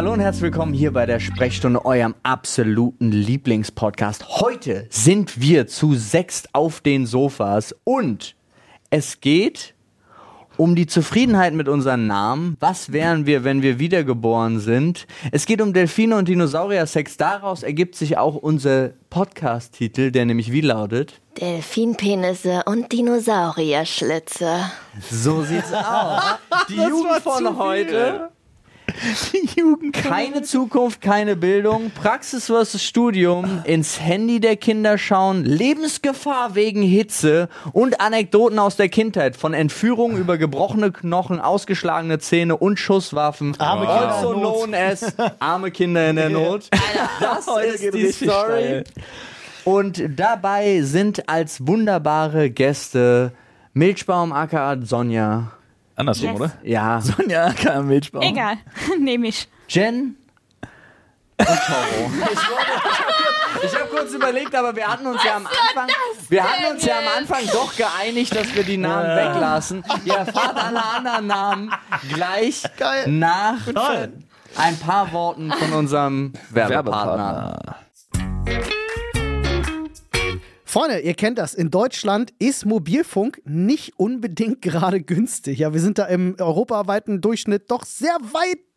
hallo 0.00 0.14
und 0.14 0.20
herzlich 0.20 0.44
willkommen 0.44 0.72
hier 0.72 0.94
bei 0.94 1.04
der 1.04 1.20
Sprechstunde, 1.20 1.84
eurem 1.84 2.14
absoluten 2.22 3.12
Lieblingspodcast. 3.12 4.40
Heute 4.40 4.86
sind 4.88 5.42
wir 5.42 5.66
zu 5.66 5.92
sechst 5.92 6.54
auf 6.54 6.80
den 6.80 7.04
Sofas 7.04 7.76
und 7.84 8.34
es 8.88 9.20
geht 9.20 9.74
um 10.56 10.74
die 10.74 10.86
Zufriedenheit 10.86 11.52
mit 11.52 11.68
unseren 11.68 12.06
Namen. 12.06 12.56
Was 12.60 12.92
wären 12.92 13.26
wir, 13.26 13.44
wenn 13.44 13.60
wir 13.60 13.78
wiedergeboren 13.78 14.58
sind? 14.58 15.06
Es 15.32 15.44
geht 15.44 15.60
um 15.60 15.74
Delfine 15.74 16.16
und 16.16 16.28
Dinosaurier-Sex. 16.28 17.18
Daraus 17.18 17.62
ergibt 17.62 17.94
sich 17.94 18.16
auch 18.16 18.36
unser 18.36 18.92
Podcast-Titel, 19.10 20.12
der 20.12 20.24
nämlich 20.24 20.50
wie 20.50 20.62
lautet? 20.62 21.20
Delfinpenisse 21.38 22.62
und 22.64 22.90
Dinosaurierschlitze. 22.90 24.60
So 25.10 25.42
sieht's 25.42 25.74
aus. 25.74 26.22
Die 26.70 26.76
Jugend 26.76 27.20
von 27.22 27.58
heute. 27.58 28.30
Die 29.32 29.60
Jugend. 29.60 29.94
Keine 29.94 30.42
Zukunft, 30.42 31.00
keine 31.00 31.36
Bildung, 31.36 31.90
Praxis 31.90 32.46
versus 32.46 32.82
Studium, 32.82 33.62
ins 33.64 34.00
Handy 34.00 34.40
der 34.40 34.56
Kinder 34.56 34.98
schauen, 34.98 35.44
Lebensgefahr 35.44 36.54
wegen 36.54 36.82
Hitze 36.82 37.48
und 37.72 38.00
Anekdoten 38.00 38.58
aus 38.58 38.76
der 38.76 38.88
Kindheit, 38.88 39.36
von 39.36 39.54
Entführungen 39.54 40.16
über 40.16 40.38
gebrochene 40.38 40.92
Knochen, 40.92 41.40
ausgeschlagene 41.40 42.18
Zähne 42.18 42.56
und 42.56 42.78
Schusswaffen. 42.78 43.54
Arme 43.58 43.88
also 43.88 44.32
Kinder 44.32 44.36
in 44.36 44.42
Not. 44.42 44.54
known 44.54 44.74
as 44.74 45.14
arme 45.38 45.70
Kinder 45.70 46.10
in 46.10 46.16
der 46.16 46.30
Not. 46.30 46.68
Das 47.20 47.46
ist 47.46 47.94
die 47.94 48.12
Story. 48.12 48.84
Und 49.64 50.02
dabei 50.16 50.82
sind 50.82 51.28
als 51.28 51.66
wunderbare 51.66 52.50
Gäste 52.50 53.32
Milchbaum 53.72 54.32
aka 54.32 54.76
Sonja. 54.82 55.52
Andersrum, 56.00 56.30
Yes. 56.30 56.40
oder? 56.40 56.52
Ja, 56.62 57.00
Sonja, 57.02 57.52
kein 57.52 57.86
Milchbaum. 57.86 58.22
Egal, 58.22 58.56
nehme 58.98 59.28
ich. 59.28 59.48
Jen 59.68 60.16
und 61.38 61.46
Toro. 61.46 62.10
Ich, 63.62 63.74
habe 63.74 63.88
kurz 63.90 64.12
überlegt, 64.12 64.54
aber 64.54 64.76
wir 64.76 64.86
hatten 64.86 65.06
uns 65.06 65.22
ja 65.24 65.36
am 65.36 65.46
Anfang, 65.46 65.88
wir 66.28 66.44
hatten 66.44 66.66
uns 66.74 66.84
ja 66.84 66.98
am 66.98 67.18
Anfang 67.18 67.40
doch 67.52 67.74
geeinigt, 67.76 68.34
dass 68.34 68.54
wir 68.54 68.62
die 68.62 68.76
Namen 68.76 69.16
weglassen. 69.16 69.84
Ihr 70.04 70.14
erfahrt 70.14 70.56
alle 70.56 70.84
anderen 70.84 71.26
Namen 71.26 71.70
gleich 72.12 72.62
Geil. 72.76 73.08
nach 73.08 73.56
ein 74.56 74.78
paar 74.78 75.12
Worten 75.12 75.50
von 75.52 75.72
unserem 75.72 76.32
Werbepartner. 76.50 77.58
Werbepartner. 78.44 78.79
Freunde, 80.70 81.00
ihr 81.00 81.14
kennt 81.14 81.36
das. 81.36 81.54
In 81.54 81.72
Deutschland 81.72 82.32
ist 82.38 82.64
Mobilfunk 82.64 83.42
nicht 83.44 83.98
unbedingt 83.98 84.62
gerade 84.62 85.00
günstig. 85.00 85.58
Ja, 85.58 85.72
wir 85.72 85.80
sind 85.80 85.98
da 85.98 86.04
im 86.04 86.36
europaweiten 86.38 87.20
Durchschnitt 87.20 87.72
doch 87.72 87.84
sehr 87.84 88.16
weit 88.20 88.60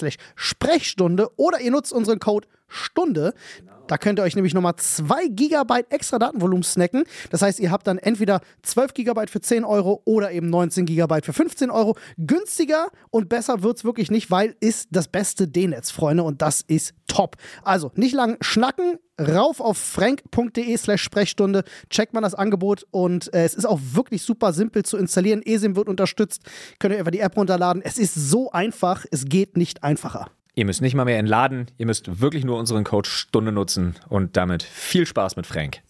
slash 0.00 0.16
Sprechstunde 0.34 1.30
oder 1.36 1.60
ihr 1.60 1.70
nutzt 1.70 1.92
unseren 1.92 2.18
Code 2.18 2.48
Stunde. 2.68 3.34
Da 3.88 3.98
könnt 3.98 4.20
ihr 4.20 4.22
euch 4.22 4.36
nämlich 4.36 4.54
nochmal 4.54 4.76
2 4.76 5.26
Gigabyte 5.30 5.90
extra 5.90 6.20
Datenvolumen 6.20 6.62
snacken. 6.62 7.02
Das 7.30 7.42
heißt, 7.42 7.58
ihr 7.58 7.72
habt 7.72 7.88
dann 7.88 7.98
entweder 7.98 8.40
12 8.62 8.94
Gigabyte 8.94 9.30
für 9.30 9.40
10 9.40 9.64
Euro 9.64 10.00
oder 10.04 10.30
eben 10.30 10.48
19 10.48 10.86
Gigabyte 10.86 11.26
für 11.26 11.32
15 11.32 11.70
Euro. 11.70 11.96
Günstiger 12.16 12.86
und 13.10 13.28
besser 13.28 13.64
wird's 13.64 13.82
wirklich 13.82 14.08
nicht, 14.08 14.30
weil 14.30 14.54
ist 14.60 14.90
das 14.92 15.08
beste 15.08 15.48
D-Netz, 15.48 15.90
Freunde, 15.90 16.22
und 16.22 16.40
das 16.40 16.60
ist 16.60 16.94
top. 17.08 17.36
Also 17.64 17.90
nicht 17.96 18.14
lang 18.14 18.36
schnacken, 18.40 18.98
rauf 19.20 19.60
auf 19.60 19.78
frank.de 19.78 20.76
slash 20.76 21.02
Sprechstunde, 21.02 21.64
checkt 21.90 22.14
man 22.14 22.22
das 22.22 22.34
Angebot 22.34 22.86
und 22.90 23.32
äh, 23.34 23.44
es 23.44 23.54
ist 23.54 23.66
auch 23.66 23.80
wirklich 23.92 24.22
super 24.22 24.52
simpel 24.52 24.84
zu 24.84 24.96
installieren. 24.96 25.42
ESIM 25.44 25.76
wird 25.76 25.88
unterstützt, 25.88 26.42
könnt 26.78 26.94
ihr 26.94 26.98
einfach 26.98 27.12
die 27.12 27.20
App 27.20 27.36
runterladen. 27.36 27.82
Es 27.84 27.98
ist 27.98 28.14
so 28.14 28.50
einfach, 28.52 29.04
es 29.10 29.26
geht 29.26 29.56
nicht 29.56 29.82
einfacher. 29.84 30.30
ihr 30.54 30.64
müsst 30.64 30.80
nicht 30.80 30.94
mal 30.94 31.04
mehr 31.04 31.18
entladen, 31.18 31.66
ihr 31.78 31.86
müsst 31.86 32.20
wirklich 32.20 32.44
nur 32.44 32.58
unseren 32.58 32.84
Code 32.84 33.08
Stunde 33.08 33.52
nutzen 33.52 33.96
und 34.08 34.36
damit 34.36 34.62
viel 34.62 35.06
Spaß 35.06 35.36
mit 35.36 35.46
Frank. 35.46 35.82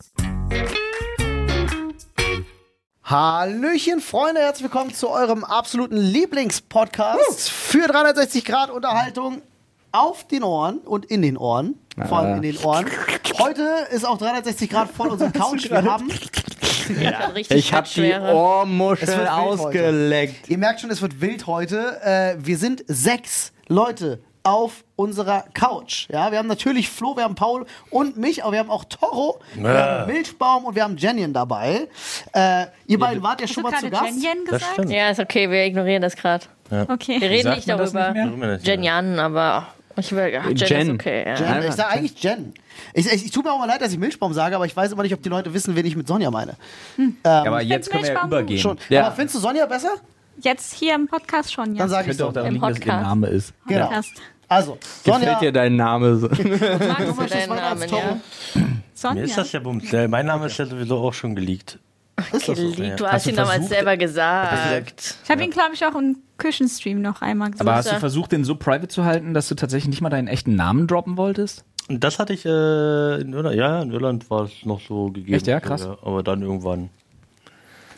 Hallöchen, 3.05 4.01
Freunde, 4.01 4.41
herzlich 4.41 4.71
willkommen 4.71 4.95
zu 4.95 5.09
eurem 5.09 5.43
absoluten 5.43 5.97
Lieblingspodcast 5.97 7.51
für 7.51 7.89
360 7.89 8.45
Grad 8.45 8.71
Unterhaltung 8.71 9.43
auf 9.93 10.27
den 10.27 10.43
Ohren 10.43 10.79
und 10.79 11.07
in 11.07 11.23
den 11.23 11.37
Ohren. 11.37 11.75
Vor 12.09 12.19
allem 12.19 12.37
in 12.37 12.43
den 12.43 12.57
Ohren. 12.59 12.87
Heute 13.39 13.69
ist 13.91 14.07
auch 14.07 14.19
360 14.19 14.71
Grad 14.71 14.91
voll 14.91 15.09
unsere 15.11 15.31
Couch. 15.31 15.69
Wir 15.71 15.83
haben, 15.85 16.11
Richtig 17.35 17.57
Ich 17.59 17.73
habe 17.73 17.87
die 17.95 18.13
Ohrmuschel 18.13 19.29
ausgeleckt. 19.29 20.49
ihr 20.49 20.59
merkt 20.59 20.81
schon, 20.81 20.91
es 20.91 21.03
wird 21.03 21.21
wild 21.21 21.47
heute. 21.47 22.01
Äh, 22.03 22.37
wir 22.45 22.57
sind 22.59 22.83
sechs 22.89 23.53
Leute 23.69 24.21
auf 24.43 24.85
unserer 24.97 25.45
Couch. 25.53 26.09
Ja, 26.11 26.33
wir 26.33 26.39
haben 26.39 26.49
natürlich 26.49 26.89
Flo, 26.89 27.15
wir 27.17 27.25
haben 27.25 27.35
Paul 27.35 27.67
und 27.91 28.17
mich, 28.17 28.43
aber 28.43 28.53
wir 28.53 28.59
haben 28.61 28.71
auch 28.71 28.85
Toro, 28.85 29.39
wir 29.55 29.69
haben 29.71 30.11
Milchbaum 30.13 30.65
und 30.65 30.75
wir 30.75 30.83
haben 30.83 30.97
Jenien 30.97 31.33
dabei. 31.35 31.89
Äh, 32.33 32.67
ihr 32.87 32.99
beiden 32.99 33.23
wart 33.23 33.41
ja 33.43 33.47
schon 33.47 33.63
mal 33.63 33.75
zu 33.79 33.91
Gast. 33.91 34.05
Jenjen 34.07 34.45
Das 34.49 34.61
gesagt? 34.61 34.91
Ja, 34.91 35.11
ist 35.11 35.21
okay, 35.21 35.51
wir 35.51 35.65
ignorieren 35.67 36.01
das 36.03 36.17
gerade. 36.17 36.47
Wir 36.71 36.87
Okay. 36.89 37.19
reden 37.19 37.43
Sagt 37.43 37.57
nicht 37.57 37.69
darüber. 37.69 38.13
nicht 38.13 38.67
ja? 38.67 39.01
Aber 39.25 39.67
ich 39.97 40.13
will, 40.13 40.33
ach, 40.39 40.47
Jen, 40.47 40.57
Jen. 40.57 40.81
ist 40.81 40.95
okay. 40.95 41.25
Ja. 41.27 41.35
Jen, 41.35 41.69
ich 41.69 41.75
sage 41.75 41.89
eigentlich 41.91 42.23
Jen. 42.23 42.55
Ich, 42.95 43.07
ich, 43.07 43.25
ich 43.27 43.31
tut 43.31 43.45
mir 43.45 43.53
auch 43.53 43.59
mal 43.59 43.67
leid, 43.67 43.81
dass 43.81 43.93
ich 43.93 43.99
Milchbaum 43.99 44.33
sage, 44.33 44.57
aber 44.57 44.67
ich 44.67 44.77
weiß 44.77 44.93
immer 44.93 45.03
nicht, 45.03 45.15
ob 45.15 45.23
die 45.23 45.29
Leute 45.29 45.53
wissen, 45.53 45.77
wen 45.77 45.85
ich 45.85 45.97
mit 45.97 46.07
Sonja 46.07 46.31
meine. 46.31 46.57
Aber 47.23 47.61
jetzt 47.63 47.91
können 47.91 48.05
wir 48.05 48.13
ja 48.13 48.25
übergehen. 48.25 48.59
Schon. 48.59 48.79
Ja. 48.89 49.07
Aber 49.07 49.17
findest 49.17 49.37
du 49.37 49.41
Sonja 49.41 49.67
besser? 49.67 49.93
Jetzt 50.41 50.75
hier 50.75 50.95
im 50.95 51.07
Podcast 51.07 51.53
schon, 51.53 51.75
ja. 51.75 51.81
Dann 51.81 51.91
sage 51.91 52.11
ich 52.11 52.23
auch 52.23 52.29
so. 52.29 52.33
daran 52.33 52.49
Im 52.49 52.55
liegen, 52.55 52.67
dass 52.75 52.79
ihr. 52.79 52.87
Name 52.87 53.27
ist. 53.27 53.53
Genau. 53.67 53.87
Podcast. 53.87 54.13
Also, 54.49 54.79
Gefällt 55.05 55.23
Sonja, 55.23 55.39
dir 55.39 55.53
dein 55.53 55.77
Name 55.77 56.17
so? 56.17 56.29
Magst 56.29 56.43
du 56.43 57.27
deinen 57.27 57.49
Namen, 57.51 57.89
ja? 57.89 58.21
Sonja. 58.95 59.15
Mir 59.15 59.25
ist 59.25 59.39
das 59.39 59.53
ja 59.53 59.61
bums. 59.61 59.85
Mein 59.93 60.27
Name 60.27 60.47
ist 60.47 60.59
ja 60.59 60.67
sowieso 60.67 60.99
auch 60.99 61.15
schon 61.15 61.35
geleakt. 61.35 61.79
Lieb, 62.33 62.97
du 62.97 63.07
Hast 63.07 63.27
ihn 63.27 63.37
damals 63.37 63.69
selber 63.69 63.97
gesagt. 63.97 65.17
Ich 65.25 65.31
habe 65.31 65.43
ihn, 65.43 65.51
glaube 65.51 65.75
ich, 65.75 65.85
auch 65.85 65.95
im 65.95 66.19
Küchenstream 66.39 67.01
noch 67.03 67.23
einmal 67.23 67.51
gesagt. 67.51 67.69
Aber 67.69 67.77
hast 67.77 67.93
du 67.93 67.99
versucht, 67.99 68.33
den 68.33 68.45
so 68.45 68.57
private 68.57 68.89
zu 68.89 69.05
halten, 69.05 69.35
dass 69.35 69.49
du 69.49 69.55
tatsächlich 69.55 69.89
nicht 69.91 70.01
mal 70.01 70.11
deinen 70.11 70.29
echten 70.29 70.57
Namen 70.57 70.87
droppen 70.87 71.17
wolltest? 71.17 71.65
Das 71.89 72.19
hatte 72.19 72.33
ich 72.33 72.47
äh, 72.47 73.21
in 73.21 73.33
Irland. 73.33 73.57
Ja, 73.57 73.83
in 73.83 73.91
Irland 73.91 74.31
war 74.31 74.45
es 74.45 74.65
noch 74.65 74.81
so 74.81 75.07
gegeben. 75.11 75.35
Echt, 75.35 75.47
ja? 75.47 75.59
Krass. 75.61 75.87
aber 75.87 76.23
dann 76.23 76.43
irgendwann. 76.43 76.91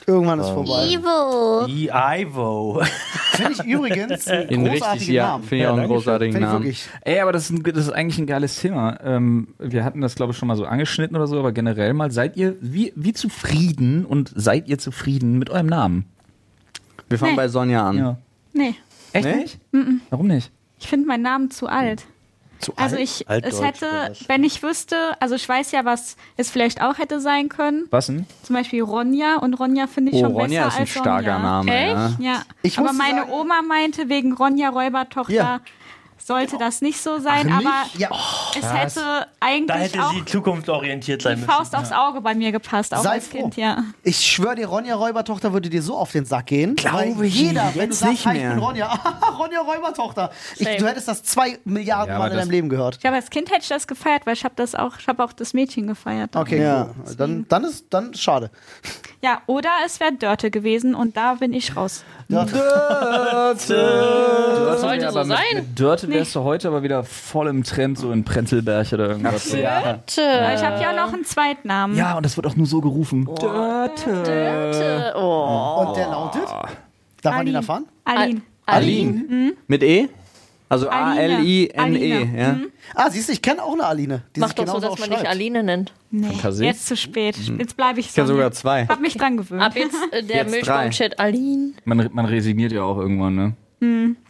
Irgendwann 0.06 0.40
ist 0.40 0.48
vorbei. 0.48 0.86
Ivo. 0.88 1.66
I 1.68 1.90
Ivo. 2.22 2.82
Finde 3.32 3.52
ich 3.52 3.64
übrigens 3.64 4.26
einen 4.28 4.48
In 4.48 4.62
richtig, 4.62 4.80
großartigen 4.80 5.14
ja, 5.14 5.26
Namen. 5.28 5.44
finde 5.44 5.64
ich 5.64 5.68
auch 5.70 5.76
einen 5.78 5.86
großartigen 5.86 6.34
ich 6.36 6.40
Namen. 6.40 6.52
wirklich. 6.64 6.88
Ey, 7.02 7.20
aber 7.20 7.32
das 7.32 7.44
ist, 7.44 7.50
ein, 7.50 7.62
das 7.62 7.86
ist 7.86 7.92
eigentlich 7.92 8.18
ein 8.18 8.26
geiles 8.26 8.60
Thema. 8.60 8.98
Ähm, 9.04 9.48
wir 9.58 9.84
hatten 9.84 10.00
das, 10.00 10.14
glaube 10.16 10.32
ich, 10.32 10.38
schon 10.38 10.48
mal 10.48 10.56
so 10.56 10.64
angeschnitten 10.64 11.16
oder 11.16 11.26
so, 11.26 11.38
aber 11.38 11.52
generell 11.52 11.94
mal, 11.94 12.10
seid 12.10 12.36
ihr, 12.36 12.56
wie, 12.60 12.92
wie 12.96 13.12
zufrieden 13.12 14.04
und 14.04 14.32
seid 14.34 14.68
ihr 14.68 14.78
zufrieden 14.78 15.38
mit 15.38 15.50
eurem 15.50 15.66
Namen? 15.66 16.04
Wir 17.08 17.18
fangen 17.18 17.32
Nee. 17.32 17.36
bei 17.36 17.48
Sonja 17.48 17.88
an. 17.88 17.96
Ja. 17.98 18.16
Nee, 18.52 18.74
Echt 19.12 19.24
Nee? 19.24 19.36
nicht? 19.36 19.58
Warum 20.10 20.26
nicht? 20.26 20.50
ich 20.78 20.88
finde 20.88 21.06
meinen 21.06 21.22
Namen 21.22 21.50
zu 21.50 21.68
alt. 21.68 22.04
Zu 22.62 22.72
Also 22.76 22.96
ich, 22.96 23.28
Altdeutsch 23.28 23.52
es 23.54 23.60
hätte, 23.62 24.12
wenn 24.28 24.44
ich 24.44 24.62
wüsste, 24.62 24.96
also 25.20 25.34
ich 25.34 25.48
weiß 25.48 25.72
ja, 25.72 25.84
was 25.84 26.16
es 26.36 26.48
vielleicht 26.50 26.80
auch 26.80 26.96
hätte 26.98 27.20
sein 27.20 27.48
können. 27.48 27.86
Was 27.90 28.06
denn? 28.06 28.24
Zum 28.44 28.54
Beispiel 28.56 28.82
Ronja 28.82 29.36
und 29.36 29.54
Ronja 29.54 29.88
finde 29.88 30.12
ich 30.12 30.18
Oh, 30.18 30.20
schon 30.26 30.32
Ronja 30.32 30.64
besser 30.64 30.68
ist 30.68 30.74
ein 30.76 30.80
als 30.82 30.90
starker. 30.90 31.38
Name. 31.40 31.74
Echt? 31.74 32.20
Ja. 32.20 32.32
Ja, 32.34 32.42
Ich 32.62 32.78
aber 32.78 32.92
meine 32.92 33.22
sagen- 33.22 33.32
Oma 33.32 33.62
meinte, 33.62 34.08
wegen 34.08 34.32
Ronja 34.32 34.68
Räubertochter 34.70 35.32
Ja. 35.34 35.60
Sollte 36.24 36.56
das 36.58 36.80
nicht 36.82 37.00
so 37.00 37.18
sein, 37.18 37.50
Ach, 37.52 37.58
aber? 37.58 37.98
Ja. 37.98 38.10
es 38.58 38.72
hätte 38.72 39.00
Da 39.00 39.26
eigentlich 39.40 39.80
hätte 39.82 40.04
auch 40.04 40.12
sie 40.12 40.24
zukunftsorientiert 40.24 41.22
sein 41.22 41.36
die 41.36 41.40
müssen. 41.42 41.50
Faust 41.52 41.74
aufs 41.76 41.92
Auge 41.92 42.20
bei 42.20 42.34
mir 42.34 42.52
gepasst, 42.52 42.94
auch 42.94 43.02
Sei 43.02 43.10
als 43.14 43.28
froh. 43.28 43.38
Kind, 43.42 43.56
ja. 43.56 43.84
Ich 44.02 44.18
schwöre 44.24 44.54
dir, 44.56 44.66
Ronja 44.66 44.94
Räubertochter 44.94 45.52
würde 45.52 45.68
dir 45.68 45.82
so 45.82 45.96
auf 45.96 46.12
den 46.12 46.24
Sack 46.24 46.46
gehen. 46.46 46.76
Glaube 46.76 47.26
ich 47.26 47.34
jeder, 47.34 47.72
wenn 47.74 47.90
du 47.90 47.94
sagst, 47.96 48.12
nicht 48.12 48.26
hi, 48.26 48.36
ich 48.36 48.42
mehr. 48.42 48.50
bin 48.54 48.58
Ronja, 48.62 48.86
Ronja 49.38 49.60
Räubertochter. 49.60 50.30
Ich, 50.56 50.76
du 50.76 50.86
hättest 50.86 51.08
das 51.08 51.22
zwei 51.24 51.58
Milliarden 51.64 52.12
Ja, 52.12 52.18
Mal 52.18 52.26
aber 52.26 52.34
in 52.34 52.38
deinem 52.40 52.50
Leben 52.50 52.68
gehört. 52.68 52.94
Ich 52.96 53.00
glaube, 53.00 53.16
als 53.16 53.30
Kind 53.30 53.50
hätte 53.50 53.62
ich 53.62 53.68
das 53.68 53.86
gefeiert, 53.86 54.24
weil 54.26 54.34
ich 54.34 54.44
habe 54.44 54.54
das 54.56 54.74
auch, 54.74 54.98
ich 54.98 55.08
habe 55.08 55.22
auch 55.24 55.32
das 55.32 55.54
Mädchen 55.54 55.86
gefeiert. 55.86 56.36
Okay, 56.36 56.62
Ja. 56.62 56.90
cool. 57.06 57.14
Dann, 57.16 57.46
dann 57.48 57.64
ist 57.64 57.86
dann 57.90 58.14
schade. 58.14 58.50
Ja, 59.22 59.40
oder 59.46 59.70
es 59.86 60.00
wäre 60.00 60.12
Dörte 60.12 60.50
gewesen 60.50 60.94
und 60.94 61.16
da 61.16 61.34
bin 61.34 61.52
ich 61.52 61.76
raus. 61.76 62.04
Sollte 62.28 63.66
so 64.78 64.86
aber 64.86 65.24
mit, 65.24 65.36
sein. 65.36 65.54
Mit 65.54 65.78
Dörte 65.78 66.06
wärst 66.12 66.34
du 66.36 66.40
heute 66.42 66.68
aber 66.68 66.82
wieder 66.82 67.04
voll 67.04 67.48
im 67.48 67.62
Trend, 67.64 67.98
so 67.98 68.12
in 68.12 68.24
Prenzlberg 68.24 68.92
oder 68.92 69.08
irgendwas. 69.10 69.52
ja. 69.52 69.78
Aber 69.78 70.54
ich 70.54 70.62
habe 70.62 70.80
ja 70.80 70.92
noch 70.92 71.12
einen 71.12 71.24
Zweitnamen. 71.24 71.96
ja, 71.96 72.16
und 72.16 72.24
das 72.24 72.36
wird 72.36 72.46
auch 72.46 72.56
nur 72.56 72.66
so 72.66 72.80
gerufen. 72.80 73.28
Dörte. 73.40 75.12
Oh. 75.16 75.84
Und 75.86 75.96
der 75.96 76.08
lautet? 76.08 76.42
Darf 77.22 77.36
man 77.36 77.46
den 77.46 77.54
Aline. 77.54 77.58
erfahren? 77.58 77.84
Aline. 78.04 78.42
Aline. 78.66 79.52
Mit 79.66 79.82
E? 79.82 80.08
Also 80.68 80.88
Aline. 80.88 81.36
A-L-I-N-E. 81.36 81.78
Aline. 81.78 82.38
Ja. 82.40 82.56
Ah, 82.94 83.10
siehst 83.10 83.28
du, 83.28 83.32
ich 83.34 83.42
kenne 83.42 83.62
auch 83.62 83.74
eine 83.74 83.84
Aline. 83.84 84.22
Die 84.34 84.40
Mach 84.40 84.54
doch 84.54 84.66
so, 84.66 84.80
dass 84.80 84.98
man 84.98 85.10
dich. 85.10 85.28
Aline 85.28 85.62
nennt. 85.62 85.92
Nee, 86.10 86.28
Fantasie? 86.28 86.64
jetzt 86.64 86.86
zu 86.86 86.96
spät. 86.96 87.36
Jetzt 87.36 87.76
bleibe 87.76 88.00
ich 88.00 88.06
Ich 88.06 88.12
so. 88.12 88.22
kenne 88.22 88.28
sogar 88.28 88.52
zwei. 88.52 88.86
Hab 88.86 89.00
mich 89.00 89.14
dran 89.16 89.36
gewöhnt. 89.36 89.62
Ab 89.62 89.76
jetzt 89.76 89.94
äh, 90.12 90.22
der. 90.22 90.44
Milchbaum-Chat 90.46 91.18
Aline. 91.20 91.72
Man, 91.84 92.08
man 92.12 92.24
resigniert 92.24 92.72
ja 92.72 92.82
auch 92.82 92.96
irgendwann, 92.98 93.34
ne? 93.34 93.54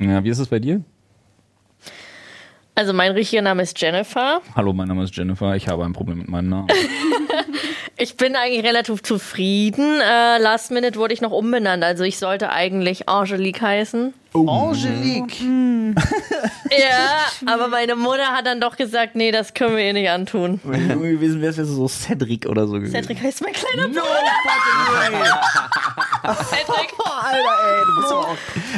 Ja, 0.01 0.25
wie 0.25 0.31
ist 0.31 0.39
es 0.39 0.49
bei 0.49 0.59
dir? 0.59 0.81
Also 2.75 2.95
mein 2.95 3.13
richtiger 3.13 3.43
Name 3.43 3.63
ist 3.63 3.79
Jennifer. 3.81 4.41
Hallo, 4.57 4.73
mein 4.73 4.89
Name 4.89 5.05
ist 5.05 5.15
Jennifer. 5.15 5.55
Ich 5.57 5.69
habe 5.69 5.85
ein 5.85 5.93
Problem 5.93 6.19
mit 6.19 6.29
meinem 6.29 6.49
Namen. 6.49 6.69
Ich 7.99 8.17
bin 8.17 8.35
eigentlich 8.35 8.65
relativ 8.65 9.03
zufrieden. 9.03 10.01
Äh, 10.01 10.39
Last 10.39 10.73
Minute 10.73 10.99
wurde 10.99 11.15
ich 11.15 11.21
noch 11.21 11.31
umbenannt. 11.31 11.85
Also 11.85 12.03
ich 12.03 12.19
sollte 12.19 12.51
eigentlich 12.51 13.09
Angelique 13.09 13.61
heißen. 13.61 14.13
Angelique. 14.35 15.45
Ja, 16.71 17.53
aber 17.53 17.69
meine 17.69 17.97
Mutter 17.97 18.29
hat 18.29 18.47
dann 18.47 18.59
doch 18.59 18.79
gesagt, 18.79 19.15
nee, 19.15 19.31
das 19.31 19.53
können 19.53 19.77
wir 19.77 19.85
ihr 19.85 19.93
nicht 19.93 20.09
antun. 20.09 20.59
Wenn 20.65 20.89
du 20.89 21.01
gewesen 21.01 21.43
wärst, 21.43 21.59
wärst 21.59 21.71
du 21.71 21.75
so 21.75 21.87
Cedric 21.87 22.47
oder 22.47 22.67
so 22.67 22.77
gewesen. 22.77 22.93
Cedric 22.93 23.23
heißt 23.23 23.43
mein 23.43 23.53
kleiner 23.53 23.89
Bruder. 23.89 24.03
Cedric. 26.23 26.93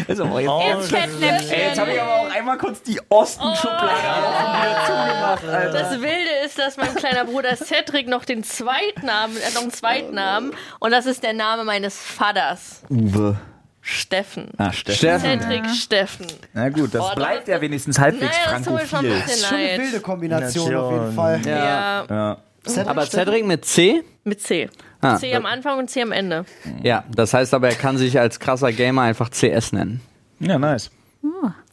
Ist 0.08 0.20
aber 0.20 0.41
jetzt, 0.41 0.50
Jetzt 0.67 0.91
Fettnäpfchen. 0.91 1.50
Ey, 1.52 1.69
jetzt 1.69 1.79
habe 1.81 1.93
ich 1.93 2.00
aber 2.00 2.14
auch 2.17 2.31
einmal 2.31 2.58
kurz 2.58 2.82
die 2.82 3.00
Ostenschublade 3.08 3.85
wieder 3.99 4.76
zugemacht, 4.87 5.44
Alter. 5.49 5.79
Das 5.79 5.91
Wilde 6.00 6.31
ist, 6.44 6.58
dass 6.58 6.76
mein 6.76 6.94
kleiner 6.94 7.25
Bruder 7.25 7.56
Cedric 7.56 8.08
noch 8.08 8.25
den 8.25 8.44
Zweitnamen, 8.44 9.37
er 9.37 9.46
hat 9.49 9.55
noch 9.55 9.62
einen 9.62 9.73
Zweitnamen 9.73 10.52
und 10.81 10.91
das 10.91 11.06
ist 11.06 11.23
der 11.23 11.32
Name 11.32 11.64
meines 11.64 11.99
Vaters, 11.99 12.82
Uwe. 12.91 13.37
Steffen. 13.81 14.49
Ah, 14.56 14.73
Steffen. 14.73 14.96
Steffen. 14.99 15.41
Cedric 15.41 15.67
Steffen. 15.70 16.26
Na 16.55 16.69
gut, 16.70 16.94
das 16.94 17.02
Oh, 17.02 17.06
das- 17.08 17.14
bleibt 17.17 17.49
ja 17.49 17.61
wenigstens 17.61 17.99
halbwegs 17.99 18.35
Naja, 18.46 18.58
das 18.58 18.62
tut 18.67 18.73
mir 18.75 18.79
schon 18.81 18.88
frankophil. 18.88 19.58
eine 19.58 19.82
wilde 19.82 20.00
Kombination 20.00 20.75
auf 20.75 20.91
jeden 20.93 21.14
Nation. 21.14 21.14
Fall. 21.14 21.41
Ja, 21.46 22.05
Ja. 22.08 22.37
Cedric 22.67 22.88
Aber 22.88 23.02
Steffen? 23.02 23.25
Cedric 23.26 23.44
mit 23.46 23.64
C? 23.67 24.02
mit 24.25 24.41
C. 24.41 24.70
Ah, 25.05 25.17
C 25.19 25.35
am 25.35 25.47
Anfang 25.47 25.79
und 25.79 25.91
C 25.91 26.03
am 26.03 26.12
Ende. 26.12 26.45
Ja, 26.83 27.05
das 27.15 27.35
heißt 27.35 27.55
aber, 27.55 27.69
er 27.69 27.75
kann 27.75 27.99
sich 27.99 28.19
als 28.19 28.41
krasser 28.41 28.73
Gamer 28.73 29.03
einfach 29.03 29.31
CS 29.31 29.73
nennen. 29.73 30.01
ja, 30.41 30.59
nice. 30.59 30.91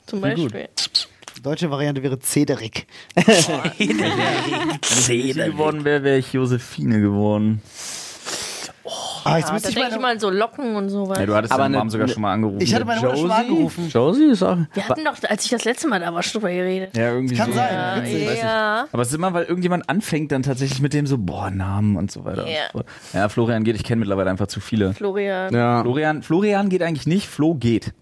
Zum 0.05 0.21
Beispiel. 0.21 0.67
Deutsche 1.41 1.71
Variante 1.71 2.03
wäre 2.03 2.19
Cedric. 2.19 2.85
Wenn 3.15 3.25
ich 5.19 5.35
geworden 5.35 5.85
wäre, 5.85 6.03
wäre 6.03 6.17
ich 6.17 6.33
Josephine 6.33 6.99
geworden. 7.01 7.61
Ah, 9.23 9.37
jetzt 9.37 9.47
Ja, 9.47 9.53
müsste 9.53 9.67
da 9.67 9.69
ich 9.69 9.75
denke 9.75 9.95
ich 9.95 10.01
mal 10.01 10.11
an 10.13 10.19
so 10.19 10.29
Locken 10.29 10.75
und 10.75 10.89
sowas. 10.89 11.17
Ja, 11.19 11.25
du 11.25 11.35
hattest 11.35 11.53
Aber 11.53 11.63
deine 11.63 11.73
ne- 11.73 11.79
Mom 11.79 11.89
sogar 11.89 12.07
schon 12.07 12.21
mal 12.21 12.33
angerufen. 12.33 12.61
ich 12.61 12.73
hatte 12.73 12.85
meine 12.85 13.01
Mutter 13.01 13.15
schon 13.17 13.27
mal 13.27 13.41
angerufen. 13.41 13.89
Josie 13.89 14.25
ist 14.25 14.43
auch. 14.43 14.57
Wir 14.73 14.87
hatten 14.87 15.03
doch, 15.05 15.15
als 15.29 15.43
ich 15.45 15.51
das 15.51 15.65
letzte 15.65 15.87
Mal 15.87 15.99
da 15.99 16.13
war, 16.13 16.23
schon 16.23 16.41
drüber 16.41 16.53
geredet. 16.53 16.95
ja, 16.95 17.13
irgendwie 17.13 17.35
Kann 17.35 17.47
so. 17.51 17.53
sein. 17.57 17.73
Ja, 17.73 18.03
Witzig. 18.03 18.37
ja. 18.41 18.87
Aber 18.91 19.01
es 19.01 19.09
ist 19.09 19.15
immer, 19.15 19.33
weil 19.33 19.43
irgendjemand 19.45 19.89
anfängt 19.89 20.31
dann 20.31 20.43
tatsächlich 20.43 20.81
mit 20.81 20.93
dem 20.93 21.05
so, 21.07 21.17
boah, 21.17 21.49
Namen 21.49 21.95
und 21.97 22.11
so 22.11 22.25
weiter. 22.25 22.45
Ja. 22.47 22.81
Ja 23.13 23.29
Florian 23.29 23.63
geht, 23.63 23.75
ich 23.75 23.83
kenne 23.83 23.99
mittlerweile 23.99 24.29
einfach 24.29 24.47
zu 24.47 24.59
viele. 24.59 24.93
Florian. 24.93 25.53
Ja. 25.53 25.81
Florian, 25.81 26.23
Florian 26.23 26.69
geht 26.69 26.81
eigentlich 26.83 27.07
nicht, 27.07 27.27
Flo 27.27 27.55
geht. 27.55 27.93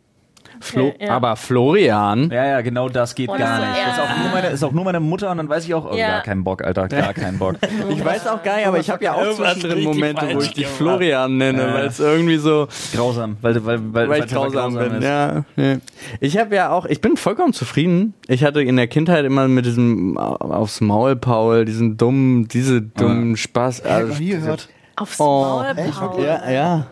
Flo 0.61 0.93
ja. 0.99 1.11
Aber 1.11 1.35
Florian. 1.35 2.29
Ja, 2.31 2.45
ja, 2.45 2.61
genau 2.61 2.89
das 2.89 3.15
geht 3.15 3.29
Oh, 3.29 3.37
gar 3.37 3.59
das- 3.59 3.69
nicht. 3.69 3.79
Das 3.87 3.93
ist 3.97 4.01
auch, 4.03 4.17
nur 4.23 4.31
meine, 4.31 4.47
ist 4.49 4.63
auch 4.63 4.71
nur 4.71 4.83
meine 4.83 4.99
Mutter 4.99 5.31
und 5.31 5.37
dann 5.37 5.49
weiß 5.49 5.65
ich 5.65 5.73
auch, 5.73 5.91
oh, 5.91 5.95
Ja. 5.95 6.07
gar 6.09 6.21
keinen 6.23 6.43
Bock, 6.43 6.63
Alter, 6.63 6.87
gar 6.87 7.13
keinen 7.13 7.37
Bock. 7.39 7.55
Ich 7.89 8.03
weiß 8.03 8.27
auch 8.27 8.43
gar 8.43 8.57
nicht, 8.57 8.67
aber 8.67 8.77
ich 8.79 8.89
habe 8.89 9.03
ja 9.03 9.13
auch 9.13 9.39
richtig 9.39 9.83
Momente, 9.83 10.27
wo 10.33 10.39
ich 10.41 10.53
dich. 10.53 10.67
Florian 10.67 11.37
nenne, 11.37 11.61
Ja. 11.67 11.73
weil 11.73 11.85
es 11.87 11.99
irgendwie 11.99 12.37
so, 12.37 12.67
grausam, 12.93 13.37
weil, 13.41 13.63
weil, 13.65 13.79
weil, 13.93 14.09
weil 14.09 14.17
ich 14.25 14.35
einfach 14.35 14.51
grausam 14.51 14.73
bin. 14.75 14.93
ist. 14.95 15.03
Ja, 15.03 15.43
nee. 15.55 15.77
Ich 16.19 16.37
habe 16.37 16.55
ja 16.55 16.69
auch, 16.71 16.85
ich 16.85 17.01
bin 17.01 17.17
vollkommen 17.17 17.53
zufrieden. 17.53 18.13
Ich 18.27 18.43
hatte 18.43 18.61
in 18.61 18.75
der 18.75 18.87
Kindheit 18.87 19.25
immer 19.25 19.47
mit 19.47 19.65
diesem 19.65 20.17
aufs 20.17 20.81
Maul 20.81 21.15
Paul, 21.15 21.65
diesen 21.65 21.97
dummen, 21.97 22.47
diese 22.47 22.81
dummen 22.81 23.37
Spaß. 23.37 23.79
Ich 23.79 23.85
hab 23.85 23.91
Also, 23.91 24.13
nie 24.21 24.29
gehört. 24.31 24.69
Aufs 24.97 25.19
Oh, 25.19 25.23
Maul? 25.23 25.65
Paul. 25.97 26.23
ja, 26.23 26.49
ja. 26.51 26.85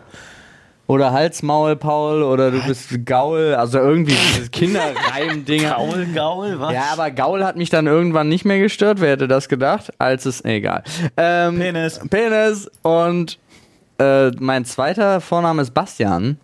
Oder 0.88 1.12
Halsmaul 1.12 1.76
Paul 1.76 2.22
oder 2.22 2.50
du 2.50 2.62
bist 2.66 3.04
Gaul, 3.04 3.54
also 3.54 3.78
irgendwie 3.78 4.14
diese 4.14 4.48
Kinderreim-Dinger. 4.50 5.74
Gaul, 5.76 6.06
Gaul, 6.14 6.60
was? 6.60 6.72
Ja, 6.72 6.86
aber 6.92 7.10
Gaul 7.10 7.44
hat 7.44 7.56
mich 7.56 7.68
dann 7.68 7.86
irgendwann 7.86 8.30
nicht 8.30 8.46
mehr 8.46 8.58
gestört. 8.58 9.00
Wer 9.02 9.10
hätte 9.10 9.28
das 9.28 9.50
gedacht? 9.50 9.92
Als 9.98 10.24
es, 10.24 10.42
egal. 10.46 10.82
Ähm, 11.18 11.58
Penis. 11.58 12.00
Penis. 12.08 12.70
Und 12.80 13.38
äh, 13.98 14.30
mein 14.40 14.64
zweiter 14.64 15.20
Vorname 15.20 15.60
ist 15.60 15.74
Bastian 15.74 16.38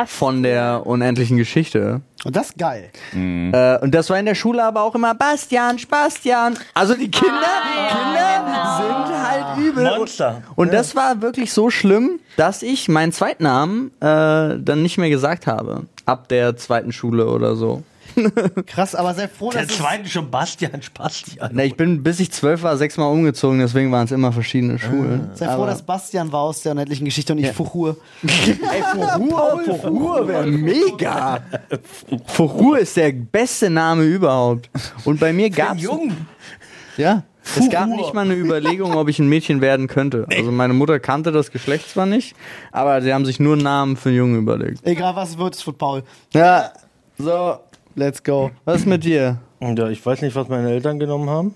Was? 0.00 0.10
von 0.10 0.42
der 0.42 0.86
unendlichen 0.86 1.36
Geschichte. 1.36 2.00
Und 2.24 2.34
das 2.34 2.50
ist 2.50 2.58
geil. 2.58 2.90
Äh, 3.14 3.78
und 3.80 3.94
das 3.94 4.10
war 4.10 4.18
in 4.18 4.26
der 4.26 4.34
Schule 4.34 4.62
aber 4.64 4.82
auch 4.82 4.94
immer 4.94 5.14
Bastian, 5.14 5.78
Spastian. 5.78 6.58
Also 6.74 6.94
die 6.94 7.10
Kinder, 7.10 7.40
Kinder 7.88 8.76
sind 8.76 9.26
halt 9.26 9.58
übel. 9.58 9.84
Monster. 9.84 10.42
Und 10.56 10.72
das 10.72 10.96
war 10.96 11.22
wirklich 11.22 11.52
so 11.52 11.70
schlimm, 11.70 12.18
dass 12.36 12.62
ich 12.62 12.88
meinen 12.88 13.12
Zweitnamen 13.12 13.92
äh, 14.00 14.58
dann 14.58 14.82
nicht 14.82 14.98
mehr 14.98 15.10
gesagt 15.10 15.46
habe. 15.46 15.84
Ab 16.04 16.28
der 16.28 16.56
zweiten 16.56 16.92
Schule 16.92 17.28
oder 17.28 17.56
so. 17.56 17.82
Krass, 18.66 18.94
aber 18.94 19.14
sei 19.14 19.28
froh, 19.28 19.50
Der 19.50 19.62
dass 19.62 19.72
es 19.72 19.78
zweite 19.78 20.08
schon 20.08 20.30
Bastian 20.30 20.82
Spastian. 20.82 21.50
Na, 21.52 21.64
ich 21.64 21.76
bin, 21.76 22.02
bis 22.02 22.20
ich 22.20 22.30
zwölf 22.32 22.62
war, 22.62 22.76
sechsmal 22.76 23.12
umgezogen, 23.12 23.58
deswegen 23.58 23.92
waren 23.92 24.04
es 24.04 24.12
immer 24.12 24.32
verschiedene 24.32 24.78
Schulen. 24.78 25.30
Sei 25.34 25.46
froh, 25.46 25.66
dass 25.66 25.82
Bastian 25.82 26.32
war 26.32 26.40
aus 26.40 26.62
der 26.62 26.72
unendlichen 26.72 27.04
Geschichte 27.04 27.32
und 27.32 27.40
nicht 27.40 27.54
Fuchur. 27.54 27.96
Ey, 28.22 28.82
Furur, 28.92 29.78
Furur 29.80 30.28
wäre 30.28 30.46
mega. 30.46 31.40
Furur 32.26 32.78
ist 32.78 32.96
der 32.96 33.12
beste 33.12 33.70
Name 33.70 34.04
überhaupt. 34.04 34.70
Und 35.04 35.20
bei 35.20 35.32
mir 35.32 35.50
gab's 35.50 35.82
Jung. 35.82 36.16
ja, 36.96 37.22
es 37.58 37.70
gab 37.70 37.88
nicht 37.88 38.12
mal 38.12 38.24
eine 38.24 38.34
Überlegung, 38.34 38.94
ob 38.96 39.08
ich 39.08 39.18
ein 39.18 39.28
Mädchen 39.28 39.60
werden 39.60 39.86
könnte. 39.86 40.26
Also 40.30 40.50
meine 40.50 40.72
Mutter 40.74 40.98
kannte 40.98 41.32
das 41.32 41.50
Geschlecht 41.52 41.88
zwar 41.90 42.06
nicht, 42.06 42.34
aber 42.72 43.00
sie 43.02 43.12
haben 43.14 43.24
sich 43.24 43.38
nur 43.38 43.54
einen 43.54 43.62
Namen 43.62 43.96
für 43.96 44.08
einen 44.08 44.18
Jungen 44.18 44.38
überlegt. 44.38 44.84
Egal 44.84 45.14
was 45.14 45.38
wird, 45.38 45.54
es 45.54 45.66
wird 45.66 45.78
Paul. 45.78 46.02
Ja, 46.32 46.72
so, 47.18 47.58
let's 47.96 48.22
go. 48.22 48.50
Was 48.64 48.76
ist 48.80 48.86
mit 48.86 49.04
dir? 49.04 49.38
Ja, 49.60 49.88
ich 49.88 50.04
weiß 50.04 50.22
nicht, 50.22 50.36
was 50.36 50.48
meine 50.48 50.70
Eltern 50.70 50.98
genommen 50.98 51.28
haben. 51.28 51.54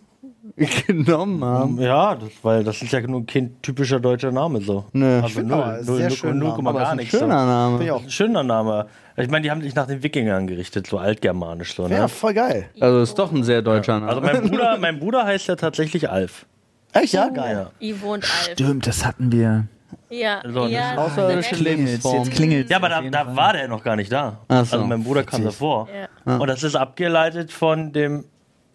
Genommen 0.87 1.45
haben. 1.45 1.81
Ja, 1.81 2.15
das, 2.15 2.31
weil 2.43 2.65
das 2.65 2.83
ist 2.83 2.93
ja 2.93 3.01
nur 3.03 3.25
kein 3.25 3.61
typischer 3.63 4.01
deutscher 4.01 4.33
Name 4.33 4.61
so. 4.61 4.85
Nö. 4.93 5.21
Also 5.23 5.29
finde 5.41 5.55
null, 5.55 5.63
aber, 5.63 5.79
ist 5.79 5.87
null, 5.87 5.97
sehr 5.99 6.09
null, 6.09 6.17
schön 6.17 6.39
null 6.39 6.51
Aber 6.51 6.73
gar 6.73 6.91
ein 6.91 6.97
nichts. 6.97 7.11
schöner. 7.19 7.47
Name. 7.47 7.71
Finde 7.79 7.85
ich 7.85 7.91
auch. 7.93 8.03
Ein 8.03 8.11
schöner 8.11 8.43
Name. 8.43 8.87
Ich 9.17 9.29
meine, 9.29 9.43
die 9.43 9.51
haben 9.51 9.63
sich 9.63 9.75
nach 9.75 9.87
den 9.87 10.03
Wikingern 10.03 10.47
gerichtet, 10.47 10.87
so 10.87 10.99
altgermanisch 10.99 11.75
so, 11.75 11.87
ne? 11.87 11.95
Ja, 11.95 12.09
voll 12.09 12.35
geil. 12.35 12.69
Also 12.81 13.01
ist 13.01 13.15
doch 13.19 13.33
ein 13.33 13.45
sehr 13.45 13.63
deutscher 13.63 14.01
Name. 14.01 14.09
Also 14.09 14.21
mein 14.21 14.51
Bruder, 14.51 14.77
mein 14.81 14.99
Bruder 14.99 15.25
heißt 15.25 15.47
ja 15.49 15.57
tatsächlich 15.57 16.11
Alf. 16.11 16.47
Echt, 16.93 17.13
ja? 17.13 17.29
Geil. 17.29 17.69
Ja. 17.81 17.87
Ivo 17.87 18.15
und 18.15 18.25
Alf. 18.25 18.51
Stimmt, 18.53 18.87
das 18.87 19.05
hatten 19.07 19.31
wir. 19.31 19.67
Ja, 20.11 20.43
So, 20.47 20.67
ja. 20.67 20.97
Außerirdische. 20.97 21.55
Lebensform. 21.57 22.25
Jetzt 22.25 22.33
klingelt 22.37 22.69
Ja, 22.71 22.77
aber 22.79 22.89
da, 22.89 23.01
da 23.03 23.37
war 23.37 23.53
der 23.53 23.69
noch 23.69 23.83
gar 23.83 23.97
nicht 23.97 24.11
da. 24.13 24.39
Ach 24.49 24.65
so. 24.67 24.77
Also 24.77 24.87
mein 24.87 25.03
Bruder 25.05 25.23
kam 25.23 25.45
davor. 25.45 25.89
Ja. 26.27 26.37
Und 26.37 26.47
das 26.49 26.63
ist 26.63 26.75
abgeleitet 26.77 27.53
von 27.53 27.93
dem 27.93 28.25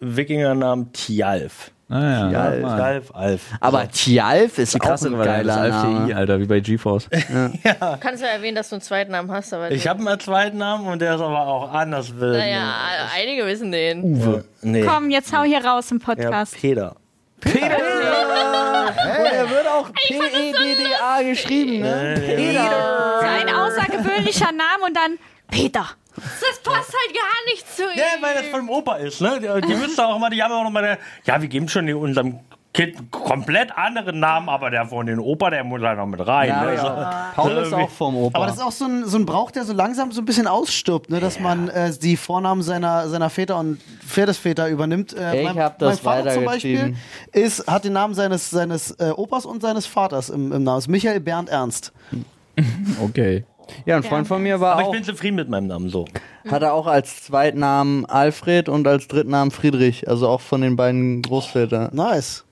Wikingernamen 0.00 0.92
Tjalf. 0.92 1.70
Tjalf. 1.88 2.32
ja, 2.32 2.58
Tjalf, 2.60 3.14
Alf. 3.14 3.42
Aber 3.60 3.88
Tjalf 3.88 4.58
ist 4.58 4.74
die 4.74 4.80
auch 4.80 4.84
krasse 4.86 5.08
ein 5.08 5.18
geiler 5.18 5.56
Alf 5.56 5.74
Name. 5.84 6.16
Alter, 6.16 6.40
wie 6.40 6.46
bei 6.46 6.58
GeForce. 6.60 7.08
Du 7.10 7.96
kannst 8.00 8.22
ja 8.22 8.28
erwähnen, 8.28 8.56
dass 8.56 8.70
du 8.70 8.74
einen 8.76 8.82
zweiten 8.82 9.12
Namen 9.12 9.30
hast, 9.30 9.54
aber 9.54 9.70
Ich 9.70 9.86
habe 9.86 10.00
einen 10.08 10.18
zweiten 10.18 10.58
Namen 10.58 10.86
und 10.88 11.00
der 11.00 11.14
ist 11.14 11.20
aber 11.20 11.46
auch 11.46 11.72
anders 11.72 12.18
wild. 12.18 12.38
naja, 12.38 12.72
einige 13.16 13.46
wissen 13.46 13.70
den. 13.70 14.02
Uwe. 14.02 14.44
Nee. 14.62 14.82
Komm, 14.82 15.10
jetzt 15.10 15.32
hau 15.36 15.42
hier 15.44 15.64
raus 15.64 15.90
im 15.92 15.98
Ja, 15.98 16.04
Podcast. 16.14 16.56
Peter. 17.40 17.76
Und 17.76 19.32
er 19.32 19.50
wird 19.50 19.66
auch 19.66 19.90
P-E-D-D-A 19.92 21.22
geschrieben, 21.22 21.80
ne? 21.80 22.16
So 23.20 23.26
ein 23.26 23.48
außergewöhnlicher 23.54 24.52
Name 24.52 24.84
und 24.86 24.96
dann 24.96 25.18
Peter. 25.50 25.86
Das 26.16 26.58
passt 26.62 26.94
halt 26.94 27.14
gar 27.14 27.44
nicht 27.52 27.76
zu 27.76 27.82
ihm. 27.82 27.98
Ja, 27.98 28.04
weil 28.20 28.34
das 28.34 28.46
von 28.46 28.60
dem 28.60 28.70
Opa 28.70 28.96
ist, 28.96 29.20
ne? 29.20 29.38
Die, 29.40 29.66
die 29.66 29.74
müssen 29.74 30.00
auch 30.00 30.16
immer, 30.16 30.30
die 30.30 30.42
haben 30.42 30.52
auch 30.52 30.64
noch 30.64 30.70
mal, 30.70 30.98
ja, 31.24 31.40
wir 31.40 31.48
geben 31.48 31.68
schon 31.68 31.92
unserem 31.92 32.40
Kind 32.76 32.98
einen 32.98 33.10
komplett 33.10 33.74
anderen 33.74 34.20
Namen, 34.20 34.50
aber 34.50 34.68
der 34.68 34.84
von 34.84 35.06
den 35.06 35.18
Opa, 35.18 35.48
der 35.48 35.64
muss 35.64 35.80
da 35.80 35.94
noch 35.94 36.04
mit 36.04 36.26
rein. 36.26 36.50
Ja, 36.50 36.62
ne? 36.62 36.74
ja. 36.74 37.32
Paul 37.34 37.52
ist 37.62 37.72
auch 37.72 37.88
vom 37.88 38.14
Opa. 38.14 38.36
Aber 38.36 38.46
das 38.46 38.56
ist 38.56 38.62
auch 38.62 38.72
so 38.72 38.84
ein, 38.84 39.06
so 39.06 39.16
ein 39.16 39.24
Brauch, 39.24 39.50
der 39.50 39.64
so 39.64 39.72
langsam 39.72 40.12
so 40.12 40.20
ein 40.20 40.26
bisschen 40.26 40.46
ausstirbt, 40.46 41.08
ne? 41.08 41.18
dass 41.18 41.40
man 41.40 41.70
äh, 41.70 41.90
die 41.90 42.18
Vornamen 42.18 42.60
seiner, 42.60 43.08
seiner 43.08 43.30
Väter 43.30 43.58
und 43.58 43.80
Pferdesväter 44.06 44.68
übernimmt. 44.68 45.14
Äh, 45.14 45.38
Ich 45.38 45.44
mein, 45.46 45.58
hab 45.58 45.78
das 45.78 46.02
mein 46.02 46.22
Vater 46.22 46.34
zum 46.34 46.44
Beispiel 46.44 46.96
ist, 47.32 47.66
hat 47.66 47.84
den 47.84 47.94
Namen 47.94 48.12
seines, 48.12 48.50
seines 48.50 48.90
äh, 48.90 49.10
Opas 49.16 49.46
und 49.46 49.62
seines 49.62 49.86
Vaters 49.86 50.28
im, 50.28 50.52
im 50.52 50.62
Namen. 50.62 50.78
Ist 50.80 50.88
Michael 50.88 51.20
Bernd 51.20 51.48
Ernst. 51.48 51.94
Okay. 53.02 53.44
ja, 53.84 53.96
ein 53.96 54.02
Freund 54.02 54.26
von 54.26 54.42
mir 54.42 54.60
war 54.60 54.72
Aber 54.72 54.80
ich 54.80 54.86
auch, 54.86 54.92
bin 54.92 55.04
zufrieden 55.04 55.36
mit 55.36 55.50
meinem 55.50 55.66
Namen 55.66 55.90
so. 55.90 56.06
hatte 56.48 56.72
auch 56.72 56.86
als 56.86 57.22
Zweitnamen 57.22 58.06
Alfred 58.06 58.70
und 58.70 58.88
als 58.88 59.08
Drittnamen 59.08 59.50
Friedrich, 59.50 60.08
also 60.08 60.26
auch 60.26 60.40
von 60.40 60.62
den 60.62 60.74
beiden 60.74 61.20
Großvätern. 61.20 61.90
Nice. 61.92 62.45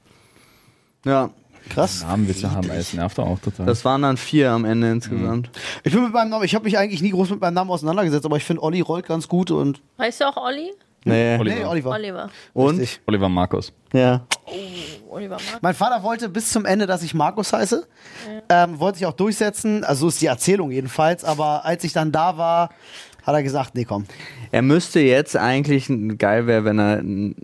Ja, 1.04 1.30
Krass. 1.70 2.02
Namenwitze 2.02 2.50
haben, 2.50 2.68
das 2.68 2.92
nervt 2.92 3.18
doch 3.18 3.26
auch 3.26 3.38
total. 3.38 3.66
das 3.66 3.84
waren 3.84 4.02
dann 4.02 4.16
vier 4.16 4.50
am 4.50 4.64
Ende 4.64 4.90
insgesamt. 4.90 5.50
Ich 5.82 5.92
bin 5.92 6.02
mit 6.04 6.12
meinem 6.12 6.30
Namen, 6.30 6.44
ich 6.44 6.54
habe 6.54 6.64
mich 6.64 6.76
eigentlich 6.76 7.02
nie 7.02 7.10
groß 7.10 7.30
mit 7.30 7.40
meinem 7.40 7.54
Namen 7.54 7.70
auseinandergesetzt, 7.70 8.26
aber 8.26 8.36
ich 8.36 8.44
finde 8.44 8.62
Olli 8.62 8.80
rollt 8.80 9.06
ganz 9.06 9.28
gut 9.28 9.50
und. 9.50 9.80
Heißt 9.98 10.20
du 10.20 10.28
auch 10.28 10.36
Olli? 10.36 10.72
Nee. 11.04 11.38
Oliver. 11.38 11.56
Nee, 11.56 11.64
Oliver. 11.64 11.90
Oliver. 11.90 12.30
Und? 12.54 12.80
Richtig. 12.80 13.00
Oliver 13.06 13.28
Markus. 13.28 13.72
Ja. 13.92 14.26
Oliver 15.08 15.36
Mark. 15.36 15.62
Mein 15.62 15.74
Vater 15.74 16.02
wollte 16.02 16.28
bis 16.28 16.50
zum 16.50 16.64
Ende, 16.64 16.86
dass 16.86 17.02
ich 17.02 17.14
Markus 17.14 17.52
heiße. 17.52 17.86
Ähm, 18.48 18.80
wollte 18.80 18.98
sich 18.98 19.06
auch 19.06 19.12
durchsetzen, 19.12 19.84
also 19.84 20.02
so 20.02 20.08
ist 20.08 20.20
die 20.20 20.26
Erzählung 20.26 20.70
jedenfalls, 20.70 21.24
aber 21.24 21.64
als 21.64 21.84
ich 21.84 21.92
dann 21.92 22.10
da 22.12 22.36
war, 22.36 22.70
hat 23.22 23.34
er 23.34 23.42
gesagt, 23.42 23.74
nee, 23.74 23.84
komm. 23.84 24.06
Er 24.50 24.62
müsste 24.62 25.00
jetzt 25.00 25.36
eigentlich, 25.36 25.90
geil 26.18 26.46
wäre, 26.46 26.64
wenn 26.64 26.78
er 26.78 26.98
ein 26.98 27.36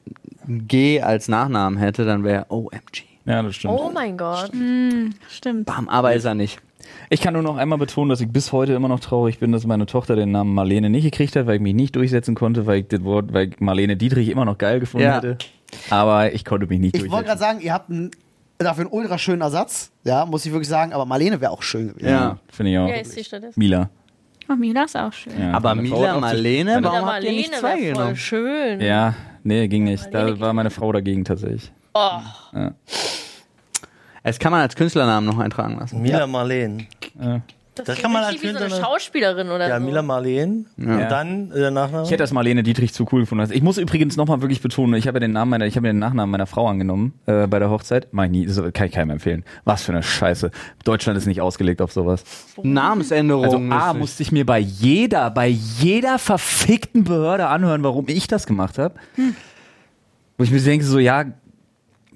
G 0.46 1.00
als 1.00 1.28
Nachnamen 1.28 1.78
hätte, 1.78 2.04
dann 2.04 2.24
wäre 2.24 2.46
OMG. 2.48 3.09
Ja, 3.26 3.42
das 3.42 3.54
stimmt. 3.56 3.74
Oh 3.78 3.90
mein 3.92 4.16
Gott. 4.16 4.50
Stimmt. 5.28 5.66
Bam, 5.66 5.88
aber 5.88 6.14
ist 6.14 6.24
er 6.24 6.34
nicht. 6.34 6.58
Ich 7.10 7.20
kann 7.20 7.34
nur 7.34 7.42
noch 7.42 7.56
einmal 7.56 7.78
betonen, 7.78 8.08
dass 8.08 8.20
ich 8.20 8.28
bis 8.28 8.52
heute 8.52 8.72
immer 8.72 8.88
noch 8.88 9.00
traurig 9.00 9.38
bin, 9.38 9.52
dass 9.52 9.66
meine 9.66 9.86
Tochter 9.86 10.16
den 10.16 10.32
Namen 10.32 10.54
Marlene 10.54 10.90
nicht 10.90 11.04
gekriegt 11.04 11.36
hat, 11.36 11.46
weil 11.46 11.56
ich 11.56 11.60
mich 11.60 11.74
nicht 11.74 11.94
durchsetzen 11.94 12.34
konnte, 12.34 12.66
weil 12.66 12.80
ich 12.80 12.88
das 12.88 13.04
Wort, 13.04 13.32
weil 13.32 13.48
ich 13.48 13.60
Marlene 13.60 13.96
Dietrich 13.96 14.28
immer 14.28 14.44
noch 14.44 14.58
geil 14.58 14.80
gefunden 14.80 15.06
Ja. 15.06 15.16
hätte. 15.16 15.38
Aber 15.90 16.32
ich 16.32 16.44
konnte 16.44 16.66
mich 16.66 16.80
nicht 16.80 16.96
Ich 16.96 17.02
wollte 17.02 17.26
gerade 17.26 17.38
durchsetzen. 17.38 17.40
sagen, 17.40 17.60
ihr 17.60 17.72
habt 17.72 17.90
einen, 17.90 18.10
dafür 18.58 18.84
einen 18.86 18.92
ultra 18.92 19.18
schönen 19.18 19.42
Ersatz, 19.42 19.92
ja, 20.04 20.24
muss 20.26 20.44
ich 20.46 20.52
wirklich 20.52 20.68
sagen, 20.68 20.92
aber 20.92 21.04
Marlene 21.04 21.40
wäre 21.40 21.52
auch 21.52 21.62
schön 21.62 21.88
gewesen. 21.88 22.08
Ja. 22.08 22.38
Finde 22.50 22.72
ich 22.72 22.78
auch. 22.78 22.86
Wer 22.88 23.00
ist 23.02 23.16
die 23.16 23.24
stattdessen? 23.24 23.58
Mila. 23.60 23.90
Oh, 24.48 24.54
Mila 24.56 24.82
ist 24.84 24.96
auch 24.96 25.12
schön. 25.12 25.32
Ja. 25.38 25.52
Aber 25.52 25.74
Mila 25.76 26.18
Marlene, 26.18 26.78
warum 26.82 27.06
Ja, 27.06 27.14
habt 27.14 27.22
ihr 27.24 27.30
nicht 27.30 27.50
Marlene 27.52 27.60
zwei 27.60 27.76
voll 27.76 27.92
genommen? 27.92 28.16
schön. 28.16 28.80
Ja, 28.80 29.14
nee, 29.44 29.68
ging 29.68 29.84
nicht. 29.84 30.12
Marlene 30.12 30.34
Da 30.38 30.40
war 30.40 30.52
meine 30.54 30.70
Frau 30.70 30.90
dagegen 30.90 31.24
tatsächlich. 31.24 31.70
Oh, 31.92 32.20
Es 34.22 34.38
kann 34.38 34.52
man 34.52 34.60
als 34.60 34.76
Künstlernamen 34.76 35.26
noch 35.26 35.38
eintragen 35.38 35.78
lassen. 35.78 36.02
Mila 36.02 36.26
Marleen. 36.26 36.86
Ja. 37.20 37.40
das, 37.74 37.86
Das 37.86 37.98
kann 37.98 38.12
man 38.12 38.24
richtig 38.24 38.42
wie 38.42 38.46
so 38.52 38.56
eine 38.56 38.64
als 38.66 38.74
Künstler- 38.74 38.86
Schauspielerin 38.90 39.48
oder 39.50 39.66
Ja, 39.68 39.80
so. 39.80 39.84
Mila 39.86 40.02
Marleen. 40.02 40.66
Ja. 40.76 40.84
Und 40.98 41.08
dann 41.10 41.50
äh, 41.50 41.54
der 41.58 41.70
Nachname. 41.70 42.04
Ich 42.04 42.10
hätte 42.10 42.22
das 42.22 42.32
Marlene 42.32 42.62
Dietrich 42.62 42.92
zu 42.92 43.06
cool 43.12 43.20
gefunden. 43.22 43.50
Ich 43.50 43.62
muss 43.62 43.78
übrigens 43.78 44.16
nochmal 44.18 44.42
wirklich 44.42 44.60
betonen, 44.60 44.94
ich 44.94 45.08
habe 45.08 45.16
ja 45.16 45.20
den 45.20 45.32
Namen 45.32 45.50
meiner, 45.50 45.64
ich 45.66 45.76
habe 45.76 45.86
ja 45.86 45.92
den 45.94 45.98
Nachnamen 45.98 46.30
meiner 46.30 46.46
Frau 46.46 46.68
angenommen 46.68 47.14
äh, 47.26 47.46
bei 47.46 47.58
der 47.58 47.70
Hochzeit. 47.70 48.08
Mach 48.12 48.24
ich 48.24 48.30
nie, 48.30 48.44
das 48.46 48.60
kann 48.74 48.86
ich 48.86 48.92
keinem 48.92 49.10
empfehlen. 49.10 49.44
Was 49.64 49.82
für 49.82 49.92
eine 49.92 50.02
Scheiße. 50.02 50.50
Deutschland 50.84 51.16
ist 51.16 51.26
nicht 51.26 51.40
ausgelegt 51.40 51.80
auf 51.80 51.92
sowas. 51.92 52.22
Namensänderung. 52.62 53.44
Also 53.44 53.56
A, 53.74 53.94
musste 53.94 54.22
ich 54.22 54.32
mir 54.32 54.44
bei 54.44 54.58
jeder, 54.58 55.30
bei 55.30 55.48
jeder 55.48 56.18
verfickten 56.18 57.04
Behörde 57.04 57.46
anhören, 57.48 57.82
warum 57.82 58.04
ich 58.08 58.26
das 58.28 58.46
gemacht 58.46 58.76
habe. 58.78 58.94
Wo 60.36 60.44
ich 60.44 60.50
mir 60.50 60.60
denke 60.60 60.84
so, 60.84 60.98
ja, 60.98 61.24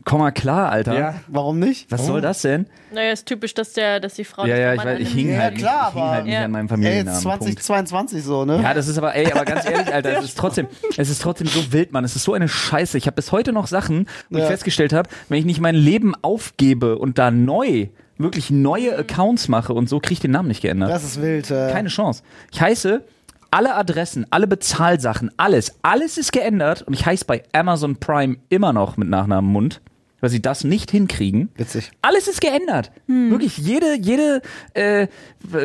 komm 0.04 0.20
mal 0.20 0.30
klar, 0.32 0.70
Alter. 0.70 0.99
Ja. 0.99 1.14
Warum 1.28 1.58
nicht? 1.58 1.90
Was 1.90 2.06
soll 2.06 2.20
das 2.20 2.42
denn? 2.42 2.66
Naja, 2.92 3.12
ist 3.12 3.26
typisch, 3.26 3.54
dass 3.54 3.73
der, 3.73 4.00
dass 4.00 4.14
die 4.14 4.25
Frau 4.25 4.44
Ja, 4.44 4.56
ja, 4.56 4.75
ich, 4.75 4.84
weiß, 4.84 5.00
ich 5.00 5.08
hing 5.12 5.30
Ja, 5.32 5.38
halt, 5.38 5.54
nicht- 5.54 5.62
klar, 5.62 5.88
ich 5.88 5.94
hing 5.94 6.02
aber- 6.02 6.11
halt 6.12 6.25
nicht 6.26 6.34
Ja. 6.34 6.44
an 6.44 6.50
meinem 6.50 6.66
Ey, 6.66 6.68
Familiennamen. 6.68 7.14
jetzt 7.14 7.25
Punkt. 7.25 7.42
2022 7.62 8.23
so, 8.23 8.44
ne? 8.44 8.61
Ja, 8.62 8.75
das 8.75 8.87
ist 8.88 8.99
aber, 8.99 9.14
ey, 9.14 9.32
aber 9.32 9.44
ganz 9.44 9.64
ehrlich, 9.64 9.92
Alter, 9.92 10.18
es 10.18 10.25
ist 10.25 10.38
trotzdem, 10.38 10.66
es 10.96 11.08
ist 11.08 11.23
trotzdem 11.23 11.46
so 11.46 11.73
wild, 11.73 11.92
Mann. 11.92 12.04
Es 12.04 12.16
ist 12.16 12.25
so 12.25 12.34
eine 12.34 12.49
Scheiße. 12.49 12.99
Ich 12.99 13.06
habe 13.06 13.14
bis 13.16 13.32
heute 13.32 13.52
noch 13.52 13.66
Sachen, 13.66 14.06
wo 14.30 14.37
ich 14.38 14.42
Ja. 14.44 14.49
festgestellt 14.50 14.92
habe, 14.92 15.08
wenn 15.28 15.38
ich 15.38 15.44
nicht 15.44 15.61
mein 15.61 15.75
Leben 15.75 16.14
aufgebe 16.23 16.99
und 16.99 17.18
da 17.18 17.30
neu, 17.30 17.87
wirklich 18.18 18.50
neue 18.50 18.96
Accounts 18.96 19.49
mache 19.49 19.73
und 19.73 19.88
so, 19.88 20.00
kriege 20.00 20.12
ich 20.14 20.20
den 20.20 20.30
Namen 20.32 20.49
nicht 20.49 20.61
geändert. 20.62 20.90
Das 20.90 21.02
ist 21.02 21.20
wild. 21.23 21.50
Äh, 21.50 21.70
Keine 21.73 21.88
Chance. 21.88 22.23
Ich 22.52 22.61
heiße, 22.61 23.02
alle 23.50 23.75
Adressen, 23.75 24.26
alle 24.30 24.46
Bezahlsachen, 24.46 25.30
alles, 25.37 25.76
alles 25.82 26.18
ist 26.18 26.32
geändert 26.32 26.82
und 26.82 26.92
ich 26.94 27.06
heiße 27.06 27.25
bei 27.25 27.42
Amazon 27.52 27.96
Prime 27.96 28.37
immer 28.49 28.73
noch 28.73 28.96
mit 28.96 29.08
Nachnamen 29.08 29.50
Mund, 29.50 29.80
weil 30.24 30.30
sie 30.30 30.40
das 30.40 30.64
nicht 30.64 30.90
hinkriegen. 30.90 31.50
Witzig. 31.54 31.90
Alles 32.00 32.28
ist 32.28 32.40
geändert. 32.40 32.90
Wirklich 33.06 33.58
jede, 33.58 33.94
jede 34.00 34.40
äh, 34.72 35.06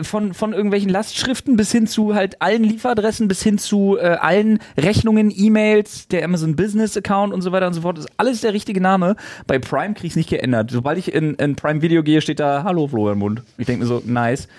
von, 0.03 0.33
von 0.33 0.51
irgendwelchen 0.51 0.89
Lastschriften 0.89 1.55
bis 1.55 1.71
hin 1.71 1.87
zu 1.87 2.13
halt 2.13 2.41
allen 2.41 2.65
Lieferadressen, 2.65 3.29
bis 3.29 3.41
hin 3.41 3.57
zu 3.57 3.97
äh, 3.97 4.17
allen 4.19 4.59
Rechnungen, 4.77 5.31
E-Mails, 5.33 6.09
der 6.09 6.25
Amazon 6.25 6.57
Business 6.57 6.97
Account 6.97 7.33
und 7.33 7.41
so 7.41 7.53
weiter 7.53 7.67
und 7.67 7.73
so 7.73 7.79
fort. 7.79 7.99
ist 7.99 8.09
alles 8.17 8.41
der 8.41 8.51
richtige 8.51 8.81
Name. 8.81 9.15
Bei 9.47 9.59
Prime 9.59 9.93
krieg 9.93 10.07
ich 10.07 10.17
nicht 10.17 10.29
geändert. 10.29 10.71
Sobald 10.71 10.97
ich 10.97 11.13
in, 11.13 11.35
in 11.35 11.55
Prime 11.55 11.81
Video 11.81 12.03
gehe, 12.03 12.19
steht 12.19 12.41
da 12.41 12.63
Hallo 12.65 12.85
Florian 12.89 13.17
Mund. 13.17 13.43
Ich 13.57 13.65
denke 13.65 13.83
mir 13.83 13.87
so, 13.87 14.01
nice. 14.05 14.49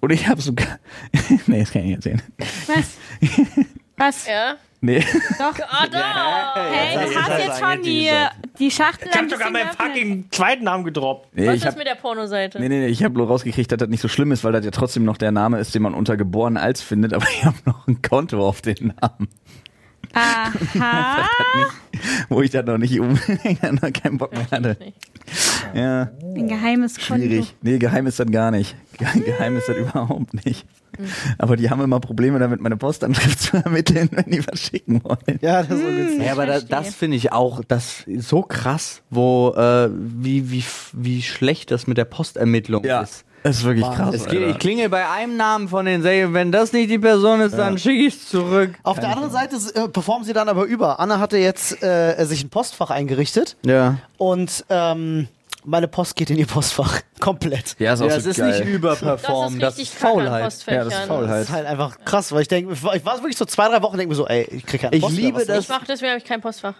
Und 0.00 0.12
ich 0.12 0.28
habe 0.28 0.40
sogar. 0.40 0.78
nee, 1.48 1.58
das 1.58 1.72
kann 1.72 1.82
ich 1.82 1.88
nicht 1.88 2.06
erzählen. 2.06 2.22
Was? 2.68 2.98
Was? 3.96 4.26
Ja. 4.28 4.54
Nee. 4.84 5.04
Doch. 5.38 5.54
Ah, 5.74 5.86
da! 5.86 6.54
Hey, 6.70 6.96
das 6.96 7.10
du 7.10 7.16
hast 7.16 7.38
jetzt 7.38 7.60
schon 7.60 7.82
die 7.82 8.10
die, 8.58 8.70
Schachtel 8.70 9.08
Ich 9.10 9.16
hab 9.16 9.30
sogar 9.30 9.50
meinen 9.50 9.70
fucking 9.70 10.26
zweiten 10.30 10.64
Namen 10.64 10.84
gedroppt. 10.84 11.34
nee 11.34 11.46
Was 11.46 11.54
ich 11.54 11.60
ist 11.62 11.66
hab, 11.68 11.78
mit 11.78 11.86
der 11.86 11.94
Pornoseite? 11.94 12.60
Nee, 12.60 12.68
nee, 12.68 12.80
nee, 12.80 12.86
ich 12.88 13.02
habe 13.02 13.14
nur 13.14 13.28
rausgekriegt, 13.28 13.70
dass 13.72 13.78
das 13.78 13.88
nicht 13.88 14.00
so 14.00 14.08
schlimm 14.08 14.32
ist, 14.32 14.44
weil 14.44 14.52
das 14.52 14.64
ja 14.64 14.70
trotzdem 14.70 15.04
noch 15.04 15.16
der 15.16 15.30
Name 15.30 15.58
ist, 15.60 15.74
den 15.74 15.82
man 15.82 15.94
unter 15.94 16.16
geboren 16.16 16.56
als 16.56 16.82
findet, 16.82 17.14
aber 17.14 17.24
ich 17.24 17.44
habe 17.44 17.56
noch 17.64 17.86
ein 17.86 18.02
Konto 18.02 18.46
auf 18.46 18.60
den 18.60 18.92
Namen, 19.00 19.28
Aha. 20.14 21.26
wo 22.28 22.42
ich 22.42 22.50
dann 22.50 22.66
noch 22.66 22.78
nicht 22.78 22.98
unbedingt 23.00 23.82
noch 23.82 23.92
keinen 23.92 24.18
Bock 24.18 24.32
mehr 24.32 24.50
hatte. 24.50 24.76
Ja, 25.74 26.10
Ein 26.22 26.48
geheimes 26.48 26.96
Konto. 26.98 27.24
schwierig. 27.24 27.54
Nee, 27.62 27.78
geheim 27.78 28.06
ist 28.06 28.18
das 28.18 28.26
gar 28.30 28.50
nicht. 28.50 28.76
Ge- 28.98 29.22
Geheim 29.24 29.56
ist 29.56 29.68
das 29.68 29.76
überhaupt 29.76 30.44
nicht. 30.44 30.66
Aber 31.38 31.56
die 31.56 31.70
haben 31.70 31.80
immer 31.80 32.00
Probleme 32.00 32.38
damit, 32.38 32.60
meine 32.60 32.76
Postanschrift 32.76 33.40
zu 33.40 33.56
ermitteln, 33.56 34.10
wenn 34.12 34.24
die 34.30 34.46
was 34.46 34.60
schicken 34.60 35.02
wollen. 35.04 35.38
Ja, 35.40 35.62
das 35.62 35.78
ist 35.78 35.84
so 35.84 35.88
witzig. 35.96 36.26
Ja, 36.26 36.32
aber 36.32 36.44
da, 36.46 36.60
das 36.60 36.94
finde 36.94 37.16
ich 37.16 37.32
auch 37.32 37.62
das 37.66 38.02
ist 38.06 38.28
so 38.28 38.42
krass, 38.42 39.02
wo 39.08 39.54
äh, 39.56 39.88
wie, 39.92 40.50
wie, 40.50 40.64
wie 40.92 41.22
schlecht 41.22 41.70
das 41.70 41.86
mit 41.86 41.96
der 41.96 42.04
Postermittlung 42.04 42.84
ist. 42.84 43.24
Das 43.42 43.56
ist 43.58 43.64
wirklich 43.64 43.86
krass. 43.90 44.14
Es 44.14 44.26
geht, 44.26 44.46
ich 44.48 44.58
klingel 44.58 44.88
bei 44.88 45.08
einem 45.08 45.36
Namen 45.36 45.68
von 45.68 45.84
den 45.84 46.02
Serien, 46.02 46.32
wenn 46.34 46.52
das 46.52 46.72
nicht 46.72 46.90
die 46.90 46.98
Person 46.98 47.40
ist, 47.40 47.56
dann 47.58 47.76
schicke 47.78 48.06
ich 48.06 48.14
es 48.14 48.28
zurück. 48.28 48.74
Auf 48.84 49.00
der 49.00 49.08
anderen 49.10 49.30
Seite 49.30 49.56
äh, 49.74 49.88
performen 49.88 50.24
sie 50.24 50.32
dann 50.32 50.48
aber 50.48 50.64
über. 50.64 51.00
Anna 51.00 51.18
hatte 51.18 51.38
jetzt 51.38 51.82
äh, 51.82 52.24
sich 52.24 52.44
ein 52.44 52.50
Postfach 52.50 52.90
eingerichtet 52.90 53.56
Ja. 53.64 53.96
und 54.16 54.64
ähm, 54.70 55.26
meine 55.64 55.86
Post 55.88 56.16
geht 56.16 56.30
in 56.30 56.36
ihr 56.38 56.46
Postfach. 56.46 57.00
Komplett. 57.20 57.76
ja, 57.78 57.92
ist 57.92 58.00
auch 58.02 58.06
Ja, 58.06 58.12
so 58.12 58.18
es 58.18 58.26
ist 58.26 58.36
geil. 58.38 58.46
nicht 58.48 58.60
Das 58.60 58.66
ist 58.68 58.74
überperformen, 58.74 59.60
das 59.60 59.78
ist 59.78 59.94
Faulheit. 59.94 60.56
Ja, 60.66 60.84
das 60.84 60.94
ist 60.94 61.00
Faulheit. 61.06 61.30
Das 61.30 61.42
ist 61.48 61.52
halt 61.52 61.66
einfach 61.66 61.98
krass, 62.04 62.32
weil 62.32 62.42
ich 62.42 62.48
denke, 62.48 62.72
ich 62.72 62.82
war 62.82 62.96
wirklich 63.18 63.36
so 63.36 63.44
zwei, 63.44 63.68
drei 63.68 63.80
Wochen 63.82 63.96
denke 63.96 64.08
mir 64.10 64.16
so, 64.16 64.26
ey, 64.26 64.42
ich 64.50 64.66
krieg 64.66 64.80
keine 64.80 64.96
Ich 64.96 65.02
Post 65.02 65.14
mehr, 65.14 65.24
liebe 65.24 65.44
das- 65.46 65.64
Ich 65.64 65.68
mach 65.68 65.84
deswegen 65.84 66.10
habe 66.10 66.18
ich 66.18 66.24
kein 66.24 66.40
Postfach. 66.40 66.74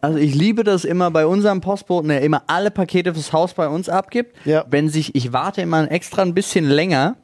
Also 0.00 0.18
ich 0.18 0.34
liebe 0.34 0.64
das 0.64 0.84
immer 0.84 1.10
bei 1.10 1.24
unserem 1.26 1.60
Postboten, 1.60 2.08
der 2.08 2.22
immer 2.22 2.42
alle 2.48 2.70
Pakete 2.72 3.14
fürs 3.14 3.32
Haus 3.32 3.54
bei 3.54 3.68
uns 3.68 3.88
abgibt. 3.88 4.36
Ja. 4.44 4.64
Wenn 4.68 4.88
sich, 4.88 5.14
ich 5.14 5.32
warte 5.32 5.60
immer 5.62 5.90
extra 5.90 6.22
ein 6.22 6.34
bisschen 6.34 6.64
länger, 6.68 7.16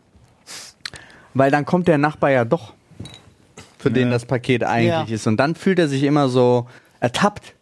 weil 1.35 1.51
dann 1.51 1.65
kommt 1.65 1.89
der 1.89 1.99
Nachbar 1.99 2.31
ja 2.31 2.45
doch, 2.45 2.75
für 3.79 3.91
den 3.91 4.11
das 4.11 4.25
Paket 4.25 4.63
eigentlich 4.65 4.89
Ja. 5.11 5.15
ist. 5.15 5.27
Und 5.27 5.37
dann 5.37 5.55
fühlt 5.57 5.79
er 5.79 5.89
sich 5.89 6.05
immer 6.05 6.29
so 6.29 6.67
ertappt. 7.01 7.55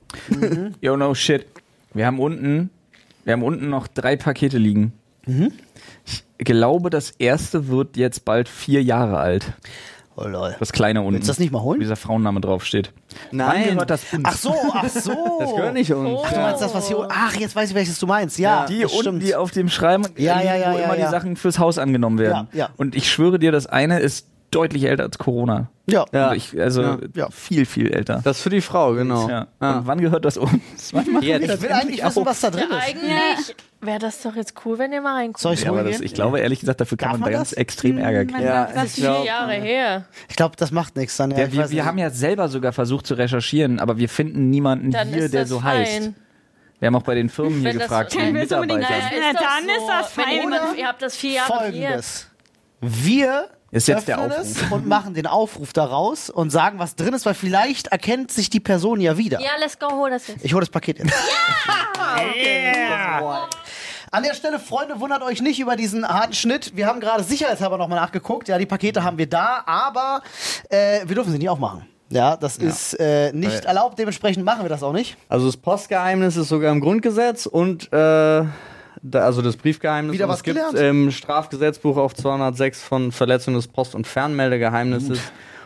Yo, 0.81 0.97
no 0.97 1.15
shit. 1.15 1.47
Wir 1.95 2.07
haben 2.07 2.21
unten, 2.21 2.71
wir 3.25 3.33
haben 3.33 3.43
unten 3.43 3.69
noch 3.69 3.87
drei 3.87 4.17
Pakete 4.17 4.59
liegen. 4.59 4.93
Ich 6.07 6.25
glaube, 6.39 6.91
das 6.91 7.11
erste 7.13 7.69
wird 7.69 7.97
jetzt 7.97 8.25
bald 8.25 8.49
vier 8.49 8.83
Jahre 8.83 9.19
alt. 9.19 9.53
Oh 10.15 10.27
lol. 10.27 10.55
Das 10.59 10.73
kleine 10.73 11.01
unten. 11.01 11.15
Willst 11.15 11.29
du 11.29 11.31
das 11.31 11.39
nicht 11.39 11.53
mal 11.53 11.63
holen? 11.63 11.81
dieser 11.81 11.97
Frauenname 11.97 12.41
draufsteht. 12.43 12.93
Wann 13.31 13.39
Nein, 13.39 13.65
gehört 13.71 13.89
das 13.89 14.13
uns? 14.13 14.23
Ach 14.25 14.37
so, 14.37 14.55
ach 14.75 14.89
so. 14.89 15.39
das 15.41 15.55
gehört 15.55 15.73
nicht 15.73 15.91
uns. 15.93 16.07
Oh. 16.11 16.23
Ach, 16.27 16.33
du 16.33 16.39
meinst 16.41 16.61
das, 16.61 16.75
was 16.75 16.89
hier. 16.89 17.09
Ach, 17.11 17.35
jetzt 17.37 17.57
weiß 17.57 17.71
ich, 17.71 17.75
welches 17.75 17.99
du 17.99 18.07
meinst. 18.07 18.39
Ja, 18.39 18.67
die 18.67 18.81
das 18.83 18.93
unten, 18.93 19.03
stimmt. 19.05 19.23
die 19.23 19.35
auf 19.35 19.53
dem 19.53 19.71
Schreiben, 19.71 20.05
Ja, 20.19 20.43
ja, 20.43 20.55
ja, 20.57 20.73
wo 20.73 20.79
ja, 20.79 20.85
immer 20.85 20.99
ja. 20.99 21.07
die 21.07 21.11
Sachen 21.11 21.37
fürs 21.37 21.59
Haus 21.59 21.79
angenommen 21.79 22.19
werden. 22.19 22.49
Ja, 22.53 22.59
ja. 22.59 22.71
Und 22.77 22.95
ich 22.95 23.11
schwöre 23.11 23.39
dir, 23.39 23.53
das 23.53 23.67
eine 23.67 24.01
ist 24.01 24.27
deutlich 24.55 24.85
älter 24.85 25.03
als 25.05 25.19
Corona. 25.19 25.69
ja. 25.87 26.05
Ja. 26.13 26.29
Also, 26.29 26.35
ich, 26.37 26.61
also 26.61 26.83
Ja. 26.83 26.99
Ja. 27.15 27.31
viel, 27.31 27.67
viel 27.67 27.91
älter. 27.93 28.21
Das 28.23 28.37
ist 28.39 28.43
für 28.43 28.51
die 28.51 28.61
Frau, 28.61 28.93
genau. 28.95 29.29
Ja. 29.29 29.47
Ja. 29.61 29.79
Und 29.79 29.87
wann 29.87 30.01
gehört 30.01 30.25
das 30.25 30.37
uns? 30.37 30.53
Wann 30.93 31.11
machen 31.13 31.25
Jetzt. 31.25 31.49
das 31.49 31.57
Ich 31.57 31.63
will 31.63 31.73
eigentlich 31.73 32.05
wissen, 32.05 32.27
was 32.27 32.41
da 32.41 32.51
drin 32.51 32.69
ist. 32.71 32.77
eigentlich 32.77 33.57
wäre 33.81 33.99
das 33.99 34.23
doch 34.23 34.37
jetzt 34.37 34.55
cool, 34.65 34.79
wenn 34.79 34.93
ihr 34.93 35.01
mal 35.01 35.15
reinguckt. 35.17 35.41
Soll 35.41 35.55
ich 35.55 35.65
Ja, 35.65 35.83
das, 35.83 36.01
ich 36.01 36.15
glaube 36.15 36.39
ehrlich 36.41 36.61
gesagt, 36.61 36.81
dafür 36.81 36.97
kann 36.99 37.11
Darf 37.11 37.21
man, 37.21 37.31
man 37.31 37.33
ganz 37.33 37.53
extrem 37.53 37.99
Ärger 37.99 38.25
kriegen. 38.27 38.43
Ja, 38.47 38.67
das 38.73 38.85
ich 38.85 38.93
Vier 38.95 39.05
glaub, 39.05 39.27
Jahre 39.27 39.53
her. 39.55 40.05
Ich 40.29 40.37
glaube, 40.37 40.55
das 40.57 40.71
macht 40.71 40.97
nichts 40.97 41.17
dann. 41.17 41.31
Ja, 41.33 41.39
Ja, 41.39 41.45
ich 41.47 41.53
wir, 41.53 41.59
wir 41.71 41.77
nicht. 41.77 41.85
haben 41.85 41.99
ja 41.99 42.11
selber 42.11 42.49
sogar 42.49 42.73
versucht 42.73 43.07
zu 43.07 43.15
recherchieren, 43.15 43.81
aber 43.81 43.99
wir 43.99 44.09
finden 44.09 44.51
niemanden 44.51 44.91
Dann 44.93 45.09
hier, 45.09 45.25
ist 45.25 45.35
der 45.35 45.47
so 45.47 45.59
fein. 45.61 45.79
heißt. 45.87 46.13
Wir 46.79 46.87
haben 46.89 46.97
auch 46.97 47.03
bei 47.03 47.15
den 47.15 47.29
Firmen 47.29 47.61
hier 47.61 47.75
gefragt, 47.75 48.15
Dann 48.17 48.37
ist 48.37 48.51
das 48.51 48.61
fein. 50.11 50.53
ihr 50.77 50.87
habt 50.89 51.01
das 51.03 51.17
vier 51.17 51.33
Jahre. 51.35 51.53
Folgendes. 51.59 52.29
Wir 52.81 53.49
Ist 53.73 53.89
jetzt 53.89 54.07
der 54.07 54.19
Aufruf. 54.21 54.39
es 54.39 54.71
und 54.71 54.87
machen 54.87 55.15
den 55.15 55.27
Aufruf 55.27 55.73
daraus 55.73 56.29
und 56.29 56.51
sagen, 56.51 56.79
was 56.79 56.95
drin 56.95 57.15
ist, 57.15 57.25
weil 57.25 57.33
vielleicht 57.33 57.87
erkennt 57.87 58.31
sich 58.31 58.51
die 58.51 58.61
Person 58.61 59.01
ja 59.01 59.17
wieder. 59.17 59.41
Ja, 59.41 59.53
let's 59.59 59.79
go, 59.79 59.91
hol 59.91 60.11
das 60.11 60.29
jetzt. 60.29 60.45
Ich 60.45 60.53
hole 60.53 60.61
das 60.61 60.69
Paket 60.69 60.99
jetzt. 60.99 61.11
An 64.11 64.23
der 64.23 64.35
Stelle, 64.35 64.59
Freunde, 64.59 65.01
wundert 65.01 65.23
euch 65.23 65.41
nicht 65.41 65.59
über 65.59 65.75
diesen 65.75 66.07
harten 66.07 66.35
Schnitt. 66.35 66.77
Wir 66.77 66.87
haben 66.87 67.01
gerade 67.01 67.23
sicherheitshalber 67.23 67.79
nochmal 67.79 67.99
nachgeguckt. 67.99 68.47
Ja, 68.47 68.59
die 68.59 68.67
Pakete 68.67 69.03
haben 69.05 69.17
wir 69.17 69.27
da, 69.27 69.63
aber 69.65 70.21
äh, 70.69 71.01
wir 71.07 71.15
dürfen 71.15 71.33
sie 71.33 71.39
nicht 71.39 71.49
aufmachen. 71.49 71.87
Ja, 72.11 72.37
das 72.37 72.59
ist 72.59 72.93
äh, 73.01 73.33
nicht 73.33 73.65
erlaubt, 73.65 73.99
dementsprechend 73.99 74.45
machen 74.45 74.65
wir 74.65 74.69
das 74.69 74.83
auch 74.83 74.93
nicht. 74.93 75.17
Also 75.31 75.47
das 75.47 75.57
Postgeheimnis 75.57 76.37
ist 76.37 76.51
sogar 76.51 76.71
im 76.71 76.81
Grundgesetz 76.81 77.47
und 77.47 77.91
äh, 77.91 78.45
da, 79.01 79.21
also 79.21 79.41
das 79.43 79.57
Briefgeheimnis. 79.57 80.15
Wieder 80.15 80.29
was 80.29 80.39
es 80.39 80.43
gibt 80.43 80.57
gelernt. 80.57 80.77
im 80.79 81.11
Strafgesetzbuch 81.11 81.97
auf 81.97 82.15
206 82.15 82.83
von 82.83 83.13
Verletzung 83.13 83.55
des 83.55 83.69
Post- 83.69 83.95
und 83.95 84.07
Fernmeldegeheimnisses. 84.07 85.21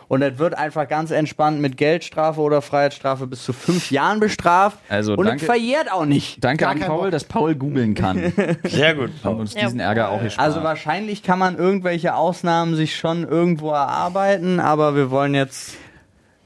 Und 0.08 0.22
es 0.22 0.38
wird 0.38 0.56
einfach 0.56 0.86
ganz 0.86 1.10
entspannt 1.10 1.60
mit 1.60 1.76
Geldstrafe 1.76 2.40
oder 2.40 2.62
Freiheitsstrafe 2.62 3.26
bis 3.26 3.42
zu 3.44 3.52
fünf 3.52 3.90
Jahren 3.90 4.20
bestraft. 4.20 4.78
Also 4.88 5.14
und 5.14 5.26
danke- 5.26 5.40
es 5.40 5.46
verjährt 5.46 5.90
auch 5.90 6.04
nicht. 6.04 6.44
Danke 6.44 6.62
Gar 6.64 6.70
an 6.74 6.78
Paul, 6.80 7.02
Bock. 7.02 7.10
dass 7.10 7.24
Paul 7.24 7.56
googeln 7.56 7.94
kann. 7.96 8.32
Sehr 8.64 8.94
gut. 8.94 9.10
Haben 9.24 9.40
uns 9.40 9.54
Ja. 9.54 9.62
diesen 9.62 9.80
Ärger 9.80 10.10
auch 10.10 10.22
gespart. 10.22 10.46
Also 10.46 10.62
wahrscheinlich 10.62 11.24
kann 11.24 11.40
man 11.40 11.56
irgendwelche 11.58 12.14
Ausnahmen 12.14 12.76
sich 12.76 12.94
schon 12.96 13.24
irgendwo 13.26 13.70
erarbeiten, 13.72 14.60
aber 14.60 14.94
wir 14.94 15.10
wollen 15.10 15.34
jetzt 15.34 15.74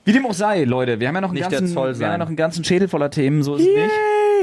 Wie 0.07 0.13
dem 0.13 0.25
auch 0.25 0.33
sei, 0.33 0.65
Leute, 0.65 0.99
wir 0.99 1.09
haben 1.09 1.17
ja 1.17 1.21
noch 1.21 1.29
einen, 1.29 1.35
Nicht 1.41 1.51
der 1.53 1.59
ganzen, 1.61 1.75
Zoll 1.75 1.99
wir 1.99 2.07
haben 2.07 2.13
ja 2.15 2.19
noch 2.19 2.29
einen 2.29 2.37
ganzen 2.37 2.65
Schädel 2.65 2.89
voller 2.89 3.11
Themen, 3.11 3.43
so 3.43 3.57
ist 3.57 3.61
es 3.61 3.67
nicht. 3.67 3.91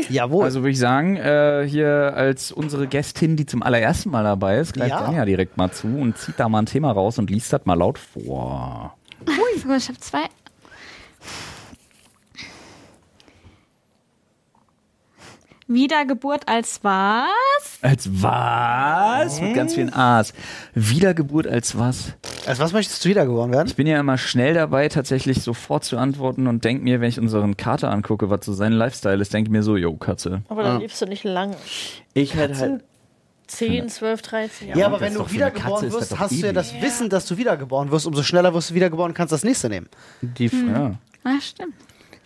Jawohl. 0.09 0.43
Also 0.45 0.61
würde 0.61 0.71
ich 0.71 0.79
sagen, 0.79 1.15
äh, 1.17 1.65
hier 1.67 2.13
als 2.15 2.51
unsere 2.51 2.87
Gästin, 2.87 3.35
die 3.35 3.45
zum 3.45 3.63
allerersten 3.63 4.09
Mal 4.11 4.23
dabei 4.23 4.59
ist, 4.59 4.73
greift 4.73 4.91
Ja. 4.91 5.05
Anja 5.05 5.25
direkt 5.25 5.57
mal 5.57 5.71
zu 5.71 5.87
und 5.87 6.17
zieht 6.17 6.39
da 6.39 6.49
mal 6.49 6.59
ein 6.59 6.65
Thema 6.65 6.91
raus 6.91 7.17
und 7.19 7.29
liest 7.29 7.51
das 7.53 7.65
mal 7.65 7.75
laut 7.75 7.97
vor. 7.99 8.95
Ui, 9.27 9.75
ich 9.75 9.87
habe 9.89 9.99
zwei. 9.99 10.25
Wiedergeburt 15.67 16.47
als 16.47 16.79
was? 16.83 17.27
Als 17.81 18.09
was? 18.23 19.41
Mit 19.41 19.53
ganz 19.53 19.73
vielen 19.73 19.93
A's. 19.93 20.33
Wiedergeburt 20.73 21.45
als 21.45 21.77
was? 21.77 22.13
Als 22.45 22.59
was 22.59 22.71
möchtest 22.71 23.03
du 23.03 23.09
wiedergeboren 23.09 23.51
werden? 23.51 23.67
Ich 23.67 23.75
bin 23.75 23.85
ja 23.85 23.99
immer 23.99 24.17
schnell 24.17 24.53
dabei, 24.53 24.87
tatsächlich 24.87 25.41
sofort 25.41 25.83
zu 25.83 25.97
antworten 25.97 26.47
und 26.47 26.63
denke 26.63 26.83
mir, 26.83 27.01
wenn 27.01 27.09
ich 27.09 27.19
unseren 27.19 27.57
Kater 27.57 27.91
angucke, 27.91 28.29
was 28.29 28.45
so 28.45 28.53
sein 28.53 28.71
Lifestyle 28.71 29.21
ist, 29.21 29.33
denke 29.33 29.49
ich 29.49 29.51
mir 29.51 29.63
so, 29.63 29.75
yo, 29.75 29.93
Katze. 29.95 30.41
Aber 30.47 30.63
dann 30.63 30.79
lebst 30.79 31.01
du 31.01 31.05
nicht 31.05 31.25
lange. 31.25 31.57
ich 32.13 32.35
hätte 32.35 32.57
halt 32.57 32.83
10, 33.47 33.89
12, 33.89 34.21
13 34.21 34.67
Jahre. 34.69 34.79
Ja, 34.79 34.85
aber 34.87 35.01
wenn 35.01 35.13
du 35.13 35.29
wiedergeboren 35.31 35.91
wirst, 35.91 36.17
hast 36.17 36.31
du 36.31 36.35
ja 36.35 36.45
ewig. 36.45 36.55
das 36.55 36.81
Wissen, 36.81 37.09
dass 37.09 37.25
du 37.25 37.37
wiedergeboren 37.37 37.91
wirst. 37.91 38.05
Umso 38.05 38.23
schneller 38.23 38.53
wirst 38.53 38.69
du 38.69 38.73
wiedergeboren, 38.73 39.13
kannst 39.13 39.31
das 39.31 39.43
nächste 39.43 39.69
nehmen. 39.69 39.87
die 40.21 40.47
Ja. 40.47 40.93
Ah, 41.23 41.41
stimmt. 41.41 41.73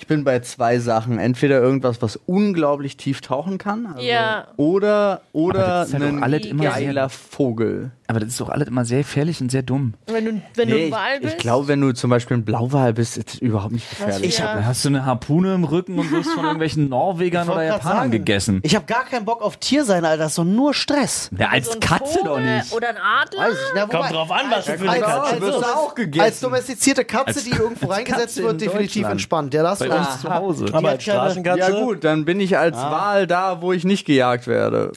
Ich 0.02 0.08
bin 0.08 0.24
bei 0.24 0.40
zwei 0.40 0.80
Sachen. 0.80 1.20
Entweder 1.20 1.62
irgendwas, 1.62 2.02
was 2.02 2.16
unglaublich 2.26 2.98
tief 2.98 3.22
tauchen 3.22 3.60
kann. 3.60 3.86
Also 3.86 4.02
Ja. 4.02 4.48
Oder, 4.58 5.22
oder 5.32 5.86
halt 5.88 5.94
ein 5.94 6.42
immer 6.44 6.64
geiler 6.64 7.08
Vogel. 7.10 7.92
Aber 8.12 8.20
das 8.20 8.28
ist 8.30 8.42
doch 8.42 8.50
alles 8.50 8.68
immer 8.68 8.84
sehr 8.84 8.98
gefährlich 8.98 9.40
und 9.40 9.50
sehr 9.50 9.62
dumm. 9.64 9.94
Wenn 10.08 10.26
du, 10.26 10.42
wenn 10.56 10.68
du 10.68 10.76
Nee, 10.76 10.82
ein 10.82 10.88
ich, 10.88 10.92
Wal 10.92 11.20
bist. 11.22 11.34
ich 11.36 11.40
glaube, 11.40 11.70
wenn 11.70 11.80
du 11.80 11.94
zum 11.94 12.10
Beispiel 12.10 12.36
ein 12.36 12.44
Blauwal 12.44 12.92
bist, 12.92 13.16
ist 13.16 13.36
es 13.36 13.40
überhaupt 13.40 13.72
nicht 13.72 13.90
gefährlich. 13.90 14.26
Ich 14.28 14.40
ja. 14.40 14.54
Da 14.56 14.66
hast 14.66 14.84
du 14.84 14.90
eine 14.90 15.06
Harpune 15.06 15.54
im 15.56 15.64
Rücken 15.64 15.98
und 15.98 16.12
wirst 16.12 16.30
von 16.32 16.44
irgendwelchen 16.44 16.90
Norwegern 16.90 17.48
oder 17.48 17.64
Japanern 17.64 17.98
sagen. 18.00 18.12
gegessen. 18.12 18.60
Ich 18.64 18.76
habe 18.76 18.86
gar 18.86 19.06
keinen 19.06 19.24
Bock 19.24 19.42
auf 19.42 19.56
Tier 19.58 19.86
sein, 19.86 20.04
Alter. 20.04 20.24
Das 20.24 20.34
ist 20.34 20.38
doch 20.40 20.44
nur 20.44 20.74
Stress. 20.74 21.30
Ja, 21.40 21.48
als 21.52 21.68
so 21.68 21.74
ein 21.76 21.80
Katze 21.80 22.20
Vogel 22.20 22.24
doch 22.26 22.40
nicht. 22.42 22.74
Oder 22.74 22.90
ein 22.90 22.98
Adler. 22.98 23.40
Weiß 23.44 23.54
ich. 23.54 23.60
Na, 23.76 23.84
wobei- 23.84 23.98
Kommt 24.00 24.12
drauf 24.12 24.32
an, 24.32 24.46
was 24.52 24.66
du 24.66 24.72
für 24.78 24.82
eine 24.82 24.92
als, 24.92 25.02
Katze 25.06 25.22
als, 25.22 25.30
bist. 25.32 25.42
Wirst 25.44 25.54
du 25.62 25.64
als, 25.66 25.76
auch 25.78 25.96
gegessen. 25.96 26.26
als 26.26 26.40
domestizierte 26.42 27.06
Katze, 27.06 27.28
Als- 27.28 27.44
die 27.46 27.52
irgendwo 27.52 27.88
reingesetzt 27.88 28.22
Katze 28.26 28.44
wird, 28.44 28.52
in 28.54 28.58
definitiv 28.60 29.08
entspannt. 29.08 29.54
Ja, 29.54 29.64
da 29.64 29.70
hast 29.70 29.80
Bei 29.80 29.88
du 29.88 29.96
uns 29.96 30.20
zu 30.22 30.34
Hause. 30.34 30.66
Aber 30.74 30.90
als 30.90 31.04
Straßenkatze 31.04 31.60
Ja 31.60 31.70
gut, 31.70 32.04
dann 32.04 32.26
bin 32.26 32.42
ich 32.42 32.58
als 32.58 32.76
Wal 32.76 33.26
da, 33.26 33.62
wo 33.62 33.72
ich 33.72 33.86
nicht 33.86 34.04
gejagt 34.06 34.48
werde. 34.48 34.92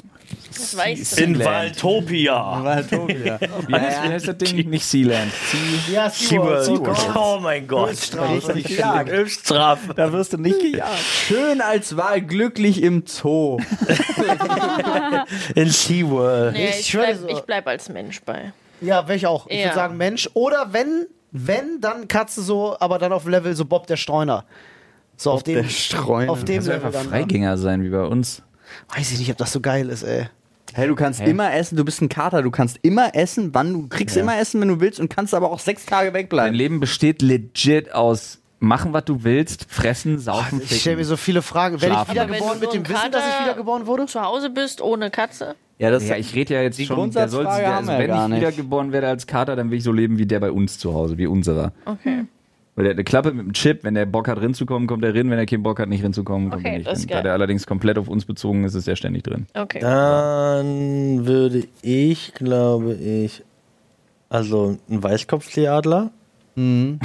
Das 0.57 0.77
weißt 0.77 1.19
du. 1.19 1.25
in 1.25 1.35
Sealand. 1.35 1.45
Waldtopia. 1.45 2.65
Waldtopia. 2.65 3.39
Wie 3.67 3.75
heißt, 3.75 4.03
wie 4.05 4.09
heißt 4.09 4.29
das 4.29 4.39
Ding? 4.39 4.69
Nicht 4.71 4.85
Sealand. 4.87 5.33
Sea 5.33 5.93
Ja, 5.95 6.11
SeaWorld. 6.11 7.17
Oh 7.17 7.39
mein 7.41 7.67
Gott. 7.67 7.91
Richtig 7.91 8.65
gejagt. 8.65 9.11
Höchststrafe. 9.11 9.95
da 9.95 10.13
wirst 10.13 10.33
du 10.33 10.39
nicht 10.39 10.61
gejagt. 10.61 10.99
Schön 11.27 11.61
als 11.61 11.97
Wal 11.97 12.23
glücklich 12.23 12.83
im 12.83 13.05
Zoo. 13.07 13.59
In 15.55 15.71
SeaWorld. 15.71 16.53
Nee, 16.55 16.71
Ich 16.71 16.81
ich, 16.81 16.93
bleib, 16.93 17.19
ich 17.29 17.41
bleib 17.41 17.67
als 17.67 17.89
Mensch 17.89 18.23
bei. 18.23 18.53
Ja, 18.81 19.07
welch 19.09 19.27
auch. 19.27 19.47
Ich 19.49 19.59
Ja. 19.59 19.65
würde 19.67 19.75
sagen 19.75 19.97
Mensch. 19.97 20.29
Oder 20.35 20.73
wenn, 20.73 21.07
wenn, 21.33 21.81
dann 21.81 22.09
Katze 22.09 22.43
so, 22.43 22.77
aber 22.81 22.99
dann 22.99 23.13
auf 23.13 23.27
Level 23.27 23.55
so 23.55 23.65
Bob 23.65 23.87
der 23.87 23.97
Streuner. 23.97 24.45
So 25.17 25.31
auf 25.31 25.43
dem, 25.43 25.63
der 25.63 25.69
Streuner. 25.69 26.31
auf 26.33 26.45
dem 26.45 26.57
Kannst 26.57 26.69
du 26.69 26.73
Level 26.73 26.87
einfach 26.87 27.01
dann. 27.01 27.09
Freigänger 27.09 27.57
sein, 27.57 27.83
wie 27.83 27.89
bei 27.91 28.03
uns. 28.03 28.43
Weiß 28.97 29.13
ich 29.13 29.19
nicht, 29.19 29.31
ob 29.31 29.37
das 29.37 29.53
so 29.53 29.61
geil 29.61 29.89
ist, 29.89 30.03
ey. 30.03 30.29
Hey, 30.77 30.89
du 30.89 30.97
kannst 30.97 31.21
immer 31.21 31.55
essen, 31.55 31.77
du 31.77 31.85
bist 31.85 32.03
ein 32.03 32.09
Kater, 32.09 32.43
du 32.43 32.51
kannst 32.51 32.81
immer 32.83 33.15
essen, 33.15 33.51
wann 33.55 33.73
du 33.73 33.89
kriegst 33.89 34.17
immer 34.17 34.37
essen, 34.39 34.61
wenn 34.61 34.67
du 34.69 34.81
willst 34.81 34.99
und 34.99 35.09
kannst 35.09 35.33
aber 35.33 35.53
auch 35.53 35.61
sechs 35.61 35.87
Tage 35.87 36.09
Dein 36.09 36.15
wegbleiben. 36.15 36.53
Leben 36.53 36.81
besteht 36.81 37.23
legit 37.23 37.93
aus 37.95 38.41
machen, 38.59 38.93
was 38.93 39.05
du 39.05 39.23
willst, 39.23 39.67
fressen, 39.69 40.19
saufen, 40.19 40.61
Ich 40.65 40.81
stelle 40.81 40.97
mir 40.97 41.05
so 41.05 41.17
viele 41.17 41.43
Fragen. 41.43 41.81
Werde 41.81 41.97
ich 42.03 42.11
wiedergeboren 42.11 42.59
mit 42.59 42.73
dem 42.73 42.89
Wissen, 42.89 43.13
dass 43.13 43.23
ich 43.25 43.31
Kater- 43.31 43.45
wiedergeboren 43.45 43.87
wurde? 43.87 44.07
Zu 44.07 44.21
Hause 44.23 44.51
bist 44.51 44.81
ohne 44.81 45.11
Katze. 45.11 45.55
Ja, 45.79 45.91
das 45.91 46.09
Ja, 46.09 46.17
ich 46.17 46.35
rede 46.35 46.55
ja 46.55 46.63
jetzt 46.63 46.79
Die 46.79 46.87
schon, 46.87 47.11
der 47.11 47.29
soll, 47.29 47.45
der, 47.45 47.77
also 47.77 47.93
wenn 47.93 48.11
ich 48.33 48.37
wiedergeboren 48.39 48.91
werde 48.93 49.09
als 49.09 49.27
Kater, 49.27 49.55
dann 49.55 49.71
will 49.71 49.79
ich 49.79 49.85
so 49.85 49.93
leben 49.93 50.19
wie 50.19 50.27
der 50.27 50.41
bei 50.41 50.51
uns 50.51 50.79
zu 50.79 50.95
Hause, 50.95 51.19
wie 51.19 51.27
unserer. 51.27 51.73
Okay. 51.85 52.25
Weil 52.77 52.85
der 52.85 52.91
hat 52.91 52.97
eine 52.97 53.05
Klappe 53.05 53.31
mit 53.33 53.41
einem 53.45 53.53
Chip, 53.53 53.85
wenn 53.85 53.95
der 53.95 54.05
Bock 54.07 54.27
hat, 54.27 54.41
rinzukommen, 54.41 54.89
kommt 54.89 55.05
er 55.05 55.15
rin, 55.15 55.31
wenn 55.31 55.39
er 55.39 55.47
keinen 55.47 55.63
Bock 55.63 55.79
hat, 55.79 55.89
nicht 55.89 56.03
rinzukommen, 56.03 56.51
kommt 56.51 56.63
Okay, 56.63 56.73
er 56.73 56.79
nicht 56.79 56.91
das 56.91 56.99
ist 56.99 57.05
rin. 57.05 57.09
geil. 57.11 57.19
Da 57.19 57.23
der 57.23 57.33
allerdings 57.35 57.67
komplett 57.67 57.99
auf 57.99 58.09
uns 58.09 58.25
bezogen 58.25 58.65
ist, 58.65 58.75
ist 58.75 58.89
er 58.89 58.97
ständig 58.97 59.23
drin. 59.23 59.47
Okay. 59.55 59.79
Dann 59.81 61.25
würde 61.27 61.65
ich, 61.83 62.35
glaube 62.35 62.95
ich, 62.95 63.43
also 64.29 64.77
ein 64.91 65.03
Weißkopfseeadler. 65.03 66.11
Du 66.57 66.99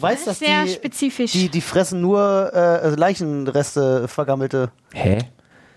weißt, 0.00 0.26
dass 0.26 0.38
Sehr 0.38 0.64
die, 0.64 0.70
spezifisch. 0.70 1.32
die, 1.32 1.48
die 1.50 1.60
fressen 1.60 2.00
nur 2.00 2.50
äh, 2.54 2.94
Leichenreste, 2.94 4.08
vergammelte. 4.08 4.70
Hä? 4.94 5.18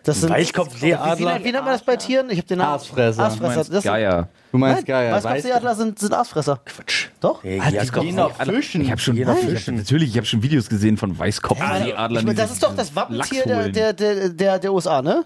Das 0.09 0.21
sind, 0.21 0.29
Weißkopfseeadler. 0.31 1.39
Wie, 1.39 1.45
wie 1.45 1.51
nennt 1.51 1.65
man 1.65 1.73
das 1.73 1.83
bei 1.83 1.95
Tieren? 1.95 2.29
Ich 2.29 2.37
habe 2.37 2.47
den 2.47 2.57
Namen. 2.57 2.73
Aasfresser. 2.73 3.23
Aasfresser. 3.23 3.55
Meinst 3.55 3.73
Das 3.73 3.83
sind, 3.83 3.91
Geier. 3.91 4.27
Du 4.51 4.57
meinst 4.57 4.77
Nein, 4.77 4.85
geil, 4.85 5.11
Weißkopfseeadler 5.13 5.75
sind, 5.75 5.99
sind 5.99 6.13
Aasfresser. 6.13 6.59
Quatsch. 6.65 7.07
Doch? 7.19 7.43
Ja, 7.43 7.61
Ah, 7.63 7.71
die 7.71 7.89
gehen 7.99 8.19
auf 8.19 8.35
Fischen. 8.37 8.81
Ich 8.81 8.89
habe 8.91 8.99
schon, 8.99 9.17
hab, 9.25 9.37
natürlich, 9.67 10.09
ich 10.09 10.17
habe 10.17 10.25
schon 10.25 10.41
Videos 10.41 10.69
gesehen 10.69 10.97
von 10.97 11.17
Weißkopfseeadlern. 11.17 12.21
Ich 12.21 12.25
mein, 12.25 12.35
das 12.35 12.51
ist 12.51 12.63
doch 12.63 12.75
das 12.75 12.95
Wappentier 12.95 13.43
der, 13.45 13.69
der, 13.69 13.93
der, 13.93 14.29
der, 14.29 14.59
der 14.59 14.73
USA, 14.73 15.01
ne? 15.01 15.25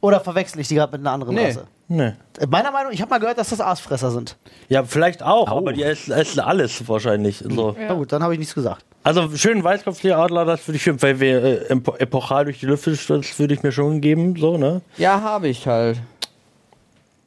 Oder 0.00 0.20
verwechsel 0.20 0.60
ich 0.60 0.68
die 0.68 0.74
gerade 0.74 0.92
mit 0.92 1.00
einer 1.00 1.12
anderen 1.12 1.34
Nee. 1.34 1.46
Rasse? 1.48 1.66
Nee. 1.88 2.12
Äh, 2.38 2.46
Meiner 2.48 2.70
Meinung, 2.70 2.92
ich 2.92 3.00
habe 3.00 3.10
mal 3.10 3.18
gehört, 3.18 3.38
dass 3.38 3.50
das 3.50 3.60
Aasfresser 3.60 4.10
sind. 4.10 4.36
Ja, 4.68 4.84
vielleicht 4.84 5.22
auch, 5.22 5.48
Au. 5.50 5.58
aber 5.58 5.72
die 5.72 5.82
essen, 5.82 6.12
essen 6.12 6.40
alles 6.40 6.86
wahrscheinlich. 6.88 7.38
So. 7.48 7.74
Na 7.78 7.94
gut, 7.94 8.12
dann 8.12 8.22
habe 8.22 8.32
ich 8.34 8.38
nichts 8.38 8.54
gesagt. 8.54 8.84
Also 9.04 9.30
schön 9.36 9.62
Weißkopfseeadler, 9.62 10.44
das 10.44 10.66
würde 10.66 10.76
ich 10.76 10.82
schön, 10.82 11.00
weil 11.00 11.20
wir 11.20 11.42
äh, 11.70 11.72
epo- 11.72 11.96
epochal 11.98 12.44
durch 12.44 12.58
die 12.60 12.66
Lüfte, 12.66 12.90
das 12.90 13.38
würde 13.38 13.54
ich 13.54 13.62
mir 13.62 13.70
schon 13.72 14.00
geben, 14.00 14.34
so, 14.36 14.58
ne? 14.58 14.80
Ja, 14.96 15.20
habe 15.20 15.46
ich 15.48 15.66
halt. 15.68 16.00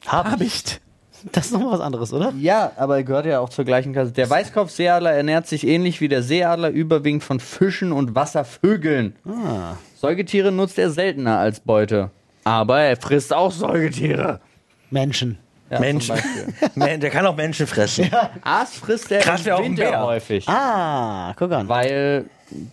Hab 0.06 0.40
ich. 0.40 0.80
Das 1.32 1.46
ist 1.46 1.52
nochmal 1.52 1.72
was 1.72 1.80
anderes, 1.80 2.12
oder? 2.14 2.32
Ja, 2.38 2.72
aber 2.76 2.96
er 2.96 3.04
gehört 3.04 3.26
ja 3.26 3.40
auch 3.40 3.50
zur 3.50 3.64
gleichen 3.66 3.92
Klasse. 3.92 4.12
Der 4.12 4.28
Weißkopfseeadler 4.30 5.12
ernährt 5.12 5.46
sich 5.46 5.66
ähnlich 5.66 6.00
wie 6.00 6.08
der 6.08 6.22
Seeadler 6.22 6.70
überwiegend 6.70 7.22
von 7.24 7.40
Fischen 7.40 7.92
und 7.92 8.14
Wasservögeln. 8.14 9.14
Säugetiere 10.00 10.50
nutzt 10.50 10.78
er 10.78 10.90
seltener 10.90 11.38
als 11.38 11.60
Beute. 11.60 12.10
Aber 12.44 12.80
er 12.80 12.96
frisst 12.96 13.32
auch 13.32 13.50
Säugetiere. 13.52 14.40
Menschen. 14.90 15.38
Ja, 15.70 15.78
Menschen. 15.78 16.16
Der 16.74 17.10
kann 17.10 17.24
auch 17.26 17.36
Menschen 17.36 17.66
fressen. 17.66 18.10
Aas 18.42 18.74
frisst 18.74 19.12
er 19.12 19.20
Krass, 19.20 19.46
im 19.46 19.52
auch 19.52 19.62
Winter 19.62 19.84
Bär. 19.84 20.02
häufig. 20.04 20.48
Ah, 20.48 21.32
guck 21.36 21.52
an. 21.52 21.68
Weil 21.68 22.24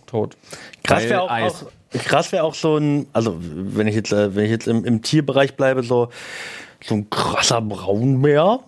tot. 0.06 0.36
Krass 0.82 1.02
Weil 1.04 1.10
wäre 1.10 1.22
auch, 1.22 1.30
Eis. 1.30 1.64
auch, 1.64 2.00
krass 2.04 2.32
wär 2.32 2.44
auch 2.44 2.54
so 2.54 2.76
ein, 2.76 3.06
also 3.12 3.38
wenn 3.40 3.86
ich 3.86 3.94
jetzt, 3.94 4.12
äh, 4.12 4.34
wenn 4.34 4.44
ich 4.46 4.50
jetzt 4.50 4.66
im, 4.66 4.84
im 4.84 5.02
Tierbereich 5.02 5.54
bleibe, 5.54 5.84
so, 5.84 6.08
so 6.84 6.96
ein 6.96 7.08
krasser 7.08 7.60
Braunbär. 7.60 8.60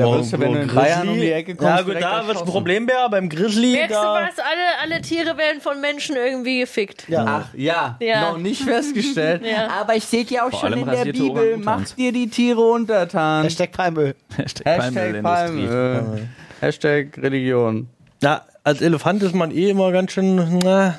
Da 0.00 0.06
Oh, 0.06 0.18
wirst 0.18 0.32
du, 0.32 0.38
wenn 0.40 0.52
du 0.54 0.60
in 0.60 0.68
Grizzly. 0.68 0.74
Bayern 0.82 1.08
um 1.08 1.20
die 1.20 1.30
Ecke 1.32 1.54
kommst, 1.54 1.70
Ja 1.76 1.82
gut, 1.82 1.94
da 1.94 2.00
wird 2.00 2.06
ein 2.06 2.28
erschossen. 2.28 2.46
Problembär, 2.46 3.08
beim 3.10 3.28
Grizzly, 3.28 3.72
Merkst 3.72 3.90
du 3.96 4.00
was? 4.02 4.38
Alle, 4.38 4.94
alle 4.94 5.02
Tiere 5.02 5.36
werden 5.36 5.60
von 5.60 5.80
Menschen 5.80 6.16
irgendwie 6.16 6.60
gefickt. 6.60 7.08
Ja. 7.08 7.24
Ach 7.26 7.54
ja, 7.54 7.96
Ja. 8.00 8.30
noch 8.32 8.38
nicht 8.38 8.62
festgestellt. 8.62 9.42
Ja. 9.50 9.68
Aber 9.80 9.94
ich 9.96 10.04
sehe 10.04 10.24
ja 10.28 10.46
auch 10.46 10.50
Vor 10.50 10.60
schon 10.60 10.72
in 10.74 10.86
der 10.86 11.04
Bibel, 11.04 11.56
macht 11.58 11.98
dir 11.98 12.12
die 12.12 12.28
Tiere 12.28 12.60
untertan. 12.60 13.44
Hashtag 13.44 13.72
Palmöl. 13.72 14.14
Hashtag. 14.36 15.22
Palmöl. 15.22 16.28
Hashtag 16.60 17.16
Religion. 17.18 17.88
Ja, 18.22 18.44
als 18.64 18.80
Elefant 18.82 19.22
ist 19.22 19.34
man 19.34 19.50
eh 19.50 19.70
immer 19.70 19.92
ganz 19.92 20.12
schön, 20.12 20.58
na, 20.62 20.98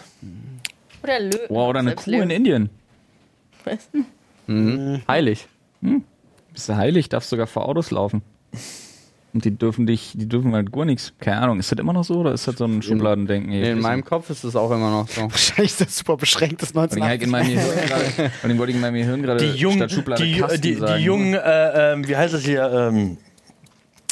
Oder 1.04 1.20
Löwen. 1.20 1.40
Wow, 1.50 1.70
oder 1.70 1.80
eine 1.80 1.96
Kuh 1.96 2.10
in 2.12 2.18
Löwen. 2.18 2.30
Indien. 2.30 2.70
Heilig. 5.08 5.48
Bist 6.54 6.68
du 6.70 6.76
heilig, 6.76 7.10
darfst 7.10 7.30
sogar 7.30 7.48
vor 7.48 7.68
Autos 7.68 7.92
laufen. 7.92 8.22
Und 9.34 9.46
die 9.46 9.52
dürfen 9.52 9.88
dich, 9.88 10.12
die 10.16 10.28
dürfen 10.28 10.54
halt 10.54 10.72
gar 10.74 10.84
nichts. 10.84 11.14
Keine 11.20 11.38
Ahnung, 11.38 11.60
ist 11.60 11.72
das 11.72 11.80
immer 11.80 11.94
noch 11.94 12.04
so 12.04 12.16
oder 12.16 12.34
ist 12.34 12.48
das 12.48 12.58
so 12.58 12.66
ein 12.66 12.82
Schubladendenken? 12.82 13.50
Nee, 13.50 13.72
in 13.72 13.80
meinem 13.80 14.04
Kopf 14.04 14.30
ist 14.30 14.44
es 14.44 14.56
auch 14.58 14.70
immer 14.72 14.90
noch 14.92 15.08
so. 15.08 15.22
Wahrscheinlich 15.22 15.72
ist 15.72 15.82
das 15.82 15.98
super 15.98 16.18
beschränkt, 16.18 16.62
das 16.62 16.72
Vor 16.72 16.82
allem 16.82 17.04
halt 17.04 17.22
in 17.24 17.30
meinem 17.30 17.48
1980. 17.48 17.86
Gehirn 17.86 17.88
gerade, 18.18 18.30
vor 18.32 18.50
allem 18.50 18.58
wollte 18.60 18.72
ich 18.72 18.76
in 18.76 18.82
meinem 18.82 18.94
Gehirn 18.96 19.22
gerade 19.22 19.40
Die 19.46 19.58
jungen, 19.58 19.78
statt 19.78 19.92
Schublade 19.92 20.24
die, 20.24 20.38
Kasten 20.38 20.62
die, 20.62 20.74
die 20.74 20.76
sagen. 20.80 21.04
jungen, 21.04 21.34
äh, 21.34 21.94
ähm, 21.94 22.08
wie 22.08 22.18
heißt 22.18 22.34
das 22.34 22.44
hier, 22.44 22.70
ähm, 22.72 23.18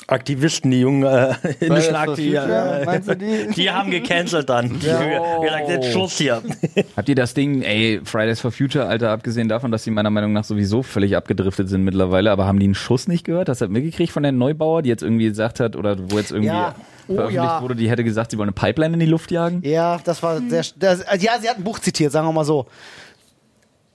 Aktivisten, 0.10 0.72
die 0.72 0.82
jungen 0.82 1.04
äh, 1.04 1.36
indischen 1.60 1.92
for 1.94 2.00
Akti 2.00 2.32
Future? 2.32 2.82
äh, 2.88 3.16
die? 3.16 3.48
die 3.56 3.70
haben 3.70 3.92
gecancelt 3.92 4.50
dann. 4.50 4.80
Die 4.80 4.92
haben 4.92 5.42
gesagt, 5.42 5.70
jetzt 5.70 5.92
Schluss 5.92 6.18
hier. 6.18 6.42
Habt 6.98 7.10
ihr 7.10 7.16
das 7.16 7.34
Ding, 7.34 7.62
ey, 7.62 8.02
Fridays 8.04 8.40
for 8.40 8.52
Future, 8.52 8.86
Alter, 8.86 9.12
abgesehen 9.12 9.48
davon, 9.50 9.72
dass 9.72 9.84
die 9.84 9.92
meiner 9.92 10.10
Meinung 10.10 10.34
nach 10.34 10.44
sowieso 10.44 10.82
völlig 10.84 11.16
abgedriftet 11.16 11.70
sind 11.70 11.84
mittlerweile, 11.84 12.32
aber 12.32 12.46
haben 12.46 12.60
die 12.60 12.66
einen 12.66 12.76
Schuss 12.76 13.08
nicht 13.08 13.24
gehört? 13.24 13.50
Hast 13.50 13.62
du 13.62 13.66
das 13.66 13.72
mitgekriegt 13.72 14.12
von 14.12 14.24
der 14.24 14.32
Neubauer, 14.32 14.82
die 14.82 14.90
jetzt 14.90 15.04
irgendwie 15.04 15.26
gesagt 15.26 15.60
hat, 15.60 15.76
oder 15.76 15.98
wo 16.10 16.18
jetzt 16.18 16.32
irgendwie 16.32 16.48
Ja. 16.48 16.76
Oh, 17.08 17.16
veröffentlicht 17.16 17.44
ja. 17.44 17.62
wurde, 17.64 17.76
die 17.76 17.90
hätte 17.90 18.04
gesagt, 18.04 18.30
sie 18.30 18.38
wollen 18.38 18.50
eine 18.50 18.54
Pipeline 18.54 18.94
in 18.94 19.00
die 19.00 19.08
Luft 19.08 19.32
jagen? 19.32 19.62
Ja, 19.64 20.00
das 20.04 20.22
war 20.22 20.40
sehr. 20.48 20.64
Das, 20.78 21.02
also 21.02 21.26
ja, 21.26 21.40
sie 21.40 21.50
hat 21.50 21.58
ein 21.58 21.64
Buch 21.64 21.80
zitiert, 21.80 22.12
sagen 22.12 22.28
wir 22.28 22.34
mal 22.34 22.46
so. 22.46 22.68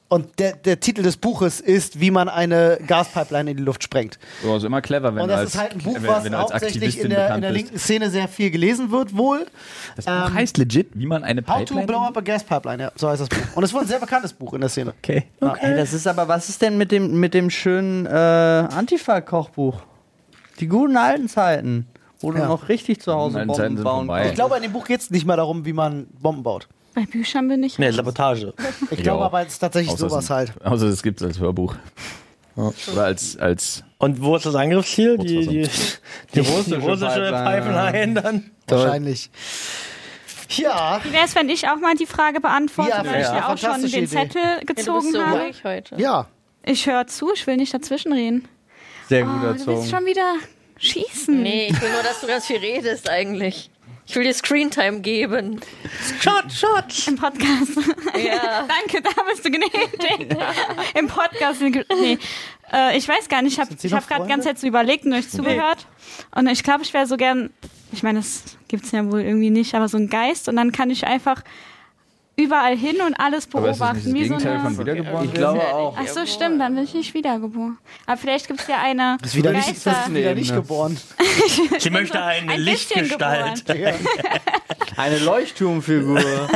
Und 0.09 0.39
der, 0.39 0.53
der 0.55 0.79
Titel 0.79 1.03
des 1.03 1.17
Buches 1.17 1.61
ist, 1.61 1.99
wie 1.99 2.11
man 2.11 2.29
eine 2.29 2.79
Gaspipeline 2.87 3.51
in 3.51 3.57
die 3.57 3.63
Luft 3.63 3.83
sprengt. 3.83 4.19
So, 4.43 4.57
ist 4.57 4.63
immer 4.63 4.83
clever, 4.83 5.15
wenn 5.15 5.23
Und 5.23 5.29
du 5.29 5.33
das 5.35 5.41
als, 5.41 5.55
ist 5.55 5.61
halt 5.61 5.73
ein 5.73 5.79
Buch, 5.79 5.95
wenn, 5.95 6.07
was 6.07 6.25
du 6.25 6.39
hauptsächlich 6.39 7.01
in 7.01 7.11
der, 7.11 7.35
in 7.35 7.41
der 7.41 7.51
linken 7.51 7.79
Szene 7.79 8.11
sehr 8.11 8.29
viel 8.29 8.51
gelesen 8.51 8.91
wird, 8.93 9.17
wohl. 9.17 9.47
Das 9.97 10.05
Buch 10.05 10.13
ähm, 10.13 10.35
heißt 10.35 10.59
legit, 10.59 10.91
wie 10.95 11.07
man 11.07 11.25
eine 11.25 11.41
How 11.41 11.47
to 11.47 11.75
Pipeline... 11.75 11.87
blow 11.87 11.99
up 12.01 12.17
a 12.19 12.21
gas 12.21 12.45
pipeline, 12.45 12.83
ja, 12.83 12.93
so 12.97 13.09
heißt 13.09 13.23
das 13.23 13.29
Buch. 13.31 13.57
Und 13.57 13.65
es 13.65 13.71
ist 13.71 13.75
wohl 13.75 13.81
ein 13.81 13.89
sehr 13.89 13.99
bekanntes 13.99 14.33
Buch 14.35 14.53
in 14.53 14.61
der 14.61 14.69
Szene. 14.69 14.93
okay. 15.01 15.25
Ey, 15.41 15.77
das 15.77 15.95
ist 15.95 16.07
aber, 16.07 16.29
was 16.29 16.49
ist 16.51 16.61
denn 16.61 16.77
mit 16.77 16.93
dem, 16.93 17.19
mit 17.19 17.33
dem 17.33 17.49
schönen 17.49 18.05
äh, 18.07 18.11
Antifa-Kochbuch? 18.11 19.83
Die 20.61 20.69
guten 20.69 20.97
alten 20.97 21.29
Zeiten, 21.29 21.87
wo 22.21 22.31
du 22.31 22.39
Ja. 22.39 22.47
noch 22.47 22.69
richtig 22.69 23.01
zu 23.01 23.13
Hause 23.13 23.45
Bomben 23.47 23.83
bauen 23.83 24.07
kannst. 24.07 24.29
Ich 24.31 24.35
glaube, 24.35 24.57
in 24.57 24.63
dem 24.63 24.73
Buch 24.73 24.87
geht 24.87 25.01
es 25.01 25.11
nicht 25.11 25.27
mehr 25.27 25.37
darum, 25.37 25.65
wie 25.65 25.73
man 25.73 26.07
Bomben 26.21 26.43
baut. 26.43 26.69
Bei 26.95 27.03
Büchern 27.03 27.49
bin 27.49 27.63
ich. 27.63 27.79
Nee, 27.79 27.91
Sabotage. 27.91 28.55
Ich 28.91 29.03
glaube 29.03 29.21
Ja. 29.21 29.27
aber, 29.27 29.43
es 29.43 29.55
ist 29.55 29.59
tatsächlich 29.59 29.93
Außer 29.93 30.09
sowas 30.09 30.25
es, 30.25 30.31
halt. 30.31 30.53
Außer 30.65 30.87
es 30.87 31.03
gibt 31.03 31.21
es 31.21 31.27
als 31.27 31.39
Hörbuch. 31.41 31.75
Oder 32.57 33.05
als, 33.05 33.37
als 33.37 33.83
Und 33.99 34.23
wo 34.23 34.37
ist 34.37 34.47
das 34.47 34.55
Angriffsziel? 34.55 35.19
Die, 35.19 35.27
die, 35.27 35.47
die, 35.63 35.69
die, 36.35 36.41
russische 36.41 36.79
russische 36.79 37.33
Pipeline, 37.33 38.15
dann? 38.23 38.51
Wahrscheinlich. 38.69 39.29
Ja, 40.51 41.01
Wie 41.03 41.13
wäre 41.13 41.25
es, 41.25 41.35
wenn 41.35 41.49
ich 41.49 41.67
auch 41.69 41.77
mal 41.81 41.95
die 41.97 42.07
Frage 42.07 42.41
beantworte, 42.41 42.91
Ja, 42.91 43.05
weil 43.05 43.21
ich 43.23 43.27
ja. 43.27 43.49
auch 43.53 43.59
schon 43.59 43.81
den 43.81 43.91
Idee. 43.91 44.07
Zettel 44.07 44.43
Ja, 44.43 44.61
du 44.61 44.67
gezogen 44.67 45.01
bist 45.01 45.13
so 45.15 45.27
habe? 45.27 45.41
ruhig 45.41 45.65
heute. 45.65 45.97
ja. 45.97 46.27
Ich 46.67 46.87
höre 46.87 47.07
zu, 47.09 47.31
ich 47.35 47.47
will 47.47 47.57
nicht 47.57 47.75
dazwischenreden. 47.75 48.49
Sehr 49.09 49.25
Oh, 49.27 49.29
gut 49.29 49.43
du 49.43 49.47
willst 49.49 49.67
erzogen. 49.69 49.89
schon 49.89 50.07
wieder 50.07 50.35
schießen. 50.79 51.43
Nee, 51.43 51.67
ich 51.71 51.83
will 51.83 51.91
nur, 51.91 52.03
dass 52.03 52.21
du 52.21 52.27
ganz 52.27 52.47
viel 52.47 52.57
redest 52.59 53.11
eigentlich. 53.11 53.71
Ich 54.07 54.15
will 54.17 54.25
dir 54.25 54.35
Screentime 54.35 55.01
geben. 55.01 55.61
Shot, 56.21 56.53
shot! 56.53 57.09
Im 57.09 57.17
Podcast. 57.17 57.77
Ja. 58.23 58.67
Danke, 58.69 59.03
da 59.03 59.23
bist 59.29 59.45
du 59.45 59.51
gnädig. 59.51 60.37
Im 60.95 61.09
Podcast. 61.09 61.63
Nee. 61.63 62.19
Äh, 62.73 62.99
ich 62.99 63.09
weiß 63.09 63.29
gar 63.29 63.41
nicht, 63.43 63.59
ich 63.59 63.61
habe 63.61 63.97
hab 63.97 64.09
gerade 64.09 64.27
ganz 64.27 64.45
jetzt 64.45 64.61
so 64.61 64.67
überlegt 64.67 65.07
und 65.07 65.15
euch 65.15 65.29
zugehört. 65.31 65.87
Und 66.35 66.49
ich 66.49 66.63
glaube, 66.63 66.83
ich 66.83 66.93
wäre 66.93 67.07
so 67.07 67.17
gern, 67.17 67.51
ich 67.93 68.03
meine, 68.03 68.19
das 68.19 68.45
gibt's 68.69 68.91
ja 68.93 69.11
wohl 69.11 69.21
irgendwie 69.21 69.51
nicht, 69.51 69.75
aber 69.75 69.89
so 69.89 69.97
ein 69.97 70.09
Geist 70.09 70.49
und 70.49 70.57
dann 70.57 70.73
kann 70.73 70.91
ich 70.91 71.07
einfach 71.07 71.43
überall 72.37 72.77
hin 72.77 73.01
und 73.01 73.15
alles 73.15 73.49
aber 73.53 73.71
ist 73.71 73.81
das 73.81 73.89
beobachten. 73.89 74.13
nicht 74.13 74.15
das 74.15 74.15
wie 74.15 74.25
so 74.25 74.35
Gegenteil 74.37 74.53
eine, 74.53 74.63
von 74.63 74.79
wiedergeboren? 74.79 75.25
Ich 75.27 75.35
glaube 75.35 75.61
auch. 75.61 75.97
Ach 75.99 76.09
so, 76.09 76.27
stimmt, 76.27 76.61
dann 76.61 76.75
bin 76.75 76.85
ich 76.85 76.95
nicht 76.95 77.15
wiedergeboren. 77.15 77.79
Aber 78.07 78.17
vielleicht 78.17 78.49
gibt's 78.49 78.67
ja 78.67 78.81
eine 78.83 79.19
Ist 79.23 79.35
wieder 79.35 79.53
nicht, 79.53 79.67
Geister. 79.69 79.91
ist 80.07 80.15
wieder 80.15 80.35
nicht 80.35 80.55
geboren. 80.55 80.97
Sie 81.79 81.91
möchte 81.91 82.23
eine 82.23 82.53
ein 82.53 82.61
Lichtgestalt. 82.61 83.65
Eine 84.97 85.19
Leuchtturmfigur. 85.19 86.21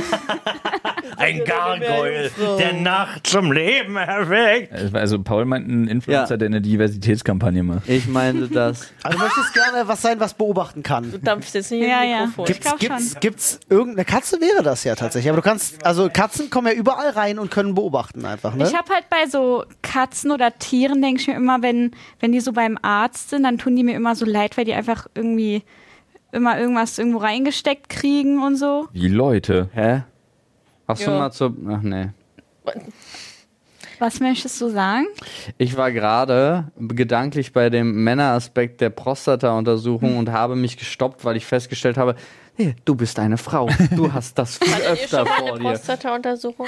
Ein 1.29 1.45
Gargoyle, 1.45 2.31
der 2.59 2.73
Nacht 2.75 3.27
zum 3.27 3.53
Leben 3.53 3.97
erweckt. 3.97 4.73
Also 4.95 5.23
Paul 5.23 5.45
meint 5.45 5.69
einen 5.69 5.89
Influencer, 5.89 6.35
Ja. 6.35 6.37
der 6.39 6.47
eine 6.47 6.61
Diversitätskampagne 6.61 7.63
macht. 7.63 7.89
Ich 7.89 8.07
meinte 8.09 8.49
das. 8.49 8.93
Also 9.03 9.19
du 9.19 9.25
möchtest 9.25 9.55
gerne 9.55 9.89
was 9.89 10.03
sein, 10.03 10.21
was 10.21 10.35
beobachten 10.35 10.83
kann. 10.83 11.11
Du 11.11 11.19
dampfst 11.19 11.55
jetzt 11.55 11.71
nicht 11.71 11.83
Ja, 11.89 12.03
in 12.03 12.11
ja. 12.11 12.21
Mikrofon. 12.27 12.45
Gibt's- 12.47 12.75
Gibt's, 12.79 13.13
schon. 13.13 13.21
gibt's 13.21 13.61
irgendeine 13.71 14.05
Katze 14.05 14.41
wäre 14.41 14.63
das 14.63 14.85
ja 14.85 14.95
tatsächlich. 14.95 15.31
Aber 15.31 15.41
du 15.41 15.49
kannst, 15.49 15.85
also 15.87 16.09
Katzen 16.13 16.51
kommen 16.51 16.67
ja 16.69 16.73
überall 16.75 17.11
rein 17.11 17.39
und 17.39 17.51
können 17.51 17.75
beobachten 17.75 18.25
einfach, 18.25 18.55
ne? 18.55 18.65
Ich 18.69 18.75
habe 18.77 18.93
halt 18.93 19.09
bei 19.11 19.27
so 19.31 19.65
Katzen 19.83 20.31
oder 20.31 20.53
Tieren, 20.59 21.01
denke 21.03 21.21
ich 21.21 21.27
mir 21.29 21.35
immer, 21.37 21.63
wenn, 21.63 21.93
wenn 22.21 22.33
die 22.33 22.41
so 22.41 22.53
beim 22.53 22.79
Arzt 22.83 23.31
sind, 23.31 23.45
dann 23.45 23.59
tun 23.59 23.77
die 23.77 23.83
mir 23.85 23.95
immer 23.97 24.15
so 24.15 24.25
leid, 24.25 24.57
weil 24.59 24.65
die 24.65 24.75
einfach 24.75 25.07
irgendwie 25.15 25.63
immer 26.33 26.59
irgendwas 26.59 26.99
irgendwo 26.99 27.19
reingesteckt 27.19 27.89
kriegen 27.89 28.43
und 28.43 28.57
so. 28.57 28.89
Wie 28.93 29.09
Leute. 29.09 29.71
Hä? 29.73 30.03
Hast 30.89 31.07
du 31.07 31.11
Ja. 31.11 31.19
mal 31.19 31.31
zur. 31.31 31.55
Ach 31.69 31.83
nee. 31.83 32.09
Was 33.99 34.21
möchtest 34.21 34.61
du 34.61 34.69
sagen? 34.69 35.07
Ich 35.57 35.77
war 35.77 35.91
gerade 35.91 36.71
gedanklich 36.79 37.53
bei 37.53 37.69
dem 37.69 38.05
Männeraspekt 38.05 38.81
der 38.81 38.91
Prostata-Untersuchung 38.91 40.17
und 40.19 40.31
habe 40.31 40.55
mich 40.55 40.77
gestoppt, 40.77 41.25
weil 41.25 41.37
ich 41.37 41.47
festgestellt 41.47 41.97
habe, 41.99 42.15
hey, 42.57 42.77
du 42.85 42.95
bist 42.95 43.19
eine 43.19 43.39
Frau. 43.39 43.69
Du 43.97 44.13
hast 44.13 44.39
das 44.39 44.59
viel 44.59 44.73
Hattet 44.73 44.85
ihr 44.87 44.93
öfter 44.93 45.27
vor 45.27 45.37
eine 45.49 45.59
dir. 45.59 45.69
Prostata-Untersuchung? 45.71 46.67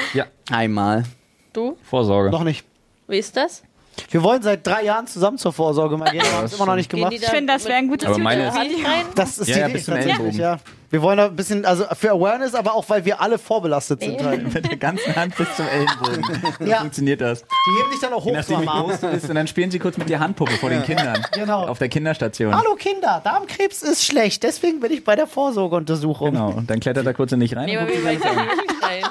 Einmal. 0.51 1.05
Du? 1.53 1.77
Vorsorge. 1.85 2.31
Noch 2.31 2.43
nicht. 2.45 2.67
Wie 3.07 3.19
ist 3.19 3.37
das? 3.37 3.63
Wir 4.11 4.23
wollen 4.23 4.43
seit 4.43 4.67
drei 4.67 4.85
Jahren 4.85 5.07
zusammen 5.07 5.39
zur 5.39 5.53
Vorsorge 5.53 5.97
mal 5.97 6.11
gehen, 6.11 6.23
aber 6.23 6.39
haben 6.39 6.45
es 6.47 6.55
immer 6.55 6.67
noch 6.67 6.77
nicht 6.77 6.89
gemacht. 6.91 7.13
Ich 7.13 7.25
finde, 7.27 7.53
das 7.53 7.65
wäre 7.67 7.77
ein 7.79 7.89
gutes 7.89 8.09
Aber 8.09 8.19
meine- 8.19 8.49
rein? 8.55 8.69
Das 9.15 9.39
ist 9.39 9.49
Ja, 9.49 9.55
die 9.55 9.61
ja, 9.61 9.67
Idee, 9.67 9.73
bis 9.75 9.85
zum 9.85 9.95
tatsächlich, 9.95 10.19
Ellenbogen. 10.21 10.41
ja. 10.41 10.59
Wir 10.93 11.03
wollen 11.03 11.19
da 11.19 11.27
ein 11.27 11.37
bisschen, 11.37 11.65
also 11.65 11.85
für 11.97 12.11
Awareness, 12.11 12.53
aber 12.57 12.75
auch, 12.75 12.85
weil 12.89 13.05
wir 13.05 13.21
alle 13.21 13.39
vorbelastet 13.39 14.01
sind. 14.03 14.21
Halt. 14.25 14.53
Mit 14.53 14.69
der 14.69 14.77
ganzen 14.77 15.15
Hand 15.15 15.37
bis 15.37 15.47
zum 15.55 15.67
Ellenbogen. 15.69 16.25
So 16.59 16.65
Ja. 16.65 16.79
funktioniert 16.81 17.21
das. 17.21 17.43
Die 17.43 17.81
heben 17.81 17.91
dich 17.93 18.01
dann 18.01 18.13
auch 18.13 18.25
hoch 18.25 18.31
so 18.31 18.33
nachdem, 18.55 18.57
am 18.69 18.87
wie 18.87 18.89
groß 18.91 19.01
du 19.01 19.07
bist. 19.13 19.29
Und 19.29 19.35
dann 19.37 19.47
spielen 19.47 19.71
sie 19.71 19.79
kurz 19.79 19.97
mit 19.99 20.09
der 20.09 20.19
Handpuppe 20.19 20.53
vor 20.55 20.69
den 20.69 20.83
Kindern. 20.83 21.25
Genau. 21.33 21.67
Auf 21.69 21.79
der 21.79 21.89
Kinderstation. 21.89 22.53
Hallo 22.57 22.75
Kinder, 22.75 23.21
Darmkrebs 23.23 23.83
ist 23.83 24.05
schlecht, 24.05 24.43
deswegen 24.43 24.81
bin 24.81 24.91
ich 24.91 25.05
bei 25.05 25.15
der 25.15 25.29
Vorsorgeuntersuchung. 25.29 26.33
Genau. 26.33 26.51
Und 26.51 26.69
dann 26.69 26.81
klettert 26.81 27.07
er 27.07 27.15
kurz 27.15 27.31
in 27.31 27.39
dich 27.41 27.55
rein. 27.55 27.67
Nee, 27.67 27.77
und 27.77 27.85
aber 27.85 27.93
ich 27.93 28.03
wirklich 28.05 28.25
rein? 28.25 29.05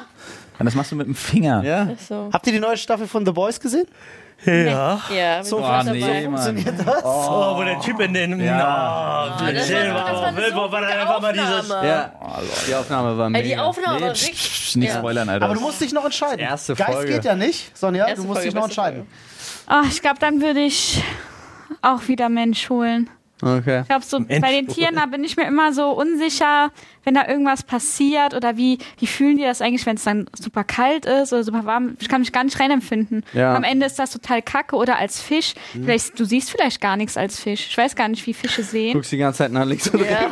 Und 0.60 0.66
das 0.66 0.76
machst 0.76 0.92
du 0.92 0.96
mit 0.96 1.08
dem 1.08 1.16
Finger. 1.16 1.64
Ja. 1.64 1.88
So. 2.08 2.30
Habt 2.34 2.46
ihr 2.48 2.54
die 2.54 2.60
neue 2.60 2.78
Staffel 2.78 3.08
von 3.08 3.26
The 3.26 3.32
Boys 3.32 3.60
gesehen? 3.60 3.88
Ja. 4.46 5.02
Ja, 5.14 5.44
so 5.44 5.58
Oh, 5.58 5.82
nee. 5.84 6.24
Funktioniert 6.24 6.80
das? 6.80 7.04
Oh, 7.04 7.58
wo 7.58 7.64
der 7.64 7.78
Typ 7.82 8.00
in 8.00 8.14
den 8.14 8.40
Ja. 8.40 9.26
oh, 9.38 9.40
das 9.40 9.42
war- 9.42 9.52
das 9.52 9.70
war 9.74 10.66
so 10.66 10.72
war 10.72 10.82
dann 10.82 10.92
einfach 10.92 11.22
mal 11.22 11.34
dieses. 11.34 11.60
Aufnahme. 11.60 11.88
Ja. 11.88 12.14
Die 12.68 12.76
Aufnahme 12.76 13.18
war 13.18 13.26
Ey, 13.26 13.32
mega. 13.32 13.48
die 13.48 13.58
Aufnahme 13.58 14.00
Nee, 14.00 14.06
war 14.06 14.14
psch, 14.14 14.22
richtig. 14.30 14.40
psch, 14.40 14.76
nicht 14.78 14.90
Ja. 14.94 14.98
spoilern, 15.00 15.28
Alter. 15.28 15.46
Aber 15.46 15.56
du 15.56 15.60
musst 15.62 15.82
dich 15.82 15.92
noch 15.92 16.06
entscheiden. 16.06 16.40
Erste 16.40 16.74
Geist 16.76 16.92
Folge. 16.94 17.14
geht 17.14 17.26
ja 17.26 17.36
nicht, 17.36 17.78
Sonja, 17.78 18.08
Erste 18.08 18.22
du 18.22 18.28
musst 18.30 18.44
dich 18.46 18.54
Folge, 18.54 18.60
noch 18.60 18.68
beste 18.68 18.82
entscheiden. 18.82 19.08
Oh, 19.70 19.86
ich 19.90 20.02
glaube, 20.02 20.20
dann 20.20 20.42
würde 20.42 20.62
ich 20.62 21.04
auch 21.82 22.08
wieder 22.08 22.30
Mensch 22.30 22.70
holen. 22.70 23.10
Okay. 23.42 23.82
Ich 23.82 23.88
glaube, 23.88 24.06
so 24.06 24.20
bei 24.20 24.52
den 24.52 24.68
Tieren, 24.68 24.96
da 24.96 25.06
bin 25.06 25.24
ich 25.24 25.38
mir 25.38 25.48
immer 25.48 25.72
so 25.74 25.92
unsicher, 25.92 26.72
wenn 27.06 27.14
da 27.16 27.28
irgendwas 27.28 27.64
passiert 27.64 28.34
oder 28.34 28.58
wie, 28.58 28.78
wie 29.00 29.08
fühlen 29.08 29.38
die 29.38 29.44
das 29.44 29.62
eigentlich, 29.62 29.86
wenn 29.86 29.96
es 29.96 30.04
dann 30.04 30.30
super 30.38 30.64
kalt 30.66 31.06
ist 31.06 31.32
oder 31.32 31.44
super 31.44 31.66
warm. 31.66 31.96
Ich 32.00 32.10
kann 32.10 32.22
mich 32.22 32.34
gar 32.34 32.44
nicht 32.44 32.60
reinempfinden. 32.60 33.24
Ja. 33.34 33.56
Am 33.56 33.64
Ende 33.64 33.86
ist 33.86 33.98
das 33.98 34.12
total 34.12 34.42
kacke 34.42 34.76
oder 34.76 34.98
als 34.98 35.22
Fisch. 35.22 35.54
Vielleicht, 35.72 36.20
du 36.20 36.26
siehst 36.26 36.52
vielleicht 36.52 36.82
gar 36.82 36.98
nichts 36.98 37.16
als 37.16 37.40
Fisch. 37.40 37.68
Ich 37.70 37.78
weiß 37.78 37.96
gar 37.96 38.10
nicht, 38.10 38.26
wie 38.28 38.34
Fische 38.34 38.64
sehen. 38.64 38.94
Guckst 38.94 39.12
die 39.12 39.18
ganze 39.18 39.40
Zeit 39.40 39.52
nach 39.52 39.66
links 39.66 39.88
und 39.90 40.02
rechts. 40.02 40.14
Ja. 40.22 40.30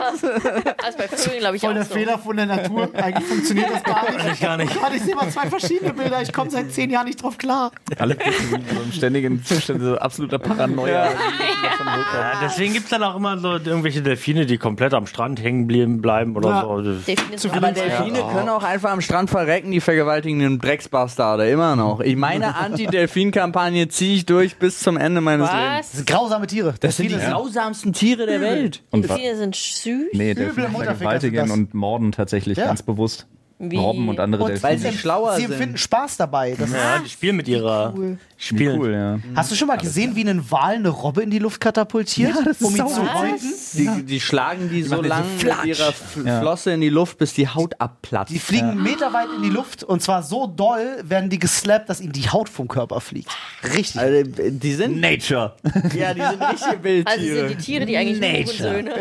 Also 0.83 0.97
bei 0.97 1.07
Vögeln 1.07 1.39
glaube 1.39 1.55
ich 1.55 1.61
Voll 1.61 1.71
auch 1.71 1.75
der 1.75 1.85
so. 1.85 1.93
Fehler 1.93 2.19
von 2.19 2.37
der 2.37 2.45
Natur. 2.45 2.89
Eigentlich 2.93 3.25
funktioniert 3.27 3.69
das 3.71 3.83
gar 3.83 4.11
nicht. 4.11 4.33
Ich 4.33 4.39
gar 4.39 4.57
nicht. 4.57 4.71
Ich 4.95 5.01
sehe 5.01 5.15
mal 5.15 5.29
zwei 5.29 5.47
verschiedene 5.49 5.93
Bilder. 5.93 6.21
Ich 6.21 6.31
komme 6.31 6.49
seit 6.49 6.71
zehn 6.71 6.89
Jahren 6.89 7.07
nicht 7.07 7.21
drauf 7.21 7.37
klar. 7.37 7.71
Alle 7.97 8.15
Fische 8.15 8.43
sind 8.43 8.69
so 8.69 8.81
im 8.81 8.91
ständigen 8.91 9.43
Zustand 9.43 9.81
so 9.81 9.97
absoluter 9.97 10.39
Paranoia. 10.39 11.05
Ja, 11.11 12.39
deswegen 12.43 12.73
gibt 12.73 12.85
es 12.85 12.91
dann 12.99 13.11
auch 13.11 13.15
immer 13.15 13.37
so 13.37 13.53
irgendwelche 13.53 14.01
Delfine, 14.01 14.45
die 14.45 14.57
komplett 14.57 14.93
am 14.93 15.07
Strand 15.07 15.41
hängen 15.41 15.67
bleiben 16.01 16.35
oder 16.35 16.49
Ja. 16.49 16.61
so. 16.63 16.81
Delfine 16.81 17.53
Aber 17.55 17.71
Delfine 17.71 18.19
können 18.31 18.49
auch 18.49 18.63
einfach 18.63 18.91
am 18.91 19.01
Strand 19.01 19.29
verrecken, 19.29 19.71
die 19.71 19.81
vergewaltigenden 19.81 20.59
Drecksbastarde, 20.59 21.49
immer 21.49 21.75
noch. 21.75 21.99
Ich 22.01 22.15
meine 22.15 22.55
Anti-Delfin-Kampagne 22.57 23.87
ziehe 23.87 24.15
ich 24.15 24.25
durch 24.25 24.57
bis 24.57 24.79
zum 24.79 24.97
Ende 24.97 25.21
meines 25.21 25.47
Lebens. 25.49 25.67
Das 25.67 25.79
Was? 25.79 25.91
sind 25.93 26.07
grausame 26.07 26.47
Tiere. 26.47 26.73
Das 26.79 26.97
sind 26.97 27.05
die 27.09 27.13
Delfine 27.13 27.33
grausamsten 27.33 27.93
Tiere 27.93 28.25
der 28.25 28.41
Welt. 28.41 28.83
Und 28.91 29.07
Delfine 29.09 29.35
sind 29.35 29.55
süß. 29.55 30.09
nee, 30.13 30.33
Mutterficker 30.33 30.69
vergewaltigen 30.95 31.37
sind 31.39 31.49
das. 31.49 31.57
und 31.57 31.73
morden 31.73 32.11
tatsächlich 32.11 32.57
Ja. 32.57 32.65
ganz 32.65 32.81
bewusst. 32.83 33.27
Wie? 33.59 33.75
Robben 33.77 34.07
und 34.07 34.19
andere 34.19 34.43
Und 34.43 34.61
Weil 34.61 34.77
sie 34.77 34.91
schlauer 34.93 35.35
Sie 35.35 35.41
sind. 35.41 35.51
empfinden 35.53 35.77
Spaß 35.77 36.17
dabei. 36.17 36.55
Das 36.57 36.71
Ja, 36.71 36.99
die 37.03 37.09
spielen 37.09 37.35
mit 37.37 37.47
ihrer. 37.47 37.93
Spielen. 38.39 38.79
Cool, 38.79 38.91
ja. 38.93 39.19
Hast 39.35 39.49
du 39.51 39.55
schon 39.55 39.67
mal 39.67 39.77
gesehen, 39.79 40.15
wie 40.15 40.21
ein 40.23 40.51
Wal 40.51 40.75
eine 40.75 40.89
Robbe 40.89 41.23
in 41.23 41.31
die 41.31 41.39
Luft 41.39 41.59
katapultiert? 41.59 42.35
Ja, 42.35 42.41
das 42.43 42.61
ist 42.61 42.67
um 42.67 42.71
ihn 42.71 42.77
sau 42.77 42.85
zu 42.87 43.13
häuten? 43.15 43.39
Die, 43.73 44.03
die 44.03 44.19
schlagen 44.19 44.69
die 44.69 44.83
so 44.83 44.97
machen 44.97 45.07
lang 45.07 45.23
diese 45.39 45.55
mit 45.55 45.65
ihrer 45.65 45.89
F 45.89 46.17
Flosse 46.39 46.71
in 46.71 46.81
die 46.81 46.89
Luft, 46.89 47.17
bis 47.17 47.33
die 47.33 47.47
Haut 47.47 47.73
abplatzt. 47.81 48.31
Die 48.31 48.37
fliegen 48.37 48.83
meterweit 48.83 49.29
in 49.37 49.41
die 49.41 49.49
Luft 49.49 49.83
und 49.83 50.03
zwar 50.03 50.21
so 50.21 50.45
doll 50.45 50.97
werden 51.03 51.31
die 51.31 51.39
geslappt, 51.39 51.89
dass 51.89 51.99
ihnen 51.99 52.11
die 52.13 52.29
Haut 52.29 52.47
vom 52.47 52.67
Körper 52.67 53.01
fliegt. 53.01 53.31
Richtig. 53.75 53.99
also, 53.99 54.29
die 54.29 54.73
sind, 54.73 55.01
Nature. 55.01 55.55
ja, 55.97 56.13
die 56.13 56.21
sind 56.21 56.41
richtige 56.43 57.03
Also 57.07 57.21
sind 57.25 57.33
Wildtiere. 57.33 57.47
die 57.47 57.55
Tiere, 57.55 57.85
die 57.87 57.97
eigentlich 57.97 58.19
nur 58.19 58.31
Nature. 58.31 58.55
Söhne. 58.57 58.91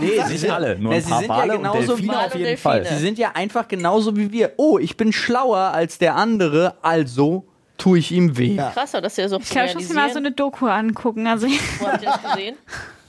nee, 0.00 0.10
sie 0.26 0.32
Nicht 0.34 0.50
alle, 0.50 0.78
nur 0.78 0.92
ein 0.92 1.00
sie 1.00 1.08
paar 1.08 1.18
sind 1.20 1.28
ja 1.30 1.34
Wale 1.36 1.52
und 1.54 1.58
genauso 1.62 1.78
Delfine 1.96 2.08
Wale 2.12 2.26
auf 2.26 2.34
jeden 2.34 2.44
Delfine. 2.44 2.56
Fall. 2.58 2.86
Sie 2.86 2.98
sind 2.98 3.18
ja 3.18 3.30
einfach 3.32 3.68
genauso 3.86 4.16
wie 4.16 4.32
wir. 4.32 4.52
Oh, 4.56 4.78
ich 4.78 4.96
bin 4.96 5.12
schlauer 5.12 5.58
als 5.58 5.98
der 5.98 6.16
andere, 6.16 6.74
also 6.82 7.46
tue 7.78 7.98
ich 8.00 8.10
ihm 8.10 8.36
weh. 8.36 8.56
Krasser, 8.56 9.00
dass 9.00 9.14
der 9.14 9.28
so 9.28 9.38
Ich 9.38 9.48
glaube, 9.48 9.68
ich 9.68 9.74
muss 9.74 9.88
mir 9.88 9.94
mal 9.94 10.10
so 10.10 10.18
eine 10.18 10.32
Doku 10.32 10.66
angucken. 10.66 11.26
Also 11.26 11.46
Wo 11.46 11.86
habt 11.86 12.02
ihr 12.02 12.08
das 12.10 12.34
gesehen? 12.34 12.56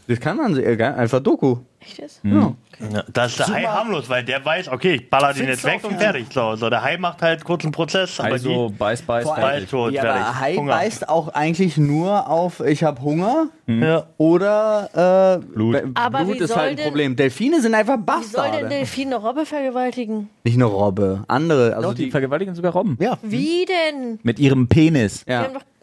Das 0.08 0.20
kann 0.20 0.38
man. 0.38 0.56
Einfach 0.56 1.20
Doku. 1.20 1.58
Echt 1.88 1.98
jetzt? 2.00 2.20
Ja. 2.24 2.54
Ja, 2.94 3.04
da 3.12 3.26
ist 3.26 3.40
der 3.40 3.48
Hai 3.48 3.64
harmlos, 3.64 4.08
weil 4.10 4.24
der 4.24 4.44
weiß, 4.46 4.68
okay, 4.70 4.96
ich 4.96 5.10
baller 5.10 5.34
den 5.34 5.48
jetzt 5.48 5.64
weg 5.64 5.84
und 5.84 5.98
fertig. 5.98 6.28
So, 6.32 6.56
so, 6.56 6.70
der 6.70 6.84
Hai 6.84 6.98
macht 6.98 7.22
halt 7.24 7.44
kurz 7.44 7.64
einen 7.64 7.72
Prozess, 7.72 8.20
aber 8.20 8.34
Also 8.34 8.72
beiß, 8.78 9.02
beiß, 9.02 9.26
fertig. 9.26 9.42
Bald 9.44 9.70
tot, 9.72 9.94
ja, 9.94 10.02
fertig. 10.02 10.22
aber 10.22 10.40
Hai 10.40 10.56
Hunger. 10.56 10.74
beißt 10.76 11.10
auch 11.10 11.30
eigentlich 11.30 11.78
nur 11.78 12.30
auf, 12.30 12.60
ich 12.60 12.84
habe 12.84 13.02
Hunger 13.02 13.48
die, 13.68 13.82
ja. 13.82 14.04
oder 14.18 15.40
äh, 15.42 15.46
Blut. 15.46 15.72
Be- 15.74 15.92
Aber 15.96 16.24
Blut 16.26 16.38
ist 16.42 16.56
halt 16.56 16.72
ein 16.72 16.76
denn- 16.76 16.86
Problem. 16.86 17.16
Delfine 17.16 17.62
sind 17.62 17.74
einfach 17.74 17.98
Wie 17.98 18.24
soll 18.24 18.44
denn 18.44 18.52
Bastarde. 18.52 18.70
Delfin 18.70 19.08
eine 19.08 19.16
Robbe 19.16 19.46
vergewaltigen? 19.46 20.30
Nicht 20.44 20.56
eine 20.56 20.66
Robbe, 20.66 21.24
andere. 21.28 21.76
Also 21.76 21.90
Doch, 21.90 21.96
die 21.96 22.06
die, 22.06 22.12
vergewaltigen 22.12 22.54
sogar 22.54 22.74
Robben. 22.74 22.98
Ja. 23.02 23.18
Wie 23.24 23.66
denn? 23.66 24.20
Mit 24.24 24.38
ihrem 24.40 24.68
Penis. 24.68 25.24
Ja. 25.28 25.44
haben 25.46 25.54
doch 25.56 25.62
Es 25.62 25.77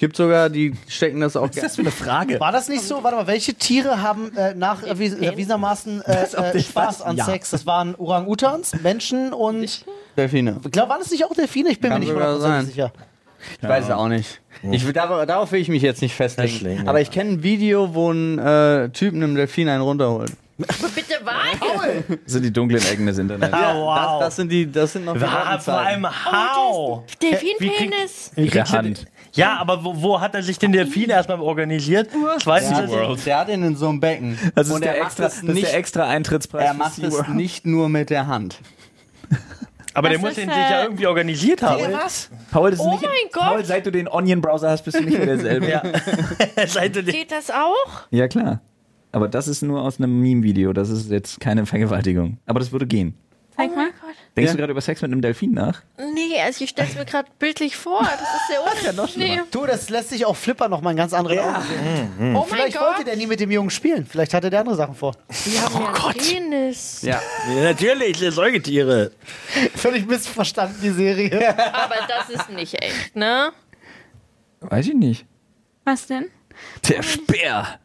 gibt 0.00 0.16
sogar, 0.16 0.50
die 0.50 0.74
stecken 0.88 1.20
das 1.20 1.36
auch. 1.36 1.48
Was 1.48 1.56
ist 1.56 1.62
das 1.62 1.76
für 1.76 1.82
eine 1.82 1.92
Frage? 1.92 2.40
War 2.40 2.50
das 2.50 2.68
nicht 2.68 2.82
so? 2.82 3.04
Warte 3.04 3.16
mal, 3.16 3.26
welche 3.28 3.54
Tiere 3.54 4.02
haben 4.02 4.36
äh, 4.36 4.54
nach 4.54 4.82
erwies 4.82 5.14
erwiesenermaßen 5.14 6.02
äh, 6.06 6.24
äh, 6.24 6.60
Spaß 6.60 7.02
an 7.02 7.16
Ja. 7.16 7.24
Sex? 7.26 7.50
Das 7.50 7.66
waren 7.66 7.94
Orang-Utans, 7.94 8.82
Menschen 8.82 9.32
und. 9.32 9.62
Ich 9.62 9.84
Delfine. 10.16 10.56
glaube, 10.72 10.88
waren 10.90 10.98
das 11.00 11.10
nicht 11.12 11.24
auch 11.24 11.32
Delfine? 11.34 11.70
Ich 11.70 11.80
bin 11.80 11.90
Kann 11.90 12.00
mir 12.00 12.06
nicht 12.06 12.14
hundertprozentig 12.14 12.56
sein. 12.58 12.66
sicher. 12.66 12.92
Ich 13.62 13.68
weiß 13.68 13.84
es 13.84 13.90
auch 13.90 14.08
nicht. 14.08 14.40
Ich 14.70 14.90
darauf, 14.92 15.24
darauf 15.26 15.52
will 15.52 15.60
ich 15.60 15.68
mich 15.68 15.82
jetzt 15.82 16.02
nicht 16.02 16.14
festlegen. 16.14 16.86
Aber 16.88 16.98
ja. 16.98 17.02
ich 17.02 17.10
kenne 17.10 17.30
ein 17.30 17.42
Video, 17.42 17.94
wo 17.94 18.10
ein 18.12 18.38
äh, 18.38 18.90
Typ 18.90 19.14
einem 19.14 19.34
Delfin 19.34 19.68
einen 19.68 19.82
runterholt. 19.82 20.32
Bitte 20.58 21.14
was? 21.24 22.06
Das 22.08 22.32
sind 22.34 22.42
die 22.42 22.52
dunklen 22.52 22.82
Ecken 22.84 23.06
des 23.06 23.16
Internets. 23.16 23.54
Ah, 23.54 23.74
wow. 23.74 23.96
Das, 24.20 24.28
das 24.28 24.36
sind 24.36 24.52
die, 24.52 24.70
das 24.70 24.92
sind 24.92 25.06
noch 25.06 25.16
die 25.16 25.24
Ah, 25.24 25.52
roten 25.52 25.62
vor 25.62 25.74
allem. 25.78 26.06
How. 26.06 27.02
Delfinpenis. 27.22 28.32
Kriegst 28.34 28.54
du 28.54 28.76
Hand. 28.76 29.06
Ja, 29.32 29.56
aber 29.58 29.84
wo, 29.84 30.00
wo 30.02 30.20
hat 30.20 30.34
er 30.34 30.42
sich 30.42 30.58
den 30.58 30.72
Delfin 30.72 31.08
erstmal 31.10 31.40
organisiert? 31.40 32.08
Ich 32.38 32.46
weiß 32.46 32.68
Der 32.68 32.82
nicht. 32.86 32.96
hat, 32.96 33.26
der 33.26 33.38
hat 33.38 33.48
ihn 33.48 33.62
in 33.62 33.76
so 33.76 33.88
einem 33.88 34.00
Becken. 34.00 34.38
Das 34.54 34.68
ist, 34.68 34.74
Und 34.74 34.82
der 34.84 34.96
er 34.96 35.04
extra, 35.04 35.22
macht 35.24 35.32
das 35.36 35.42
nicht, 35.42 35.62
der 35.66 35.76
extra 35.76 36.08
Eintrittspreis. 36.08 36.64
er 36.66 36.74
macht 36.74 36.98
es 36.98 37.28
nicht 37.28 37.66
nur 37.66 37.88
mit 37.88 38.10
der 38.10 38.26
Hand. 38.26 38.58
Aber 39.94 40.08
der 40.08 40.18
Das 40.18 40.26
muss 40.26 40.34
den 40.34 40.48
sich 40.48 40.56
ja 40.56 40.82
irgendwie 40.84 41.06
organisiert 41.06 41.62
haben. 41.62 41.82
was? 41.92 42.30
Paul, 42.52 42.70
das 42.70 42.78
ist 42.80 42.86
Oh 42.86 42.90
nicht, 42.92 43.02
mein 43.02 43.10
Gott. 43.32 43.42
Paul, 43.42 43.64
seit 43.64 43.86
du 43.86 43.90
den 43.90 44.06
Onion-Browser 44.08 44.70
hast, 44.70 44.82
bist 44.84 44.98
du 44.98 45.02
nicht 45.04 45.16
mehr 45.18 45.26
derselbe. 45.26 45.68
Ja. 45.68 45.82
Geht 47.02 47.32
das 47.32 47.50
auch? 47.50 48.02
ja, 48.10 48.28
klar. 48.28 48.60
Aber 49.12 49.26
das 49.28 49.48
ist 49.48 49.62
nur 49.62 49.82
aus 49.82 49.98
einem 49.98 50.20
Meme-Video. 50.20 50.72
Das 50.72 50.88
ist 50.90 51.10
jetzt 51.10 51.40
keine 51.40 51.66
Vergewaltigung. 51.66 52.38
Aber 52.46 52.60
das 52.60 52.70
würde 52.70 52.86
gehen. 52.86 53.14
Zeig 53.56 53.74
mal. 53.74 53.88
Denkst 54.36 54.52
du 54.52 54.58
gerade 54.58 54.70
über 54.70 54.80
Sex 54.80 55.02
mit 55.02 55.10
einem 55.12 55.20
Delfin 55.22 55.52
nach? 55.52 55.82
Nee, 56.14 56.40
also 56.40 56.62
ich 56.64 56.70
stell's 56.70 56.94
mir 56.94 57.04
gerade 57.04 57.28
bildlich 57.38 57.76
vor. 57.76 58.00
Das 58.00 58.20
ist 58.20 58.48
sehr 58.48 58.92
unangenehm. 58.94 59.44
Du, 59.50 59.66
das 59.66 59.90
lässt 59.90 60.10
sich 60.10 60.24
auch 60.24 60.36
Flipper 60.36 60.68
noch 60.68 60.80
mal 60.80 60.92
in 60.92 60.96
ganz 60.96 61.12
anderen 61.12 61.38
Augen 61.40 61.62
sehen. 61.62 62.34
Oh 62.36 62.40
mein 62.40 62.44
Vielleicht 62.48 62.80
wollte 62.80 62.96
Gott. 62.98 63.06
der 63.08 63.16
nie 63.16 63.26
mit 63.26 63.40
dem 63.40 63.50
Jungen 63.50 63.70
spielen. 63.70 64.06
Vielleicht 64.06 64.32
hatte 64.32 64.48
der 64.50 64.60
andere 64.60 64.76
Sachen 64.76 64.94
vor. 64.94 65.14
Die 65.46 65.58
haben 65.58 65.74
ja 65.80 65.92
einen 66.06 66.14
Penis. 66.16 67.02
Ja. 67.02 67.20
Ja, 67.54 67.62
natürlich, 67.64 68.18
das 68.20 68.34
Säugetiere. 68.36 69.10
Völlig 69.74 70.06
missverstanden, 70.06 70.76
die 70.82 70.90
Serie. 70.90 71.48
Aber 71.72 71.96
das 72.08 72.30
ist 72.30 72.50
nicht 72.50 72.80
echt, 72.82 73.16
ne? 73.16 73.50
Weiß 74.60 74.86
ich 74.86 74.94
nicht. 74.94 75.26
Was 75.84 76.06
denn? 76.06 76.26
Der 76.88 77.02
Speer. 77.02 77.78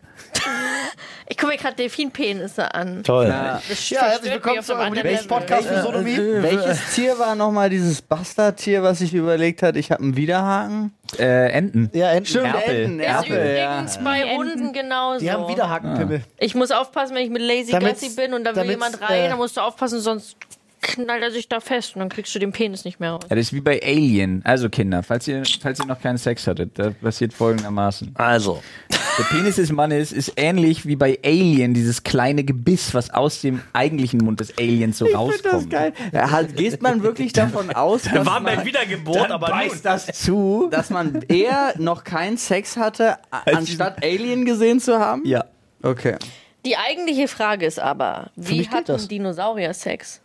Ich 1.28 1.38
gucke 1.38 1.54
mir 1.54 1.58
gerade 1.58 1.76
Delfinpenisse 1.76 2.74
an. 2.76 3.04
Toll. 3.04 3.28
Das 3.28 3.90
Ja, 3.90 4.04
herzlich 4.04 4.32
willkommen 4.34 4.60
auf 4.60 4.66
zu 4.66 4.74
einem 4.74 4.82
eurem 4.82 4.88
anderen 4.94 5.08
Lieblingspodcast 5.10 5.64
Level. 5.64 5.78
für 5.78 5.84
Sodomie. 5.84 6.18
Welches 6.44 6.94
Tier 6.94 7.18
war 7.18 7.34
nochmal 7.36 7.70
dieses 7.70 8.02
Bastardtier, 8.04 8.84
was 8.84 9.00
sich 9.00 9.14
überlegt 9.14 9.64
hat, 9.64 9.76
ich 9.76 9.92
habe 9.92 10.04
einen 10.04 10.16
Widerhaken? 10.16 10.94
Äh, 11.18 11.52
Enten. 11.52 11.90
Ja, 11.94 12.12
Enten. 12.12 12.26
Stimmt, 12.28 12.46
Erpel. 12.54 12.76
Enten, 12.84 13.00
Ist 13.00 13.06
Erpel, 13.08 13.56
ja. 13.58 13.74
übrigens 13.74 13.98
bei 14.04 14.24
Die 14.24 14.36
Hunden 14.36 14.52
Enten. 14.60 14.74
genauso. 14.74 15.20
Die 15.20 15.32
haben 15.32 15.48
Widerhakenpimmel. 15.48 16.22
Ich 16.38 16.54
muss 16.54 16.70
aufpassen, 16.72 17.16
wenn 17.16 17.24
ich 17.24 17.32
mit 17.32 17.42
Lazy 17.42 17.72
Damit's- 17.72 18.02
Gassi 18.02 18.16
bin 18.16 18.34
und 18.36 18.44
da 18.44 18.56
will 18.56 18.66
jemand 18.70 19.02
rein, 19.02 19.24
äh, 19.26 19.30
dann 19.30 19.38
musst 19.38 19.58
du 19.58 19.62
aufpassen, 19.62 20.00
sonst 20.02 20.38
knallt 20.88 21.22
er 21.24 21.32
sich 21.32 21.50
da 21.50 21.60
fest 21.60 21.96
und 21.96 22.00
dann 22.00 22.10
kriegst 22.10 22.34
du 22.36 22.40
den 22.40 22.52
Penis 22.52 22.86
nicht 22.86 23.00
mehr 23.00 23.12
raus. 23.12 23.24
Ja, 23.30 23.36
das 23.36 23.48
ist 23.48 23.54
wie 23.54 23.62
bei 23.62 23.82
Alien. 23.84 24.42
Also 24.46 24.70
Kinder, 24.70 25.04
falls 25.04 25.28
ihr, 25.28 25.44
falls 25.62 25.80
ihr 25.80 25.86
noch 25.86 26.02
keinen 26.02 26.18
Sex 26.18 26.48
hattet, 26.48 26.78
da 26.80 26.92
passiert 26.92 27.34
folgendermaßen. 27.34 28.12
Also, 28.16 28.62
Der 29.18 29.24
Penis 29.24 29.56
des 29.56 29.72
Mannes 29.72 30.12
ist 30.12 30.34
ähnlich 30.36 30.86
wie 30.86 30.96
bei 30.96 31.18
Alien, 31.24 31.74
dieses 31.74 32.04
kleine 32.04 32.44
Gebiss, 32.44 32.94
was 32.94 33.10
aus 33.12 33.42
dem 33.42 33.62
eigentlichen 33.74 34.20
Mund 34.24 34.40
des 34.40 34.58
Aliens 34.58 34.98
so 34.98 35.06
Das 35.06 35.16
rauskommt. 35.16 35.64
ist 35.64 35.70
geil. 35.70 35.94
Ja, 36.12 36.32
halt, 36.32 36.56
geht 36.58 36.82
man 36.82 37.02
wirklich 37.04 37.32
davon 37.34 37.72
aus, 37.72 38.04
dass 38.04 38.26
waren 38.26 38.44
man, 38.44 38.66
Wiedergeburt, 38.66 39.32
aber 39.32 39.48
nun. 39.50 39.58
beißt 39.58 39.86
das 39.86 40.08
zu, 40.08 40.68
dass 40.72 40.90
man 40.90 41.22
eher 41.30 41.74
noch 41.78 42.04
keinen 42.04 42.38
Sex 42.38 42.76
hatte, 42.78 43.18
anstatt 43.46 44.04
Alien 44.04 44.46
gesehen 44.46 44.80
zu 44.80 45.00
haben? 45.00 45.22
Ja. 45.26 45.46
Okay. 45.82 46.16
Die 46.66 46.76
eigentliche 46.78 47.28
Frage 47.28 47.66
ist 47.66 47.80
aber, 47.80 48.32
wie 48.36 48.68
hatten 48.68 48.86
das. 48.88 49.08
Dinosaurier 49.08 49.74
Sex? 49.74 50.20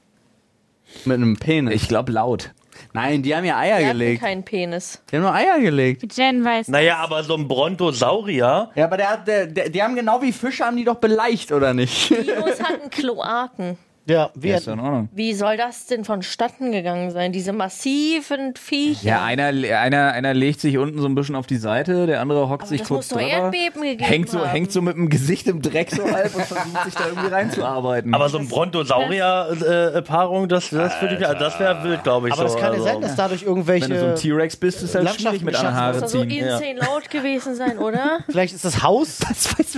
Mit 1.05 1.17
einem 1.17 1.37
Penis. 1.37 1.75
Ich 1.75 1.89
glaube 1.89 2.13
laut. 2.13 2.51
Nein, 2.93 3.23
die 3.23 3.35
haben 3.37 3.45
ja 3.45 3.59
Eier 3.59 3.79
Die 3.79 3.85
hatten 3.87 3.99
gelegt. 3.99 4.21
keinen 4.23 4.43
Penis. 4.45 5.03
Die 5.11 5.17
haben 5.17 5.23
nur 5.23 5.35
Eier 5.35 5.61
gelegt. 5.61 6.03
Die 6.03 6.09
Jen 6.21 6.45
weiß. 6.45 6.69
Naja, 6.69 6.97
aber 6.97 7.23
so 7.23 7.35
ein 7.37 7.47
Brontosaurier. 7.47 8.71
Ja, 8.75 8.85
aber 8.85 8.97
der, 8.97 9.11
hat- 9.11 9.29
der, 9.29 9.47
der, 9.47 9.69
die 9.69 9.83
haben 9.83 9.95
genau 9.95 10.21
wie 10.23 10.33
Fische, 10.33 10.65
haben 10.65 10.77
die 10.77 10.85
doch 10.85 10.97
beleicht, 10.97 11.53
oder 11.53 11.75
nicht? 11.75 12.11
Dinos 12.11 12.63
hatten 12.63 12.91
Kloaken. 12.91 13.77
Ja, 14.11 14.31
wir 14.35 14.57
ist 14.57 14.67
in 14.67 14.81
Ordnung. 14.81 15.09
Wie 15.13 15.35
soll 15.35 15.57
das 15.57 15.87
denn 15.87 16.05
vonstatten 16.05 16.73
gegangen 16.73 17.13
sein? 17.13 17.31
Diese 17.31 17.53
massiven 17.53 18.57
Viecher. 18.57 19.07
Ja, 19.07 19.25
einer, 19.25 19.47
einer, 19.47 20.13
einer 20.13 20.35
legt 20.35 20.61
sich 20.61 20.79
unten 20.79 21.01
so 21.01 21.07
ein 21.07 21.15
bisschen 21.15 21.37
auf 21.37 21.47
die 21.47 21.59
Seite, 21.59 22.07
der 22.07 22.21
andere 22.21 22.49
hockt 22.49 22.67
sich 22.67 22.81
das 22.81 22.89
kurz 22.89 23.13
muss 23.13 23.21
drüber. 23.21 23.31
Erdbeben 23.31 23.83
gegeben 23.83 24.05
Hängt 24.05 24.29
so, 24.29 24.41
haben. 24.41 24.51
hängt 24.51 24.73
so 24.73 24.83
mit 24.83 24.97
dem 24.97 25.11
Gesicht 25.11 25.47
im 25.47 25.63
Dreck 25.63 25.93
so 25.93 26.11
halb 26.11 26.35
und 26.35 26.45
versucht 26.45 26.85
sich 26.87 26.95
da 26.95 27.07
irgendwie 27.07 27.29
reinzuarbeiten. 27.29 28.13
Aber 28.13 28.29
so 28.29 28.39
ein 28.39 28.49
Brontosaurier-Paarung, 28.49 30.49
das, 30.49 30.71
das, 30.71 31.01
würde 31.01 31.15
ich, 31.15 31.21
das 31.21 31.61
wäre 31.61 31.85
wild, 31.85 32.03
glaube 32.03 32.29
ich. 32.29 32.35
Aber 32.35 32.43
das 32.43 32.55
so. 32.55 32.59
kann 32.59 32.73
ja 32.73 32.81
also. 32.81 32.85
sein, 32.85 33.01
dass 33.01 33.15
dadurch 33.15 33.47
wenn 33.47 33.55
du 33.55 33.63
so 33.63 33.71
ein 33.71 33.79
irgendwelche. 33.79 34.15
T-Rex 34.15 34.57
bist, 34.57 34.83
ist 34.83 34.97
halt 34.97 35.09
schwierig 35.11 35.43
mit 35.43 35.55
einer 35.55 35.73
Haare 35.73 35.93
Das 35.93 36.03
muss 36.03 36.13
doch 36.13 36.19
so 36.19 36.25
ziehen. 36.25 36.47
insane 36.47 36.81
laut 36.81 37.09
gewesen 37.11 37.55
sein, 37.55 37.79
oder? 37.79 38.19
Vielleicht 38.29 38.55
ist 38.55 38.65
das 38.65 38.83
Haus, 38.83 39.21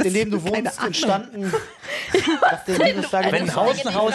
in 0.03 0.15
dem 0.15 0.31
du 0.31 0.43
wohnst, 0.43 0.83
entstanden. 0.83 1.53
Wenn 2.67 3.43
ein 3.43 3.55
Haus 3.55 3.87
ein 3.87 3.95
Haus 3.95 4.15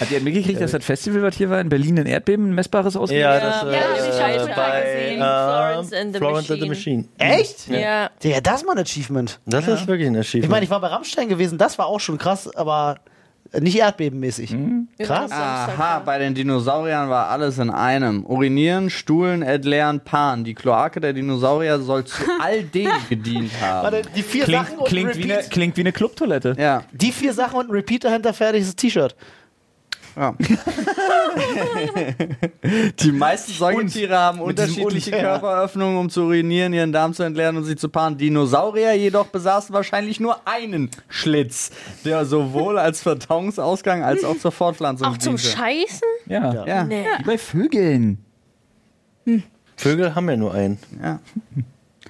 Hat 0.00 0.10
ihr 0.10 0.20
mitgekriegt, 0.20 0.60
dass 0.60 0.72
das 0.72 0.84
Festival, 0.84 1.22
was 1.22 1.36
hier 1.36 1.50
war, 1.50 1.60
in 1.60 1.68
Berlin 1.68 1.98
ein 1.98 2.06
Erdbeben, 2.06 2.50
ein 2.50 2.54
messbares 2.54 2.96
ausgelöst 2.96 3.22
Ja, 3.22 3.34
hat? 3.34 3.42
das 3.42 3.62
Ja, 3.62 3.68
äh, 3.70 4.34
ich 4.34 4.36
äh, 4.36 4.38
schon 4.40 4.54
bei 4.56 4.80
gesehen. 4.80 5.14
äh, 5.14 5.24
Florence 5.24 5.92
and 5.92 6.12
the 6.12 6.18
Florence 6.18 6.50
and 6.50 6.60
the 6.62 6.68
Machine. 6.68 7.04
Echt? 7.18 7.68
Ja. 7.68 8.10
Ja, 8.22 8.40
das 8.40 8.56
ist 8.62 8.66
mal 8.66 8.72
ein 8.72 8.78
Achievement. 8.82 9.40
Das 9.46 9.66
ist 9.68 9.86
wirklich 9.86 10.08
ein 10.08 10.16
Achievement. 10.16 10.44
Ich 10.44 10.50
meine, 10.50 10.64
ich 10.64 10.70
war 10.70 10.80
bei 10.80 10.88
Rammstein 10.88 11.28
gewesen, 11.28 11.58
das 11.58 11.78
war 11.78 11.86
auch 11.86 12.00
schon 12.00 12.18
krass, 12.18 12.54
aber 12.54 12.96
nicht 13.58 13.76
erdbebenmäßig. 13.78 14.54
Krass. 15.00 15.32
Aha, 15.32 16.02
bei 16.04 16.20
den 16.20 16.34
Dinosauriern 16.34 17.10
war 17.10 17.30
alles 17.30 17.58
in 17.58 17.68
einem. 17.70 18.24
Urinieren, 18.24 18.90
Stuhlen, 18.90 19.42
Entleeren, 19.42 19.98
Paaren. 20.00 20.44
Die 20.44 20.54
Kloake 20.54 21.00
der 21.00 21.12
Dinosaurier 21.14 21.80
soll 21.80 22.04
zu 22.04 22.22
all 22.40 22.62
dem 22.62 22.88
gedient 23.08 23.50
haben. 23.60 23.84
Warte, 23.92 24.02
die 24.14 24.22
vier 24.22 24.44
Klingt, 24.44 24.66
Sachen 24.66 24.78
und 24.78 24.84
ein 24.84 24.88
klingt, 24.88 25.16
wie 25.16 25.24
eine, 25.24 25.32
Repeat. 25.38 25.50
klingt 25.50 25.76
wie 25.76 25.80
eine 25.80 25.90
Clubtoilette. 25.92 26.54
Ja. 26.60 26.84
Die 26.92 27.10
vier 27.10 27.32
Sachen 27.32 27.58
und 27.58 27.66
ein 27.70 27.72
Repeat 27.72 28.04
dahinter, 28.04 28.32
fertiges 28.34 28.76
T-Shirt. 28.76 29.16
Ja. 30.20 30.34
Die 33.00 33.12
meisten 33.12 33.52
Säugetiere 33.52 34.18
haben 34.18 34.40
unterschiedliche 34.40 35.12
ja. 35.12 35.20
Körperöffnungen, 35.20 35.96
um 35.96 36.10
zu 36.10 36.24
urinieren, 36.24 36.74
ihren 36.74 36.92
Darm 36.92 37.14
zu 37.14 37.22
entleeren 37.22 37.56
und 37.56 37.64
sich 37.64 37.78
zu 37.78 37.88
paaren. 37.88 38.18
Dinosaurier 38.18 38.92
jedoch 38.92 39.28
besaßen 39.28 39.74
wahrscheinlich 39.74 40.20
nur 40.20 40.46
einen 40.46 40.90
Schlitz, 41.08 41.70
der 42.04 42.26
sowohl 42.26 42.78
als 42.78 43.00
Verdauungsausgang 43.00 44.02
als 44.02 44.22
auch 44.22 44.36
zur 44.36 44.52
Fortpflanzung 44.52 45.08
Auch 45.08 45.16
zum 45.16 45.36
diente. 45.36 45.56
Scheißen? 45.56 46.08
Ja. 46.26 46.66
Ja, 46.66 46.84
Nee. 46.84 47.06
Wie 47.20 47.24
bei 47.24 47.38
Vögeln. 47.38 48.22
Vögel 49.76 50.14
haben 50.14 50.28
ja 50.28 50.36
nur 50.36 50.52
einen. 50.52 50.78
ja. 51.02 51.20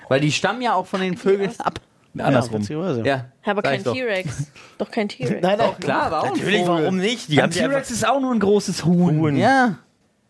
Weil 0.08 0.18
die 0.20 0.32
stammen 0.32 0.62
ja 0.62 0.74
auch 0.74 0.86
von 0.86 1.00
den 1.00 1.16
Vögeln 1.16 1.52
ab. 1.58 1.80
Andersrum. 2.18 2.60
witzigerweise. 2.60 3.02
Ja, 3.04 3.26
Aber 3.44 3.62
kein 3.62 3.82
doch. 3.84 3.92
T-Rex. 3.94 4.50
Doch 4.78 4.90
kein 4.90 5.08
T-Rex. 5.08 5.42
Nein, 5.42 5.58
nein, 5.58 5.70
Klar, 5.78 6.10
war 6.10 6.20
auch 6.22 6.26
ein 6.26 6.32
Natürlich, 6.32 6.66
warum 6.66 6.96
nicht? 6.96 7.28
Die 7.28 7.40
Ein 7.40 7.50
T-Rex 7.50 7.90
ist 7.90 8.06
auch 8.08 8.20
nur 8.20 8.32
ein 8.32 8.40
großes 8.40 8.84
Huhn. 8.84 9.36
Ja, 9.36 9.76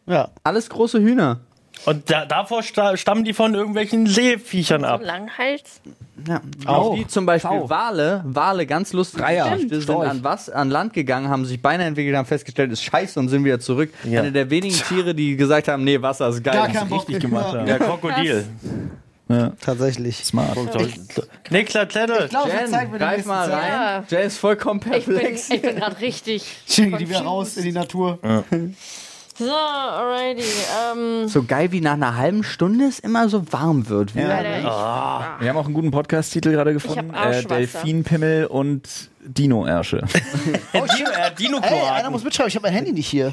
Ja. 0.06 0.28
alles 0.42 0.68
große 0.68 1.00
Hühner. 1.00 1.40
Und 1.86 2.10
da, 2.10 2.26
davor 2.26 2.62
sta 2.62 2.96
stammen 2.96 3.24
die 3.24 3.32
von 3.32 3.54
irgendwelchen 3.54 4.06
Seeviechern 4.06 4.84
ab. 4.84 5.00
Langhals. 5.02 5.80
Ja, 6.28 6.42
Auch. 6.66 6.94
wie 6.94 7.06
zum 7.06 7.24
Beispiel 7.24 7.50
Auch. 7.50 7.70
Wale, 7.70 8.22
Wale, 8.26 8.66
ganz 8.66 8.90
Dreier. 8.90 9.48
Geschichte, 9.50 9.80
sind 9.80 9.90
an 9.96 10.22
was 10.22 10.50
an 10.50 10.68
Land 10.68 10.92
gegangen, 10.92 11.30
haben 11.30 11.46
sich 11.46 11.62
Beine 11.62 11.84
entwickelt, 11.84 12.14
haben 12.16 12.26
festgestellt, 12.26 12.70
ist 12.72 12.82
scheiße 12.82 13.18
und 13.18 13.30
sind 13.30 13.44
wieder 13.44 13.60
zurück. 13.60 13.90
Ja. 14.04 14.20
Eine 14.20 14.30
der 14.32 14.50
wenigen 14.50 14.74
Tiere, 14.76 15.14
die 15.14 15.36
gesagt 15.36 15.68
haben, 15.68 15.84
nee, 15.84 16.02
Wasser 16.02 16.28
ist 16.28 16.44
geil. 16.44 16.52
Gar 16.54 16.68
Das 16.68 16.76
kein 16.76 16.92
richtig 16.92 17.20
gemacht 17.20 17.54
haben. 17.54 17.64
Der 17.64 17.78
Krokodil. 17.78 18.44
Tatsächlich. 19.60 20.16
Smart. 20.24 20.56
Nee, 21.50 21.64
klar, 21.64 21.86
Klette. 21.86 22.28
Jen, 22.30 22.98
greif 22.98 23.24
mal 23.26 23.50
rein. 23.50 23.72
Ja. 23.72 24.04
Jen 24.08 24.26
ist 24.26 24.38
vollkommen 24.38 24.80
Ich 24.94 25.04
bin, 25.06 25.14
perplex. 25.16 25.50
ich 25.50 25.62
bin 25.62 25.76
gerade 25.76 26.00
richtig. 26.00 26.44
Schicken 26.68 26.98
die 26.98 27.08
wieder 27.08 27.22
raus 27.22 27.56
in 27.56 27.64
die 27.64 27.72
Natur. 27.72 28.18
So, 29.40 29.50
alrighty. 29.50 30.42
Ähm, 30.92 31.26
So 31.26 31.42
geil 31.44 31.72
wie 31.72 31.80
nach 31.80 31.94
einer 31.94 32.16
halben 32.18 32.44
Stunde 32.44 32.84
es 32.84 32.98
immer 32.98 33.26
so 33.30 33.50
warm 33.54 33.88
wird. 33.88 34.14
Wieder. 34.14 34.34
Alter, 34.34 34.58
ich, 34.58 34.64
Wir 35.42 35.48
haben 35.48 35.56
auch 35.56 35.64
einen 35.64 35.72
guten 35.72 35.90
Podcast-Titel 35.90 36.50
gerade 36.52 36.74
gefunden. 36.74 37.14
Äh. 37.14 37.42
Delfinpimmel 37.44 38.44
und 38.44 38.86
Dino-Ärsche. 39.24 40.02
Dino, 40.74 41.10
äh, 41.10 41.34
Dino 41.38 41.58
Ey, 41.62 41.88
einer 41.88 42.10
muss 42.10 42.22
mitschreiben, 42.22 42.48
ich 42.48 42.56
habe 42.56 42.66
mein 42.66 42.74
Handy 42.74 42.92
nicht 42.92 43.08
hier. 43.08 43.32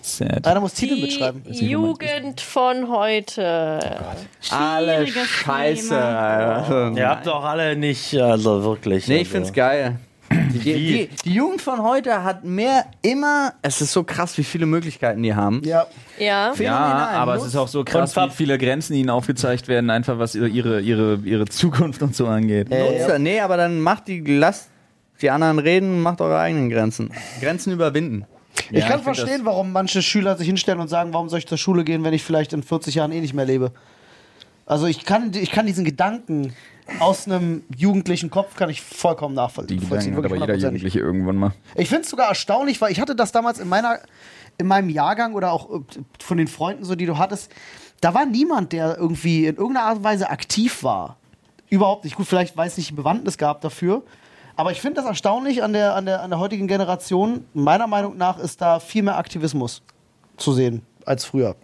Sad. 0.00 0.46
Einer 0.46 0.60
muss 0.60 0.72
Titel 0.72 0.94
die 0.94 1.02
mitschreiben. 1.02 1.42
Jugend 1.50 2.40
von 2.40 2.88
heute. 2.88 3.90
Alle 4.50 5.06
Schwieriges 5.06 5.28
Scheiße. 5.28 5.94
Ihr 6.96 7.06
habt 7.08 7.26
doch 7.26 7.44
alle 7.44 7.76
nicht, 7.76 8.14
also 8.14 8.64
wirklich. 8.64 9.08
Nee, 9.08 9.16
ich 9.16 9.20
also. 9.20 9.32
find's 9.32 9.52
geil. 9.52 9.98
Die, 10.52 10.58
die, 10.58 11.10
die 11.24 11.32
Jugend 11.32 11.62
von 11.62 11.82
heute 11.82 12.24
hat 12.24 12.44
mehr 12.44 12.86
immer. 13.02 13.54
Es 13.62 13.80
ist 13.80 13.92
so 13.92 14.04
krass, 14.04 14.36
wie 14.38 14.44
viele 14.44 14.66
Möglichkeiten 14.66 15.22
die 15.22 15.34
haben. 15.34 15.62
Ja. 15.64 15.86
Ja. 16.18 16.54
Ja, 16.54 16.76
aber 17.14 17.36
es 17.36 17.44
ist 17.44 17.56
auch 17.56 17.68
so 17.68 17.84
krass, 17.84 18.14
wie 18.16 18.30
viele 18.30 18.58
Grenzen 18.58 18.94
ihnen 18.94 19.10
aufgezeigt 19.10 19.68
werden, 19.68 19.90
einfach 19.90 20.18
was 20.18 20.34
ihre, 20.34 20.80
ihre, 20.80 21.16
ihre 21.24 21.46
Zukunft 21.46 22.02
und 22.02 22.14
so 22.14 22.26
angeht. 22.26 22.70
Nutzer. 22.70 23.18
Nee, 23.18 23.40
aber 23.40 23.56
dann 23.56 23.80
macht 23.80 24.08
die, 24.08 24.20
lasst 24.20 24.68
die 25.20 25.30
anderen 25.30 25.58
reden, 25.58 26.02
macht 26.02 26.20
eure 26.20 26.38
eigenen 26.38 26.70
Grenzen. 26.70 27.10
Grenzen 27.40 27.72
überwinden. 27.72 28.26
Ich 28.70 28.78
Ja, 28.80 28.88
kann 28.88 28.98
ich 28.98 29.04
verstehen, 29.04 29.40
warum 29.44 29.72
manche 29.72 30.02
Schüler 30.02 30.36
sich 30.36 30.46
hinstellen 30.46 30.80
und 30.80 30.88
sagen, 30.88 31.12
warum 31.12 31.28
soll 31.28 31.40
ich 31.40 31.46
zur 31.46 31.58
Schule 31.58 31.84
gehen, 31.84 32.04
wenn 32.04 32.14
ich 32.14 32.22
vielleicht 32.22 32.52
in 32.52 32.62
40 32.62 32.96
Jahren 32.96 33.12
eh 33.12 33.20
nicht 33.20 33.34
mehr 33.34 33.44
lebe. 33.44 33.72
Also 34.66 34.86
ich 34.86 35.04
kann, 35.04 35.32
ich 35.34 35.50
kann 35.50 35.66
diesen 35.66 35.84
Gedanken 35.84 36.54
aus 37.00 37.26
einem 37.26 37.62
jugendlichen 37.76 38.30
Kopf 38.30 38.56
kann 38.56 38.70
ich 38.70 38.82
vollkommen 38.82 39.34
nachvollziehen. 39.34 39.80
Die 39.80 39.86
Gedanken 39.86 40.16
hat 40.16 40.24
aber 40.24 40.36
jeder. 40.36 40.54
Jugendliche 40.54 41.00
irgendwann 41.00 41.36
mal. 41.36 41.52
Ich 41.74 41.88
finde 41.88 42.02
es 42.02 42.10
sogar 42.10 42.28
erstaunlich, 42.28 42.80
weil 42.80 42.92
ich 42.92 43.00
hatte 43.00 43.16
das 43.16 43.32
damals 43.32 43.58
in 43.58 43.68
meiner, 43.68 44.00
in 44.58 44.66
meinem 44.66 44.90
Jahrgang 44.90 45.34
oder 45.34 45.52
auch 45.52 45.70
äh, 45.70 45.80
von 46.18 46.36
den 46.36 46.48
Freunden, 46.48 46.84
so 46.84 46.94
die 46.94 47.06
du 47.06 47.18
hattest, 47.18 47.50
da 48.00 48.12
war 48.12 48.26
niemand, 48.26 48.72
der 48.72 48.98
irgendwie 48.98 49.46
in 49.46 49.56
irgendeiner 49.56 49.86
Art 49.86 49.96
und 49.98 50.04
Weise 50.04 50.28
aktiv 50.28 50.82
war. 50.82 51.16
Überhaupt 51.70 52.04
nicht. 52.04 52.16
Gut, 52.16 52.26
vielleicht 52.26 52.56
weil 52.56 52.68
es 52.68 52.76
nicht 52.76 52.94
Bewandtnis 52.94 53.38
gab 53.38 53.62
dafür. 53.62 54.02
Aber 54.56 54.70
ich 54.70 54.80
finde 54.80 55.00
das 55.00 55.06
erstaunlich 55.06 55.62
an 55.62 55.72
der, 55.72 55.96
an, 55.96 56.06
der, 56.06 56.22
an 56.22 56.30
der 56.30 56.38
heutigen 56.38 56.68
Generation. 56.68 57.44
Meiner 57.54 57.86
Meinung 57.86 58.16
nach 58.16 58.38
ist 58.38 58.60
da 58.60 58.78
viel 58.78 59.02
mehr 59.02 59.16
Aktivismus 59.16 59.82
zu 60.36 60.52
sehen 60.52 60.82
als 61.06 61.24
früher. 61.24 61.56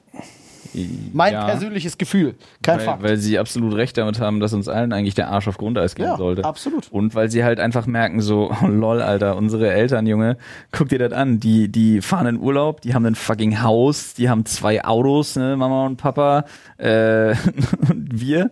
Mein 1.12 1.33
Ja. 1.33 1.44
persönliches 1.46 1.98
Gefühl. 1.98 2.35
Kein 2.62 2.78
weil, 2.78 2.85
Fakt. 2.85 3.02
weil 3.02 3.16
sie 3.16 3.38
absolut 3.38 3.74
recht 3.74 3.96
damit 3.98 4.20
haben, 4.20 4.40
dass 4.40 4.52
uns 4.52 4.68
allen 4.68 4.92
eigentlich 4.92 5.14
der 5.14 5.28
Arsch 5.30 5.48
auf 5.48 5.59
Grundeis 5.59 5.94
gehen 5.94 6.06
Ja, 6.06 6.16
sollte. 6.16 6.44
absolut. 6.44 6.90
Und 6.90 7.14
weil 7.14 7.30
sie 7.30 7.44
halt 7.44 7.61
einfach 7.61 7.87
merken, 7.87 8.20
so, 8.20 8.50
oh, 8.62 8.66
lol, 8.66 9.02
Alter, 9.02 9.37
unsere 9.37 9.70
Eltern, 9.70 10.06
Junge, 10.06 10.37
guck 10.72 10.88
dir 10.88 10.98
das 10.98 11.12
an. 11.12 11.40
Die, 11.40 11.68
die 11.68 12.00
fahren 12.00 12.26
in 12.26 12.38
Urlaub, 12.38 12.80
die 12.80 12.94
haben 12.94 13.04
ein 13.06 13.14
fucking 13.14 13.62
Haus, 13.62 14.14
die 14.14 14.28
haben 14.28 14.44
zwei 14.46 14.85
Autos, 14.85 15.37
ne, 15.37 15.56
Mama 15.56 15.87
und 15.87 15.96
Papa. 15.96 16.44
Äh, 16.78 17.30
und 17.90 18.09
wir? 18.11 18.50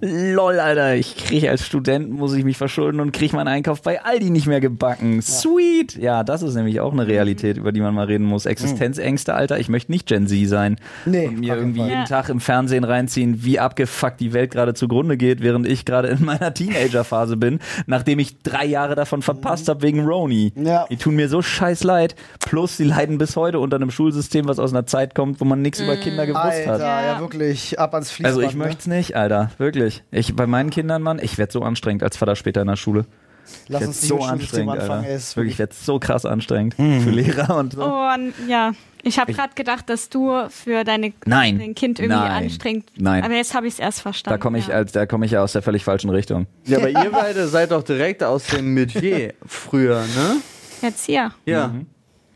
Lol, 0.00 0.58
Alter, 0.58 0.94
ich 0.94 1.16
krieg 1.16 1.48
als 1.48 1.66
Student, 1.66 2.10
muss 2.10 2.34
ich 2.34 2.44
mich 2.44 2.56
verschulden 2.56 3.00
und 3.00 3.12
krieg 3.12 3.32
meinen 3.32 3.48
Einkauf 3.48 3.82
bei 3.82 4.02
Aldi 4.02 4.30
nicht 4.30 4.46
mehr 4.46 4.60
gebacken. 4.60 5.22
Sweet! 5.22 5.96
Ja, 5.96 6.24
das 6.24 6.42
ist 6.42 6.54
nämlich 6.54 6.80
auch 6.80 6.92
eine 6.92 7.06
Realität, 7.06 7.56
über 7.56 7.72
die 7.72 7.80
man 7.80 7.94
mal 7.94 8.06
reden 8.06 8.24
muss. 8.24 8.46
Existenzängste, 8.46 9.34
Alter. 9.34 9.58
Ich 9.58 9.68
möchte 9.68 9.92
nicht 9.92 10.06
Gen 10.06 10.26
Z 10.26 10.48
sein. 10.48 10.76
Nee, 11.04 11.28
und 11.28 11.40
mir 11.40 11.56
irgendwie 11.56 11.82
jeden. 11.82 12.04
Tag 12.04 12.28
im 12.28 12.40
Fernsehen 12.40 12.84
reinziehen, 12.84 13.44
wie 13.44 13.58
abgefuckt 13.58 14.20
die 14.20 14.32
Welt 14.32 14.50
gerade 14.50 14.74
zugrunde 14.74 15.16
geht, 15.16 15.42
während 15.42 15.66
ich 15.66 15.84
gerade 15.84 16.08
in 16.08 16.24
meiner 16.24 16.52
Teenager-Phase 16.52 17.36
bin, 17.36 17.60
nachdem 17.86 18.18
ich 18.18 18.42
drei 18.42 18.66
Jahre 18.66 18.94
davon 18.94 19.22
verpasst 19.22 19.68
habe 19.68 19.82
wegen 19.82 20.04
Roni. 20.06 20.52
Ja. 20.56 20.86
Die 20.90 20.96
tun 20.96 21.16
mir 21.16 21.28
so 21.28 21.42
scheiß 21.42 21.84
leid. 21.84 22.14
Plus, 22.44 22.76
sie 22.76 22.84
leiden 22.84 23.18
bis 23.18 23.36
heute 23.36 23.58
unter 23.60 23.76
einem 23.76 23.90
Schulsystem, 23.90 24.48
was 24.48 24.58
aus 24.58 24.72
einer 24.72 24.86
Zeit 24.86 25.14
kommt, 25.14 25.40
wo 25.40 25.44
man 25.44 25.62
nichts 25.62 25.80
über 25.80 25.96
Kinder 25.96 26.26
gewusst 26.26 26.44
Alter, 26.44 26.72
hat. 26.72 26.80
ja. 26.80 27.02
Ja. 27.02 27.20
wirklich. 27.20 27.78
Ab 27.78 27.94
ans 27.94 28.10
Fließband. 28.10 28.36
Also 28.36 28.48
ich 28.48 28.56
ne? 28.56 28.64
möchte 28.64 28.80
es 28.80 28.86
nicht, 28.86 29.16
Alter. 29.16 29.50
Wirklich. 29.60 30.02
Ich, 30.10 30.34
bei 30.34 30.46
meinen 30.46 30.70
Kindern, 30.70 31.02
Mann, 31.02 31.20
ich 31.22 31.36
werde 31.36 31.52
so 31.52 31.60
anstrengend 31.60 32.02
als 32.02 32.16
Vater 32.16 32.34
später 32.34 32.62
in 32.62 32.66
der 32.66 32.76
Schule. 32.76 33.04
Lass 33.68 33.86
uns 33.86 34.00
so 34.00 34.20
anstrengend, 34.22 34.78
anfangen. 34.78 35.04
Ist 35.04 35.36
Wirklich, 35.36 35.54
ich 35.54 35.58
werde 35.58 35.74
so 35.74 35.98
krass 35.98 36.24
anstrengend 36.24 36.76
für 36.76 37.10
Lehrer 37.10 37.58
und 37.58 37.74
so. 37.74 37.82
Oh, 37.82 38.08
und 38.14 38.32
ja. 38.48 38.72
Ich 39.02 39.18
habe 39.18 39.34
gerade 39.34 39.52
gedacht, 39.54 39.90
dass 39.90 40.08
du 40.08 40.48
für 40.48 40.84
deine, 40.84 41.12
Nein. 41.26 41.58
dein 41.58 41.74
Kind 41.74 41.98
irgendwie 41.98 42.18
Nein. 42.18 42.44
anstrengend. 42.44 42.86
Nein. 42.96 43.22
Aber 43.22 43.34
jetzt 43.34 43.54
habe 43.54 43.66
ich 43.66 43.74
es 43.74 43.78
erst 43.78 44.00
verstanden. 44.00 44.38
Da 44.38 44.42
komme 44.42 44.58
ich 44.58 44.68
ja. 44.68 44.76
als, 44.76 44.92
da 44.92 45.04
komme 45.04 45.26
ich 45.26 45.32
ja 45.32 45.42
aus 45.42 45.52
der 45.52 45.60
völlig 45.60 45.84
falschen 45.84 46.08
Richtung. 46.08 46.46
Ja, 46.64 46.78
aber 46.78 46.88
ihr 46.88 47.10
beide 47.12 47.46
seid 47.46 47.70
doch 47.70 47.82
direkt 47.82 48.22
aus 48.22 48.46
dem 48.46 48.72
Metier 48.72 49.34
früher, 49.44 50.00
ne? 50.00 50.36
Jetzt 50.80 51.04
hier. 51.04 51.32
Ja. 51.44 51.74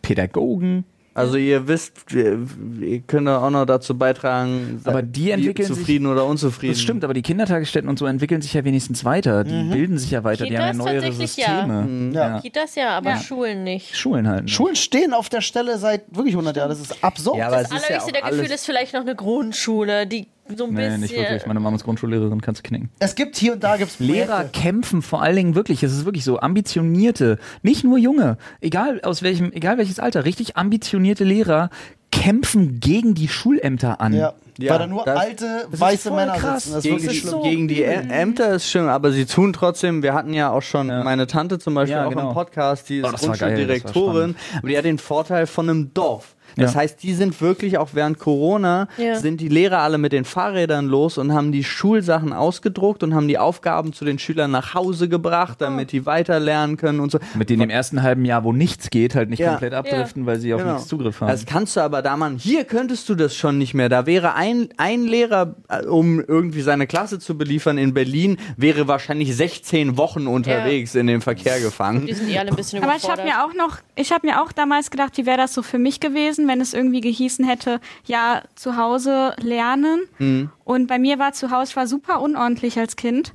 Pädagogen. 0.02 0.84
Also 1.16 1.36
ihr 1.36 1.68
wisst, 1.68 1.92
ihr, 2.12 2.40
ihr 2.80 3.00
könnt 3.02 3.28
auch 3.28 3.48
noch 3.50 3.64
dazu 3.66 3.96
beitragen, 3.96 4.80
Aber 4.84 5.00
die 5.00 5.26
ihr 5.28 5.34
entwickeln 5.34 5.68
sich- 5.68 5.76
zufrieden 5.76 6.06
oder 6.08 6.24
unzufrieden. 6.26 6.72
Das 6.74 6.82
stimmt, 6.82 7.04
aber 7.04 7.14
die 7.14 7.22
Kindertagesstätten 7.22 7.88
und 7.88 7.98
so 7.98 8.06
entwickeln 8.06 8.42
sich 8.42 8.52
ja 8.54 8.64
wenigstens 8.64 9.04
weiter. 9.04 9.44
Die 9.44 9.62
bilden 9.70 9.96
sich 9.96 10.10
ja 10.10 10.24
weiter, 10.24 10.44
die 10.44 10.50
Kitas 10.50 10.66
haben 10.70 10.78
ja 10.78 10.84
neuere 10.84 11.00
tatsächlich 11.02 11.36
ja. 11.36 11.46
Systeme. 11.60 12.12
Ja. 12.14 12.40
Kitas 12.40 12.74
ja, 12.74 12.90
aber 12.96 13.10
Ja. 13.10 13.16
Schulen 13.20 13.62
nicht. 13.64 13.96
Schulen 13.96 14.26
halt. 14.28 14.44
nicht. 14.44 14.54
Schulen 14.54 14.74
stehen 14.76 15.12
auf 15.14 15.28
der 15.28 15.40
Stelle 15.40 15.78
seit 15.78 16.02
wirklich 16.10 16.34
100 16.34 16.56
Jahren. 16.56 16.68
Das 16.70 16.80
ist 16.80 17.02
absurd. 17.04 17.36
Ja, 17.38 17.46
aber 17.46 17.58
Das 17.58 17.70
es 17.70 17.76
ist 17.76 17.82
ja 17.82 17.86
allerhöchste 17.96 18.12
der 18.12 18.22
Gefühle 18.22 18.40
alles, 18.42 18.52
ist 18.54 18.66
vielleicht 18.66 18.94
noch 18.94 19.00
eine 19.02 19.14
Grundschule, 19.14 20.06
die 20.08 20.26
so 20.56 20.64
ein 20.64 20.74
Nee, 20.74 20.82
bisschen. 20.84 21.00
nicht 21.00 21.16
wirklich. 21.16 21.46
Meine 21.46 21.60
Mama 21.60 21.76
ist 21.76 21.84
Grundschullehrerin, 21.84 22.40
kannst 22.40 22.64
du 22.64 22.68
knicken. 22.68 22.90
es 22.98 23.14
gibt 23.14 23.36
hier 23.36 23.54
und 23.54 23.64
da 23.64 23.76
gibt's 23.76 23.98
Lehrer 23.98 24.36
Projekte. 24.40 24.60
kämpfen 24.60 25.02
vor 25.02 25.22
allen 25.22 25.36
Dingen 25.36 25.54
wirklich, 25.54 25.82
es 25.82 25.92
ist 25.92 26.04
wirklich 26.04 26.24
so, 26.24 26.38
ambitionierte, 26.40 27.38
nicht 27.62 27.84
nur 27.84 27.98
junge, 27.98 28.36
egal 28.60 29.00
aus 29.02 29.22
welchem, 29.22 29.52
egal 29.52 29.78
welches 29.78 29.98
Alter, 29.98 30.24
richtig 30.24 30.56
ambitionierte 30.56 31.24
Lehrer 31.24 31.70
kämpfen 32.12 32.78
gegen 32.80 33.14
die 33.14 33.28
Schulämter 33.28 34.00
an. 34.00 34.12
Ja. 34.12 34.34
Ja, 34.56 34.70
weil 34.74 34.78
da 34.78 34.86
nur 34.86 35.04
das- 35.04 35.18
alte 35.18 35.66
ist 35.72 35.80
weiße 35.80 36.10
Männer 36.12 36.34
krass. 36.34 36.62
sitzen. 36.62 36.74
Das 36.74 36.84
ist 36.84 36.90
gegen, 36.90 37.02
wirklich 37.02 37.22
die, 37.22 37.26
schlimm. 37.28 37.42
gegen 37.42 37.66
die 37.68 37.82
Ä 37.82 38.06
Ämter 38.08 38.50
ist 38.54 38.70
schön, 38.70 38.88
aber 38.88 39.10
sie 39.10 39.26
tun 39.26 39.52
trotzdem, 39.52 40.04
wir 40.04 40.14
hatten 40.14 40.32
ja 40.32 40.50
auch 40.52 40.62
schon 40.62 40.86
meine 40.86 41.26
Tante 41.26 41.58
zum 41.58 41.74
Beispiel 41.74 41.96
Ja, 41.96 42.06
auch 42.06 42.10
genau. 42.10 42.28
im 42.28 42.34
Podcast, 42.34 42.88
die 42.88 42.98
ist 42.98 43.04
Oh, 43.04 43.10
das 43.10 43.26
war 43.26 43.36
geil, 43.36 43.66
das 43.66 43.82
war 43.84 43.92
Grundschuldirektorin, 43.92 44.36
aber 44.58 44.68
die 44.68 44.78
hat 44.78 44.84
den 44.84 44.98
Vorteil 44.98 45.48
von 45.48 45.68
einem 45.68 45.92
Dorf. 45.92 46.33
Das 46.56 46.74
Ja. 46.74 46.80
heißt, 46.80 47.02
die 47.02 47.14
sind 47.14 47.40
wirklich 47.40 47.78
auch 47.78 47.90
während 47.92 48.18
Corona, 48.18 48.88
Ja. 48.96 49.16
sind 49.16 49.40
die 49.40 49.48
Lehrer 49.48 49.78
alle 49.80 49.98
mit 49.98 50.12
den 50.12 50.24
Fahrrädern 50.24 50.86
los 50.86 51.18
und 51.18 51.32
haben 51.32 51.52
die 51.52 51.64
Schulsachen 51.64 52.32
ausgedruckt 52.32 53.02
und 53.02 53.14
haben 53.14 53.28
die 53.28 53.38
Aufgaben 53.38 53.92
zu 53.92 54.04
den 54.04 54.18
Schülern 54.18 54.50
nach 54.50 54.74
Hause 54.74 55.08
gebracht, 55.08 55.60
damit 55.60 55.92
die 55.92 56.06
weiter 56.06 56.38
lernen 56.40 56.76
können 56.76 57.00
und 57.00 57.10
so. 57.12 57.18
Mit 57.34 57.50
denen 57.50 57.62
im 57.62 57.70
ersten 57.70 58.02
halben 58.02 58.24
Jahr, 58.24 58.44
wo 58.44 58.52
nichts 58.52 58.90
geht, 58.90 59.14
halt 59.14 59.30
nicht 59.30 59.38
Ja. 59.40 59.50
komplett 59.50 59.74
abdriften, 59.74 60.26
weil 60.26 60.38
sie 60.38 60.54
auf 60.54 60.60
Genau. 60.60 60.74
nichts 60.74 60.88
Zugriff 60.88 61.20
haben. 61.20 61.28
Das 61.28 61.46
kannst 61.46 61.76
du 61.76 61.80
aber 61.80 62.02
da 62.02 62.16
machen. 62.16 62.36
Hier 62.38 62.64
könntest 62.64 63.08
du 63.08 63.14
das 63.14 63.34
schon 63.36 63.58
nicht 63.58 63.74
mehr. 63.74 63.88
Da 63.88 64.06
wäre 64.06 64.34
ein, 64.34 64.68
ein 64.76 65.02
Lehrer, 65.04 65.54
äh, 65.68 65.84
um 65.86 66.20
irgendwie 66.20 66.62
seine 66.62 66.86
Klasse 66.86 67.18
zu 67.18 67.36
beliefern 67.36 67.78
in 67.78 67.94
Berlin, 67.94 68.36
wäre 68.56 68.88
wahrscheinlich 68.88 69.34
16 69.34 69.96
Wochen 69.96 70.26
unterwegs 70.26 70.94
in 70.94 71.06
den 71.06 71.20
Verkehr 71.20 71.60
gefangen. 71.60 72.06
Die 72.06 72.12
sind 72.14 72.28
eh 72.30 72.38
alle 72.38 72.50
ein 72.50 72.56
bisschen 72.56 72.82
Aber 72.82 72.94
ich 72.96 73.08
habe 73.10 73.22
mir 73.24 73.44
auch 73.44 73.54
noch, 73.54 73.78
ich 73.96 74.12
habe 74.12 74.26
mir 74.26 74.42
auch 74.42 74.52
damals 74.52 74.90
gedacht, 74.90 75.16
wie 75.16 75.26
wäre 75.26 75.36
das 75.38 75.54
so 75.54 75.62
für 75.62 75.78
mich 75.78 76.00
gewesen, 76.00 76.43
wenn 76.48 76.60
es 76.60 76.74
irgendwie 76.74 77.00
gehießen 77.00 77.44
hätte, 77.46 77.80
ja, 78.04 78.42
zu 78.54 78.76
Hause 78.76 79.34
lernen. 79.40 80.02
Mhm. 80.18 80.50
Und 80.64 80.86
bei 80.86 80.98
mir 80.98 81.18
war 81.18 81.32
zu 81.32 81.50
Hause, 81.50 81.70
ich 81.70 81.76
war 81.76 81.86
super 81.86 82.20
unordentlich 82.20 82.78
als 82.78 82.96
Kind. 82.96 83.34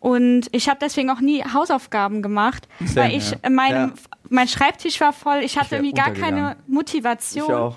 Und 0.00 0.48
ich 0.50 0.68
habe 0.68 0.78
deswegen 0.80 1.10
auch 1.10 1.20
nie 1.20 1.44
Hausaufgaben 1.44 2.22
gemacht, 2.22 2.66
weil 2.94 3.14
ich 3.14 3.34
äh, 3.42 3.50
meinem, 3.50 3.90
Ja. 3.90 3.94
mein 4.30 4.48
Schreibtisch 4.48 5.00
war 5.00 5.12
voll, 5.12 5.40
ich 5.44 5.56
hatte 5.58 5.72
wär 5.72 5.78
irgendwie 5.78 5.94
gar 5.94 6.10
keine. 6.12 6.56
Motivation. 6.66 7.44
Ich 7.48 7.54
auch. 7.54 7.76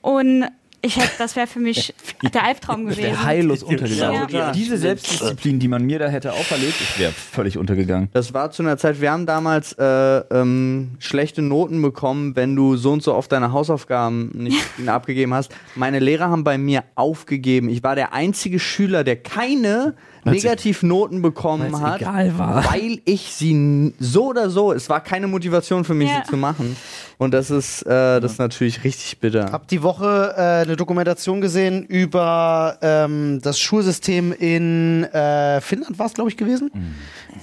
Und 0.00 0.46
ich 0.80 0.96
hätte, 0.96 1.10
das 1.18 1.34
wäre 1.34 1.46
für 1.46 1.58
mich 1.58 1.94
der 2.34 2.44
Albtraum 2.44 2.84
gewesen. 2.84 3.02
wäre 3.02 3.24
heillos 3.24 3.62
untergegangen. 3.62 4.28
Ja. 4.30 4.52
Diese 4.52 4.76
Selbstdisziplin, 4.76 5.58
die 5.58 5.68
man 5.68 5.84
mir 5.84 5.98
da 5.98 6.08
hätte 6.08 6.32
auferlegt, 6.32 6.80
ich 6.80 6.98
wäre 6.98 7.12
völlig 7.12 7.58
untergegangen. 7.58 8.08
Das 8.12 8.32
war 8.32 8.50
zu 8.50 8.62
einer 8.62 8.78
Zeit, 8.78 9.00
wir 9.00 9.10
haben 9.10 9.26
damals 9.26 9.72
äh, 9.72 9.84
ähm, 9.84 10.92
schlechte 10.98 11.42
Noten 11.42 11.82
bekommen, 11.82 12.36
wenn 12.36 12.54
du 12.54 12.76
so 12.76 12.92
und 12.92 13.02
so 13.02 13.14
oft 13.14 13.32
deine 13.32 13.52
Hausaufgaben 13.52 14.30
nicht 14.34 14.64
abgegeben 14.86 15.34
hast. 15.34 15.54
Meine 15.74 15.98
Lehrer 15.98 16.30
haben 16.30 16.44
bei 16.44 16.58
mir 16.58 16.84
aufgegeben. 16.94 17.68
Ich 17.68 17.82
war 17.82 17.96
der 17.96 18.12
einzige 18.12 18.60
Schüler, 18.60 19.02
der 19.02 19.16
keine 19.16 19.94
Negativnoten 20.30 21.22
bekommen 21.22 21.80
hat, 21.80 22.00
egal 22.00 22.38
war. 22.38 22.64
weil 22.72 23.00
ich 23.04 23.32
sie 23.34 23.94
so 23.98 24.26
oder 24.28 24.50
so, 24.50 24.72
es 24.72 24.88
war 24.88 25.00
keine 25.00 25.26
Motivation 25.26 25.84
für 25.84 25.94
mich, 25.94 26.08
Ja. 26.08 26.22
sie 26.24 26.30
zu 26.30 26.36
machen. 26.36 26.76
Und 27.18 27.32
das 27.34 27.50
ist, 27.50 27.82
äh, 27.82 28.20
das 28.20 28.32
ist 28.32 28.38
natürlich 28.38 28.84
richtig 28.84 29.18
bitter. 29.18 29.50
Hab 29.52 29.66
die 29.68 29.82
Woche 29.82 30.34
äh, 30.36 30.40
eine 30.62 30.76
Dokumentation 30.76 31.40
gesehen 31.40 31.84
über 31.84 32.78
ähm, 32.80 33.40
das 33.42 33.58
Schulsystem 33.58 34.32
in 34.32 35.04
äh, 35.04 35.60
Finnland, 35.60 35.98
war 35.98 36.06
es, 36.06 36.14
glaube 36.14 36.30
ich, 36.30 36.36
gewesen. 36.36 36.70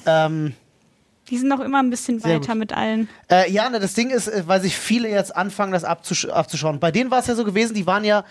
Ähm, 0.06 0.54
Die 1.30 1.38
sind 1.38 1.48
noch 1.50 1.60
immer 1.60 1.80
ein 1.82 1.90
bisschen 1.90 2.24
weiter 2.24 2.54
mit 2.56 2.72
allen. 2.72 3.10
Äh, 3.32 3.52
ja, 3.52 3.70
ne, 3.70 3.80
das 3.80 3.94
Ding 3.96 4.12
ist, 4.12 4.28
äh, 4.28 4.44
weil 4.46 4.62
sich 4.62 4.76
viele 4.78 5.10
jetzt 5.10 5.36
anfangen, 5.36 5.72
das 5.72 5.84
abzusch 5.84 6.26
abzuschauen. 6.26 6.80
Bei 6.80 6.92
denen 6.92 7.10
war 7.12 7.20
es 7.20 7.28
ja 7.28 7.36
so 7.36 7.44
gewesen, 7.44 7.74
die 7.74 7.88
waren 7.88 8.04
ja 8.06 8.24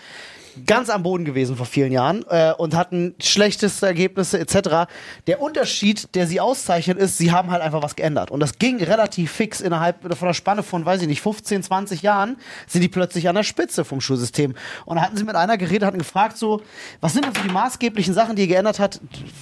ganz 0.65 0.89
am 0.89 1.03
Boden 1.03 1.25
gewesen 1.25 1.55
vor 1.55 1.65
vielen 1.65 1.91
Jahren 1.91 2.25
äh, 2.29 2.53
und 2.57 2.75
hatten 2.75 3.15
schlechteste 3.19 3.85
Ergebnisse 3.85 4.39
etc. 4.39 4.89
Der 5.27 5.41
Unterschied, 5.41 6.15
der 6.15 6.27
sie 6.27 6.39
auszeichnet, 6.39 6.97
ist, 6.97 7.17
sie 7.17 7.31
haben 7.31 7.51
halt 7.51 7.61
einfach 7.61 7.83
was 7.83 7.95
geändert. 7.95 8.31
Und 8.31 8.39
das 8.39 8.57
ging 8.57 8.81
relativ 8.81 9.31
fix 9.31 9.61
innerhalb 9.61 10.01
von 10.01 10.27
einer 10.27 10.33
Spanne 10.33 10.63
von, 10.63 10.85
weiß 10.85 11.01
ich 11.01 11.07
nicht, 11.07 11.21
15, 11.21 11.63
20 11.63 12.01
Jahren, 12.01 12.37
sind 12.67 12.81
die 12.81 12.87
plötzlich 12.87 13.27
an 13.27 13.35
der 13.35 13.43
Spitze 13.43 13.85
vom 13.85 14.01
Schulsystem. 14.01 14.55
Und 14.85 14.97
da 14.97 15.03
hatten 15.03 15.17
sie 15.17 15.23
mit 15.23 15.35
einer 15.35 15.57
geredet, 15.57 15.83
hatten 15.83 15.99
gefragt 15.99 16.37
so, 16.37 16.61
was 17.01 17.13
sind 17.13 17.25
denn 17.25 17.33
so 17.33 17.41
die 17.41 17.51
maßgeblichen 17.53 18.13
Sachen, 18.13 18.35
die 18.35 18.43
ihr 18.43 18.47
geändert 18.47 18.79
hat, 18.79 18.99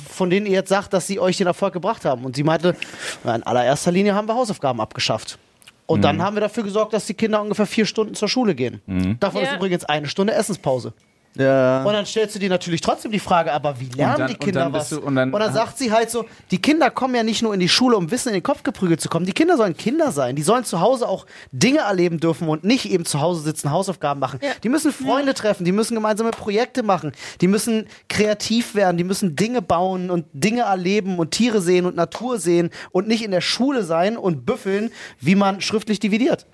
von 0.09 0.30
denen 0.30 0.45
ihr 0.45 0.53
jetzt 0.53 0.70
sagt, 0.70 0.93
dass 0.93 1.07
sie 1.07 1.20
euch 1.20 1.38
den 1.38 1.47
Erfolg 1.47 1.74
gebracht 1.74 2.05
haben? 2.05 2.26
Und 2.26 2.36
sie 2.36 2.43
meinte, 2.43 2.76
in 3.24 3.43
allererster 3.43 3.91
Linie 3.91 4.16
haben 4.16 4.28
wir 4.28 4.36
Hausaufgaben 4.36 4.80
abgeschafft. 4.82 5.38
Und 5.86 6.01
dann 6.03 6.21
haben 6.21 6.36
wir 6.36 6.41
dafür 6.41 6.63
gesorgt, 6.63 6.93
dass 6.93 7.05
die 7.05 7.13
Kinder 7.13 7.41
ungefähr 7.41 7.65
vier 7.65 7.86
Stunden 7.86 8.15
zur 8.15 8.27
Schule 8.29 8.55
gehen. 8.55 8.81
Davon 9.19 9.41
Ja. 9.41 9.49
ist 9.49 9.55
übrigens 9.55 9.86
eine 9.86 10.07
Stunde 10.07 10.34
Essenspause. 10.34 10.93
Ja. 11.36 11.84
Und 11.84 11.93
dann 11.93 12.05
stellst 12.05 12.36
du 12.36 12.39
dir 12.39 12.49
natürlich 12.49 12.81
trotzdem 12.81 13.11
die 13.11 13.19
Frage, 13.19 13.51
aber 13.51 13.79
wie 13.79 13.89
lernen 13.95 14.17
dann- 14.17 14.27
die 14.27 14.34
und 14.34 14.39
Kinder 14.39 14.59
dann 14.65 14.73
was? 14.73 14.89
du- 14.89 14.99
und 15.01 15.15
dann- 15.15 15.31
sagt 15.53 15.77
sie 15.79 15.91
halt 15.91 16.09
so, 16.11 16.25
die 16.51 16.59
Kinder 16.61 16.91
kommen 16.91 17.15
ja 17.15 17.23
nicht 17.23 17.41
nur 17.41 17.53
in 17.53 17.59
die 17.59 17.69
Schule, 17.69 17.97
um 17.97 18.11
Wissen 18.11 18.29
in 18.29 18.36
den 18.36 18.43
Kopf 18.43 18.61
geprügelt 18.63 19.01
zu 19.01 19.09
kommen. 19.09 19.25
Die 19.25 19.34
Kinder 19.34 19.57
sollen 19.57 19.75
Kinder 19.75 20.11
sein. 20.11 20.36
Die 20.36 20.43
sollen 20.43 20.63
zu 20.63 20.79
Hause 20.79 21.07
auch 21.07 21.25
Dinge 21.51 21.79
erleben 21.79 22.19
dürfen 22.19 22.47
und 22.47 22.63
nicht 22.63 22.86
eben 22.86 23.05
zu 23.05 23.19
Hause 23.19 23.41
sitzen, 23.41 23.71
Hausaufgaben 23.71 24.19
machen. 24.19 24.39
Die 24.63 24.69
müssen 24.69 24.91
Freunde 24.91 25.34
treffen, 25.34 25.65
die 25.65 25.71
müssen 25.71 25.95
gemeinsame 25.95 26.31
Projekte 26.31 26.84
machen, 26.84 27.11
die 27.41 27.47
müssen 27.47 27.88
kreativ 28.09 28.75
werden, 28.75 28.97
die 28.97 29.03
müssen 29.03 29.36
Dinge 29.36 29.61
bauen 29.61 30.09
und 30.11 30.25
Dinge 30.34 30.61
erleben 30.61 31.17
und 31.19 31.31
Tiere 31.31 31.61
sehen 31.61 31.86
und 31.86 31.95
Natur 31.95 32.38
sehen 32.39 32.69
und 32.91 33.07
nicht 33.07 33.23
in 33.23 33.31
der 33.31 33.41
Schule 33.41 33.84
sein 33.84 34.17
und 34.17 34.45
büffeln, 34.45 34.91
wie 35.19 35.36
man 35.36 35.61
schriftlich 35.61 35.99
dividiert. 35.99 36.45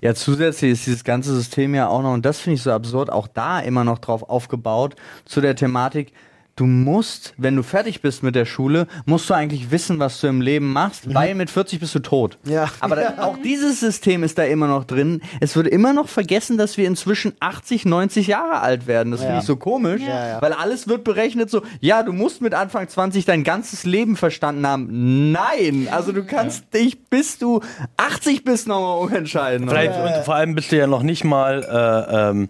Ja, 0.00 0.14
zusätzlich 0.14 0.72
ist 0.72 0.86
dieses 0.86 1.04
ganze 1.04 1.34
System 1.34 1.74
ja 1.74 1.88
auch 1.88 2.02
noch, 2.02 2.12
und 2.12 2.24
das 2.24 2.40
finde 2.40 2.54
ich 2.56 2.62
so 2.62 2.72
absurd, 2.72 3.10
auch 3.10 3.26
da 3.28 3.60
immer 3.60 3.84
noch 3.84 3.98
drauf 3.98 4.28
aufgebaut, 4.28 4.96
zu 5.24 5.40
der 5.40 5.56
Thematik, 5.56 6.12
du 6.58 6.66
musst, 6.66 7.34
wenn 7.36 7.54
du 7.56 7.62
fertig 7.62 8.02
bist 8.02 8.22
mit 8.22 8.34
der 8.34 8.44
Schule, 8.44 8.86
musst 9.06 9.30
du 9.30 9.34
eigentlich 9.34 9.70
wissen, 9.70 9.98
was 9.98 10.20
du 10.20 10.26
im 10.26 10.40
Leben 10.40 10.72
machst, 10.72 11.14
weil 11.14 11.34
mit 11.34 11.50
40 11.50 11.78
bist 11.80 11.94
du 11.94 12.00
tot. 12.00 12.36
Ja. 12.44 12.68
Aber 12.80 12.96
da, 12.96 13.14
auch 13.22 13.36
dieses 13.42 13.80
System 13.80 14.22
ist 14.24 14.38
da 14.38 14.42
immer 14.44 14.66
noch 14.66 14.84
drin. 14.84 15.20
Es 15.40 15.54
wird 15.56 15.68
immer 15.68 15.92
noch 15.92 16.08
vergessen, 16.08 16.58
dass 16.58 16.76
wir 16.76 16.86
inzwischen 16.88 17.32
80, 17.40 17.84
90 17.84 18.26
Jahre 18.26 18.60
alt 18.60 18.86
werden. 18.86 19.10
Das 19.12 19.20
finde 19.20 19.34
Ja. 19.34 19.40
ich 19.40 19.46
so 19.46 19.56
komisch, 19.56 20.02
Ja, 20.02 20.28
ja. 20.28 20.42
weil 20.42 20.52
alles 20.52 20.88
wird 20.88 21.04
berechnet 21.04 21.48
so, 21.50 21.62
ja, 21.80 22.02
du 22.02 22.12
musst 22.12 22.40
mit 22.42 22.54
Anfang 22.54 22.88
20 22.88 23.24
dein 23.24 23.44
ganzes 23.44 23.84
Leben 23.84 24.16
verstanden 24.16 24.66
haben. 24.66 25.30
Nein, 25.32 25.88
also 25.90 26.12
du 26.12 26.24
kannst 26.24 26.74
dich, 26.74 27.04
bis 27.08 27.38
du 27.38 27.60
80 27.96 28.42
bist, 28.44 28.66
nochmal 28.66 28.98
umentscheiden. 29.06 29.68
Vielleicht, 29.68 29.92
und 29.98 30.24
vor 30.24 30.34
allem 30.34 30.54
bist 30.54 30.72
du 30.72 30.76
ja 30.76 30.86
noch 30.88 31.02
nicht 31.04 31.22
mal. 31.24 31.62
Äh, 31.62 32.30
ähm, 32.30 32.48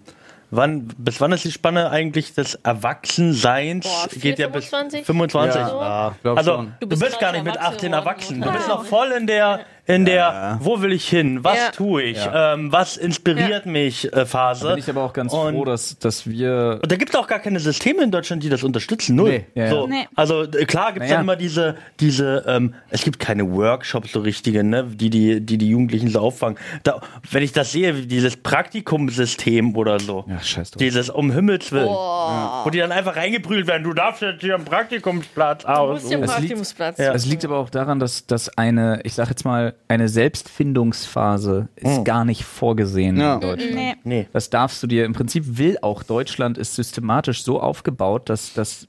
wann, 0.50 0.86
bis 0.98 1.20
wann 1.20 1.32
ist 1.32 1.44
die 1.44 1.52
Spanne 1.52 1.90
eigentlich 1.90 2.34
des 2.34 2.54
Erwachsenseins? 2.56 3.84
Boah, 3.86 4.08
vier, 4.08 4.20
Geht 4.20 4.38
ja 4.38 4.46
25? 4.46 5.00
bis 5.00 5.06
25. 5.06 5.60
Ja, 5.60 6.14
Ja. 6.24 6.34
Also 6.34 6.56
du 6.56 6.68
Du 6.80 6.86
bist, 6.88 7.02
bist 7.02 7.20
gar 7.20 7.32
nicht 7.32 7.44
mit 7.44 7.56
erwachsen 7.56 7.74
18 7.74 7.90
geworden. 7.90 8.06
erwachsen. 8.06 8.40
Du 8.40 8.52
bist 8.52 8.68
noch 8.68 8.84
voll 8.84 9.12
in 9.12 9.26
der 9.26 9.60
in 9.88 10.04
der 10.04 10.58
wo 10.62 10.80
will 10.82 10.92
ich 10.92 11.08
hin? 11.08 11.42
Was 11.42 11.56
Ja. 11.56 11.70
tue 11.72 12.02
ich? 12.02 12.18
Ähm, 12.32 12.70
was 12.70 12.96
inspiriert 12.96 13.66
mich? 13.66 14.12
Äh, 14.12 14.24
Phase. 14.26 14.68
Bin 14.68 14.78
ich 14.78 14.88
aber 14.88 15.02
auch 15.02 15.12
ganz 15.12 15.32
Und- 15.32 15.54
froh, 15.54 15.64
dass, 15.64 15.98
dass 15.98 16.26
wir 16.28 16.78
Und 16.82 16.92
da 16.92 16.96
gibt 16.96 17.10
es 17.12 17.16
auch 17.16 17.26
gar 17.26 17.38
keine 17.40 17.58
Systeme 17.58 18.02
in 18.04 18.10
Deutschland, 18.10 18.42
die 18.42 18.48
das 18.48 18.62
unterstützen. 18.62 19.16
Null. 19.16 19.30
Nee. 19.30 19.46
Ja, 19.54 19.64
ja. 19.64 19.70
So, 19.70 19.86
Nee. 19.86 20.06
Also 20.14 20.42
äh, 20.44 20.64
klar 20.66 20.92
gibt 20.92 21.04
es 21.04 21.08
Naja. 21.10 21.14
dann 21.16 21.24
immer 21.24 21.36
diese, 21.36 21.74
diese 22.00 22.44
ähm, 22.46 22.74
es 22.90 23.02
gibt 23.02 23.18
keine 23.18 23.50
Workshops 23.50 24.12
so 24.12 24.20
richtige, 24.20 24.62
ne, 24.62 24.84
die, 24.84 25.10
die, 25.10 25.40
die 25.40 25.58
die 25.58 25.68
Jugendlichen 25.70 26.08
so 26.10 26.20
auffangen. 26.20 26.58
Da, 26.84 27.00
wenn 27.30 27.42
ich 27.42 27.52
das 27.52 27.72
sehe, 27.72 27.94
dieses 27.94 28.36
Praktikumssystem 28.36 29.76
oder 29.76 29.98
so, 30.00 30.24
Ja, 30.28 30.40
scheiß 30.40 30.72
drauf. 30.72 30.78
dieses 30.78 31.10
um 31.10 31.30
Himmels 31.30 31.72
Willen, 31.72 31.88
wo 31.88 32.70
die 32.70 32.78
dann 32.78 32.92
einfach 32.92 33.16
reingeprügelt 33.16 33.66
werden, 33.66 33.84
du 33.84 33.92
darfst 33.94 34.22
jetzt 34.22 34.40
hier 34.42 34.54
einen 34.54 34.64
Praktikumsplatz 34.64 35.62
Du 35.62 35.68
aus. 35.68 36.02
musst 36.02 36.10
ja 36.12 36.18
Es 36.18 36.20
liegt- 36.22 36.32
Praktikumsplatz. 36.32 36.98
Ja. 36.98 37.12
Es 37.14 37.26
liegt 37.26 37.44
aber 37.44 37.56
auch 37.58 37.70
daran, 37.70 37.98
dass, 38.00 38.26
dass 38.26 38.56
eine, 38.58 39.00
ich 39.04 39.14
sag 39.14 39.28
jetzt 39.28 39.44
mal, 39.44 39.74
eine 39.86 40.08
Selbstfindungsphase 40.08 41.68
ist 41.76 42.04
gar 42.04 42.24
nicht 42.24 42.44
vorgesehen 42.44 43.16
Ja. 43.18 43.34
in 43.34 43.40
Deutschland. 43.40 43.74
Nee. 43.74 43.94
Nee. 44.04 44.26
Das 44.32 44.50
darfst 44.50 44.82
du 44.82 44.86
dir, 44.86 45.04
im 45.04 45.12
Prinzip 45.12 45.44
will 45.58 45.78
auch 45.82 46.02
Deutschland 46.02 46.58
ist 46.58 46.74
systematisch 46.74 47.42
so 47.42 47.60
aufgebaut, 47.60 48.28
dass, 48.28 48.52
dass 48.54 48.86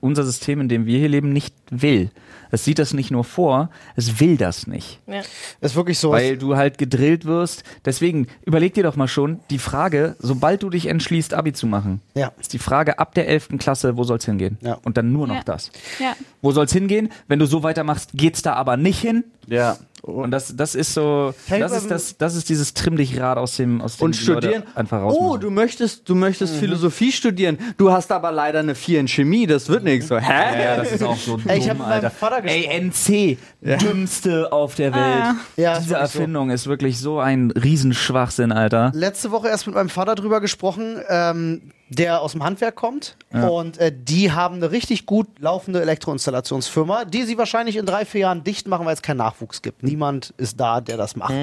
unser 0.00 0.24
System, 0.24 0.60
in 0.60 0.68
dem 0.68 0.84
wir 0.86 0.98
hier 0.98 1.08
leben, 1.08 1.32
nicht 1.32 1.54
will. 1.70 2.10
Es 2.50 2.64
sieht 2.64 2.78
das 2.78 2.92
nicht 2.92 3.10
nur 3.10 3.24
vor, 3.24 3.70
es 3.96 4.20
will 4.20 4.36
das 4.36 4.66
nicht. 4.66 5.00
Ja. 5.06 5.22
Ist 5.62 5.76
wirklich 5.76 5.98
so. 5.98 6.10
Weil 6.12 6.36
du 6.36 6.56
halt 6.56 6.76
gedrillt 6.78 7.24
wirst. 7.24 7.64
Deswegen 7.84 8.28
überleg 8.44 8.74
dir 8.74 8.82
doch 8.82 8.96
mal 8.96 9.08
schon 9.08 9.40
die 9.50 9.58
Frage, 9.58 10.14
sobald 10.18 10.62
du 10.62 10.68
dich 10.70 10.86
entschließt, 10.86 11.32
Abi 11.32 11.52
zu 11.54 11.66
machen, 11.66 12.00
Ja. 12.14 12.32
ist 12.38 12.52
die 12.52 12.58
Frage 12.58 12.98
ab 12.98 13.14
der 13.14 13.28
11. 13.28 13.58
Klasse, 13.58 13.96
wo 13.96 14.04
soll's 14.04 14.26
hingehen? 14.26 14.58
Ja. 14.60 14.78
Und 14.84 14.98
dann 14.98 15.10
nur 15.12 15.26
noch 15.26 15.36
Ja. 15.36 15.42
das. 15.44 15.70
Ja. 15.98 16.14
Wo 16.42 16.52
soll's 16.52 16.72
hingehen? 16.72 17.08
Wenn 17.26 17.38
du 17.38 17.46
so 17.46 17.62
weitermachst, 17.62 18.10
geht's 18.14 18.42
da 18.42 18.52
aber 18.54 18.76
nicht 18.76 19.00
hin. 19.00 19.24
Ja. 19.46 19.78
Und 20.06 20.32
das, 20.32 20.54
das 20.54 20.74
ist 20.74 20.92
so, 20.92 21.32
das 21.48 21.72
ist 21.72 21.90
das, 21.90 22.18
das 22.18 22.34
ist 22.36 22.50
dieses 22.50 22.74
Trimm 22.74 22.96
dich 22.96 23.18
Rad 23.18 23.38
aus 23.38 23.56
dem, 23.56 23.80
aus 23.80 23.96
dem 23.96 24.04
Und 24.04 24.20
die 24.20 24.26
Leute 24.26 24.48
studieren. 24.48 24.62
einfach 24.74 25.00
oh, 25.00 25.04
rausmachen. 25.06 25.40
du 25.40 25.50
möchtest, 25.50 26.06
du 26.06 26.14
möchtest 26.14 26.56
Philosophie 26.56 27.10
studieren. 27.10 27.56
Du 27.78 27.90
hast 27.90 28.12
aber 28.12 28.30
leider 28.30 28.58
eine 28.58 28.74
4 28.74 29.00
in 29.00 29.08
Chemie. 29.08 29.46
Das 29.46 29.66
wird 29.70 29.82
nichts. 29.82 30.08
So, 30.08 30.18
hä? 30.18 30.62
ja, 30.62 30.76
das 30.76 30.92
ist 30.92 31.02
auch 31.02 31.16
so 31.16 31.38
dumm, 31.38 31.48
Ey, 31.48 31.58
ich 31.58 31.70
hab 31.70 31.78
mit 31.78 31.86
meinem 31.86 32.04
Alter. 32.04 32.10
Vater 32.10 32.42
gesprochen. 32.42 32.64
Ey, 32.70 33.36
NC, 33.36 33.38
dümmste 33.80 34.52
auf 34.52 34.74
der 34.74 34.92
Welt. 34.92 35.02
Ah. 35.02 35.36
Ja, 35.56 35.72
ist 35.72 35.84
Diese 35.84 35.90
wirklich 35.94 36.10
so. 36.10 36.18
Erfindung 36.18 36.50
ist 36.50 36.66
wirklich 36.66 36.98
so 37.00 37.20
ein 37.20 37.50
Riesenschwachsinn, 37.52 38.52
Alter. 38.52 38.92
letzte 38.94 39.30
Woche 39.30 39.48
erst 39.48 39.66
mit 39.66 39.74
meinem 39.74 39.88
Vater 39.88 40.16
drüber 40.16 40.42
gesprochen, 40.42 40.98
ähm, 41.08 41.62
der 41.88 42.22
aus 42.22 42.32
dem 42.32 42.42
Handwerk 42.42 42.76
kommt. 42.76 43.16
Und 43.48 43.78
äh, 43.78 43.92
die 43.94 44.32
haben 44.32 44.56
eine 44.56 44.70
richtig 44.70 45.06
gut 45.06 45.26
laufende 45.38 45.80
Elektroinstallationsfirma, 45.82 47.04
die 47.04 47.24
sie 47.24 47.36
wahrscheinlich 47.36 47.76
in 47.76 47.84
drei, 47.86 48.04
vier 48.04 48.22
Jahren 48.22 48.44
dicht 48.44 48.68
machen, 48.68 48.86
weil 48.86 48.94
es 48.94 49.02
keinen 49.02 49.18
Nachwuchs 49.18 49.60
gibt. 49.62 49.82
Niemand 49.82 50.32
ist 50.36 50.58
da, 50.58 50.80
der 50.80 50.96
das 50.96 51.16
macht. 51.16 51.34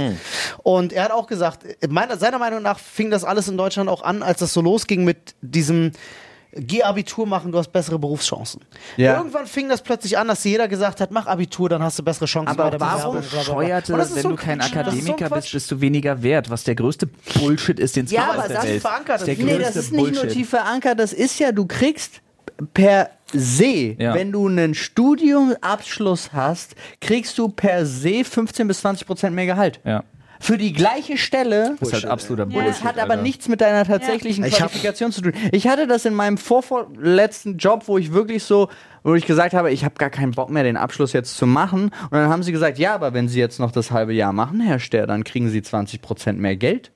Und 0.64 0.94
er 0.94 1.04
hat 1.04 1.12
auch 1.12 1.28
gesagt, 1.28 1.66
äh, 1.66 1.88
meiner, 1.88 2.18
seiner 2.18 2.40
Meinung 2.40 2.62
nach 2.62 2.80
fing 2.80 3.12
das 3.12 3.24
alles 3.24 3.48
in 3.48 3.58
Deutschland 3.58 3.90
auch 3.90 4.04
an, 4.04 4.24
als 4.24 4.40
das 4.40 4.54
so 4.54 4.62
losging 4.62 5.04
mit 5.04 5.36
diesem 5.42 5.92
Geh 6.54 6.84
Abitur 6.84 7.26
machen, 7.26 7.52
du 7.54 7.58
hast 7.58 7.72
bessere 7.72 7.98
Berufschancen. 7.98 8.62
Ja. 8.98 9.18
Irgendwann 9.18 9.46
fing 9.48 9.70
das 9.70 9.82
plötzlich 9.82 10.18
an, 10.18 10.28
dass 10.28 10.44
jeder 10.44 10.68
gesagt 10.68 11.00
hat, 11.00 11.10
mach 11.12 11.26
Abitur, 11.26 11.70
dann 11.70 11.82
hast 11.82 11.98
du 11.98 12.04
bessere 12.04 12.26
Chancen 12.26 12.50
Aber 12.50 12.66
bei 12.66 12.70
der 12.72 12.80
warum 12.82 13.14
Bewerbung, 13.16 13.22
bla, 13.22 13.30
bla, 13.30 13.44
bla. 13.44 13.54
Scheuerte, 13.54 13.94
Und 13.94 14.00
das 14.00 14.10
ist 14.10 14.16
wenn 14.18 14.24
so 14.24 14.30
du 14.32 14.36
kein 14.36 14.60
Quatsch. 14.60 14.60
Das 14.60 14.68
ist 14.70 14.74
so 14.74 14.80
Akademiker 15.14 15.28
Quatsch. 15.30 15.42
bist, 15.44 15.54
bist 15.54 15.72
du 15.72 15.80
weniger 15.82 16.22
wert, 16.24 16.50
was 16.50 16.66
der 16.66 16.76
größte 16.76 17.08
Bullshit 17.40 17.80
ist, 17.80 17.96
den 17.96 18.04
es 18.06 18.12
Ja, 18.12 18.22
gibt 18.24 18.34
aber 18.34 18.40
auf 18.42 18.48
der 18.48 18.56
das 18.58 18.66
ist 18.66 18.72
Welt. 18.72 18.82
verankert 18.82 19.18
ist 19.22 19.28
der 19.28 19.40
in- 19.40 19.46
Nee, 19.46 19.58
das 19.60 19.76
ist 19.78 19.92
nicht 19.94 20.14
nur 20.14 20.28
tief 20.28 20.50
verankert, 20.50 21.00
das 21.00 21.14
ist 21.14 21.40
ja, 21.40 21.54
du 21.54 21.66
kriegst 21.66 22.22
per 22.74 23.10
se, 23.32 23.96
Ja. 23.98 24.14
wenn 24.14 24.34
du 24.34 24.46
einen 24.48 24.76
Studiumabschluss 24.76 26.34
hast, 26.34 26.76
kriegst 27.00 27.38
du 27.38 27.48
per 27.50 27.86
se 27.86 28.24
15 28.24 28.68
bis 28.68 28.82
20 28.82 29.08
Prozent 29.08 29.36
mehr 29.36 29.46
Gehalt. 29.46 29.80
Ja, 29.86 30.04
Für 30.42 30.58
die 30.58 30.74
gleiche 30.74 31.18
Stelle. 31.18 31.76
das 31.80 31.90
ist 31.90 31.94
halt 31.94 32.06
absoluter 32.06 32.44
Und 32.44 32.54
Bullshit. 32.54 32.72
es 32.72 32.84
hat 32.84 32.98
aber 32.98 33.12
Alter. 33.12 33.24
nichts 33.24 33.48
mit 33.48 33.62
deiner 33.62 33.86
tatsächlichen 33.86 34.44
Ich 34.44 34.54
hab- 34.54 34.70
Qualifikation 34.70 35.12
zu 35.12 35.22
tun. 35.22 35.34
Ich 35.52 35.68
hatte 35.68 35.86
das 35.88 36.04
in 36.06 36.14
meinem 36.16 36.38
vorvorletzten 36.38 37.58
Job, 37.58 37.84
wo 37.88 37.98
ich 37.98 38.12
wirklich 38.12 38.44
so, 38.44 38.68
wo 39.04 39.14
ich 39.16 39.26
gesagt 39.26 39.54
habe, 39.54 39.72
ich 39.72 39.84
habe 39.86 39.96
gar 39.98 40.10
keinen 40.10 40.32
Bock 40.32 40.50
mehr, 40.50 40.64
den 40.64 40.78
Abschluss 40.78 41.14
jetzt 41.14 41.38
zu 41.38 41.46
machen. 41.48 41.86
Und 41.86 42.12
dann 42.12 42.30
haben 42.30 42.44
sie 42.44 42.52
gesagt, 42.52 42.78
ja, 42.80 42.94
aber 42.96 43.14
wenn 43.14 43.28
Sie 43.30 43.40
jetzt 43.40 43.60
noch 43.60 43.72
das 43.72 43.92
halbe 43.92 44.14
Jahr 44.14 44.34
machen, 44.34 44.62
Herr 44.62 44.80
Ster, 44.80 45.08
dann 45.08 45.24
kriegen 45.24 45.50
Sie 45.50 45.62
20 45.62 46.02
Prozent 46.02 46.40
mehr 46.40 46.56
Geld 46.56 46.92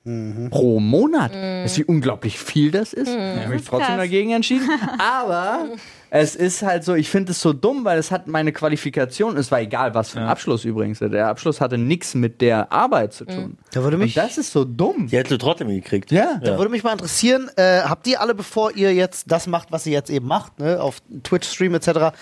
pro 0.50 0.80
Monat. 0.80 1.32
Weißt 1.34 1.76
du, 1.78 1.80
wie 1.82 1.84
unglaublich 1.84 2.38
viel 2.38 2.70
das 2.70 2.92
ist? 2.92 3.08
Ich 3.08 3.14
habe 3.16 3.48
mich 3.54 3.64
trotzdem 3.64 3.86
krass. 3.86 3.96
dagegen 3.98 4.30
entschieden. 4.32 4.68
Aber 4.98 5.66
es 6.10 6.36
ist 6.36 6.62
halt 6.62 6.84
so, 6.84 6.94
ich 6.94 7.08
finde 7.10 7.32
es 7.32 7.40
so 7.40 7.52
dumm, 7.52 7.84
weil 7.84 7.98
es 7.98 8.10
hat 8.10 8.26
meine 8.26 8.52
Qualifikation, 8.52 9.36
es 9.36 9.50
war 9.50 9.60
egal, 9.60 9.94
was 9.94 10.10
für 10.10 10.20
ein 10.20 10.26
Abschluss 10.26 10.64
übrigens. 10.64 11.00
Der 11.00 11.28
Abschluss 11.28 11.60
hatte 11.60 11.78
nichts 11.78 12.14
mit 12.14 12.40
der 12.40 12.72
Arbeit 12.72 13.12
zu 13.12 13.24
tun. 13.24 13.58
Da 13.72 13.82
würde 13.82 13.96
mich- 13.96 14.16
Und 14.16 14.22
das 14.24 14.38
ist 14.38 14.52
so 14.52 14.64
dumm. 14.64 15.08
Die 15.08 15.16
hättest 15.16 15.32
du 15.32 15.38
trotzdem 15.38 15.68
gekriegt. 15.68 16.10
Ja. 16.12 16.38
Da 16.42 16.56
würde 16.58 16.70
mich 16.70 16.84
mal 16.84 16.92
interessieren, 16.92 17.50
äh, 17.56 17.80
habt 17.82 18.06
ihr 18.06 18.20
alle, 18.20 18.34
bevor 18.34 18.72
ihr 18.76 18.94
jetzt 18.94 19.30
das 19.30 19.46
macht, 19.46 19.72
was 19.72 19.86
ihr 19.86 19.92
jetzt 19.92 20.10
eben 20.10 20.26
macht, 20.26 20.58
ne, 20.58 20.80
auf 20.80 20.98
Twitch-Stream 21.22 21.74
etc., 21.74 22.12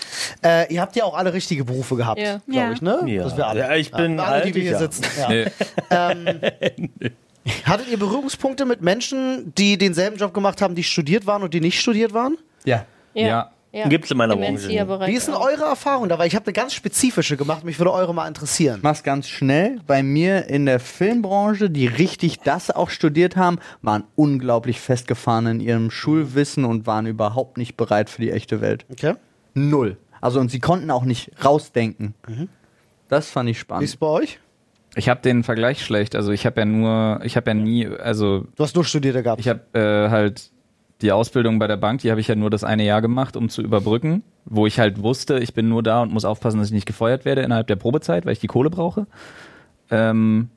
äh, 0.43 0.73
ihr 0.73 0.81
habt 0.81 0.95
ja 0.95 1.03
auch 1.03 1.15
alle 1.17 1.33
richtige 1.33 1.63
Berufe 1.65 1.95
gehabt, 1.95 2.19
Ja. 2.19 2.39
glaube 2.47 2.51
Ja. 2.67 2.71
ich, 2.71 2.81
ne? 2.81 2.99
Ja. 3.05 3.23
Das 3.23 3.37
wir 3.37 3.47
alle. 3.47 3.59
Ja, 3.61 3.75
ich 3.75 3.91
bin 3.91 4.19
alle, 4.19 4.41
die 4.41 4.45
alt, 4.47 4.55
wir 4.55 4.61
hier 4.63 4.71
ja. 4.71 4.79
sitzen. 4.79 5.03
Ja. 5.19 5.29
Nee. 5.29 5.45
Ähm, 5.91 6.39
hattet 7.65 7.87
ihr 7.89 7.97
Berührungspunkte 7.99 8.65
mit 8.65 8.81
Menschen, 8.81 9.53
die 9.55 9.77
denselben 9.77 10.17
Job 10.17 10.33
gemacht 10.33 10.61
haben, 10.61 10.75
die 10.75 10.83
studiert 10.83 11.25
waren 11.27 11.43
und 11.43 11.53
die 11.53 11.61
nicht 11.61 11.79
studiert 11.79 12.13
waren? 12.13 12.37
Ja. 12.63 12.85
Ja. 13.13 13.51
Ja. 13.75 13.87
Gibt's 13.89 14.09
in 14.09 14.17
meiner 14.17 14.35
Branche 14.35 14.69
Wie 14.69 15.13
ist 15.13 15.27
denn 15.27 15.35
eure 15.35 15.65
Erfahrung 15.65 16.07
da? 16.09 16.17
Weil 16.17 16.27
ich 16.27 16.35
habe 16.35 16.45
eine 16.45 16.53
ganz 16.53 16.73
spezifische 16.73 17.35
gemacht, 17.37 17.63
mich 17.63 17.77
würde 17.79 17.91
eure 17.91 18.13
mal 18.13 18.27
interessieren. 18.27 18.79
mach's 18.81 19.03
ganz 19.03 19.27
schnell. 19.27 19.79
Bei 19.85 20.01
mir 20.01 20.47
in 20.47 20.65
der 20.65 20.79
Filmbranche, 20.79 21.69
die 21.69 21.87
richtig 21.87 22.39
das 22.39 22.71
auch 22.71 22.89
studiert 22.89 23.35
haben, 23.35 23.59
waren 23.81 24.05
unglaublich 24.15 24.79
festgefahren 24.79 25.47
in 25.47 25.59
ihrem 25.59 25.91
Schulwissen 25.91 26.63
und 26.65 26.87
waren 26.87 27.05
überhaupt 27.05 27.57
nicht 27.57 27.75
bereit 27.77 28.09
für 28.09 28.21
die 28.21 28.31
echte 28.31 28.61
Welt. 28.61 28.85
Okay. 28.91 29.15
Null. 29.53 29.97
Also 30.21 30.39
und 30.39 30.49
sie 30.49 30.59
konnten 30.59 30.89
auch 30.89 31.03
nicht 31.03 31.31
rausdenken. 31.43 32.15
Das 33.09 33.29
fand 33.29 33.49
ich 33.49 33.55
Wie 33.55 33.59
ist 33.59 33.61
spannend. 33.61 33.89
es 33.89 33.95
bei 33.97 34.07
euch? 34.07 34.39
Ich 34.95 35.09
habe 35.09 35.19
den 35.21 35.43
Vergleich 35.43 35.83
schlecht. 35.83 36.15
Also 36.15 36.31
ich 36.31 36.45
habe 36.45 36.61
ja 36.61 36.65
nur, 36.65 37.19
ich 37.23 37.35
habe 37.35 37.49
ja 37.49 37.53
nie, 37.53 37.85
also 37.87 38.45
Du 38.55 38.63
hast 38.63 38.75
nur 38.75 38.85
Studierte 38.85 39.21
gehabt. 39.23 39.41
ich 39.41 39.49
habe 39.49 39.59
äh, 39.73 40.09
halt 40.09 40.51
die 41.01 41.11
Ausbildung 41.11 41.59
bei 41.59 41.67
der 41.67 41.77
Bank, 41.77 42.01
die 42.01 42.11
habe 42.11 42.21
ich 42.21 42.27
ja 42.27 42.35
nur 42.35 42.49
das 42.49 42.63
eine 42.63 42.85
Jahr 42.85 43.01
gemacht, 43.01 43.35
um 43.35 43.49
zu 43.49 43.61
überbrücken, 43.61 44.23
wo 44.45 44.65
ich 44.65 44.79
halt 44.79 45.01
wusste, 45.01 45.39
ich 45.39 45.53
bin 45.53 45.67
nur 45.67 45.83
da 45.83 46.01
und 46.01 46.13
muss 46.13 46.25
aufpassen, 46.25 46.59
dass 46.59 46.67
ich 46.67 46.73
nicht 46.73 46.85
gefeuert 46.85 47.25
werde 47.25 47.41
innerhalb 47.41 47.67
der 47.67 47.75
Probezeit, 47.75 48.25
weil 48.25 48.33
ich 48.33 48.39
die 48.39 48.47
Kohle 48.47 48.69
brauche. 48.69 49.07
Ähm, 49.91 50.49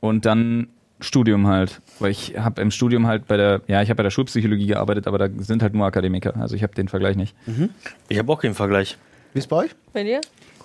und 0.00 0.24
dann 0.24 0.68
Studium 1.00 1.46
halt, 1.46 1.80
weil 2.00 2.10
ich 2.10 2.38
habe 2.38 2.60
im 2.62 2.70
Studium 2.70 3.06
halt 3.06 3.26
bei 3.28 3.36
der, 3.36 3.60
ja, 3.68 3.82
ich 3.82 3.90
habe 3.90 3.98
bei 3.98 4.02
der 4.02 4.10
Schulpsychologie 4.10 4.66
gearbeitet, 4.66 5.06
aber 5.06 5.18
da 5.18 5.28
sind 5.38 5.62
halt 5.62 5.74
nur 5.74 5.86
Akademiker, 5.86 6.36
also 6.36 6.56
ich 6.56 6.62
habe 6.62 6.74
den 6.74 6.88
Vergleich 6.88 7.16
nicht. 7.16 7.36
Ich 8.08 8.18
habe 8.18 8.32
auch 8.32 8.40
keinen 8.40 8.54
Vergleich. 8.54 8.96
Wie 9.32 9.38
ist 9.38 9.44
es 9.44 9.48
bei 9.48 9.56
euch? 9.56 9.70
Bei 9.92 10.02
dir? 10.02 10.20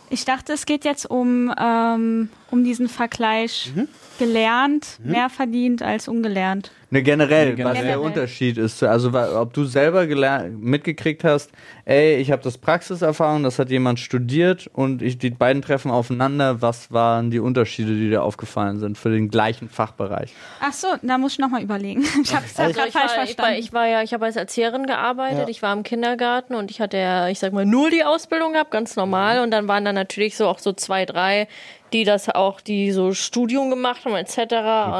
Ich 0.09 0.25
dachte, 0.25 0.53
es 0.53 0.65
geht 0.65 0.85
jetzt 0.85 1.05
um, 1.05 1.53
ähm, 1.59 2.29
um 2.53 2.63
diesen 2.63 2.87
Vergleich 2.87 3.71
Mhm. 3.75 3.87
gelernt, 4.19 4.99
mehr 5.03 5.29
verdient 5.29 5.81
als 5.81 6.07
ungelernt. 6.07 6.71
Ne, 6.91 7.01
generell, 7.01 7.55
Nee, 7.55 7.63
was 7.63 7.73
generell. 7.73 7.87
der 7.87 8.01
Unterschied 8.01 8.59
ist. 8.59 8.83
Also, 8.83 9.11
ob 9.11 9.51
du 9.53 9.65
selber 9.65 10.05
mitgekriegt 10.51 11.23
hast, 11.23 11.49
ey, 11.85 12.17
ich 12.17 12.31
habe 12.31 12.43
das 12.43 12.59
Praxiserfahrung, 12.59 13.41
das 13.41 13.57
hat 13.57 13.71
jemand 13.71 13.99
studiert 13.99 14.69
und 14.71 15.01
ich, 15.01 15.17
die 15.17 15.31
beiden 15.31 15.63
treffen 15.63 15.89
aufeinander. 15.89 16.61
Was 16.61 16.91
waren 16.91 17.31
die 17.31 17.39
Unterschiede, 17.39 17.95
die 17.95 18.09
dir 18.09 18.21
aufgefallen 18.23 18.79
sind 18.79 18.99
für 18.99 19.09
den 19.09 19.29
gleichen 19.29 19.69
Fachbereich? 19.69 20.31
Ach 20.61 20.71
so, 20.73 20.87
da 21.01 21.17
muss 21.17 21.33
ich 21.33 21.39
nochmal 21.39 21.63
überlegen. 21.63 22.03
Ich 22.23 22.35
habe 22.35 22.45
es 22.45 22.59
Also 22.59 22.73
gerade 22.75 22.89
ich, 22.89 22.95
war, 22.95 23.01
falsch 23.01 23.11
ich, 23.11 23.17
war, 23.17 23.25
verstanden. 23.25 23.59
ich 23.59 23.73
war 23.73 23.87
ja, 23.87 24.03
ich 24.03 24.13
habe 24.13 24.25
als 24.25 24.35
Erzieherin 24.35 24.85
gearbeitet, 24.85 25.39
Ja. 25.39 25.47
ich 25.47 25.63
war 25.63 25.73
im 25.73 25.81
Kindergarten 25.81 26.53
und 26.53 26.69
ich 26.69 26.79
hatte 26.79 26.97
ja, 26.97 27.27
ich 27.29 27.39
sag 27.39 27.51
mal, 27.53 27.65
nur 27.65 27.89
die 27.89 28.03
Ausbildung 28.03 28.53
gehabt, 28.53 28.69
ganz 28.69 28.95
normal. 28.95 29.39
Und 29.41 29.49
dann 29.49 29.67
waren 29.67 29.83
da 29.83 29.93
natürlich 29.93 30.37
so 30.37 30.47
auch 30.47 30.59
so 30.59 30.73
zwei, 30.73 31.05
drei, 31.05 31.47
die 31.93 32.03
das 32.03 32.27
auch, 32.29 32.59
die 32.59 32.91
so 32.91 33.13
Studium 33.13 33.69
gemacht 33.69 34.03
haben, 34.05 34.15
etc. 34.15 34.37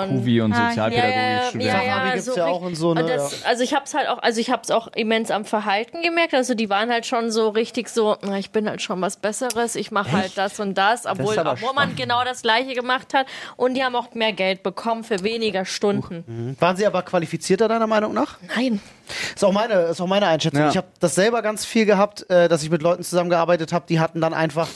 Und 0.10 0.18
Kuvi 0.20 0.42
und 0.42 0.54
Ah, 0.54 0.70
Sozialpädagogik. 0.70 1.72
Fachabi 1.72 2.12
gibt's 2.14 2.36
ja 2.36 2.46
auch 2.46 2.62
und 2.62 2.76
so, 2.76 2.92
und 2.92 2.98
ne? 2.98 3.06
das, 3.08 3.44
Also 3.46 3.64
ich 3.64 3.74
habe 3.74 3.86
es 3.86 3.94
halt 3.94 4.08
auch, 4.08 4.20
also 4.20 4.40
ich 4.40 4.50
habe 4.52 4.62
es 4.64 4.72
auch 4.72 4.88
immens 4.96 5.32
am 5.32 5.46
Verhalten 5.46 6.02
gemerkt. 6.02 6.34
Also 6.34 6.54
die 6.54 6.70
waren 6.70 6.90
halt 6.92 7.06
schon 7.06 7.32
so 7.32 7.50
richtig 7.50 7.90
so, 7.90 8.16
na, 8.22 8.38
ich 8.38 8.52
bin 8.52 8.70
halt 8.70 8.82
schon 8.82 9.02
was 9.02 9.18
Besseres, 9.18 9.76
ich 9.76 9.92
mache 9.92 10.12
halt 10.12 10.38
das 10.38 10.60
und 10.60 10.76
das, 10.78 11.06
obwohl, 11.06 11.38
aber 11.38 11.54
obwohl 11.54 11.74
man 11.74 11.96
genau 11.96 12.24
das 12.24 12.44
Gleiche 12.44 12.74
gemacht 12.76 13.14
hat. 13.14 13.26
Und 13.58 13.74
die 13.74 13.84
haben 13.84 13.96
auch 13.96 14.14
mehr 14.14 14.34
Geld 14.34 14.64
bekommen 14.64 15.04
für 15.04 15.24
weniger 15.24 15.66
Stunden. 15.66 16.56
Waren 16.60 16.78
sie 16.78 16.86
aber 16.86 17.02
qualifizierter 17.02 17.68
deiner 17.68 17.88
Meinung 17.88 18.14
nach? 18.14 18.38
Nein. 18.56 18.80
Ist 19.36 19.44
auch 19.44 19.52
meine, 19.52 19.74
ist 19.74 20.02
auch 20.02 20.08
meine 20.08 20.28
Einschätzung. 20.28 20.62
Ja. 20.62 20.70
Ich 20.70 20.78
habe 20.78 20.88
das 21.00 21.16
selber 21.16 21.42
ganz 21.42 21.66
viel 21.66 21.86
gehabt, 21.86 22.30
äh, 22.30 22.48
dass 22.48 22.64
ich 22.64 22.70
mit 22.70 22.82
Leuten 22.82 23.04
zusammengearbeitet 23.04 23.74
habe, 23.74 23.86
die 23.88 24.00
hatten 24.00 24.22
dann 24.22 24.34
einfach 24.34 24.68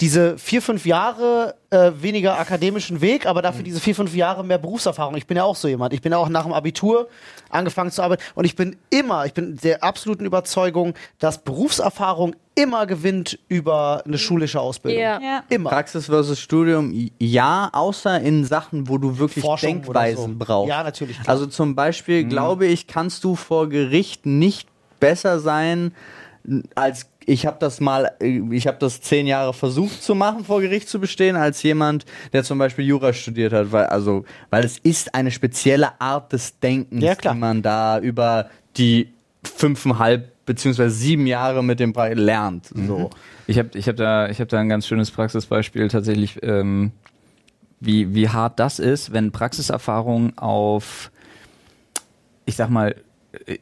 diese 0.00 0.38
vier, 0.38 0.62
fünf 0.62 0.86
Jahre 0.86 1.56
äh, 1.70 1.92
weniger 1.96 2.38
akademischen 2.38 3.00
Weg, 3.00 3.26
aber 3.26 3.42
dafür 3.42 3.62
diese 3.62 3.80
vier, 3.80 3.94
fünf 3.94 4.14
Jahre 4.14 4.44
mehr 4.44 4.58
Berufserfahrung. 4.58 5.16
Ich 5.16 5.26
bin 5.26 5.36
ja 5.36 5.44
auch 5.44 5.56
so 5.56 5.68
jemand. 5.68 5.92
Ich 5.92 6.02
bin 6.02 6.12
ja 6.12 6.18
auch 6.18 6.28
nach 6.28 6.44
dem 6.44 6.52
Abitur 6.52 7.08
angefangen 7.50 7.90
zu 7.90 8.02
arbeiten 8.02 8.22
und 8.34 8.44
ich 8.44 8.56
bin 8.56 8.76
immer, 8.90 9.26
ich 9.26 9.34
bin 9.34 9.56
der 9.62 9.82
absoluten 9.82 10.24
Überzeugung, 10.24 10.94
dass 11.18 11.42
Berufserfahrung 11.42 12.34
immer 12.54 12.86
gewinnt 12.86 13.38
über 13.48 14.02
eine 14.04 14.18
schulische 14.18 14.60
Ausbildung. 14.60 15.00
Ja. 15.00 15.20
ja. 15.20 15.44
Immer. 15.48 15.70
Praxis 15.70 16.06
versus 16.06 16.38
Studium, 16.38 17.10
ja, 17.18 17.70
außer 17.72 18.20
in 18.20 18.44
Sachen, 18.44 18.88
wo 18.88 18.98
du 18.98 19.18
wirklich 19.18 19.44
Forschung 19.44 19.82
Denkweisen 19.82 20.38
so. 20.38 20.44
brauchst. 20.44 20.68
Ja, 20.68 20.82
natürlich, 20.82 21.16
klar. 21.16 21.28
Also 21.30 21.46
zum 21.46 21.74
Beispiel, 21.74 22.24
glaube 22.24 22.66
ich, 22.66 22.86
kannst 22.86 23.24
du 23.24 23.36
vor 23.36 23.68
Gericht 23.68 24.26
nicht 24.26 24.68
besser 25.00 25.40
sein 25.40 25.92
als 26.74 27.06
ich 27.24 27.46
habe 27.46 27.56
das 27.60 27.80
mal, 27.80 28.10
ich 28.20 28.66
habe 28.66 28.78
das 28.80 29.00
zehn 29.00 29.28
Jahre 29.28 29.54
versucht 29.54 30.02
zu 30.02 30.14
machen, 30.14 30.44
vor 30.44 30.60
Gericht 30.60 30.88
zu 30.88 30.98
bestehen, 30.98 31.36
als 31.36 31.62
jemand, 31.62 32.04
der 32.32 32.42
zum 32.42 32.58
Beispiel 32.58 32.84
Jura 32.84 33.12
studiert 33.12 33.52
hat, 33.52 33.70
weil 33.70 33.86
also, 33.86 34.24
weil 34.50 34.64
es 34.64 34.78
ist 34.78 35.14
eine 35.14 35.30
spezielle 35.30 36.00
Art 36.00 36.32
des 36.32 36.58
Denkens, 36.58 37.02
Ja, 37.02 37.14
klar. 37.14 37.34
die 37.34 37.40
man 37.40 37.62
da 37.62 38.00
über 38.00 38.50
die 38.76 39.12
fünfeinhalb 39.44 40.31
beziehungsweise 40.46 40.94
sieben 40.94 41.26
Jahre 41.26 41.62
mit 41.62 41.80
dem 41.80 41.92
Pra- 41.92 42.14
lernt. 42.14 42.66
So. 42.74 43.10
Ich 43.46 43.58
habe 43.58 43.70
ich 43.74 43.88
hab 43.88 43.96
da, 43.96 44.28
ich 44.28 44.40
hab 44.40 44.48
da 44.48 44.58
ein 44.58 44.68
ganz 44.68 44.86
schönes 44.86 45.10
Praxisbeispiel 45.10 45.88
tatsächlich, 45.88 46.38
ähm, 46.42 46.90
wie, 47.80 48.14
wie 48.14 48.28
hart 48.28 48.58
das 48.60 48.78
ist, 48.78 49.12
wenn 49.12 49.32
Praxiserfahrung 49.32 50.36
auf, 50.38 51.10
ich 52.46 52.56
sag 52.56 52.70
mal, 52.70 52.94
äh, 53.46 53.58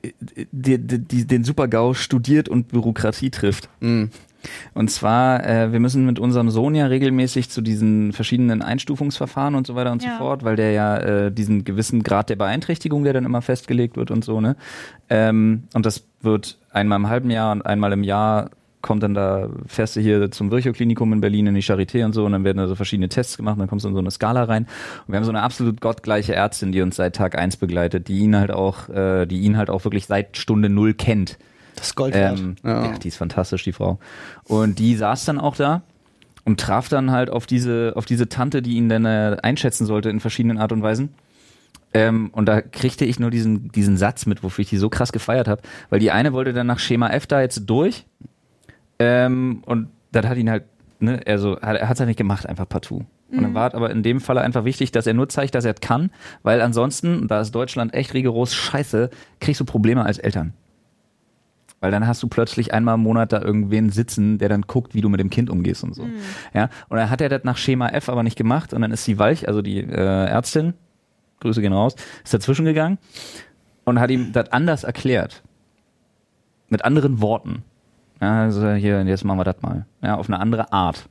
die, 0.53 0.78
die, 0.78 0.99
die, 0.99 1.26
den 1.26 1.45
Super-GAU 1.45 1.95
studiert 1.95 2.49
und 2.49 2.68
Bürokratie 2.68 3.31
trifft. 3.31 3.68
Und 3.81 4.91
zwar, 4.91 5.47
äh, 5.47 5.72
wir 5.72 5.81
müssen 5.81 6.07
mit 6.07 6.18
unserem 6.18 6.51
Sohn 6.51 6.74
ja 6.74 6.87
regelmäßig 6.87 7.51
zu 7.51 7.61
diesen 7.61 8.12
verschiedenen 8.12 8.62
Einstufungsverfahren 8.62 9.55
und 9.55 9.66
so 9.66 9.74
weiter 9.74 9.93
und 9.93 10.03
Ja. 10.03 10.12
so 10.12 10.18
fort, 10.18 10.45
weil 10.45 10.57
der 10.57 10.72
ja 10.72 10.97
äh, 10.97 11.33
diesen 11.33 11.64
gewissen 11.64 12.03
Grad 12.03 12.31
der 12.31 12.37
Beeinträchtigung, 12.37 13.05
der 13.05 13.12
dann 13.12 13.24
immer 13.26 13.43
festgelegt 13.43 13.97
wird 13.97 14.11
und 14.11 14.24
so, 14.24 14.41
ne? 14.41 14.57
Ähm, 15.11 15.64
und 15.74 15.85
das 15.87 16.05
wird 16.22 16.58
einmal 16.70 16.98
im 16.98 17.08
halben 17.08 17.30
Jahr 17.30 17.52
und 17.52 17.62
einmal 17.62 17.92
im 17.92 18.04
Jahr 18.04 18.50
kommt 18.82 19.02
dann 19.02 19.14
da, 19.14 19.48
fährst 19.66 19.96
du 19.96 20.00
hier 20.00 20.30
zum 20.30 20.50
Virchow-Klinikum 20.50 21.12
in 21.12 21.20
Berlin 21.20 21.46
in 21.46 21.54
die 21.54 21.62
Charité 21.62 22.04
und 22.04 22.14
so 22.14 22.24
und 22.24 22.32
dann 22.32 22.44
werden 22.44 22.58
da 22.58 22.66
so 22.66 22.74
verschiedene 22.74 23.08
Tests 23.08 23.36
gemacht 23.36 23.54
und 23.54 23.60
dann 23.60 23.68
kommst 23.68 23.84
du 23.84 23.88
in 23.88 23.94
so 23.94 24.00
eine 24.00 24.10
Skala 24.10 24.44
rein. 24.44 24.64
Und 25.06 25.12
wir 25.12 25.16
haben 25.16 25.24
so 25.24 25.30
eine 25.30 25.42
absolut 25.42 25.80
gottgleiche 25.80 26.34
Ärztin, 26.34 26.72
die 26.72 26.80
uns 26.80 26.96
seit 26.96 27.16
Tag 27.16 27.36
eins 27.36 27.56
begleitet, 27.56 28.08
die 28.08 28.20
ihn 28.20 28.36
halt 28.36 28.50
auch, 28.50 28.88
äh, 28.88 29.26
die 29.26 29.40
ihn 29.40 29.56
halt 29.56 29.70
auch 29.70 29.84
wirklich 29.84 30.06
seit 30.06 30.36
Stunde 30.36 30.70
null 30.70 30.94
kennt. 30.94 31.38
Das 31.76 31.94
Gold. 31.94 32.14
Ähm, 32.16 32.56
ja. 32.62 32.96
die 32.98 33.08
ist 33.08 33.16
fantastisch, 33.16 33.64
die 33.64 33.72
Frau. 33.72 33.98
Und 34.44 34.78
die 34.78 34.96
saß 34.96 35.24
dann 35.24 35.38
auch 35.38 35.56
da 35.56 35.82
und 36.44 36.58
traf 36.58 36.88
dann 36.88 37.10
halt 37.10 37.30
auf 37.30 37.46
diese, 37.46 37.92
auf 37.96 38.06
diese 38.06 38.28
Tante, 38.28 38.62
die 38.62 38.76
ihn 38.76 38.88
dann 38.88 39.04
äh, 39.04 39.36
einschätzen 39.42 39.86
sollte 39.86 40.10
in 40.10 40.20
verschiedenen 40.20 40.58
Art 40.58 40.72
und 40.72 40.82
Weisen. 40.82 41.10
Ähm, 41.93 42.30
und 42.32 42.47
da 42.47 42.61
kriegte 42.61 43.05
ich 43.05 43.18
nur 43.18 43.30
diesen, 43.30 43.72
diesen 43.72 43.97
Satz 43.97 44.26
mit, 44.26 44.43
wofür 44.43 44.62
ich 44.62 44.68
die 44.68 44.76
so 44.76 44.88
krass 44.88 45.12
gefeiert 45.12 45.49
habe, 45.49 45.62
weil 45.88 45.99
die 45.99 46.11
eine 46.11 46.32
wollte 46.32 46.53
dann 46.53 46.66
nach 46.66 46.78
Schema 46.78 47.09
F 47.09 47.26
da 47.26 47.41
jetzt 47.41 47.66
durch 47.66 48.07
ähm, 49.01 49.62
und 49.66 49.88
das 50.12 50.26
hat 50.26 50.36
ihn 50.36 50.51
halt, 50.51 50.64
ne, 51.01 51.20
also 51.26 51.61
hat, 51.61 51.76
er 51.76 51.88
hat 51.88 51.95
es 51.95 52.01
halt 52.01 52.09
nicht 52.09 52.18
gemacht, 52.18 52.47
einfach 52.47 52.68
partout. 52.68 53.05
Und 53.32 53.43
dann 53.43 53.55
war 53.55 53.68
es 53.68 53.74
aber 53.74 53.91
in 53.91 54.03
dem 54.03 54.20
Falle 54.20 54.41
einfach 54.41 54.64
wichtig, 54.64 54.91
dass 54.91 55.07
er 55.07 55.14
nur 55.14 55.28
zeigt, 55.28 55.55
dass 55.55 55.64
er 55.64 55.74
es 55.74 55.80
kann, 55.80 56.11
weil 56.43 56.61
ansonsten, 56.61 57.28
da 57.28 57.41
ist 57.41 57.53
Deutschland 57.53 57.95
echt 57.95 58.12
rigoros 58.12 58.55
scheiße, 58.55 59.09
kriegst 59.41 59.61
du 59.61 59.64
Probleme 59.64 60.05
als 60.05 60.18
Eltern. 60.18 60.53
Weil 61.80 61.93
dann 61.93 62.07
hast 62.07 62.22
du 62.22 62.28
plötzlich 62.28 62.74
einmal 62.74 62.97
im 62.97 63.03
Monat 63.03 63.32
da 63.32 63.41
irgendwen 63.41 63.91
sitzen, 63.91 64.38
der 64.38 64.49
dann 64.49 64.62
guckt, 64.62 64.95
wie 64.95 65.01
du 65.01 65.09
mit 65.09 65.20
dem 65.20 65.30
Kind 65.30 65.49
umgehst 65.49 65.82
und 65.84 65.95
so. 65.95 66.03
Ja, 66.53 66.68
und 66.88 66.99
dann 66.99 67.09
hat 67.09 67.20
er 67.20 67.28
das 67.28 67.45
nach 67.45 67.57
Schema 67.57 67.88
F 67.88 68.09
aber 68.09 68.22
nicht 68.22 68.36
gemacht 68.36 68.74
und 68.74 68.82
dann 68.82 68.91
ist 68.91 69.07
die 69.07 69.18
Walch, 69.18 69.47
also 69.49 69.62
die 69.62 69.78
äh, 69.78 70.26
Ärztin, 70.26 70.74
Grüße 71.41 71.61
gehen 71.61 71.72
raus, 71.72 71.95
ist 72.24 72.34
dazwischen 72.34 72.64
gegangen 72.64 72.99
und 73.84 74.01
hat 74.01 74.11
ihm 74.11 74.32
das 74.32 74.53
anders 74.53 74.84
erklärt. 74.84 75.43
Mit 76.68 76.84
anderen 76.84 77.20
Worten. 77.20 77.64
Ja, 78.20 78.43
also 78.43 78.70
hier, 78.72 79.03
jetzt 79.03 79.24
machen 79.24 79.38
wir 79.38 79.45
das 79.45 79.61
mal. 79.62 79.86
Ja, 80.03 80.16
auf 80.16 80.28
eine 80.28 80.38
andere 80.38 80.72
Art. 80.72 81.09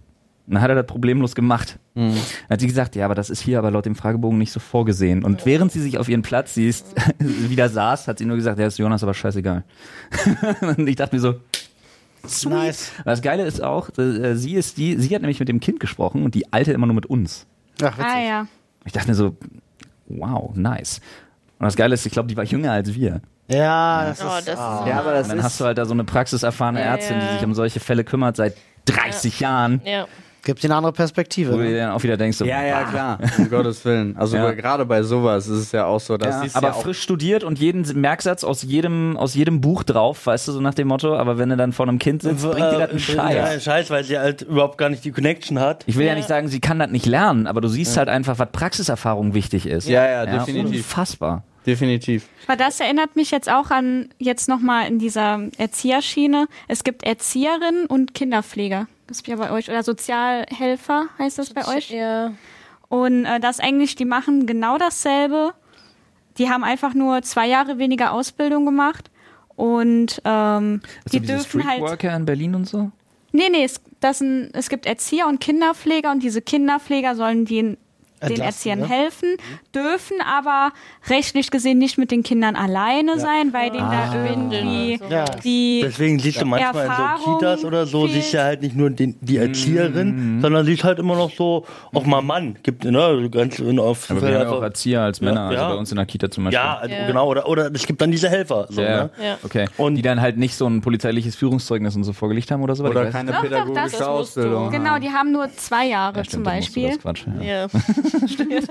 Und 0.48 0.56
dann 0.56 0.64
hat 0.64 0.70
er 0.70 0.76
das 0.76 0.88
problemlos 0.88 1.36
gemacht. 1.36 1.78
Dann 1.94 2.16
hat 2.50 2.60
sie 2.60 2.66
gesagt, 2.66 2.96
ja, 2.96 3.06
aber 3.06 3.14
das 3.14 3.30
ist 3.30 3.42
hier 3.42 3.60
aber 3.60 3.70
laut 3.70 3.86
dem 3.86 3.96
Fragebogen 3.96 4.40
nicht 4.40 4.52
so 4.52 4.60
vorgesehen. 4.60 5.24
Und 5.24 5.46
während 5.46 5.72
sie 5.72 5.80
sich 5.80 6.00
auf 6.00 6.10
ihren 6.10 6.24
Platz 6.24 6.56
sie 6.56 6.68
ist, 6.68 6.96
wieder 7.20 7.70
saß, 7.70 8.08
hat 8.08 8.18
sie 8.18 8.26
nur 8.26 8.36
gesagt, 8.36 8.58
ja, 8.58 8.66
ist 8.66 8.80
Jonas 8.80 9.04
aber 9.04 9.14
scheißegal. 9.14 9.64
und 10.62 10.88
ich 10.88 10.96
dachte 10.96 11.16
mir 11.16 11.20
so, 11.20 11.36
sweet. 12.26 12.52
Nice. 12.52 12.92
Das 13.06 13.22
Geile 13.22 13.46
ist 13.46 13.62
auch, 13.62 13.90
äh, 14.00 14.36
sie 14.36 14.56
ist 14.56 14.78
die, 14.78 14.96
sie 14.96 15.14
hat 15.14 15.22
nämlich 15.22 15.40
mit 15.40 15.50
dem 15.50 15.60
Kind 15.60 15.80
gesprochen 15.80 16.24
und 16.24 16.34
die 16.34 16.52
Alte 16.52 16.72
immer 16.72 16.88
nur 16.88 16.96
mit 16.96 17.06
uns. 17.06 17.46
Ach, 17.84 17.98
witzig. 17.98 18.12
Ah 18.12 18.24
ja. 18.24 18.48
Ich 18.86 18.94
dachte 18.94 19.10
mir 19.10 19.16
so, 19.16 19.36
wow, 20.10 20.52
nice. 20.56 21.00
Und 21.60 21.66
das 21.66 21.76
Geile 21.76 21.94
ist, 21.94 22.06
ich 22.06 22.12
glaube, 22.12 22.28
die 22.28 22.38
war 22.38 22.44
jünger 22.44 22.72
als 22.72 22.94
wir. 22.94 23.22
Ja, 23.48 24.06
das 24.06 24.22
Oh, 24.24 24.28
ist. 24.38 24.48
das 24.48 24.54
ist. 24.56 24.88
Ja, 24.88 25.00
aber 25.00 25.14
das 25.14 25.24
Und 25.24 25.30
dann 25.30 25.38
ist. 25.40 25.44
hast 25.46 25.60
du 25.60 25.66
halt 25.66 25.78
da 25.78 25.86
so 25.86 25.94
eine 25.94 26.04
praxiserfahrene 26.04 26.80
Ja, 26.80 26.86
Ärztin, 26.96 27.20
die 27.20 27.34
sich 27.36 27.44
um 27.44 27.54
solche 27.54 27.80
Fälle 27.80 28.04
kümmert 28.04 28.36
seit 28.36 28.56
30 28.86 29.40
Jahren, 29.40 29.82
Ja. 29.86 30.08
Gibt 30.44 30.64
dir 30.64 30.68
eine 30.68 30.76
andere 30.76 30.94
Perspektive. 30.94 31.52
wo 31.52 31.58
du 31.58 31.64
Ne? 31.64 31.70
dir 31.70 31.78
dann 31.80 31.92
auch 31.92 32.02
wieder 32.04 32.16
denkst, 32.18 32.38
so, 32.38 32.46
ja, 32.46 32.64
ja, 32.64 32.84
klar, 32.86 33.20
um 33.38 33.50
Gottes 33.50 33.84
Willen. 33.86 34.16
Also 34.18 34.38
Ja. 34.38 34.52
gerade 34.52 34.86
bei 34.86 35.04
sowas 35.04 35.48
ist 35.48 35.60
es 35.60 35.72
ja 35.74 35.86
auch 35.86 36.00
so, 36.00 36.18
dass 36.18 36.46
Ja, 36.46 36.52
aber 36.58 36.68
ja 36.70 36.74
frisch 36.74 37.02
studiert 37.02 37.44
und 37.44 37.60
jeden 37.60 37.82
Merksatz 38.00 38.44
aus 38.44 38.64
jedem, 38.64 39.18
aus 39.18 39.36
jedem 39.36 39.60
Buch 39.62 39.84
drauf, 39.84 40.26
weißt 40.26 40.48
du, 40.48 40.52
so 40.54 40.62
nach 40.62 40.74
dem 40.74 40.88
Motto, 40.88 41.16
aber 41.16 41.38
wenn 41.38 41.50
du 41.50 41.58
dann 41.58 41.74
vor 41.74 41.88
einem 41.88 42.00
Kind 42.00 42.22
sitzt, 42.22 42.44
bringt 42.44 42.58
dir 42.72 42.80
das 42.80 42.90
einen 42.90 42.98
Äh, 42.98 43.00
Scheiß. 43.00 43.36
ja, 43.36 43.60
Scheiß, 43.60 43.90
weil 43.90 44.04
sie 44.06 44.18
halt 44.18 44.42
überhaupt 44.44 44.78
gar 44.78 44.90
nicht 44.90 45.04
die 45.04 45.12
Connection 45.12 45.60
hat. 45.60 45.84
Ich 45.88 45.96
will 45.98 46.06
ja. 46.06 46.12
Ja. 46.14 46.16
nicht 46.18 46.28
sagen, 46.30 46.48
sie 46.48 46.60
kann 46.62 46.80
das 46.80 46.90
nicht 46.90 47.06
lernen, 47.06 47.46
aber 47.46 47.60
du 47.62 47.68
siehst 47.68 47.98
halt 47.98 48.08
einfach, 48.10 48.40
was 48.40 48.48
Praxiserfahrung 48.52 49.34
wichtig 49.34 49.66
ist. 49.66 49.88
Ja, 49.90 50.08
ja, 50.10 50.26
definitiv. 50.26 50.78
Unfassbar. 50.86 51.44
definitiv. 51.66 52.28
Aber 52.48 52.56
das 52.56 52.80
erinnert 52.80 53.16
mich 53.16 53.30
jetzt 53.32 53.52
auch 53.52 53.70
an, 53.72 54.10
jetzt 54.18 54.48
nochmal 54.48 54.88
in 54.88 54.98
dieser 55.00 55.40
Erzieherschiene. 55.58 56.48
Es 56.68 56.84
gibt 56.84 57.04
Erzieherinnen 57.04 57.86
und 57.88 58.14
Kinderpfleger. 58.14 58.88
Das 59.10 59.18
ist 59.18 59.28
ja 59.28 59.36
bei 59.38 59.50
euch. 59.50 59.68
Oder 59.70 59.82
Sozialhelfer 59.82 61.08
heißt 61.18 61.40
das 61.40 61.52
bei 61.52 61.68
euch. 61.68 61.90
Ja. 61.90 62.32
Und 62.90 63.26
äh, 63.26 63.40
das 63.40 63.60
eigentlich, 63.60 63.96
die 63.96 64.06
machen 64.06 64.46
genau 64.46 64.78
dasselbe. 64.78 65.54
Die 66.38 66.50
haben 66.50 66.64
einfach 66.64 66.94
nur 66.94 67.24
zwei 67.24 67.48
Jahre 67.48 67.80
weniger 67.80 68.14
Ausbildung 68.14 68.66
gemacht. 68.66 69.10
Und 69.56 70.22
ähm, 70.26 70.82
Also 71.06 71.20
die 71.20 71.22
dürfen 71.22 71.68
halt. 71.68 71.80
Streetworker 71.80 72.16
in 72.16 72.26
Berlin 72.26 72.54
und 72.54 72.70
so? 72.70 72.92
Nee, 73.32 73.50
nee, 73.50 73.64
es, 73.64 73.82
das 74.00 74.20
sind, 74.20 74.52
es 74.54 74.70
gibt 74.70 74.86
Erzieher 74.86 75.28
und 75.28 75.40
Kinderpfleger 75.40 76.12
und 76.12 76.22
diese 76.22 76.42
Kinderpfleger 76.42 77.16
sollen 77.16 77.46
den, 77.46 77.78
den 78.28 78.42
Erziehern 78.42 78.80
ne? 78.80 78.88
helfen, 78.90 79.30
dürfen 79.74 80.18
aber 80.26 80.72
rechtlich 81.10 81.52
gesehen 81.52 81.78
nicht 81.78 81.98
mit 81.98 82.12
den 82.12 82.24
Kindern 82.24 82.56
alleine 82.56 83.20
sein, 83.20 83.54
weil 83.54 83.70
denen 83.72 83.90
da 83.90 84.14
irgendwie 84.26 85.00
Ja. 85.10 85.26
die 85.44 85.82
Deswegen 85.84 86.20
siehst 86.20 86.42
du 86.42 86.46
manchmal 86.46 86.86
in 86.86 87.24
so 87.24 87.38
Kitas 87.38 87.64
oder 87.66 87.86
so, 87.86 88.02
fehlt. 88.08 88.14
siehst 88.14 88.34
du 88.34 88.44
halt 88.44 88.62
nicht 88.62 88.76
nur 88.76 88.90
den, 88.90 89.16
die 89.22 89.38
Erzieherin, 89.38 90.40
sondern 90.42 90.66
siehst 90.66 90.84
halt 90.84 91.00
immer 91.00 91.16
noch 91.16 91.32
so, 91.32 91.66
auch 91.94 92.06
mal 92.06 92.22
Mann. 92.22 92.58
Gibt, 92.64 92.84
ne, 92.84 93.30
ganz 93.32 93.60
in 93.60 93.80
auf 93.80 94.10
Aber 94.10 94.22
wir 94.22 94.36
haben 94.40 94.42
ja 94.48 94.52
auch 94.52 94.62
Erzieher 94.64 95.02
als 95.02 95.22
Männer, 95.22 95.42
also 95.42 95.54
ja. 95.62 95.70
bei 95.70 95.76
uns 95.76 95.92
in 95.92 95.98
der 95.98 96.06
Kita 96.06 96.30
zum 96.30 96.46
Beispiel. 96.46 96.60
Ja, 96.60 96.78
also 96.78 96.94
Ja. 96.96 97.08
genau, 97.08 97.28
oder, 97.28 97.48
oder 97.48 97.72
es 97.74 97.86
gibt 97.86 98.02
dann 98.02 98.12
diese 98.12 98.30
Helfer. 98.30 98.68
So, 98.70 98.82
Ja, 98.82 99.04
ne? 99.06 99.10
Ja. 99.24 99.38
okay. 99.44 99.68
Und- 99.78 99.96
die 99.96 100.02
dann 100.02 100.22
halt 100.22 100.38
nicht 100.38 100.56
so 100.56 100.66
ein 100.68 100.82
polizeiliches 100.82 101.36
Führungszeugnis 101.36 101.96
und 101.96 102.04
so 102.04 102.14
vorgelegt 102.14 102.52
haben 102.52 102.62
oder 102.64 102.76
so. 102.76 102.84
Oder 102.86 103.08
keine 103.12 103.32
Doch, 103.32 103.38
doch, 103.38 103.44
pädagogische 103.50 103.98
du. 103.98 104.06
Ausbildung. 104.06 104.72
Genau, 104.72 104.98
die 105.00 105.10
haben 105.10 105.32
nur 105.32 105.50
zwei 105.56 105.88
Jahre 105.88 106.18
Ja, 106.18 106.24
zum 106.24 106.30
stimmt, 106.30 106.46
du 106.46 106.50
Beispiel. 106.52 106.88
Das 106.90 107.00
Quatsch, 107.00 107.26
ja. 107.42 107.68
Ja. 108.50 108.62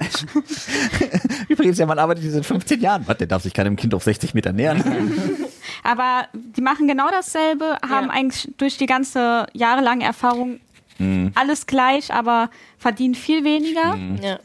Übrigens, 1.48 1.78
ja, 1.78 1.86
man 1.86 1.98
arbeitet 1.98 2.22
hier 2.22 2.32
seit 2.32 2.46
15 2.46 2.80
Jahren. 2.80 3.02
Was, 3.06 3.16
der 3.18 3.26
darf 3.26 3.42
sich 3.42 3.52
keinem 3.52 3.74
Kind 3.76 3.94
auf 3.94 4.04
60 4.04 4.32
Meter 4.34 4.52
nähern. 4.52 4.82
Aber 5.82 6.28
die 6.32 6.60
machen 6.60 6.86
genau 6.86 7.08
dasselbe, 7.10 7.76
haben 7.88 8.10
eigentlich 8.10 8.48
durch 8.58 8.76
die 8.78 8.86
ganze 8.86 9.46
jahrelange 9.52 10.04
Erfahrung 10.04 10.60
Mhm. 11.00 11.30
alles 11.36 11.66
gleich, 11.68 12.12
aber 12.12 12.50
verdienen 12.76 13.14
viel 13.14 13.44
weniger. 13.44 13.96
ja. 14.20 14.40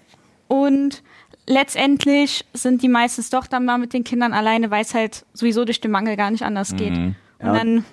Und 0.48 1.02
letztendlich 1.48 2.46
sind 2.54 2.84
die 2.84 2.90
meistens 2.90 3.32
doch 3.32 3.48
dann 3.48 3.66
mal 3.66 3.80
mit 3.80 3.92
den 3.94 4.04
Kindern 4.04 4.34
alleine, 4.34 4.70
weil 4.70 4.84
es 4.84 4.94
halt 4.94 5.26
sowieso 5.34 5.66
durch 5.66 5.82
den 5.82 5.90
Mangel 5.90 6.16
gar 6.16 6.30
nicht 6.30 6.44
anders 6.44 6.76
geht. 6.76 6.92
Und 6.96 7.16
Ja, 7.42 7.54
dann 7.54 7.86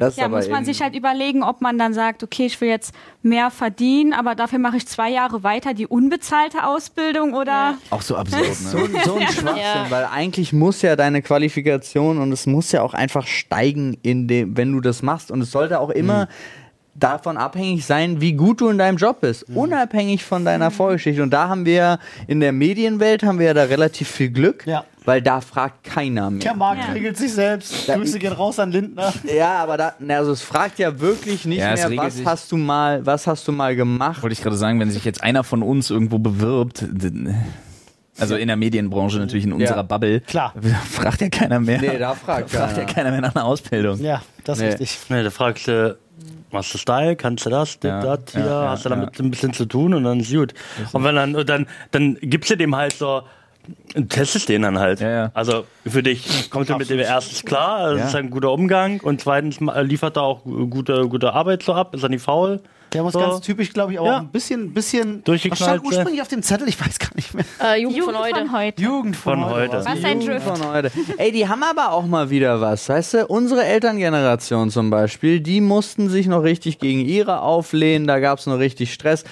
Das 0.00 0.16
ja, 0.16 0.28
muss 0.28 0.48
man 0.48 0.64
sich 0.64 0.82
halt 0.82 0.96
überlegen, 0.96 1.42
ob 1.44 1.60
man 1.60 1.78
dann 1.78 1.94
sagt, 1.94 2.24
okay, 2.24 2.46
ich 2.46 2.60
will 2.60 2.68
jetzt 2.68 2.92
mehr 3.22 3.50
verdienen, 3.50 4.12
aber 4.12 4.34
dafür 4.34 4.58
mache 4.58 4.78
ich 4.78 4.86
zwei 4.86 5.10
Jahre 5.10 5.42
weiter 5.44 5.74
die 5.74 5.86
unbezahlte 5.86 6.66
Ausbildung 6.66 7.34
oder 7.34 7.74
Auch 7.90 8.02
so 8.02 8.16
absurd, 8.16 8.54
so, 8.54 8.78
ne? 8.78 8.84
ein- 8.98 9.04
so 9.04 9.14
ein 9.16 9.22
Schwachsinn, 9.28 9.56
Ja. 9.62 9.86
weil 9.90 10.06
eigentlich 10.12 10.52
muss 10.52 10.82
ja 10.82 10.96
deine 10.96 11.22
Qualifikation 11.22 12.18
und 12.18 12.32
es 12.32 12.46
muss 12.46 12.72
ja 12.72 12.82
auch 12.82 12.94
einfach 12.94 13.26
steigen, 13.26 13.96
in 14.02 14.26
dem, 14.26 14.56
wenn 14.56 14.72
du 14.72 14.80
das 14.80 15.02
machst. 15.02 15.30
Und 15.30 15.42
es 15.42 15.50
sollte 15.52 15.78
auch 15.78 15.90
immer 15.90 16.28
davon 16.94 17.36
abhängig 17.36 17.86
sein, 17.86 18.20
wie 18.20 18.32
gut 18.32 18.60
du 18.60 18.68
in 18.68 18.78
deinem 18.78 18.96
Job 18.96 19.20
bist, 19.20 19.44
unabhängig 19.54 20.24
von 20.24 20.44
deiner 20.44 20.70
Vorgeschichte. 20.70 21.22
Und 21.22 21.30
da 21.30 21.48
haben 21.48 21.64
wir 21.64 21.98
in 22.26 22.40
der 22.40 22.52
Medienwelt 22.52 23.22
haben 23.22 23.38
wir 23.38 23.46
ja 23.46 23.54
da 23.54 23.62
relativ 23.64 24.08
viel 24.10 24.30
Glück, 24.30 24.66
Ja. 24.66 24.84
Weil 25.10 25.20
da 25.22 25.40
fragt 25.40 25.82
keiner 25.82 26.30
mehr. 26.30 26.40
Der 26.40 26.54
Markt 26.54 26.84
Ja. 26.86 26.92
regelt 26.92 27.16
sich 27.16 27.32
selbst. 27.32 27.86
Grüße 27.88 28.18
gehen 28.20 28.32
raus 28.32 28.58
an 28.60 28.70
Lindner. 28.70 29.12
Ja, 29.24 29.58
aber 29.62 29.76
da, 29.76 29.94
also 30.08 30.30
es 30.32 30.42
fragt 30.42 30.78
ja 30.78 31.00
wirklich 31.00 31.44
nicht 31.46 31.58
Ja, 31.58 31.74
mehr, 31.74 31.96
was 31.98 32.24
hast 32.24 32.52
du 32.52 32.56
mal, 32.56 33.04
was 33.04 33.26
hast 33.26 33.46
du 33.48 33.52
mal 33.52 33.74
gemacht? 33.74 34.22
Wollte 34.22 34.34
ich 34.34 34.42
gerade 34.42 34.56
sagen, 34.56 34.78
wenn 34.78 34.90
sich 34.90 35.04
jetzt 35.04 35.22
einer 35.22 35.42
von 35.42 35.62
uns 35.62 35.90
irgendwo 35.90 36.18
bewirbt, 36.20 36.84
also 38.18 38.36
in 38.36 38.48
der 38.48 38.56
Medienbranche 38.56 39.18
natürlich 39.18 39.44
in 39.44 39.52
unserer 39.52 39.76
Ja. 39.78 39.82
Bubble, 39.82 40.20
Klar. 40.20 40.54
fragt 40.90 41.20
ja 41.22 41.28
keiner 41.28 41.58
mehr. 41.58 41.80
Nee, 41.80 41.98
da 41.98 42.14
fragt 42.14 42.50
fragt 42.52 42.76
ja 42.76 42.84
keiner. 42.84 42.92
keiner 42.92 43.10
mehr 43.10 43.20
nach 43.22 43.34
einer 43.34 43.44
Ausbildung. 43.46 43.98
Ja, 44.00 44.22
das 44.44 44.58
ist 44.58 44.62
Nee. 44.64 44.68
richtig. 44.70 44.98
Ne, 45.08 45.24
da 45.24 45.30
fragst 45.30 45.66
du, 45.68 45.96
machst 46.52 46.72
du 46.74 46.78
Style, 46.78 47.16
kannst 47.16 47.46
du 47.46 47.50
das, 47.50 47.78
Ja, 47.82 48.00
das, 48.16 48.32
hier, 48.32 48.44
ja, 48.44 48.68
hast 48.70 48.84
du 48.84 48.90
ja. 48.90 48.96
damit 48.96 49.18
ein 49.18 49.30
bisschen 49.30 49.52
zu 49.54 49.64
tun 49.66 49.94
und 49.94 50.04
dann 50.04 50.20
ist 50.20 50.30
gut. 50.32 50.52
Und 50.92 51.02
wenn 51.04 51.14
dann, 51.16 51.32
dann, 51.46 51.66
dann 51.92 52.16
gibst 52.20 52.50
du 52.50 52.56
dem 52.56 52.76
halt 52.76 52.92
so, 52.92 53.22
testest 54.08 54.48
den 54.48 54.62
dann 54.62 54.78
halt. 54.78 55.00
Ja, 55.00 55.10
ja. 55.10 55.30
Also 55.34 55.64
für 55.86 56.02
dich 56.02 56.50
kommt 56.50 56.70
er 56.70 56.78
mit 56.78 56.90
dem 56.90 56.98
erstens 56.98 57.44
klar, 57.44 57.90
das 57.90 57.98
Ja. 57.98 58.06
ist 58.06 58.14
ein 58.14 58.30
guter 58.30 58.52
Umgang 58.52 59.00
und 59.00 59.20
zweitens 59.20 59.58
liefert 59.60 60.16
er 60.16 60.22
auch 60.22 60.44
gute, 60.44 61.08
gute 61.08 61.32
Arbeit 61.32 61.62
so 61.62 61.74
ab, 61.74 61.94
ist 61.94 62.02
er 62.02 62.08
nicht 62.08 62.22
faul. 62.22 62.60
Der 62.92 63.02
muss 63.02 63.12
So. 63.12 63.20
ganz 63.20 63.40
typisch, 63.42 63.72
glaube 63.72 63.92
ich, 63.92 63.98
aber 64.00 64.08
Ja. 64.08 64.16
auch 64.16 64.20
ein 64.20 64.28
bisschen, 64.28 64.72
bisschen. 64.74 65.22
Durchgeknallt, 65.24 65.60
Was 65.60 65.66
stand 65.66 65.84
äh. 65.84 65.86
ursprünglich 65.86 66.22
auf 66.22 66.28
dem 66.28 66.42
Zettel? 66.42 66.68
Ich 66.68 66.80
weiß 66.80 66.98
gar 66.98 67.10
nicht 67.14 67.34
mehr. 67.34 67.44
Äh, 67.62 67.80
Jugend, 67.82 67.98
Jugend 67.98 68.14
von 68.16 68.22
heute. 68.24 68.34
von 68.40 68.52
heute. 68.52 68.82
Jugend 68.82 69.16
Von 69.16 69.44
heute. 69.46 69.84
Was 69.84 70.04
ein 70.04 70.20
Drift. 70.20 70.46
von 70.46 70.72
heute. 70.72 70.90
Ey, 71.18 71.32
die 71.32 71.46
haben 71.48 71.62
aber 71.62 71.92
auch 71.92 72.06
mal 72.06 72.30
wieder 72.30 72.60
was. 72.60 72.88
Weißt 72.88 73.14
du, 73.14 73.26
unsere 73.26 73.64
Elterngeneration 73.64 74.70
zum 74.70 74.90
Beispiel, 74.90 75.40
die 75.40 75.60
mussten 75.60 76.08
sich 76.08 76.26
noch 76.26 76.42
richtig 76.42 76.78
gegen 76.78 77.00
ihre 77.00 77.40
auflehnen. 77.42 78.06
Da 78.06 78.18
gab 78.18 78.38
es 78.38 78.46
noch 78.46 78.58
richtig 78.58 78.92
Stress. 78.92 79.24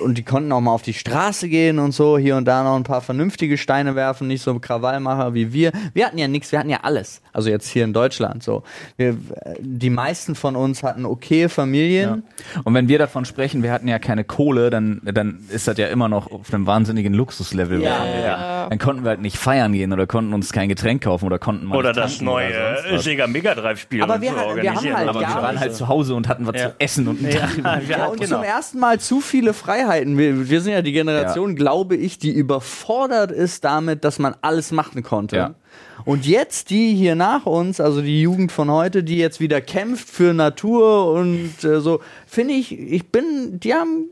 Und 0.00 0.18
die 0.18 0.22
konnten 0.24 0.52
auch 0.52 0.60
mal 0.60 0.72
auf 0.72 0.82
die 0.82 0.94
Straße 0.94 1.48
gehen 1.48 1.78
und 1.78 1.92
so. 1.92 2.18
Hier 2.18 2.36
und 2.36 2.44
da 2.46 2.62
noch 2.62 2.76
ein 2.76 2.82
paar 2.84 3.00
vernünftige 3.00 3.56
Steine 3.58 3.94
werfen. 3.94 4.28
Nicht 4.28 4.42
so 4.42 4.58
Krawallmacher 4.58 5.34
wie 5.34 5.52
wir. 5.52 5.72
Wir 5.94 6.06
hatten 6.06 6.18
ja 6.18 6.28
nichts. 6.28 6.52
Wir 6.52 6.58
hatten 6.58 6.70
ja 6.70 6.80
alles. 6.82 7.22
Also 7.32 7.50
jetzt 7.50 7.68
hier 7.68 7.84
in 7.84 7.92
Deutschland 7.92 8.42
so. 8.42 8.62
Wir, 8.96 9.16
die 9.60 9.90
meisten 9.90 10.34
von 10.34 10.56
uns 10.56 10.82
hatten 10.82 11.04
okay 11.06 11.48
Familien. 11.48 12.24
Und 12.64 12.74
wenn 12.74 12.88
wir 12.88 12.97
davon 12.98 13.24
sprechen, 13.24 13.62
wir 13.62 13.72
hatten 13.72 13.88
ja 13.88 13.98
keine 13.98 14.24
Kohle, 14.24 14.70
dann, 14.70 15.00
dann 15.04 15.38
ist 15.50 15.66
das 15.68 15.78
ja 15.78 15.86
immer 15.88 16.08
noch 16.08 16.30
auf 16.30 16.52
einem 16.52 16.66
wahnsinnigen 16.66 17.14
Luxuslevel. 17.14 17.80
Ja, 17.82 18.04
wir- 18.04 18.66
Dann 18.68 18.78
konnten 18.78 19.02
wir 19.04 19.10
halt 19.10 19.20
nicht 19.22 19.38
feiern 19.38 19.72
gehen 19.72 19.92
oder 19.92 20.06
konnten 20.06 20.34
uns 20.34 20.52
kein 20.52 20.68
Getränk 20.68 21.02
kaufen 21.04 21.24
oder 21.26 21.38
konnten 21.38 21.66
mal 21.66 21.76
Oder 21.78 21.92
das 21.92 22.20
neue 22.20 22.48
oder. 22.88 22.98
Sega 22.98 23.26
Mega 23.26 23.54
Drive 23.54 23.80
Spiel. 23.80 24.02
Aber 24.02 24.16
und 24.16 24.20
wir 24.20 24.30
so 24.32 24.36
hatten- 24.36 24.46
wir 24.56 24.62
haben 24.70 24.76
organisieren. 24.76 24.96
halt 24.98 25.08
Aber 25.08 25.20
wir 25.20 25.26
waren 25.28 25.60
halt 25.60 25.74
zu 25.74 25.88
Hause 25.88 26.14
und 26.14 26.28
hatten 26.28 26.46
was 26.46 26.60
Ja. 26.60 26.68
zu 26.70 26.74
essen 26.78 27.08
und 27.08 27.24
einen 27.24 27.30
Tag. 27.30 27.56
Ja, 27.88 27.96
Ja, 27.98 28.06
und 28.06 28.20
genau. 28.20 28.36
zum 28.36 28.44
ersten 28.44 28.78
Mal 28.78 29.00
zu 29.00 29.20
viele 29.20 29.54
Freiheiten. 29.54 30.18
Wir, 30.18 30.50
wir 30.50 30.60
sind 30.60 30.72
ja 30.72 30.82
die 30.82 30.92
Generation, 30.92 31.56
glaube 31.56 31.96
ich, 31.96 32.18
die 32.18 32.30
überfordert 32.32 33.30
ist 33.32 33.64
damit, 33.64 34.04
dass 34.04 34.18
man 34.18 34.34
alles 34.42 34.72
machen 34.72 35.02
konnte. 35.02 35.54
Und 36.04 36.26
jetzt 36.26 36.70
die 36.70 36.94
hier 36.94 37.14
nach 37.14 37.46
uns, 37.46 37.80
also 37.80 38.00
die 38.00 38.22
Jugend 38.22 38.52
von 38.52 38.70
heute, 38.70 39.02
die 39.02 39.18
jetzt 39.18 39.40
wieder 39.40 39.60
kämpft 39.60 40.08
für 40.08 40.32
Natur 40.32 41.12
und 41.12 41.64
äh, 41.64 41.80
so, 41.80 42.00
finde 42.26 42.54
ich, 42.54 42.78
ich 42.78 43.08
bin, 43.08 43.60
die 43.60 43.74
haben, 43.74 44.10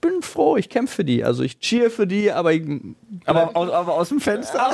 bin 0.00 0.22
froh, 0.22 0.56
ich 0.56 0.68
kämpfe 0.68 0.96
für 0.96 1.04
die. 1.04 1.24
Also 1.24 1.42
ich 1.42 1.58
cheer 1.60 1.90
für 1.90 2.06
die, 2.06 2.30
aber 2.32 2.52
ich, 2.52 2.62
Aber, 3.24 3.56
aus, 3.56 3.70
aber 3.70 3.94
aus 3.94 4.08
dem 4.08 4.20
Fenster? 4.20 4.70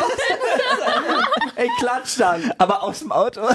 ey, 1.57 1.69
klatsch 1.79 2.19
dann. 2.19 2.53
aber 2.59 2.83
aus 2.83 3.01
dem 3.01 3.13
Auto? 3.13 3.41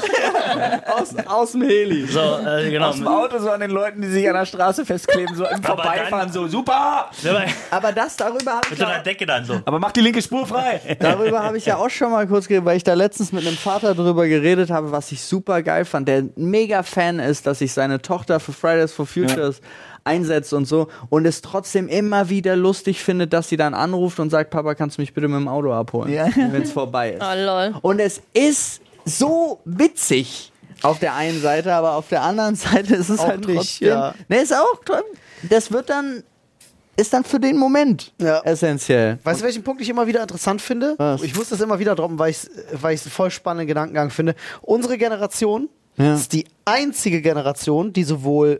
Aus, 0.87 1.15
aus 1.27 1.51
dem 1.51 1.61
Heli. 1.61 2.05
So, 2.05 2.19
äh, 2.19 2.69
genau. 2.69 2.89
Aus 2.89 2.95
dem 2.95 3.07
Auto 3.07 3.39
so 3.39 3.49
an 3.49 3.59
den 3.59 3.71
Leuten, 3.71 4.01
die 4.01 4.07
sich 4.07 4.27
an 4.27 4.35
der 4.35 4.45
Straße 4.45 4.85
festkleben, 4.85 5.35
so 5.35 5.45
im 5.45 5.61
Vorbeifahren, 5.61 6.31
so 6.31 6.47
super! 6.47 7.09
Aber 7.71 7.91
das, 7.91 8.15
darüber 8.17 8.53
habe 8.53 8.61
ich 8.65 8.71
Mit 8.71 8.79
so 8.79 8.85
einer 8.85 8.95
ja, 8.95 9.03
Decke 9.03 9.25
dann 9.25 9.45
so. 9.45 9.61
Aber 9.65 9.79
mach 9.79 9.91
die 9.91 10.01
linke 10.01 10.21
Spur 10.21 10.45
frei! 10.45 10.81
Darüber 10.99 11.43
habe 11.43 11.57
ich 11.57 11.65
ja 11.65 11.77
auch 11.77 11.89
schon 11.89 12.11
mal 12.11 12.27
kurz 12.27 12.47
geredet, 12.47 12.65
weil 12.65 12.77
ich 12.77 12.83
da 12.83 12.93
letztens 12.93 13.31
mit 13.31 13.45
einem 13.45 13.57
Vater 13.57 13.95
drüber 13.95 14.27
geredet 14.27 14.69
habe, 14.69 14.91
was 14.91 15.11
ich 15.11 15.21
super 15.21 15.61
geil 15.61 15.85
fand, 15.85 16.07
der 16.07 16.19
ein 16.19 16.33
mega 16.35 16.83
Fan 16.83 17.19
ist, 17.19 17.45
dass 17.47 17.59
sich 17.59 17.73
seine 17.73 18.01
Tochter 18.01 18.39
für 18.39 18.53
Fridays 18.53 18.93
for 18.93 19.05
Futures 19.05 19.61
einsetzt 20.09 20.53
und 20.53 20.65
so 20.65 20.87
und 21.09 21.25
es 21.25 21.41
trotzdem 21.41 21.87
immer 21.87 22.29
wieder 22.29 22.55
lustig 22.55 23.01
findet, 23.03 23.31
dass 23.33 23.47
sie 23.49 23.57
dann 23.57 23.73
anruft 23.73 24.19
und 24.19 24.29
sagt, 24.29 24.49
Papa, 24.49 24.75
kannst 24.75 24.97
du 24.97 25.01
mich 25.01 25.13
bitte 25.13 25.27
mit 25.27 25.37
dem 25.39 25.47
Auto 25.47 25.71
abholen, 25.71 26.11
Ja. 26.11 26.27
wenn 26.35 26.61
es 26.63 26.71
vorbei 26.71 27.11
ist. 27.11 27.21
Oh, 27.23 27.35
lol. 27.45 27.73
Und 27.81 27.99
es 27.99 28.21
ist 28.33 28.81
so 29.05 29.59
witzig 29.65 30.51
auf 30.81 30.99
der 30.99 31.13
einen 31.15 31.41
Seite, 31.41 31.73
aber 31.73 31.93
auf 31.95 32.07
der 32.09 32.21
anderen 32.23 32.55
Seite 32.55 32.95
ist 32.95 33.09
es 33.09 33.19
Auch 33.19 33.27
halt 33.27 33.45
nicht, 33.47 33.55
trotzdem. 33.57 33.87
ja. 33.89 34.13
Ne, 34.27 34.37
ist 34.41 34.53
auch. 34.53 34.79
Das 35.49 35.71
wird 35.71 35.89
dann 35.89 36.23
ist 36.95 37.13
dann 37.13 37.23
für 37.23 37.39
den 37.39 37.55
Moment 37.57 38.11
Ja. 38.19 38.41
essentiell. 38.41 39.19
Weißt 39.23 39.39
du, 39.39 39.45
welchen 39.45 39.63
Punkt 39.63 39.81
ich 39.81 39.87
immer 39.87 40.05
wieder 40.07 40.21
interessant 40.21 40.61
finde? 40.61 40.95
Was? 40.97 41.21
Ich 41.23 41.33
muss 41.33 41.47
das 41.47 41.61
immer 41.61 41.79
wieder 41.79 41.95
droppen, 41.95 42.19
weil 42.19 42.31
ich 42.31 42.37
es 42.37 42.49
weil 42.73 42.93
ich's 42.93 43.05
einen 43.05 43.11
voll 43.11 43.31
spannenden 43.31 43.67
Gedankengang 43.67 44.09
finde. 44.09 44.35
Unsere 44.61 44.97
Generation 44.97 45.69
Ja. 45.97 46.13
ist 46.15 46.33
die 46.33 46.45
einzige 46.65 47.21
Generation, 47.21 47.93
die 47.93 48.03
sowohl 48.03 48.59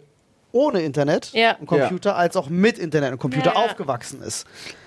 ohne 0.52 0.82
Internet 0.82 1.32
Ja. 1.34 1.56
und 1.60 1.68
Computer 1.68 2.16
als 2.16 2.36
auch 2.36 2.50
mit 2.50 2.78
Internet 2.78 3.12
und 3.14 3.20
Computer 3.20 3.56
aufgewachsen 3.56 4.22
ist. 4.22 4.46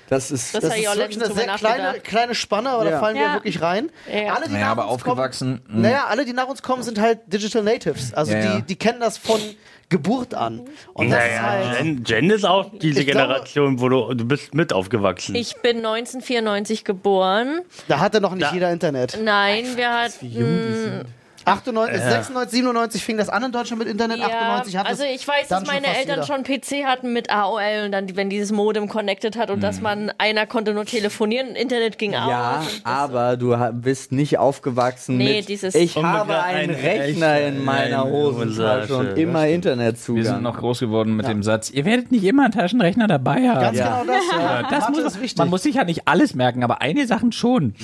Das 0.09 0.31
ist 0.31 0.55
Das 0.55 0.63
Das 0.63 0.77
ist 0.77 0.97
wirklich 0.97 1.23
eine 1.25 1.33
sehr 1.35 1.47
kleine, 1.55 2.01
kleine 2.01 2.35
Spanne, 2.35 2.69
aber 2.71 2.85
da 2.85 2.91
Ja. 2.91 3.01
fallen 3.01 3.17
wir 3.17 3.23
Ja. 3.23 3.35
wirklich 3.35 3.63
rein. 3.63 3.91
Ja. 4.13 4.35
Alle, 4.35 4.47
die 4.47 4.53
Naja, 4.53 4.65
nach 4.67 4.73
aber 4.73 4.83
uns 4.85 4.93
aufgewachsen, 4.93 5.63
Kommen, 5.65 5.81
mh. 5.81 5.89
naja, 5.89 6.05
alle, 6.09 6.25
die 6.27 6.35
nach 6.35 6.49
uns 6.49 6.63
kommen, 6.63 6.83
sind 6.83 7.01
halt 7.01 7.21
Digital 7.33 7.63
Natives. 7.63 8.13
Also 8.13 8.33
Ja, 8.33 8.41
die, 8.41 8.47
ja. 8.47 8.61
die 8.61 8.77
kennen 8.77 9.01
das 9.01 9.17
von 9.17 9.41
Geburt 9.89 10.35
an. 10.35 10.61
Und 10.93 11.11
das 11.11 11.19
ist 11.25 11.31
Naja, 11.31 11.43
halt. 11.43 11.79
Jen, 11.79 12.05
Jen 12.05 12.31
ist 12.31 12.45
auch 12.45 12.71
diese 12.79 13.05
glaube- 13.07 13.21
Generation, 13.29 13.81
wo 13.81 13.89
du, 13.89 14.13
du 14.15 14.25
bist 14.27 14.53
mit 14.55 14.73
aufgewachsen. 14.75 15.35
Ich 15.35 15.57
bin 15.63 15.79
1994 15.79 16.85
geboren. 16.85 17.61
Da 17.89 17.99
hatte 18.01 18.21
noch 18.21 18.35
nicht 18.35 18.45
Da- 18.49 18.53
jeder 18.55 18.71
Internet. 18.71 19.19
Nein, 19.23 19.65
wir 19.77 19.93
hatten. 19.95 21.07
98, 21.45 22.01
96, 22.01 22.51
97 22.53 23.05
fing 23.05 23.17
das 23.17 23.29
an 23.29 23.43
in 23.45 23.53
Deutschland 23.53 23.81
mit 23.81 23.89
Internet. 23.89 24.21
98 24.23 24.77
hatte 24.77 24.89
also 24.89 25.03
ich 25.05 25.27
weiß, 25.27 25.49
dass 25.49 25.67
meine 25.67 25.87
schon 25.87 25.95
Eltern 25.97 26.21
jeder. 26.23 26.27
schon 26.27 26.43
PC 26.45 26.85
hatten 26.87 27.13
mit 27.13 27.31
AOL 27.31 27.85
und 27.87 27.93
dann, 27.93 28.15
wenn 28.17 28.31
dieses 28.31 28.53
Modem 28.53 28.89
connected 28.89 29.37
hat 29.37 29.51
und 29.51 29.61
dass 29.63 29.81
man, 29.81 30.13
einer 30.19 30.47
konnte 30.47 30.73
nur 30.75 30.85
telefonieren, 30.85 31.57
Internet 31.57 31.99
ging 31.99 32.13
Ja, 32.13 32.59
und 32.61 32.67
das- 32.67 32.81
aber 32.85 33.37
du 33.37 33.59
ha- 33.59 33.71
bist 33.73 34.13
nicht 34.13 34.39
aufgewachsen 34.39 35.17
Nee, 35.17 35.39
mit 35.39 35.49
dieses- 35.49 35.75
ich 35.75 35.97
habe 35.97 36.43
einen 36.43 36.71
Rechner 36.75 37.41
in 37.41 37.65
meiner 37.65 38.05
in 38.07 38.13
Hosentasche 38.13 38.97
und 38.97 39.19
immer 39.19 39.43
Wir 39.45 39.55
Internetzugang. 39.55 40.25
sind 40.25 40.43
noch 40.43 40.59
groß 40.59 40.81
geworden 40.81 41.17
mit 41.17 41.27
dem 41.27 41.43
Satz, 41.43 41.71
ihr 41.71 41.85
werdet 41.85 42.13
nicht 42.13 42.25
immer 42.25 42.45
einen 42.45 42.53
Taschenrechner 42.53 43.07
dabei 43.09 43.49
haben. 43.49 43.61
Ganz 43.61 43.79
Ja. 43.79 44.01
genau 44.03 44.13
das. 44.15 44.23
Ja. 44.33 44.63
Das 44.71 44.89
muss, 44.89 44.99
ist 45.01 45.21
wichtig. 45.21 45.39
man 45.39 45.49
muss 45.51 45.63
sich 45.65 45.75
ja 45.75 45.85
nicht 45.85 46.07
alles 46.07 46.35
merken, 46.35 46.63
aber 46.65 46.81
eine 46.81 47.07
Sachen 47.07 47.33
schon. 47.33 47.75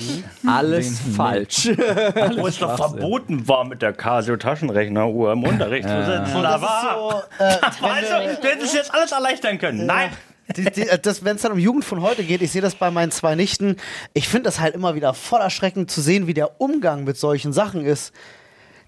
Alles 0.47 1.01
Nee. 1.05 1.13
falsch. 1.13 1.69
wo 2.37 2.47
es 2.47 2.57
doch 2.59 2.75
verboten 2.77 3.47
war, 3.49 3.65
mit 3.65 3.81
der 3.81 3.93
Casio-Taschenrechner-Uhr 3.93 5.33
im 5.33 5.43
Unterricht 5.43 5.87
zu 5.89 6.05
sitzen. 6.05 6.35
Und 6.35 6.43
Da 6.43 6.57
das 6.57 6.61
so, 6.61 7.43
äh, 7.43 7.57
Also, 7.89 8.41
du 8.41 8.47
hättest 8.47 8.73
jetzt 8.75 8.93
alles 8.93 9.11
erleichtern 9.11 9.57
können. 9.57 9.85
Nein. 9.85 10.11
die, 10.55 10.65
die, 10.65 10.87
äh, 10.87 10.97
das, 10.99 11.25
wenn 11.25 11.35
es 11.35 11.41
dann 11.41 11.51
um 11.51 11.59
Jugend 11.59 11.83
von 11.85 12.01
heute 12.01 12.23
geht, 12.23 12.41
ich 12.41 12.51
sehe 12.51 12.61
das 12.61 12.75
bei 12.75 12.91
meinen 12.91 13.11
zwei 13.11 13.35
Nichten, 13.35 13.75
ich 14.13 14.27
finde 14.29 14.43
das 14.43 14.59
halt 14.59 14.75
immer 14.75 14.95
wieder 14.95 15.13
voll 15.13 15.41
erschreckend 15.41 15.91
zu 15.91 16.01
sehen, 16.01 16.27
wie 16.27 16.33
der 16.33 16.61
Umgang 16.61 17.03
mit 17.03 17.17
solchen 17.17 17.51
Sachen 17.53 17.85
ist. 17.85 18.13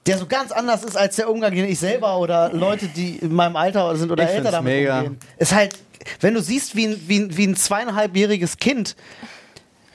Der 0.08 0.18
so 0.18 0.26
ganz 0.26 0.52
anders 0.52 0.84
ist 0.84 0.98
als 0.98 1.18
der 1.18 1.30
Umgang, 1.30 1.54
den 1.54 1.66
ich 1.66 1.78
selber 1.78 2.18
oder 2.18 2.52
Leute, 2.52 2.88
die 2.88 3.18
in 3.18 3.34
meinem 3.34 3.56
Alter 3.56 3.96
sind 3.96 4.12
oder 4.12 4.24
Ich 4.24 4.30
älter 4.32 4.50
damit 4.52 4.74
mega. 4.74 4.98
umgehen. 5.00 5.18
Ist 5.38 5.54
halt, 5.54 5.78
wenn 6.22 6.34
du 6.34 6.42
siehst, 6.42 6.76
wie 6.76 6.88
ein, 6.88 7.00
wie 7.08 7.20
ein, 7.20 7.38
wie 7.38 7.46
ein 7.46 7.56
zweieinhalbjähriges 7.56 8.58
Kind 8.58 8.96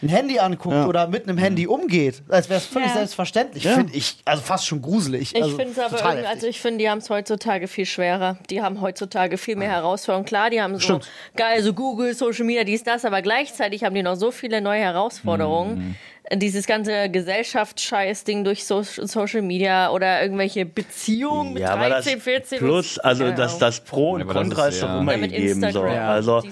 ein 0.02 0.08
Handy 0.08 0.38
anguckt 0.38 0.74
Ja. 0.74 0.86
oder 0.86 1.08
mit 1.08 1.28
einem 1.28 1.38
Handy 1.38 1.66
umgeht, 1.66 2.22
als 2.28 2.48
wäre 2.48 2.58
es 2.60 2.66
völlig 2.66 2.88
Ja. 2.88 2.94
selbstverständlich, 2.96 3.66
finde 3.66 3.94
ich, 3.94 4.16
also 4.24 4.42
fast 4.42 4.66
schon 4.66 4.82
gruselig. 4.82 5.34
Ich 5.34 5.42
also 5.42 5.56
finde 5.56 5.72
es 5.72 5.78
aber 5.78 5.98
irgendwie, 5.98 6.26
also 6.26 6.46
ich 6.46 6.60
finde, 6.60 6.78
die 6.78 6.90
haben 6.90 6.98
es 6.98 7.08
heutzutage 7.08 7.66
viel 7.66 7.86
schwerer. 7.86 8.36
Die 8.50 8.60
haben 8.60 8.80
heutzutage 8.80 9.38
viel 9.38 9.56
mehr 9.56 9.70
Herausforderungen. 9.70 10.26
Klar, 10.26 10.50
die 10.50 10.60
haben 10.60 10.78
so 10.78 11.00
geil, 11.34 11.62
so 11.62 11.72
Google, 11.72 12.14
Social 12.14 12.44
Media, 12.44 12.64
dies, 12.64 12.84
das, 12.84 13.04
aber 13.04 13.22
gleichzeitig 13.22 13.84
haben 13.84 13.94
die 13.94 14.02
noch 14.02 14.16
so 14.16 14.30
viele 14.30 14.60
neue 14.60 14.80
Herausforderungen. 14.80 15.96
Dieses 16.34 16.66
ganze 16.66 17.08
Gesellschaftsscheiß-Ding 17.08 18.42
durch 18.42 18.64
so 18.64 18.82
Social 18.82 19.42
Media 19.42 19.90
oder 19.90 20.20
irgendwelche 20.22 20.66
Beziehungen 20.66 21.52
mit 21.54 21.62
Ja, 21.62 21.70
aber 21.74 21.88
das 21.88 22.04
13, 22.04 22.20
14. 22.20 22.58
plus, 22.58 22.98
also 22.98 23.24
Keine 23.24 23.36
das, 23.36 23.50
Ahnung. 23.52 23.60
das 23.60 23.80
Pro 23.80 24.10
und 24.14 24.26
Contra 24.26 24.66
ist 24.66 24.74
ist 24.74 24.82
doch 24.82 24.88
ja- 24.88 25.00
immer 25.00 25.12
Ja, 25.12 25.18
mit 25.18 25.32
gegeben. 25.32 25.70
So. 25.70 25.82
Also, 25.82 26.42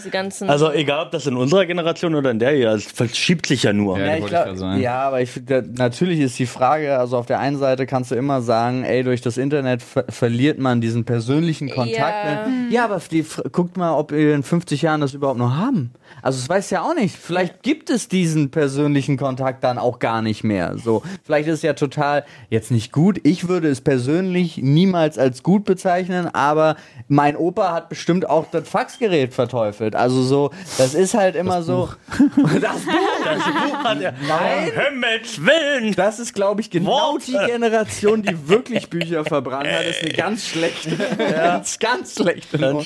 also 0.47 0.70
egal, 0.72 1.07
ob 1.07 1.11
das 1.11 1.27
in 1.27 1.37
unserer 1.37 1.66
Generation 1.66 2.14
oder 2.14 2.31
in 2.31 2.39
der 2.39 2.53
hier, 2.53 2.70
es 2.70 2.85
verschiebt 2.85 3.47
sich 3.47 3.64
ja 3.64 3.72
nur. 3.72 3.99
Ja. 3.99 4.16
Glaub, 4.18 4.79
ja, 4.79 4.95
aber 5.03 5.20
ich, 5.22 5.31
da, 5.45 5.61
natürlich 5.61 6.20
ist 6.20 6.39
die 6.39 6.47
Frage, 6.47 6.97
also 6.97 7.16
auf 7.16 7.27
der 7.27 7.41
einen 7.41 7.59
Seite 7.59 7.87
kannst 7.87 8.12
du 8.12 8.14
immer 8.14 8.43
sagen, 8.43 8.85
ey, 8.85 9.03
durch 9.03 9.22
das 9.22 9.37
Internet 9.39 9.83
ver 9.83 10.05
verliert 10.09 10.59
man 10.59 10.81
diesen 10.81 11.05
persönlichen 11.05 11.68
Kontakt. 11.70 11.99
Ja. 11.99 12.47
Ne? 12.47 12.66
Ja, 12.70 12.85
aber 12.85 13.01
die, 13.11 13.25
guckt 13.51 13.77
mal, 13.77 13.93
ob 13.99 14.12
wir 14.12 14.35
in 14.35 14.45
50 14.45 14.83
Jahren 14.83 15.01
das 15.01 15.14
überhaupt 15.14 15.39
noch 15.39 15.57
haben. 15.57 15.93
Also 16.22 16.39
das 16.39 16.49
weiß 16.49 16.70
ja 16.70 16.83
auch 16.83 16.95
nicht. 16.95 17.16
Vielleicht 17.16 17.62
gibt 17.62 17.91
es 17.91 18.07
diesen 18.09 18.51
persönlichen 18.51 19.16
Kontakt 19.16 19.63
dann 19.64 19.78
auch 19.78 19.98
gar 19.98 20.22
nicht 20.22 20.44
mehr. 20.44 20.76
So, 20.78 21.02
vielleicht 21.24 21.48
ist 21.48 21.54
es 21.54 21.62
ja 21.62 21.72
total 21.72 22.24
jetzt 22.50 22.70
nicht 22.70 22.92
gut. 22.92 23.18
Ich 23.24 23.48
würde 23.48 23.68
es 23.68 23.80
persönlich 23.80 24.58
niemals 24.58 25.18
als 25.18 25.42
gut 25.42 25.64
bezeichnen, 25.64 26.28
aber 26.34 26.76
mein 27.08 27.36
Opa 27.36 27.72
hat 27.72 27.88
bestimmt 27.88 28.28
auch 28.28 28.46
das 28.50 28.68
Faxgerät 28.68 29.34
verteufelt. 29.34 29.96
Also 29.96 30.22
so, 30.22 30.50
das 30.78 30.94
ist 30.94 31.14
halt 31.14 31.34
immer 31.36 31.62
so. 31.62 31.88
das 32.60 32.80
Buch. 32.82 32.92
Das 33.24 33.38
Buch 33.44 33.84
hat 33.84 34.00
er. 34.00 34.12
Nein. 34.28 34.70
Himmels 34.74 35.40
Willen! 35.44 35.94
Das 35.94 36.18
ist, 36.18 36.34
glaube 36.34 36.60
ich, 36.60 36.70
genau 36.70 37.14
Worte. 37.14 37.26
die 37.26 37.38
Generation, 37.50 38.22
die 38.22 38.48
wirklich 38.48 38.90
Bücher 38.90 39.24
verbrannt 39.24 39.66
hat. 39.68 39.80
Das 39.86 39.96
ist 39.96 40.02
eine 40.02 40.12
ganz 40.16 40.46
schlechte. 40.46 40.96
ganz, 41.18 41.78
ganz 41.78 42.14
schlechte. 42.14 42.58
Nummer. 42.58 42.82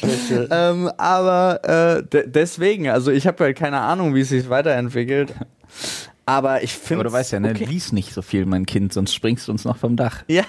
Ähm, 0.50 0.90
aber 0.96 1.60
äh, 1.98 2.02
de- 2.02 2.28
deswegen, 2.28 2.88
also 2.88 3.10
ich 3.10 3.26
habe 3.26 3.44
halt 3.44 3.58
keine 3.58 3.80
Ahnung, 3.80 4.14
wie 4.14 4.20
es 4.20 4.28
sich 4.28 4.48
weiterentwickelt. 4.48 5.34
Aber 6.28 6.62
ich 6.62 6.74
finde. 6.74 7.00
Aber 7.00 7.10
du 7.10 7.12
weißt 7.12 7.32
ja, 7.32 7.40
ne, 7.40 7.50
okay. 7.50 7.64
lies 7.64 7.92
nicht 7.92 8.12
so 8.12 8.22
viel, 8.22 8.44
mein 8.44 8.66
Kind, 8.66 8.92
sonst 8.92 9.14
springst 9.14 9.48
du 9.48 9.52
uns 9.52 9.64
noch 9.64 9.76
vom 9.78 9.96
Dach. 9.96 10.24
Ja. 10.28 10.44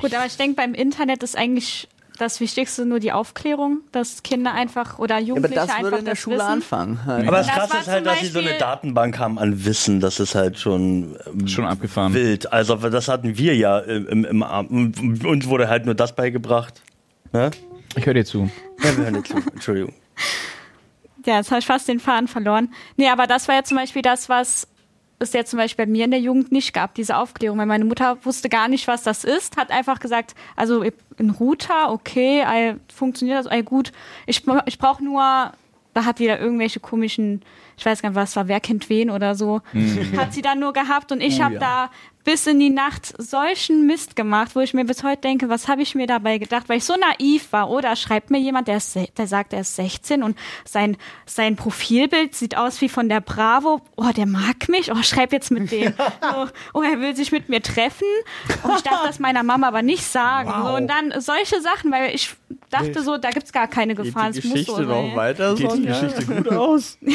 Gut, 0.00 0.12
aber 0.12 0.26
ich 0.26 0.36
denke, 0.36 0.56
beim 0.56 0.74
Internet 0.74 1.22
ist 1.22 1.36
eigentlich 1.38 1.88
das 2.18 2.40
Wichtigste 2.40 2.84
nur 2.86 2.98
die 2.98 3.12
Aufklärung, 3.12 3.80
dass 3.92 4.22
Kinder 4.22 4.52
einfach 4.54 4.98
oder 4.98 5.16
Aber 5.16 5.24
Jugendliche 5.24 5.54
das 5.54 5.68
einfach 5.70 5.82
würde 5.82 5.98
in 5.98 6.04
der 6.04 6.14
das 6.14 6.18
Schule 6.18 6.36
wissen. 6.38 6.46
anfangen. 6.48 7.04
Halt. 7.04 7.28
Aber 7.28 7.36
das 7.38 7.46
Das 7.46 7.54
Krasse 7.56 7.76
ist 7.78 7.88
halt, 7.88 8.06
dass 8.06 8.20
sie 8.20 8.26
so 8.26 8.38
eine 8.40 8.58
Datenbank 8.58 9.18
haben 9.18 9.38
an 9.38 9.64
Wissen. 9.64 10.00
Das 10.00 10.18
ist 10.18 10.34
halt 10.34 10.58
schon, 10.58 11.16
ähm, 11.26 11.46
Schon 11.46 11.64
abgefahren. 11.64 12.14
wild. 12.14 12.52
Also 12.52 12.76
das 12.76 13.08
hatten 13.08 13.36
wir 13.38 13.54
ja 13.56 13.78
im, 13.78 14.06
im, 14.08 14.24
im 14.24 14.42
Abend. 14.42 15.24
Uns 15.24 15.46
wurde 15.46 15.68
halt 15.68 15.84
nur 15.86 15.94
das 15.94 16.14
beigebracht. 16.16 16.82
Ne? 17.32 17.50
Ich 17.96 18.04
höre 18.06 18.14
dir 18.14 18.24
zu. 18.24 18.50
Ja, 18.82 18.96
wir 18.96 19.04
hören 19.04 19.14
nicht 19.14 19.28
zu. 19.28 19.36
Entschuldigung. 19.36 19.94
Ja, 21.26 21.36
jetzt 21.36 21.50
habe 21.50 21.58
ich 21.58 21.66
fast 21.66 21.88
den 21.88 22.00
Faden 22.00 22.28
verloren. 22.28 22.72
Nee, 22.96 23.08
aber 23.08 23.26
das 23.26 23.48
war 23.48 23.56
ja 23.56 23.64
zum 23.64 23.76
Beispiel 23.76 24.02
das, 24.02 24.28
was 24.28 24.68
es 25.18 25.32
ja 25.32 25.44
zum 25.44 25.58
Beispiel 25.58 25.86
bei 25.86 25.90
mir 25.90 26.04
in 26.04 26.10
der 26.10 26.20
Jugend 26.20 26.52
nicht 26.52 26.72
gab, 26.72 26.94
diese 26.94 27.16
Aufklärung. 27.16 27.58
Weil 27.58 27.66
meine 27.66 27.84
Mutter 27.84 28.18
wusste 28.24 28.48
gar 28.48 28.68
nicht, 28.68 28.86
was 28.86 29.02
das 29.02 29.24
ist, 29.24 29.56
hat 29.56 29.70
einfach 29.70 29.98
gesagt, 29.98 30.34
also 30.54 30.84
ein 31.18 31.30
Router, 31.30 31.90
okay, 31.90 32.76
funktioniert 32.94 33.44
das, 33.44 33.64
gut. 33.64 33.92
Ich, 34.26 34.42
ich 34.66 34.78
brauche 34.78 35.02
nur, 35.02 35.52
da 35.94 36.04
hat 36.04 36.18
wieder 36.20 36.38
irgendwelche 36.38 36.80
komischen, 36.80 37.42
ich 37.76 37.84
weiß 37.86 38.02
gar 38.02 38.10
nicht, 38.10 38.16
was 38.16 38.36
war, 38.36 38.48
wer 38.48 38.60
kennt 38.60 38.88
wen 38.88 39.10
oder 39.10 39.34
so, 39.34 39.60
hat 40.16 40.32
sie 40.32 40.42
dann 40.42 40.60
nur 40.60 40.72
gehabt 40.72 41.12
und 41.12 41.20
ich 41.20 41.40
Oh, 41.40 41.44
habe 41.44 41.54
ja. 41.54 41.60
da 41.60 41.90
bis 42.26 42.44
in 42.48 42.58
die 42.58 42.70
Nacht 42.70 43.14
solchen 43.22 43.86
Mist 43.86 44.16
gemacht, 44.16 44.56
wo 44.56 44.60
ich 44.60 44.74
mir 44.74 44.84
bis 44.84 45.04
heute 45.04 45.20
denke, 45.20 45.48
was 45.48 45.68
habe 45.68 45.82
ich 45.82 45.94
mir 45.94 46.08
dabei 46.08 46.38
gedacht, 46.38 46.68
weil 46.68 46.78
ich 46.78 46.84
so 46.84 46.94
naiv 46.96 47.52
war. 47.52 47.70
Oder 47.70 47.94
schreibt 47.94 48.32
mir 48.32 48.38
jemand, 48.40 48.66
der, 48.66 48.78
ist, 48.78 48.98
der 49.16 49.26
sagt, 49.28 49.52
er 49.52 49.60
ist 49.60 49.76
16 49.76 50.24
und 50.24 50.36
sein, 50.64 50.96
sein 51.24 51.54
Profilbild 51.54 52.34
sieht 52.34 52.56
aus 52.56 52.80
wie 52.80 52.88
von 52.88 53.08
der 53.08 53.20
Bravo. 53.20 53.80
Oh, 53.94 54.10
der 54.10 54.26
mag 54.26 54.68
mich. 54.68 54.90
Oh, 54.90 55.00
schreib 55.02 55.32
jetzt 55.32 55.52
mit 55.52 55.70
dem. 55.70 55.94
Oh, 56.22 56.46
oh 56.74 56.82
er 56.82 57.00
will 57.00 57.14
sich 57.14 57.30
mit 57.30 57.48
mir 57.48 57.62
treffen. 57.62 58.06
Oh, 58.64 58.70
ich 58.76 58.82
darf 58.82 59.04
das 59.04 59.20
meiner 59.20 59.44
Mama 59.44 59.68
aber 59.68 59.82
nicht 59.82 60.02
sagen. 60.02 60.50
So, 60.50 60.74
und 60.74 60.88
dann 60.88 61.20
solche 61.20 61.60
Sachen, 61.60 61.92
weil 61.92 62.12
ich 62.12 62.34
dachte 62.70 63.02
so, 63.02 63.16
da 63.18 63.30
gibt's 63.30 63.52
gar 63.52 63.68
keine 63.68 63.94
Gefahr. 63.94 64.30
Es 64.30 64.42
muss 64.42 64.64
so 64.66 64.76
sein. 64.84 65.14
weiter? 65.14 65.54
Geht 65.54 65.72
die 65.74 65.86
Geschichte 65.86 66.26
gut 66.26 66.48
aus? 66.48 66.98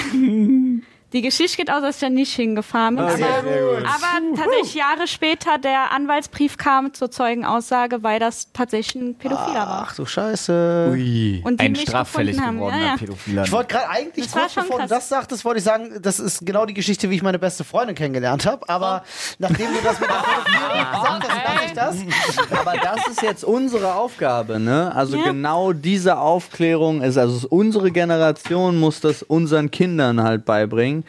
Mm. 0.52 0.82
Die 1.14 1.22
Geschichte 1.22 1.58
geht 1.58 1.70
aus, 1.70 1.82
dass 1.82 1.96
ich 1.96 2.02
da 2.02 2.10
nicht 2.10 2.34
hingefahren 2.34 2.96
bin. 2.96 3.04
aber, 3.04 3.16
aber 3.16 4.36
tatsächlich 4.38 4.76
Jahre 4.76 5.08
später 5.08 5.58
der 5.58 5.92
Anwaltsbrief 5.92 6.58
kam 6.58 6.94
zur 6.94 7.12
Zeugenaussage, 7.12 8.02
weil 8.02 8.20
das 8.20 8.48
tatsächlich 8.54 9.02
ein 9.04 9.16
Pädophiler 9.16 9.68
war. 9.68 9.88
Ach 9.90 9.96
du 9.96 10.06
Scheiße. 10.06 10.90
Ui. 10.92 11.42
Und 11.44 11.60
die 11.60 11.66
Ein 11.66 11.76
straffällig 11.76 12.38
gefunden 12.38 12.48
haben. 12.48 12.56
gewordener 12.58 12.82
Ja, 12.84 12.88
ja. 12.92 12.98
Pädophiler. 12.98 13.44
Ich 13.44 13.52
wollte 13.52 13.76
gerade 13.76 13.90
eigentlich, 13.90 14.26
Das 14.26 14.34
kurz 14.34 14.54
bevor 14.56 14.70
du 14.72 14.78
krass. 14.78 14.90
das 14.90 15.10
sagtest, 15.10 15.44
wollte 15.44 15.58
ich 15.58 15.64
sagen, 15.66 16.00
das 16.02 16.20
ist 16.20 16.46
genau 16.46 16.66
die 16.66 16.74
Geschichte, 16.74 17.10
wie 17.10 17.16
ich 17.16 17.24
meine 17.24 17.40
beste 17.40 17.64
Freundin 17.66 17.96
kennengelernt 17.96 18.46
habe. 18.46 18.70
Aber 18.70 19.04
nachdem 19.38 19.68
du 19.68 19.82
das 19.84 20.00
mit 20.00 20.10
der 20.10 20.16
Fotografierung 20.24 21.20
gesagt 21.20 21.28
hast, 21.30 21.46
dachte 21.46 21.66
ich 21.66 21.74
das. 21.74 22.58
Aber 22.58 22.74
das 22.78 23.08
ist 23.08 23.22
jetzt 23.22 23.44
unsere 23.44 23.96
Aufgabe, 23.96 24.60
ne? 24.60 24.94
Also 24.96 25.18
Ja. 25.18 25.24
genau 25.26 25.74
diese 25.74 26.18
Aufklärung 26.20 27.02
ist, 27.02 27.18
also 27.18 27.48
unsere 27.50 27.92
Generation 27.92 28.80
muss 28.80 29.02
das 29.02 29.24
unseren 29.24 29.72
Kindern 29.72 30.24
halt 30.24 30.46
beibringen. 30.46 31.01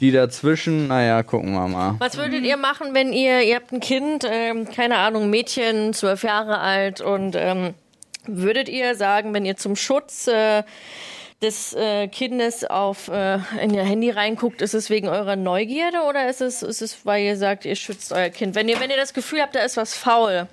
Die 0.00 0.12
dazwischen, 0.12 0.88
naja, 0.88 1.22
gucken 1.22 1.52
wir 1.52 1.68
mal. 1.68 1.94
Was 1.98 2.16
würdet 2.16 2.42
ihr 2.44 2.56
machen, 2.56 2.94
wenn 2.94 3.12
ihr, 3.12 3.42
ihr 3.42 3.56
habt 3.56 3.72
ein 3.72 3.80
Kind, 3.80 4.24
ähm, 4.28 4.66
keine 4.68 4.96
Ahnung, 4.96 5.28
Mädchen, 5.28 5.92
zwölf 5.92 6.22
Jahre 6.22 6.58
alt 6.58 7.00
und 7.02 7.36
ähm, 7.36 7.74
würdet 8.26 8.68
ihr 8.68 8.94
sagen, 8.94 9.34
wenn 9.34 9.44
ihr 9.44 9.56
zum 9.56 9.76
Schutz 9.76 10.26
äh, 10.26 10.62
des 11.42 11.72
äh, 11.72 12.08
Kindes 12.08 12.64
auf 12.64 13.08
äh, 13.08 13.38
in 13.62 13.72
ihr 13.72 13.82
Handy 13.82 14.10
reinguckt, 14.10 14.60
ist 14.60 14.74
es 14.74 14.90
wegen 14.90 15.08
eurer 15.08 15.36
Neugierde 15.36 15.98
oder 16.08 16.28
ist 16.28 16.42
es, 16.42 16.62
ist 16.62 16.82
es, 16.82 17.04
weil 17.04 17.24
ihr 17.24 17.36
sagt, 17.36 17.64
ihr 17.64 17.76
schützt 17.76 18.12
euer 18.12 18.28
Kind? 18.28 18.54
Wenn 18.54 18.68
ihr, 18.68 18.78
wenn 18.78 18.90
ihr 18.90 18.96
das 18.96 19.14
Gefühl 19.14 19.40
habt, 19.40 19.54
da 19.54 19.60
ist 19.60 19.76
was 19.76 19.94
faul, 19.94 20.46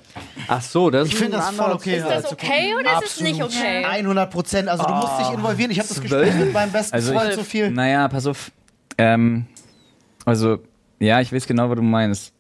Ach 0.48 0.62
so, 0.62 0.90
das 0.90 1.08
Ich 1.08 1.14
ist 1.14 1.20
finde 1.20 1.38
das 1.38 1.52
voll 1.52 1.72
okay. 1.74 1.98
ist 1.98 2.08
das 2.08 2.32
okay 2.32 2.74
oder 2.80 3.02
ist 3.04 3.16
es 3.18 3.22
nicht 3.22 3.44
okay? 3.44 3.84
100 3.84 4.32
Prozent. 4.32 4.70
Also 4.70 4.86
du 4.86 4.94
musst 4.94 5.20
dich 5.20 5.30
involvieren. 5.30 5.72
Ich 5.72 5.80
habe 5.80 5.90
das? 5.90 6.02
Gespräch 6.02 6.34
mit 6.36 6.54
meinem 6.54 6.72
besten 6.72 6.94
Also 6.94 7.14
Freund 7.14 7.34
so 7.34 7.44
viel. 7.44 7.70
Naja, 7.70 8.08
pass 8.08 8.26
auf. 8.26 8.52
Ähm, 8.98 9.46
also, 10.26 10.60
ja, 11.00 11.22
ich 11.22 11.32
weiß 11.32 11.48
genau, 11.48 11.70
was 11.70 11.76
du 11.76 11.84
meinst. 11.84 12.34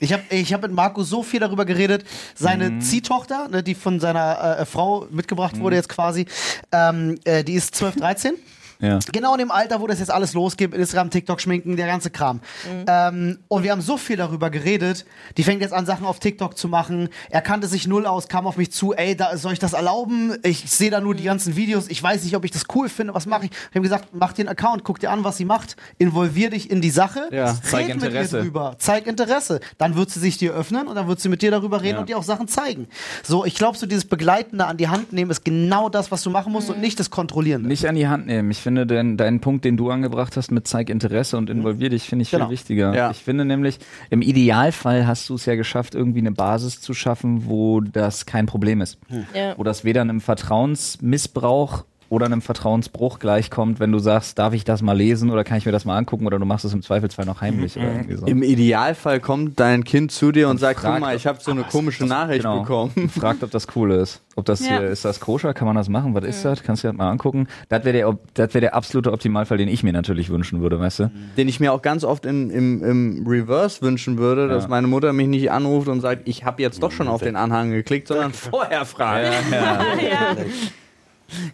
Ich 0.00 0.14
habe 0.14 0.22
ich 0.30 0.52
hab 0.54 0.62
mit 0.62 0.72
Marco 0.72 1.02
so 1.02 1.22
viel 1.22 1.40
darüber 1.40 1.66
geredet. 1.66 2.04
Seine 2.34 2.78
Ziehtochter, 2.78 3.48
ne, 3.48 3.62
die 3.62 3.74
von 3.74 4.00
seiner 4.00 4.60
äh, 4.60 4.64
Frau 4.66 5.06
mitgebracht 5.10 5.60
wurde 5.60 5.76
jetzt 5.76 5.90
quasi, 5.90 6.24
ähm, 6.72 7.18
äh, 7.24 7.44
die 7.44 7.52
ist 7.52 7.74
12, 7.74 7.96
13. 7.96 8.34
Ja. 8.80 8.98
Genau 9.12 9.32
in 9.34 9.38
dem 9.38 9.50
Alter, 9.50 9.80
wo 9.80 9.86
das 9.86 9.98
jetzt 9.98 10.10
alles 10.10 10.34
losgeht, 10.34 10.74
Instagram, 10.74 11.10
TikTok, 11.10 11.40
Schminken, 11.40 11.76
der 11.76 11.86
ganze 11.86 12.10
Kram. 12.10 12.40
Ähm, 12.86 13.38
und 13.48 13.62
wir 13.62 13.72
haben 13.72 13.80
so 13.80 13.96
viel 13.96 14.16
darüber 14.16 14.50
geredet. 14.50 15.04
Die 15.36 15.42
fängt 15.42 15.60
jetzt 15.60 15.72
an, 15.72 15.86
Sachen 15.86 16.06
auf 16.06 16.18
TikTok 16.20 16.56
zu 16.56 16.68
machen. 16.68 17.08
Er 17.30 17.40
kannte 17.42 17.66
sich 17.66 17.86
null 17.86 18.06
aus, 18.06 18.28
kam 18.28 18.46
auf 18.46 18.56
mich 18.56 18.72
zu, 18.72 18.94
ey, 18.94 19.16
da, 19.16 19.36
soll 19.36 19.52
ich 19.52 19.58
das 19.58 19.72
erlauben? 19.72 20.36
Ich 20.42 20.70
sehe 20.70 20.90
da 20.90 21.00
nur 21.00 21.14
die 21.14 21.24
ganzen 21.24 21.56
Videos. 21.56 21.88
Ich 21.88 22.02
weiß 22.02 22.24
nicht, 22.24 22.36
ob 22.36 22.44
ich 22.44 22.50
das 22.50 22.64
cool 22.74 22.88
finde. 22.88 23.14
Was 23.14 23.26
mache 23.26 23.46
ich? 23.46 23.50
Ich 23.50 23.68
habe 23.74 23.80
gesagt, 23.82 24.08
mach 24.12 24.32
dir 24.32 24.42
einen 24.42 24.48
Account, 24.50 24.84
guck 24.84 24.98
dir 25.00 25.10
an, 25.10 25.24
was 25.24 25.36
sie 25.36 25.44
macht. 25.44 25.76
Involvier 25.98 26.50
dich 26.50 26.70
in 26.70 26.80
die 26.80 26.90
Sache. 26.90 27.28
Ja. 27.30 27.54
Zeig 27.62 27.88
mit 27.88 28.02
ihr 28.02 28.08
Interesse. 28.08 28.40
drüber. 28.42 28.76
Zeig 28.78 29.06
Interesse. 29.06 29.60
Dann 29.78 29.96
wird 29.96 30.10
sie 30.10 30.20
sich 30.20 30.38
dir 30.38 30.52
öffnen 30.54 30.86
und 30.88 30.94
dann 30.94 31.06
wird 31.08 31.20
sie 31.20 31.28
mit 31.28 31.42
dir 31.42 31.50
darüber 31.50 31.82
reden 31.82 31.94
Ja. 31.96 32.00
und 32.00 32.08
dir 32.08 32.16
auch 32.18 32.22
Sachen 32.22 32.48
zeigen. 32.48 32.88
So, 33.22 33.44
ich 33.44 33.54
glaube, 33.54 33.76
so 33.76 33.86
dieses 33.86 34.04
Begleitende 34.04 34.64
an 34.66 34.76
die 34.76 34.88
Hand 34.88 35.12
nehmen 35.12 35.30
ist 35.30 35.44
genau 35.44 35.88
das, 35.88 36.10
was 36.10 36.22
du 36.22 36.30
machen 36.30 36.52
musst 36.52 36.70
und 36.70 36.80
nicht 36.80 36.98
das 37.00 37.10
Kontrollierende. 37.10 37.68
Nicht 37.68 37.86
an 37.88 37.94
die 37.94 38.08
Hand 38.08 38.26
nehmen. 38.26 38.50
Ich 38.50 38.58
finde 38.58 38.69
den, 38.74 39.16
deinen 39.16 39.40
Punkt, 39.40 39.64
den 39.64 39.76
du 39.76 39.90
angebracht 39.90 40.36
hast 40.36 40.50
mit 40.50 40.66
zeig 40.66 40.90
Interesse 40.90 41.36
und 41.36 41.50
involvier 41.50 41.90
dich, 41.90 42.04
finde 42.04 42.22
ich 42.22 42.30
Genau. 42.30 42.46
viel 42.46 42.52
wichtiger. 42.52 42.94
Ja. 42.94 43.10
Ich 43.10 43.18
finde 43.18 43.44
nämlich, 43.44 43.78
im 44.10 44.22
Idealfall 44.22 45.06
hast 45.06 45.28
du 45.28 45.34
es 45.34 45.46
ja 45.46 45.54
geschafft, 45.54 45.94
irgendwie 45.94 46.20
eine 46.20 46.32
Basis 46.32 46.80
zu 46.80 46.94
schaffen, 46.94 47.46
wo 47.46 47.80
das 47.80 48.26
kein 48.26 48.46
Problem 48.46 48.80
ist. 48.80 48.98
Ja. 49.34 49.56
Wo 49.58 49.64
das 49.64 49.84
weder 49.84 50.00
einem 50.00 50.20
Vertrauensmissbrauch 50.20 51.84
oder 52.10 52.26
einem 52.26 52.42
Vertrauensbruch 52.42 53.20
gleichkommt, 53.20 53.80
wenn 53.80 53.92
du 53.92 53.98
sagst, 54.00 54.38
darf 54.38 54.52
ich 54.52 54.64
das 54.64 54.82
mal 54.82 54.92
lesen 54.96 55.30
oder 55.30 55.44
kann 55.44 55.56
ich 55.58 55.64
mir 55.64 55.70
das 55.72 55.84
mal 55.86 55.96
angucken 55.96 56.26
oder 56.26 56.38
du 56.38 56.44
machst 56.44 56.64
es 56.66 56.74
im 56.74 56.82
Zweifelsfall 56.82 57.24
noch 57.24 57.40
heimlich 57.40 57.76
oder 57.76 57.92
irgendwie 57.92 58.16
so. 58.16 58.26
Im 58.26 58.42
Idealfall 58.42 59.20
kommt 59.20 59.58
dein 59.60 59.84
Kind 59.84 60.10
zu 60.10 60.32
dir 60.32 60.48
und, 60.48 60.58
sagt, 60.58 60.80
fragt, 60.80 60.94
guck 60.96 61.00
mal, 61.00 61.16
ich 61.16 61.26
habe 61.26 61.38
so 61.40 61.52
eine 61.52 61.62
komische 61.62 62.04
Nachricht 62.04 62.42
Genau. 62.42 62.60
bekommen. 62.60 63.08
Fragt, 63.08 63.42
ob 63.44 63.50
das 63.52 63.66
cool 63.76 63.92
ist. 63.92 64.20
Ob 64.34 64.44
das 64.44 64.60
Ja. 64.60 64.78
hier, 64.80 64.88
ist 64.88 65.04
das 65.04 65.20
koscher? 65.20 65.54
Kann 65.54 65.66
man 65.66 65.76
das 65.76 65.88
machen? 65.88 66.12
Was 66.14 66.24
ist 66.24 66.44
das? 66.44 66.62
Kannst 66.64 66.82
du 66.82 66.88
dir 66.88 66.92
das 66.92 66.98
mal 66.98 67.10
angucken? 67.10 67.46
Das 67.68 67.84
wäre 67.84 67.92
der, 67.96 68.18
das 68.34 68.54
wäre 68.54 68.60
der 68.60 68.74
absolute 68.74 69.12
Optimalfall, 69.12 69.58
den 69.58 69.68
ich 69.68 69.82
mir 69.84 69.92
natürlich 69.92 70.30
wünschen 70.30 70.60
würde, 70.62 70.80
weißt 70.80 70.98
du? 70.98 71.10
Den 71.36 71.48
ich 71.48 71.60
mir 71.60 71.72
auch 71.72 71.80
ganz 71.82 72.02
oft 72.02 72.26
in, 72.26 72.50
im, 72.50 72.82
im 72.82 73.26
Reverse 73.26 73.82
wünschen 73.82 74.18
würde, 74.18 74.48
dass 74.48 74.64
Ja. 74.64 74.68
meine 74.68 74.88
Mutter 74.88 75.12
mich 75.12 75.28
nicht 75.28 75.52
anruft 75.52 75.86
und 75.86 76.00
sagt, 76.00 76.26
ich 76.26 76.44
habe 76.44 76.60
jetzt 76.60 76.82
doch 76.82 76.90
schon 76.90 77.06
auf 77.06 77.22
den 77.22 77.36
Anhang 77.36 77.70
geklickt, 77.70 78.08
sondern 78.08 78.32
vorher 78.32 78.84
fragt. 78.84 79.28
Ja, 79.52 79.60
Ja. 80.02 80.36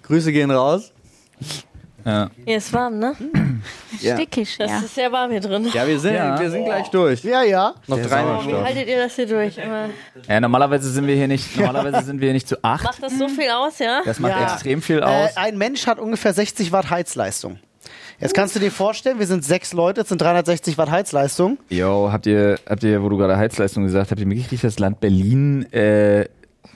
Grüße 0.03 0.33
gehen 0.33 0.51
raus. 0.51 0.93
ja. 2.05 2.31
Hier 2.45 2.57
ist 2.59 2.73
warm, 2.73 2.99
ne? 2.99 3.15
Ja. 4.03 4.15
Stickig, 4.15 4.57
Das 4.59 4.71
ja. 4.71 4.79
ist 4.81 4.95
sehr 4.95 5.11
warm 5.11 5.31
hier 5.31 5.41
drin. 5.41 5.67
Ja, 5.73 5.87
wir 5.87 5.99
sind, 5.99 6.13
Ja. 6.15 6.39
wir 6.39 6.51
sind 6.51 6.67
gleich 6.67 6.89
durch. 6.91 7.25
Ja, 7.25 7.43
ja. 7.43 7.75
Noch 7.87 7.99
drei 7.99 8.23
Wie 8.23 8.47
Minuten. 8.47 8.65
haltet 8.65 8.87
ihr 8.89 8.99
das 8.99 9.15
hier 9.17 9.27
durch? 9.27 9.57
Immer- 9.57 9.89
ja, 10.29 10.41
normalerweise 10.41 10.91
sind 10.91 11.07
wir 11.07 11.15
hier 11.17 11.27
nicht, 11.29 11.57
normalerweise 11.57 12.05
sind 12.05 12.21
wir 12.21 12.27
hier 12.27 12.35
nicht 12.35 12.47
zu 12.47 12.63
acht. 12.63 12.85
Macht 12.85 13.03
das 13.03 13.17
so 13.19 13.27
viel 13.29 13.49
aus, 13.49 13.79
ja? 13.79 14.03
Das 14.05 14.21
macht 14.21 14.33
Ja. 14.33 14.53
extrem 14.53 14.83
viel 14.83 14.99
Äh, 14.99 15.03
aus. 15.03 15.37
ein 15.37 15.57
Mensch 15.57 15.87
hat 15.87 15.99
ungefähr 15.99 16.35
60 16.35 16.71
Watt 16.73 16.91
Heizleistung. 16.91 17.59
Jetzt 18.21 18.35
kannst 18.35 18.55
du 18.57 18.61
dir 18.61 18.71
vorstellen, 18.71 19.19
wir 19.19 19.27
sind 19.27 19.45
sechs 19.45 19.73
Leute, 19.73 20.01
jetzt 20.03 20.09
sind 20.11 20.21
360 20.21 20.77
Watt 20.79 20.91
Heizleistung. 20.91 21.59
Jo, 21.71 22.11
habt 22.13 22.27
ihr, 22.27 22.59
habt 22.69 22.83
ihr, 22.83 23.03
wo 23.03 23.09
du 23.09 23.17
gerade 23.17 23.37
Heizleistung 23.39 23.85
gesagt 23.85 24.11
habt, 24.11 24.21
ihr 24.21 24.27
mitgekriegt, 24.27 24.63
dass 24.65 24.75
das 24.75 24.79
Land 24.79 25.01
Berlin 25.01 25.71
äh, 25.73 26.27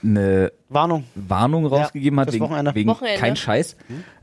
eine 0.03 0.51
Warnung. 0.69 1.03
Warnung 1.15 1.65
rausgegeben 1.65 2.19
hat 2.19 2.27
fürs 2.27 2.35
wegen, 2.35 2.45
Wochenende. 2.45 2.75
wegen 2.75 2.89
Wochenende. 2.89 3.19
kein 3.19 3.35
Scheiß. 3.35 3.75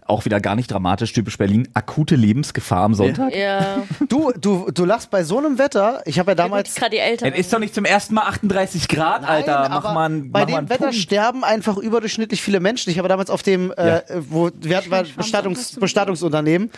Auch 0.08 0.24
wieder 0.24 0.40
gar 0.40 0.56
nicht 0.56 0.70
dramatisch, 0.70 1.12
typisch 1.12 1.36
Berlin. 1.38 1.68
Akute 1.74 2.16
Lebensgefahr 2.16 2.82
am 2.84 2.94
Sonntag. 2.94 3.34
Ja. 3.36 3.82
Du, 4.08 4.32
du, 4.32 4.70
du 4.72 4.84
lachst 4.86 5.10
bei 5.10 5.22
so 5.22 5.36
einem 5.38 5.58
Wetter. 5.58 6.02
Ich 6.06 6.18
habe 6.18 6.30
ja 6.30 6.34
damals. 6.34 6.74
Gerade 6.74 6.92
die 6.92 6.98
Eltern. 6.98 7.30
Es 7.32 7.38
ist 7.40 7.52
doch 7.52 7.58
nicht 7.58 7.74
zum 7.74 7.84
ersten 7.84 8.14
Mal 8.14 8.22
38 8.22 8.88
Grad, 8.88 9.22
Alter. 9.28 9.60
Nein, 9.60 9.70
Mach 9.70 9.84
aber 9.84 9.92
mal 9.92 10.04
einen, 10.06 10.32
bei 10.32 10.40
mach 10.40 10.46
dem 10.46 10.56
einen 10.56 10.68
Wetter 10.70 10.84
Punkt. 10.84 10.94
sterben 10.96 11.44
einfach 11.44 11.76
überdurchschnittlich 11.76 12.40
viele 12.42 12.58
Menschen. 12.60 12.90
Ich 12.90 12.98
habe 12.98 13.08
damals 13.08 13.28
auf 13.28 13.42
dem, 13.42 13.70
äh, 13.72 14.00
wo 14.30 14.50
wir 14.58 14.78
hatten 14.78 14.88
mal 14.88 15.04
Bestattungs, 15.16 15.72
Bestattungsunternehmen 15.78 16.70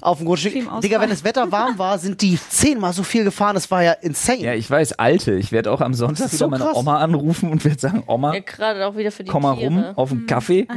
auf 0.00 0.18
dem 0.18 0.26
Grundstück. 0.26 0.54
Digga, 0.80 1.00
wenn 1.00 1.10
das 1.10 1.24
Wetter 1.24 1.50
warm 1.50 1.78
war, 1.78 1.98
sind 1.98 2.22
die 2.22 2.38
zehnmal 2.48 2.92
so 2.92 3.02
viel 3.02 3.24
gefahren. 3.24 3.54
Das 3.54 3.68
war 3.70 3.82
ja 3.82 3.92
insane. 3.92 4.38
Ja, 4.42 4.54
ich 4.54 4.70
weiß, 4.70 4.92
Alte. 5.00 5.32
Ich 5.34 5.50
werde 5.50 5.72
auch 5.72 5.80
am 5.80 5.92
Sonntag 5.92 6.28
wieder 6.28 6.38
so 6.38 6.48
meine 6.48 6.62
krass. 6.64 6.76
Oma 6.76 6.98
anrufen 6.98 7.50
und 7.50 7.64
werde 7.64 7.80
sagen, 7.80 8.04
Oma, 8.06 8.34
ja, 8.34 8.40
gerade 8.40 8.86
auch 8.86 8.96
wieder 8.96 9.10
für 9.10 9.24
die 9.24 9.30
komm 9.30 9.42
mal 9.42 9.56
Tiere. 9.56 9.66
rum 9.74 9.84
auf 9.96 10.12
einen 10.12 10.26
Kaffee. 10.26 10.68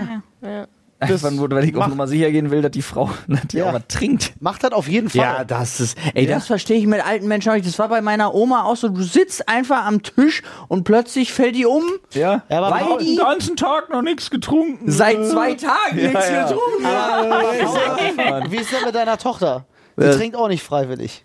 Ja. 0.42 0.68
Einfach 1.02 1.32
nur, 1.32 1.50
weil 1.52 1.64
ich 1.64 1.74
mach- 1.74 1.88
Nummer 1.88 2.08
sicher 2.08 2.30
gehen 2.30 2.52
will, 2.52 2.62
dass 2.62 2.72
die 2.72 2.82
Frau, 2.82 3.10
dass 3.28 3.42
die 3.48 3.58
Ja. 3.58 3.70
auch 3.70 3.74
was 3.74 3.84
trinkt. 3.88 4.34
Macht 4.42 4.64
das 4.64 4.74
auf 4.74 4.88
jeden 4.90 5.10
Fall. 5.10 5.22
Ja, 5.22 5.44
das 5.46 5.80
ist, 5.80 5.98
ey, 6.14 6.28
das 6.28 6.48
verstehe 6.48 6.78
ich 6.78 6.86
mit 6.88 7.06
alten 7.06 7.28
Menschen 7.28 7.50
auch 7.52 7.56
nicht. 7.56 7.66
Das 7.68 7.80
war 7.80 7.88
bei 7.88 8.02
meiner 8.02 8.36
Oma 8.36 8.64
auch 8.64 8.76
so. 8.76 8.90
Du 8.90 9.02
sitzt 9.02 9.48
einfach 9.48 9.86
am 9.86 10.04
Tisch 10.04 10.42
und 10.68 10.84
plötzlich 10.84 11.32
fällt 11.32 11.56
die 11.56 11.66
um. 11.66 11.84
Ja, 12.14 12.44
Ja, 12.50 12.62
aber 12.62 12.72
Weil 12.72 12.98
die- 13.00 13.16
den 13.16 13.18
ganzen 13.18 13.56
Tag 13.56 13.90
noch 13.90 14.02
nichts 14.02 14.30
getrunken. 14.30 14.92
Seit 14.92 15.26
zwei 15.26 15.54
Tagen 15.54 15.96
nichts 15.96 16.30
ja. 16.30 16.44
getrunken. 16.48 16.84
Wie 18.52 18.58
ist 18.58 18.72
denn 18.72 18.84
mit 18.86 18.96
deiner 18.96 19.18
Tochter? 19.18 19.66
Die 19.98 20.04
Äh. 20.04 20.16
trinkt 20.16 20.36
auch 20.36 20.48
nicht 20.50 20.64
freiwillig. 20.64 21.24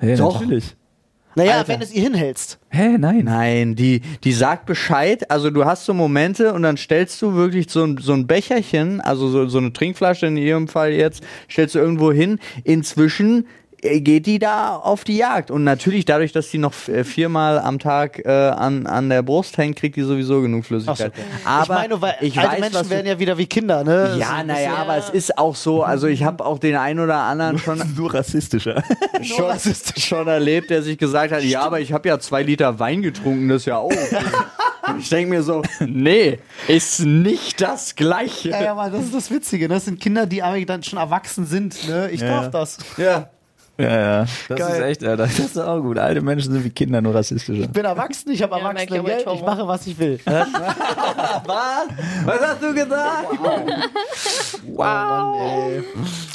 Ja, 0.00 0.16
Doch. 0.16 0.40
natürlich. 0.40 0.76
Naja, 1.34 1.58
Alter. 1.58 1.68
wenn 1.68 1.80
du 1.80 1.84
es 1.84 1.92
ihr 1.92 2.02
hinhältst. 2.02 2.58
Hä, 2.70 2.96
nein. 2.98 3.24
Nein, 3.24 3.74
die, 3.74 4.00
die 4.24 4.32
sagt 4.32 4.66
Bescheid. 4.66 5.30
Also 5.30 5.50
du 5.50 5.64
hast 5.64 5.84
so 5.84 5.94
Momente 5.94 6.52
und 6.52 6.62
dann 6.62 6.76
stellst 6.76 7.20
du 7.22 7.34
wirklich 7.34 7.70
so 7.70 7.84
ein, 7.84 7.98
so 7.98 8.12
ein 8.12 8.26
Becherchen, 8.26 9.00
also 9.00 9.28
so, 9.28 9.46
so 9.46 9.58
eine 9.58 9.72
Trinkflasche 9.72 10.26
in 10.26 10.36
ihrem 10.36 10.68
Fall 10.68 10.92
jetzt, 10.92 11.22
stellst 11.50 11.74
du 11.74 11.78
irgendwo 11.78 12.12
hin. 12.12 12.38
Inzwischen 12.64 13.46
geht 13.82 14.26
die 14.26 14.38
da 14.38 14.76
auf 14.76 15.02
die 15.02 15.16
Jagd. 15.16 15.50
Und 15.50 15.64
natürlich, 15.64 16.04
dadurch, 16.04 16.30
dass 16.32 16.48
die 16.50 16.58
noch 16.58 16.72
äh, 16.88 17.02
viermal 17.02 17.58
am 17.58 17.80
Tag 17.80 18.24
äh, 18.24 18.28
an, 18.30 18.86
an 18.86 19.08
der 19.08 19.22
Brust 19.22 19.58
hängt, 19.58 19.76
kriegt 19.76 19.96
die 19.96 20.02
sowieso 20.02 20.40
genug 20.40 20.64
Flüssigkeit. 20.64 21.12
Aber 21.44 21.62
ich 21.62 21.68
meine, 21.80 22.00
weil 22.00 22.14
ich 22.20 22.38
alte 22.38 22.52
weiß, 22.62 22.72
Menschen 22.72 22.90
werden 22.90 23.06
ja 23.06 23.18
wieder 23.18 23.36
wie 23.38 23.46
Kinder, 23.46 23.82
ne? 23.82 24.16
ja, 24.18 24.38
So- 24.40 24.46
naja, 24.46 24.74
aber 24.76 24.96
es 24.96 25.10
ist 25.10 25.36
auch 25.36 25.56
so, 25.56 25.82
also 25.82 26.06
ich 26.06 26.22
habe 26.22 26.44
auch 26.46 26.60
den 26.60 26.76
einen 26.76 27.00
oder 27.00 27.16
anderen 27.18 27.58
schon, 27.58 27.82
Nur 27.96 28.14
rassistischer. 28.14 28.84
schon, 29.22 29.56
schon 29.98 30.28
erlebt, 30.28 30.70
der 30.70 30.82
sich 30.82 30.96
gesagt 30.96 31.32
hat, 31.32 31.42
ja, 31.42 31.62
aber 31.62 31.80
ich 31.80 31.92
habe 31.92 32.08
ja 32.08 32.20
zwei 32.20 32.42
Liter 32.44 32.78
Wein 32.78 33.02
getrunken, 33.02 33.48
das 33.48 33.62
ist 33.62 33.66
ja 33.66 33.78
auch 33.78 33.90
okay. 33.90 34.16
Und 34.88 34.98
ich 34.98 35.08
denke 35.08 35.30
mir 35.30 35.42
so, 35.42 35.62
nee, 35.80 36.38
ist 36.66 37.00
nicht 37.00 37.60
das 37.60 37.94
Gleiche. 37.94 38.50
Ja, 38.50 38.62
ja, 38.62 38.72
aber 38.72 38.90
das 38.90 39.04
ist 39.04 39.14
das 39.14 39.30
Witzige, 39.30 39.68
ne? 39.68 39.74
Das 39.74 39.84
sind 39.84 40.00
Kinder, 40.00 40.26
die 40.26 40.42
eigentlich 40.42 40.66
dann 40.66 40.82
schon 40.82 40.98
erwachsen 40.98 41.46
sind, 41.46 41.88
ne? 41.88 42.10
Ich 42.10 42.20
darf 42.20 42.50
das. 42.50 42.78
Ja. 42.96 43.30
Ja, 43.82 44.00
ja. 44.00 44.26
Das 44.48 44.58
Geil. 44.58 44.70
ist 44.76 44.80
echt, 44.82 45.04
Alter. 45.04 45.24
Das 45.26 45.38
ist 45.38 45.58
auch 45.58 45.80
gut. 45.80 45.98
Alte 45.98 46.20
Menschen 46.20 46.52
sind 46.52 46.64
wie 46.64 46.70
Kinder, 46.70 47.00
nur 47.00 47.14
rassistischer. 47.14 47.62
Ich 47.62 47.70
bin 47.70 47.84
erwachsen, 47.84 48.30
ich 48.30 48.42
habe 48.42 48.52
Ja, 48.56 48.58
Erwachsene 48.68 49.02
Geld, 49.02 49.26
ich 49.34 49.42
mache, 49.42 49.66
was 49.66 49.86
ich 49.86 49.98
will. 49.98 50.20
Was? 50.26 51.86
Was 52.24 52.40
hast 52.40 52.62
du 52.62 52.74
gesagt? 52.74 53.26
Wow. 54.66 55.82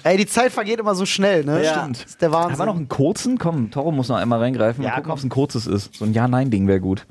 Ey, 0.03 0.17
die 0.17 0.25
Zeit 0.25 0.51
vergeht 0.51 0.79
immer 0.79 0.95
so 0.95 1.05
schnell, 1.05 1.43
ne? 1.43 1.63
Ja. 1.63 1.73
Stimmt. 1.79 2.03
Das 2.03 2.09
ist 2.11 2.21
der 2.21 2.31
Wahnsinn. 2.31 2.51
Haben 2.53 2.59
wir 2.59 2.65
noch 2.65 2.75
einen 2.75 2.89
kurzen? 2.89 3.37
Komm, 3.37 3.71
Toro 3.71 3.91
muss 3.91 4.09
noch 4.09 4.17
einmal 4.17 4.39
reingreifen. 4.39 4.83
Mal 4.83 4.89
Ja, 4.89 4.95
gucken, 4.95 5.03
komm. 5.05 5.11
ob 5.13 5.17
es 5.19 5.23
ein 5.25 5.29
kurzes 5.29 5.67
ist. 5.67 5.95
So 5.95 6.05
ein 6.05 6.13
Ja-Nein-Ding 6.13 6.67
wäre 6.67 6.79
gut. 6.79 7.05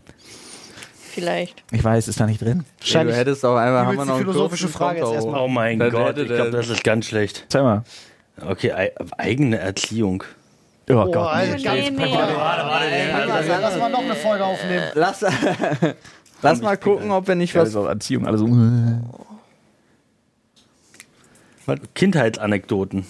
Vielleicht. 1.12 1.62
Ich 1.72 1.82
weiß, 1.82 2.08
ist 2.08 2.20
da 2.20 2.26
nicht 2.26 2.42
drin. 2.42 2.58
Ja, 2.58 2.62
du 2.62 2.80
Wahrscheinlich 2.80 3.16
hättest 3.16 3.44
auch 3.46 3.56
einfach, 3.56 3.86
haben 3.86 3.96
wir 3.96 4.04
noch 4.04 4.14
einen 4.16 4.24
philosophische 4.26 4.68
Frage 4.68 5.00
jetzt 5.00 5.12
erstmal. 5.12 5.40
Oh 5.40 5.48
mein 5.48 5.78
Dann 5.78 5.90
Gott, 5.90 6.18
ich 6.18 6.28
glaube, 6.28 6.50
das 6.50 6.68
ist 6.68 6.84
ganz 6.84 7.06
schlecht. 7.06 7.46
Zeig 7.48 7.62
mal. 7.62 7.84
Okay, 8.40 8.72
ei- 8.72 8.92
eigene 9.18 9.58
Erziehung. 9.58 10.22
Oh, 10.88 10.92
Oh, 10.94 11.10
Gott. 11.10 11.36
Nee. 11.36 11.56
Nee, 11.56 11.90
nee. 11.90 12.14
Lass, 13.26 13.46
lass 13.48 13.78
mal 13.78 13.88
noch 13.90 14.00
eine 14.04 14.14
Folge 14.14 14.44
aufnehmen. 14.44 14.84
Lass, 14.94 15.24
lass 16.42 16.60
mal 16.62 16.76
gucken, 16.76 17.10
ob 17.10 17.26
wir 17.26 17.34
nicht 17.34 17.54
Ja, 17.54 17.62
was. 17.62 17.74
auch 17.74 17.86
Erziehung, 17.86 18.26
alle 18.26 18.38
so. 18.38 18.46
Kindheitsanekdoten. 21.94 23.06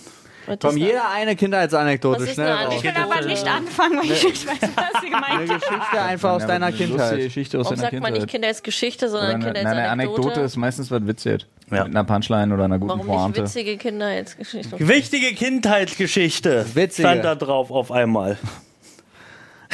Was 0.46 0.58
Komm, 0.60 0.76
jeder 0.76 1.10
eine 1.10 1.34
Kindheitsanekdote 1.34 2.26
schnell 2.26 2.52
eine 2.52 2.66
raus. 2.66 2.74
Ich 2.76 2.84
will 2.84 2.92
aber 2.96 3.26
nicht 3.26 3.46
anfangen, 3.46 3.98
weil 3.98 4.12
ich 4.12 4.24
nicht 4.24 4.46
weiß, 4.46 4.70
was 4.76 5.02
sie 5.02 5.06
gemeint 5.10 5.24
Eine 5.30 5.48
hat. 5.54 5.60
Geschichte 5.60 6.00
einfach 6.00 6.30
aus 6.30 6.46
deiner 6.46 6.72
Kindheit. 6.72 7.16
Geschichte 7.18 7.58
aus 7.58 7.66
Warum 7.66 7.78
sagt 7.78 7.92
man 7.94 8.02
nicht 8.02 8.12
Kindheit. 8.12 8.30
Kindheitsgeschichte, 8.30 9.08
sondern 9.08 9.30
eine, 9.30 9.38
nein, 9.38 9.46
eine 9.46 9.54
Kindheitsanekdote? 9.54 10.22
Anekdote 10.22 10.40
ist 10.42 10.56
meistens 10.56 10.90
was 10.90 11.06
witzig. 11.06 11.46
Ja. 11.70 11.84
Mit 11.84 11.96
einer 11.96 12.04
Punchline 12.04 12.54
oder 12.54 12.64
einer 12.64 12.78
guten 12.78 12.90
Warum 12.90 13.06
nicht 13.06 13.16
Pointe. 13.16 13.42
witzige 13.42 13.76
Kindheitsgeschichte? 13.76 14.76
Wichtige 14.88 15.34
Kindheitsgeschichte. 15.34 16.64
Witzige. 16.74 17.08
Stand 17.08 17.24
da 17.24 17.34
drauf 17.34 17.70
auf 17.72 17.90
einmal. 17.90 18.38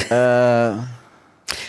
Äh, 0.08 0.72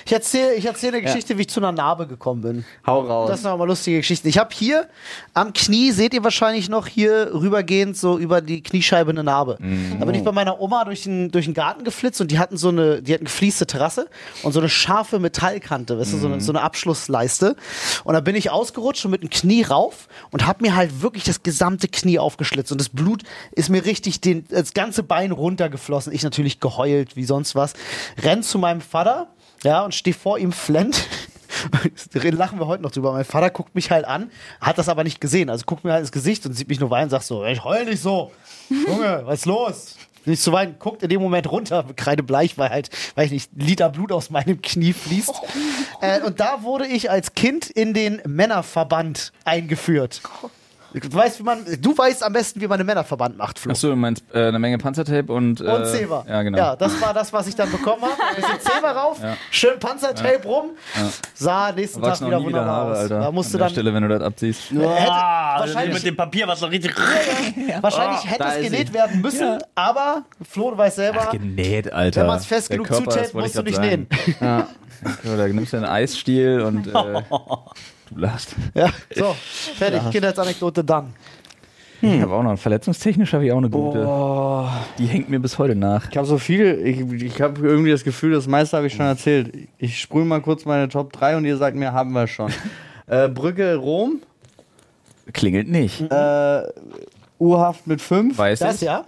Ich 0.05 0.13
erzähle 0.13 0.53
ich 0.55 0.65
erzähl 0.65 0.89
eine 0.89 1.01
Geschichte, 1.01 1.37
wie 1.37 1.41
ich 1.41 1.49
zu 1.49 1.59
einer 1.59 1.71
Narbe 1.71 2.07
gekommen 2.07 2.41
bin. 2.41 2.65
hau 2.85 3.01
raus. 3.01 3.29
Das 3.29 3.41
sind 3.41 3.49
auch 3.49 3.57
mal 3.57 3.67
lustige 3.67 3.97
Geschichten. 3.97 4.27
Ich 4.27 4.37
habe 4.37 4.53
hier 4.53 4.87
am 5.33 5.53
Knie, 5.53 5.91
seht 5.91 6.13
ihr 6.13 6.23
wahrscheinlich 6.23 6.69
noch 6.69 6.87
hier 6.87 7.31
rübergehend 7.33 7.97
so 7.97 8.17
über 8.17 8.41
die 8.41 8.61
Kniescheibe 8.61 9.11
eine 9.11 9.23
Narbe. 9.23 9.57
Da 9.99 10.05
bin 10.05 10.15
ich 10.15 10.23
bei 10.23 10.31
meiner 10.31 10.59
Oma 10.59 10.85
durch 10.85 11.03
den, 11.03 11.31
durch 11.31 11.45
den 11.45 11.53
Garten 11.53 11.83
geflitzt 11.83 12.21
und 12.21 12.31
die 12.31 12.39
hatten 12.39 12.57
so 12.57 12.69
eine, 12.69 13.01
die 13.01 13.13
hatten 13.13 13.25
gefließte 13.25 13.65
Terrasse 13.67 14.07
und 14.43 14.51
so 14.51 14.59
eine 14.59 14.69
scharfe 14.69 15.19
Metallkante, 15.19 15.99
weißt 15.99 16.13
du, 16.13 16.17
so 16.17 16.27
eine, 16.27 16.41
so 16.41 16.51
eine 16.51 16.61
Abschlussleiste. 16.61 17.55
Und 18.03 18.13
da 18.13 18.19
bin 18.19 18.35
ich 18.35 18.49
ausgerutscht 18.51 19.05
und 19.05 19.11
mit 19.11 19.21
dem 19.21 19.29
Knie 19.29 19.63
rauf 19.63 20.07
und 20.31 20.45
habe 20.45 20.63
mir 20.63 20.75
halt 20.75 21.01
wirklich 21.01 21.23
das 21.23 21.43
gesamte 21.43 21.87
Knie 21.87 22.19
aufgeschlitzt 22.19 22.71
und 22.71 22.79
das 22.79 22.89
Blut 22.89 23.23
ist 23.51 23.69
mir 23.69 23.85
richtig 23.85 24.21
den, 24.21 24.45
das 24.49 24.73
ganze 24.73 25.03
Bein 25.03 25.31
runtergeflossen. 25.31 26.13
Ich 26.13 26.23
natürlich 26.23 26.59
geheult 26.59 27.15
wie 27.15 27.25
sonst 27.25 27.55
was. 27.55 27.73
Renn 28.21 28.43
zu 28.43 28.57
meinem 28.59 28.81
Vater, 28.81 29.27
ja, 29.63 29.83
und 29.83 29.95
stehe 29.95 30.13
vor 30.13 30.37
ihm 30.37 30.51
flennt. 30.51 31.07
lachen 32.13 32.59
wir 32.59 32.67
heute 32.67 32.83
noch 32.83 32.91
drüber. 32.91 33.13
Mein 33.13 33.25
Vater 33.25 33.49
guckt 33.49 33.75
mich 33.75 33.91
halt 33.91 34.05
an, 34.05 34.31
hat 34.59 34.77
das 34.77 34.89
aber 34.89 35.03
nicht 35.03 35.21
gesehen. 35.21 35.49
Also 35.49 35.65
guckt 35.65 35.83
mir 35.83 35.91
halt 35.91 36.01
ins 36.01 36.11
Gesicht 36.11 36.45
und 36.45 36.53
sieht 36.53 36.67
mich 36.67 36.79
nur 36.79 36.89
weinen 36.89 37.05
und 37.05 37.09
sagt 37.11 37.25
so, 37.25 37.45
ich 37.45 37.63
heul 37.63 37.85
nicht 37.85 38.01
so. 38.01 38.31
Junge, 38.69 39.21
was 39.25 39.39
ist 39.39 39.45
los? 39.45 39.95
Nicht 40.25 40.41
zu 40.41 40.53
weinen, 40.53 40.77
guckt 40.79 41.03
in 41.03 41.09
dem 41.09 41.21
Moment 41.21 41.51
runter, 41.51 41.85
kreidebleich, 41.95 42.57
weil 42.57 42.69
halt, 42.69 42.89
weil 43.15 43.25
ich 43.25 43.31
nicht, 43.31 43.51
Liter 43.55 43.89
Blut 43.89 44.11
aus 44.13 44.29
meinem 44.29 44.61
Knie 44.61 44.93
fließt. 44.93 45.33
Äh, 45.99 46.21
und 46.21 46.39
da 46.39 46.63
wurde 46.63 46.87
ich 46.87 47.11
als 47.11 47.33
Kind 47.33 47.69
in 47.69 47.93
den 47.93 48.21
Männerverband 48.25 49.33
eingeführt. 49.43 50.21
Du 50.93 51.11
weißt, 51.13 51.39
wie 51.39 51.43
man, 51.43 51.65
du 51.81 51.97
weißt 51.97 52.23
am 52.23 52.33
besten, 52.33 52.61
wie 52.61 52.67
man 52.67 52.79
einen 52.79 52.85
Männerverband 52.85 53.35
macht, 53.37 53.57
Flo. 53.57 53.71
Achso, 53.71 53.89
du 53.89 53.95
meinst 53.95 54.23
äh, 54.33 54.47
eine 54.47 54.59
Menge 54.59 54.77
Panzertape 54.77 55.31
und. 55.33 55.59
Äh, 55.59 55.63
Und 55.63 55.87
Zebra. 55.87 56.23
Ja, 56.29 56.41
genau. 56.43 56.57
Ja, 56.57 56.75
das 56.75 57.01
war 57.01 57.13
das, 57.13 57.33
was 57.33 57.47
ich 57.47 57.55
dann 57.55 57.71
bekommen 57.71 58.03
habe. 58.03 58.13
Ein 58.29 58.35
bisschen 58.35 58.59
Zebra 58.61 58.91
rauf, 58.91 59.19
schön 59.51 59.79
Panzertape 59.79 60.43
rum. 60.47 60.71
Sah 61.33 61.71
nächsten 61.71 62.01
Tag 62.01 62.21
wieder 62.21 62.41
wunderbar 62.43 62.67
Haare, 62.75 62.91
aus. 62.91 62.97
Alter. 62.99 63.19
Da 63.21 63.31
musst 63.31 63.47
An 63.47 63.51
du 63.53 63.57
der 63.57 63.65
dann 63.67 63.73
Stelle, 63.73 63.93
wenn 63.93 64.03
du 64.03 64.09
das 64.09 64.21
abziehst. 64.21 64.71
hätte, 64.71 64.87
Ah, 65.11 65.59
wahrscheinlich, 65.59 65.93
mit 65.95 66.05
dem 66.05 66.15
Papier, 66.15 66.47
was 66.47 66.61
noch 66.61 66.69
richtig. 66.71 66.93
wahrscheinlich 67.81 68.25
hätte 68.29 68.39
da 68.43 68.55
es 68.55 68.63
genäht 68.63 68.87
sie. 68.89 68.93
werden 68.93 69.21
müssen, 69.21 69.59
aber 69.75 70.23
Flo, 70.47 70.71
du 70.71 70.77
weißt 70.77 70.95
selber, 70.97 71.27
genäht, 71.31 71.91
Alter. 71.91 72.21
wenn 72.21 72.27
man 72.27 72.37
es 72.37 72.45
fest 72.45 72.69
Der 72.69 72.77
genug 72.77 72.93
zutapet, 72.93 73.33
musst 73.33 73.55
du 73.55 73.59
ich 73.61 73.65
nicht 73.65 73.81
nähen. 73.81 74.07
Ja, 74.39 74.67
da 75.23 75.47
nimmst 75.47 75.73
du 75.73 75.77
einen 75.77 75.85
Eisstiel 75.85 76.61
und 76.61 76.87
äh, 76.87 76.91
du 78.13 78.19
lachst. 78.21 78.55
Ja, 78.73 78.89
so, 79.15 79.35
fertig. 79.75 80.01
Kindheitsanekdote 80.11 80.83
dann. 80.83 81.13
Ich 82.01 82.19
habe 82.21 82.33
auch 82.33 82.43
noch, 82.43 82.57
verletzungstechnisch 82.59 83.31
habe 83.31 83.45
ich 83.45 83.51
auch 83.53 83.59
eine 83.59 83.69
gute. 83.69 83.99
Die 84.97 85.05
hängt 85.05 85.29
mir 85.29 85.39
bis 85.39 85.57
heute 85.57 85.73
nach. 85.73 86.09
Ich 86.11 86.17
habe 86.17 86.27
so 86.27 86.37
viel, 86.37 86.77
ich, 86.85 86.99
ich 87.23 87.41
habe 87.41 87.65
irgendwie 87.65 87.91
das 87.91 88.03
Gefühl, 88.03 88.33
das 88.33 88.45
meiste 88.45 88.75
habe 88.75 88.87
ich 88.87 88.93
schon 88.93 89.05
erzählt. 89.05 89.53
Ich 89.77 89.99
sprühe 90.01 90.25
mal 90.25 90.41
kurz 90.41 90.65
meine 90.65 90.89
Top 90.89 91.13
3 91.13 91.37
und 91.37 91.45
ihr 91.45 91.55
sagt 91.55 91.77
mir, 91.77 91.93
haben 91.93 92.11
wir 92.11 92.27
schon. 92.27 92.51
äh, 93.07 93.29
Brücke 93.29 93.75
Rom, 93.77 94.19
Klingelt 95.31 95.69
nicht. 95.69 96.01
äh, 96.11 96.63
U-Haft 97.39 97.87
mit 97.87 98.01
5 98.01 98.37
Weiß 98.37 98.59
Das 98.59 98.75
ich. 98.75 98.81
ja? 98.81 99.05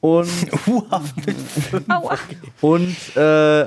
und, 0.00 0.28
Aua. 1.88 2.16
und 2.60 2.96
äh, 3.16 3.66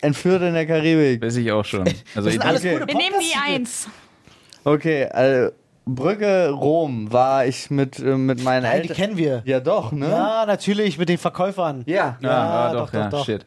Entführt 0.00 0.42
in 0.42 0.54
der 0.54 0.66
Karibik. 0.66 1.20
Weiß 1.22 1.36
ich 1.36 1.50
auch 1.50 1.64
schon. 1.64 1.80
Also 1.80 1.96
Das 2.14 2.26
ich 2.26 2.32
sind 2.34 2.42
alles 2.44 2.60
Okay. 2.60 2.74
gute 2.78 2.86
Wir 2.86 2.94
nehmen 2.94 3.16
die 3.20 3.34
eins. 3.52 3.88
Okay, 4.64 5.06
also 5.06 5.50
Brücke 5.84 6.50
Rom 6.50 7.12
war 7.12 7.44
ich 7.46 7.70
mit, 7.70 7.98
äh, 7.98 8.16
mit 8.16 8.42
meinen 8.44 8.62
Nein, 8.62 8.82
die 8.82 8.88
Eltern. 8.88 8.96
kennen 8.96 9.16
wir. 9.16 9.42
Ja, 9.44 9.58
doch, 9.60 9.90
ne? 9.92 10.08
Ja, 10.08 10.44
natürlich, 10.46 10.96
mit 10.98 11.08
den 11.08 11.18
Verkäufern. 11.18 11.82
Ja. 11.86 12.16
ja, 12.20 12.28
Ja, 12.28 12.28
ja, 12.68 12.72
doch, 12.72 12.86
doch, 12.86 12.92
ja, 12.94 13.08
doch, 13.08 13.18
doch. 13.18 13.24
shit. 13.26 13.44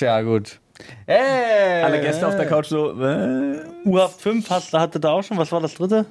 Ja, 0.00 0.20
gut. 0.22 0.58
Ey, 1.06 1.82
Alle 1.82 2.00
Gäste 2.00 2.26
auf 2.26 2.36
der 2.36 2.46
Couch 2.46 2.66
so, 2.66 2.90
äh, 3.00 3.60
U-Haft 3.84 4.20
5 4.20 4.48
hast, 4.50 4.72
hatte 4.72 4.98
da 5.00 5.10
auch 5.10 5.22
schon. 5.22 5.36
Was 5.38 5.50
war 5.52 5.60
das 5.60 5.74
dritte? 5.74 6.06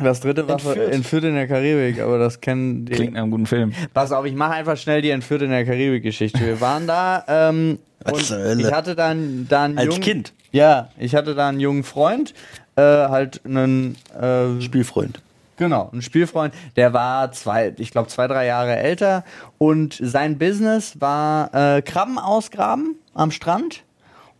Das 0.00 0.20
dritte 0.20 0.46
war 0.46 0.54
Entführt. 0.54 0.92
entführt 0.94 1.24
in 1.24 1.34
der 1.34 1.48
Karibik, 1.48 2.00
aber 2.00 2.18
das 2.18 2.40
kennen 2.40 2.84
die. 2.86 2.92
klingt 2.92 3.14
nach 3.14 3.22
einem 3.22 3.32
guten 3.32 3.46
Film. 3.46 3.72
Pass 3.94 4.12
auf, 4.12 4.24
ich 4.26 4.34
mache 4.34 4.52
einfach 4.52 4.76
schnell 4.76 5.02
die 5.02 5.10
Entführt 5.10 5.42
in 5.42 5.50
der 5.50 5.64
Karibik-Geschichte. 5.64 6.38
Wir 6.40 6.60
waren 6.60 6.86
da 6.86 7.24
ähm, 7.26 7.78
Was 8.04 8.30
und 8.30 8.60
ich 8.60 8.70
hatte 8.72 8.94
dann 8.94 9.46
da 9.48 9.64
einen 9.64 9.76
Als 9.78 9.86
jungen, 9.88 10.00
Kind? 10.00 10.32
Ja, 10.52 10.90
ich 10.98 11.16
hatte 11.16 11.34
da 11.34 11.48
einen 11.48 11.58
jungen 11.58 11.82
Freund, 11.82 12.32
äh, 12.78 13.08
halt 13.08 13.44
einen 13.44 13.96
äh, 14.14 14.60
Spielfreund. 14.60 15.20
Genau, 15.56 15.90
ein 15.92 16.02
Spielfreund, 16.02 16.54
der 16.76 16.92
war 16.92 17.32
zwei, 17.32 17.74
ich 17.78 17.90
glaube 17.90 18.08
zwei, 18.08 18.28
drei 18.28 18.46
Jahre 18.46 18.76
älter 18.76 19.24
und 19.58 19.98
sein 20.00 20.38
Business 20.38 21.00
war 21.00 21.52
äh, 21.52 21.82
Krabben 21.82 22.16
ausgraben 22.16 22.94
am 23.12 23.32
Strand 23.32 23.82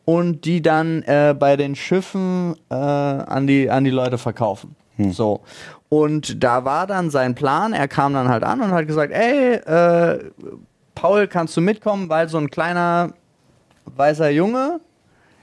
und 0.05 0.45
die 0.45 0.62
dann 0.62 1.03
äh, 1.03 1.34
bei 1.36 1.57
den 1.57 1.74
Schiffen 1.74 2.55
äh, 2.70 2.74
an, 2.74 3.49
die, 3.49 3.68
an 3.68 3.82
die 3.82 3.91
Leute 3.91 4.16
verkaufen. 4.16 4.76
So. 5.11 5.41
Und 5.89 6.43
da 6.45 6.64
war 6.64 6.86
dann 6.86 7.11
sein 7.11 7.34
Plan, 7.34 7.72
er 7.72 7.89
kam 7.89 8.14
dann 8.14 8.28
halt 8.28 8.45
an 8.45 8.61
und 8.61 8.70
hat 8.70 8.86
gesagt, 8.86 9.12
ey, 9.12 9.55
äh, 9.55 10.30
Paul, 10.95 11.26
kannst 11.26 11.57
du 11.57 11.61
mitkommen, 11.61 12.09
weil 12.09 12.28
so 12.28 12.39
ein 12.39 12.51
kleiner 12.51 13.12
weißer 13.97 14.30
Junge 14.30 14.80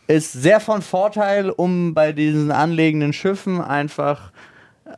ist 0.07 0.33
sehr 0.33 0.59
von 0.59 0.81
Vorteil, 0.81 1.49
um 1.49 1.93
bei 1.93 2.11
diesen 2.11 2.51
anlegenden 2.51 3.11
Schiffen 3.13 3.61
einfach 3.61 4.31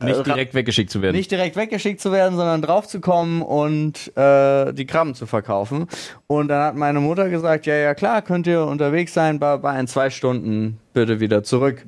Nicht 0.02 0.18
ra- 0.18 0.22
direkt 0.22 0.54
weggeschickt 0.54 0.90
zu 0.90 1.00
werden. 1.00 1.16
nicht 1.16 1.30
direkt 1.30 1.56
weggeschickt 1.56 2.00
zu 2.00 2.12
werden, 2.12 2.36
sondern 2.36 2.60
draufzukommen 2.62 3.40
und 3.42 4.16
äh, 4.16 4.72
die 4.74 4.86
Krabben 4.86 5.14
zu 5.14 5.26
verkaufen. 5.26 5.86
Und 6.26 6.48
dann 6.48 6.62
hat 6.62 6.76
meine 6.76 7.00
Mutter 7.00 7.28
gesagt, 7.30 7.66
ja, 7.66 7.74
ja 7.74 7.94
klar, 7.94 8.20
könnt 8.22 8.46
ihr 8.46 8.64
unterwegs 8.66 9.14
sein, 9.14 9.38
bei, 9.38 9.56
bei 9.56 9.78
in 9.80 9.86
zwei 9.86 10.10
Stunden 10.10 10.78
bitte 10.92 11.20
wieder 11.20 11.42
zurück. 11.42 11.86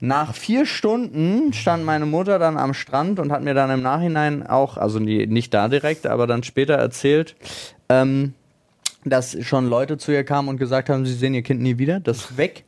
Nach 0.00 0.34
vier 0.34 0.66
Stunden 0.66 1.52
stand 1.54 1.84
meine 1.84 2.04
Mutter 2.04 2.38
dann 2.38 2.58
am 2.58 2.74
Strand 2.74 3.20
und 3.20 3.32
hat 3.32 3.42
mir 3.42 3.54
dann 3.54 3.70
im 3.70 3.80
Nachhinein 3.80 4.46
auch, 4.46 4.76
also 4.76 4.98
nicht 4.98 5.54
da 5.54 5.68
direkt, 5.68 6.06
aber 6.06 6.26
dann 6.26 6.42
später 6.42 6.74
erzählt, 6.74 7.36
ähm, 7.88 8.34
dass 9.04 9.36
schon 9.44 9.68
Leute 9.68 9.98
zu 9.98 10.12
ihr 10.12 10.24
kamen 10.24 10.48
und 10.48 10.56
gesagt 10.58 10.88
haben, 10.88 11.06
sie 11.06 11.14
sehen 11.14 11.34
ihr 11.34 11.42
Kind 11.42 11.60
nie 11.60 11.78
wieder, 11.78 12.00
das 12.00 12.18
ist 12.18 12.36
weg. 12.36 12.64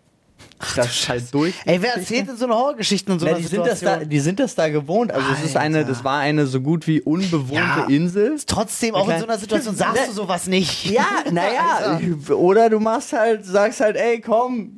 Das 0.76 1.08
halt 1.08 1.32
durch. 1.32 1.54
Ey, 1.64 1.80
wer 1.82 1.96
erzählt 1.96 2.28
denn 2.28 2.36
so 2.36 2.46
eine 2.46 2.54
Horrorgeschichten 2.54 3.12
und 3.12 3.20
so 3.20 3.26
einer 3.26 3.36
die, 3.36 3.44
sind 3.44 3.60
das 3.60 3.68
da, 3.68 3.74
Situation? 3.74 4.08
die 4.10 4.20
sind 4.20 4.40
das 4.40 4.54
da 4.54 4.68
gewohnt. 4.68 5.12
Also 5.12 5.26
es 5.32 5.44
ist 5.44 5.56
eine, 5.56 5.84
das 5.84 6.02
war 6.04 6.18
eine 6.20 6.46
so 6.46 6.60
gut 6.60 6.86
wie 6.86 7.00
unbewohnte 7.00 7.54
Ja. 7.54 7.86
Insel. 7.88 8.36
Trotzdem, 8.46 8.94
auch 8.94 9.08
in 9.08 9.18
so 9.18 9.26
einer 9.26 9.38
Situation 9.38 9.74
sagst 9.76 10.08
du 10.08 10.12
sowas 10.12 10.46
nicht. 10.46 10.86
Ja, 10.90 11.06
naja. 11.30 12.00
Oder 12.34 12.70
du 12.70 12.80
machst 12.80 13.12
halt, 13.12 13.44
sagst 13.44 13.80
halt, 13.80 13.96
ey, 13.96 14.20
komm, 14.20 14.70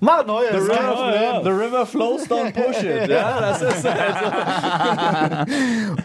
Mach 0.00 0.26
neue. 0.26 0.46
the 0.52 0.58
river, 0.58 1.40
the 1.44 1.50
river 1.50 1.86
flows, 1.86 2.28
don't 2.28 2.52
push 2.52 2.82
it. 2.82 3.08
Ja, 3.16 3.40
das 3.40 3.62
ist 3.62 3.84
halt 3.84 5.46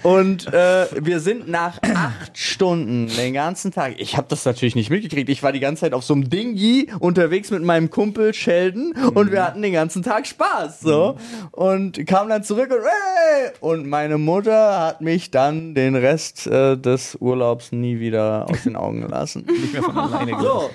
so. 0.04 0.10
Und 0.10 0.52
äh, 0.54 0.88
wir 1.00 1.20
sind 1.20 1.48
nach 1.48 1.80
acht 1.96 2.38
Stunden 2.38 3.08
den 3.08 3.34
ganzen 3.34 3.72
Tag, 3.72 3.96
ich 3.98 4.18
habe 4.18 4.28
das 4.30 4.46
natürlich 4.46 4.76
nicht 4.76 4.90
mitgekriegt, 4.90 5.30
ich 5.30 5.44
war 5.44 5.52
die 5.52 5.60
ganze 5.60 5.82
Zeit 5.82 5.94
auf 5.94 6.04
so 6.04 6.14
einem 6.14 6.30
Dingi 6.30 6.88
unterwegs 7.00 7.52
mit 7.52 7.64
meinem 7.64 7.90
Kumpel 7.90 8.34
Sheldon 8.34 8.94
und 9.16 9.32
wir 9.32 9.46
hatten 9.46 9.62
den 9.62 9.74
ganzen 9.74 10.04
Tag 10.04 10.28
Spaß. 10.28 10.82
So. 10.82 11.18
Und 11.52 12.06
kam 12.08 12.30
dann 12.30 12.44
zurück 12.44 12.72
und, 12.72 12.84
hey! 12.84 13.52
und 13.60 13.88
meine 13.88 14.18
Mutter 14.18 14.80
hat 14.80 15.02
mich 15.02 15.32
dann 15.32 15.76
den 15.76 15.96
Rest 15.96 16.48
äh, 16.48 16.78
des 16.78 17.16
Urlaubs 17.20 17.72
nie 17.72 18.00
wieder 18.00 18.48
aus 18.50 18.64
den 18.64 18.76
Augen 18.76 19.02
gelassen. 19.02 19.46
Nicht 19.48 19.74
mehr 19.74 19.84
von 19.84 19.98
alleine 19.98 20.32
So, 20.42 20.70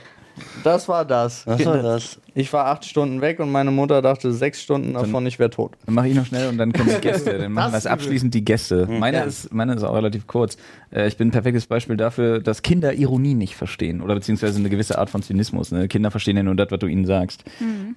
das 0.65 0.89
war 0.89 1.05
das. 1.05 1.47
Was 1.47 1.65
war 1.65 1.83
das? 1.83 2.19
Ich 2.35 2.53
war 2.53 2.67
acht 2.67 2.85
Stunden 2.85 3.21
weg 3.21 3.41
und 3.41 3.51
meine 3.51 3.71
Mutter 3.71 4.03
dachte 4.03 4.33
sechs 4.33 4.63
Stunden 4.63 4.93
davon, 4.93 5.27
ich 5.27 5.39
wäre 5.39 5.51
tot. 5.51 5.73
Dann 5.87 5.95
mache 5.95 6.09
ich 6.09 6.15
noch 6.15 6.27
schnell 6.27 6.49
und 6.49 6.59
dann 6.59 6.73
kommen 6.73 6.91
die 6.95 7.01
Gäste. 7.01 7.39
Dann 7.39 7.53
machen 7.53 7.73
wir 7.73 7.77
das 7.77 7.87
abschließend 7.87 8.35
die 8.35 8.45
Gäste. 8.45 8.87
Meine, 8.87 9.25
ist, 9.25 9.53
meine 9.53 9.75
ist 9.75 9.83
auch 9.83 9.95
relativ 9.95 10.27
kurz. 10.27 10.57
Äh, 10.91 11.09
ich 11.09 11.17
bin 11.17 11.29
ein 11.29 11.33
perfektes 11.33 11.67
Beispiel 11.67 11.97
dafür, 11.97 12.41
dass 12.41 12.63
Kinder 12.63 12.93
Ironie 12.93 13.35
nicht 13.35 13.57
verstehen 13.57 14.03
oder 14.03 14.15
beziehungsweise 14.15 14.59
eine 14.59 14.69
gewisse 14.69 14.99
Art 14.99 15.09
von 15.11 15.23
Zynismus. 15.23 15.73
Ne? 15.73 15.89
Kinder 15.89 16.11
verstehen 16.11 16.37
ja 16.37 16.43
nur 16.43 16.55
das, 16.55 16.71
was 16.71 16.79
du 16.79 16.87
ihnen 16.87 17.07
sagst. 17.07 17.45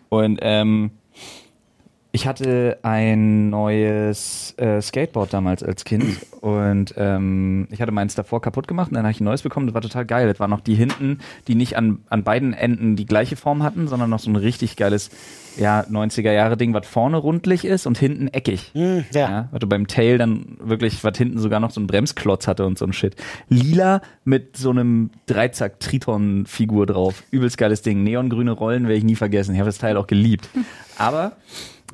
Und 0.10 0.40
ähm, 0.42 0.92
ich 2.12 2.26
hatte 2.26 2.80
ein 2.82 3.50
neues 3.50 4.56
äh, 4.58 4.82
Skateboard 4.82 5.32
damals 5.32 5.62
als 5.62 5.86
Kind 5.86 6.18
und 6.42 6.96
ähm, 6.98 7.68
ich 7.70 7.82
hatte 7.82 7.92
meins 7.92 8.16
davor 8.16 8.42
kaputt 8.42 8.68
gemacht 8.68 8.90
und 8.90 8.96
dann 8.96 9.04
habe 9.04 9.12
ich 9.12 9.22
ein 9.22 9.26
neues 9.26 9.44
bekommen. 9.44 9.68
Das 9.68 9.76
war 9.76 9.82
total 9.82 10.06
geil. 10.06 10.28
Das 10.28 10.40
waren 10.40 10.50
noch 10.50 10.62
die 10.62 10.74
hinten, 10.74 11.20
die 11.48 11.54
nicht 11.54 11.78
an, 11.78 12.00
an 12.10 12.24
beiden 12.24 12.54
Enden 12.54 12.96
die 12.96 13.06
gleiche 13.06 13.36
Form 13.36 13.62
hatten, 13.62 13.88
sondern 13.88 14.10
noch 14.10 14.20
so 14.20 14.30
ein 14.32 14.36
richtig 14.36 14.76
geiles 14.76 15.12
ja, 15.58 15.82
90er 15.82 16.32
Jahre 16.32 16.58
Ding, 16.58 16.74
was 16.74 16.88
vorne 16.88 17.18
rundlich 17.18 17.66
ist 17.66 17.86
und 17.86 17.98
hinten 17.98 18.28
eckig. 18.30 18.72
ja. 18.74 19.02
Ja, 19.12 19.50
was 19.52 19.60
du 19.60 19.68
beim 19.68 19.88
Tail 19.88 20.18
dann 20.18 20.58
wirklich, 20.60 21.04
was 21.04 21.18
hinten 21.18 21.38
sogar 21.38 21.60
noch 21.60 21.72
so 21.72 21.82
ein 21.82 21.88
Bremsklotz 21.88 22.48
hatte 22.48 22.66
und 22.66 22.78
so 22.78 22.86
ein 22.86 22.94
Shit. 22.94 23.16
Lila 23.50 24.02
mit 24.24 24.58
so 24.58 24.72
einem 24.72 25.12
Dreizack-Triton-Figur 25.28 26.86
drauf. 26.86 27.24
Übelst 27.32 27.58
geiles 27.58 27.82
Ding. 27.82 28.04
Neongrüne 28.04 28.52
Rollen 28.52 28.84
werde 28.84 28.96
ich 28.96 29.04
nie 29.04 29.16
vergessen. 29.16 29.54
Ich 29.54 29.60
habe 29.60 29.70
das 29.70 29.78
Teil 29.78 29.98
auch 29.98 30.08
geliebt. 30.08 30.50
Aber 30.98 31.34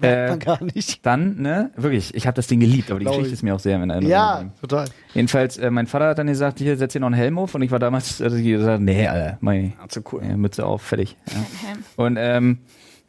äh, 0.01 0.29
Man 0.29 0.39
gar 0.39 0.63
nicht. 0.63 1.05
dann, 1.05 1.41
ne, 1.41 1.71
wirklich, 1.75 2.13
ich 2.15 2.27
habe 2.27 2.35
das 2.35 2.47
Ding 2.47 2.59
geliebt, 2.59 2.89
aber 2.91 2.99
die 2.99 3.05
Glaub 3.05 3.15
Geschichte 3.15 3.29
ich. 3.33 3.39
ist 3.39 3.43
mir 3.43 3.55
auch 3.55 3.59
sehr 3.59 3.75
in 3.81 3.89
Erinnerung. 3.89 4.09
Ja, 4.11 4.43
total. 4.61 4.85
Jedenfalls, 5.13 5.57
äh, 5.57 5.69
mein 5.71 5.87
Vater 5.87 6.09
hat 6.09 6.17
dann 6.19 6.27
gesagt, 6.27 6.59
hier, 6.59 6.77
setz 6.77 6.93
dir 6.93 6.99
noch 6.99 7.07
einen 7.07 7.15
Helm 7.15 7.37
auf 7.39 7.55
und 7.55 7.61
ich 7.61 7.71
war 7.71 7.79
damals, 7.79 8.21
also 8.21 8.35
ich 8.37 8.45
gesagt, 8.45 8.81
nee, 8.81 9.07
Alter, 9.07 9.37
mein, 9.41 9.73
zu 9.87 10.01
cool. 10.11 10.21
ja, 10.27 10.35
Mütze 10.37 10.65
auf, 10.65 10.81
fertig. 10.81 11.17
Ja. 11.27 11.73
Und 11.95 12.17
ähm, 12.19 12.59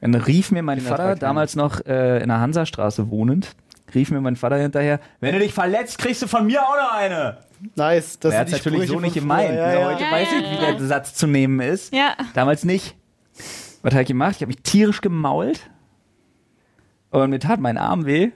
dann 0.01 0.15
rief 0.15 0.53
mir 0.53 0.63
mein 0.63 0.81
Vater, 0.81 1.17
damals 1.17 1.57
noch 1.57 1.85
äh, 1.87 2.23
in 2.23 2.29
der 2.29 2.41
Hansastraße 2.41 3.11
wohnend, 3.11 3.57
rief 3.95 4.11
mir 4.11 4.21
mein 4.21 4.37
Vater 4.37 4.57
hinterher, 4.59 5.01
wenn 5.21 5.33
du 5.35 5.41
dich 5.41 5.53
verletzt, 5.55 5.99
kriegst 5.99 6.23
du 6.23 6.29
von 6.29 6.47
mir 6.47 6.63
auch 6.63 6.77
noch 6.77 6.93
eine. 6.95 7.39
Nice. 7.75 8.19
Das 8.21 8.35
er 8.35 8.41
hat 8.41 8.51
natürlich 8.51 8.81
Sprüche 8.85 8.93
so 8.93 9.01
nicht 9.01 9.15
gemeint. 9.15 9.49
früher. 9.49 9.67
ne? 9.67 9.75
Ja, 9.75 9.81
ja. 9.81 9.87
Heute 9.95 10.05
Ja, 10.05 10.11
weiß 10.13 10.29
ja, 10.31 10.39
ich, 10.39 10.51
wie 10.61 10.63
ja. 10.65 10.73
der 10.73 10.87
Satz 10.87 11.15
zu 11.15 11.27
nehmen 11.27 11.61
ist. 11.61 11.95
Ja. 11.95 12.15
Damals 12.35 12.65
nicht. 12.65 12.95
Was 13.83 13.95
habe 13.95 14.03
ich 14.03 14.09
gemacht? 14.09 14.33
Ich 14.37 14.43
habe 14.43 14.49
mich 14.49 14.63
tierisch 14.63 15.01
gemault 15.01 15.61
und 17.25 17.31
mir 17.31 17.39
tat 17.39 17.61
mein 17.61 17.79
Arm 17.79 18.07
weh. 18.07 18.31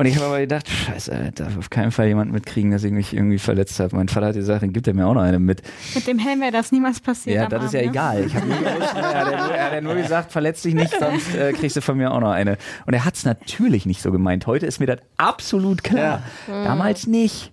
Und 0.00 0.06
ich 0.06 0.16
habe 0.16 0.26
aber 0.26 0.40
gedacht, 0.40 0.66
scheiße, 0.66 1.12
Alter, 1.12 1.44
darf 1.44 1.58
auf 1.58 1.68
keinen 1.68 1.90
Fall 1.90 2.06
jemand 2.06 2.32
mitkriegen, 2.32 2.70
dass 2.70 2.84
ich 2.84 2.90
mich 2.90 3.12
irgendwie 3.12 3.38
verletzt 3.38 3.78
habe. 3.80 3.94
Mein 3.94 4.08
Vater 4.08 4.28
hat 4.28 4.34
gesagt, 4.34 4.62
dann 4.62 4.72
gibt 4.72 4.88
er 4.88 4.94
mir 4.94 5.06
auch 5.06 5.12
noch 5.12 5.20
eine 5.20 5.38
mit. 5.38 5.60
Mit 5.94 6.06
dem 6.06 6.18
Helm 6.18 6.40
wäre 6.40 6.52
das 6.52 6.72
niemals 6.72 7.00
passiert. 7.00 7.36
Ja, 7.36 7.44
am 7.44 7.50
das 7.50 7.64
ist 7.64 7.74
ja 7.74 7.80
Abend, 7.80 7.94
ne? 7.94 8.00
egal. 8.00 8.24
Ich 8.24 8.34
hab 8.34 8.46
nur 8.46 8.56
gewusst, 8.58 8.94
er, 8.96 9.02
hat 9.02 9.30
ja 9.30 9.46
nur, 9.46 9.54
er 9.54 9.64
hat 9.66 9.72
ja 9.74 9.80
nur 9.82 9.94
gesagt, 9.96 10.32
verletz 10.32 10.62
dich 10.62 10.74
nicht, 10.74 10.98
sonst 10.98 11.34
äh, 11.34 11.52
kriegst 11.52 11.76
du 11.76 11.82
von 11.82 11.98
mir 11.98 12.12
auch 12.12 12.20
noch 12.20 12.30
eine. 12.30 12.56
Und 12.86 12.94
er 12.94 13.04
hat 13.04 13.16
es 13.16 13.26
natürlich 13.26 13.84
nicht 13.84 14.00
so 14.00 14.10
gemeint. 14.10 14.46
Heute 14.46 14.64
ist 14.64 14.80
mir 14.80 14.86
das 14.86 15.00
absolut 15.18 15.84
klar. 15.84 16.22
Damals 16.46 17.06
nicht. 17.06 17.52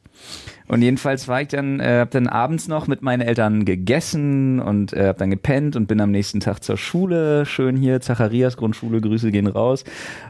Und 0.67 0.81
jedenfalls 0.81 1.27
war 1.27 1.41
ich 1.41 1.47
dann, 1.47 1.79
äh, 1.79 1.99
hab 1.99 2.11
dann 2.11 2.27
abends 2.27 2.67
noch 2.67 2.87
mit 2.87 3.01
meinen 3.01 3.21
Eltern 3.21 3.63
gegessen 3.65 4.59
und 4.59 4.93
äh, 4.93 5.07
hab 5.07 5.17
dann 5.17 5.29
gepennt 5.29 5.75
und 5.75 5.87
bin 5.87 6.01
am 6.01 6.11
nächsten 6.11 6.39
Tag 6.39 6.63
zur 6.63 6.77
Schule, 6.77 7.45
schön 7.45 7.77
hier, 7.77 8.01
Zacharias 8.01 8.57
Grundschule, 8.57 8.99
Grüße 8.99 9.31
gehen 9.31 9.47
raus. 9.47 9.85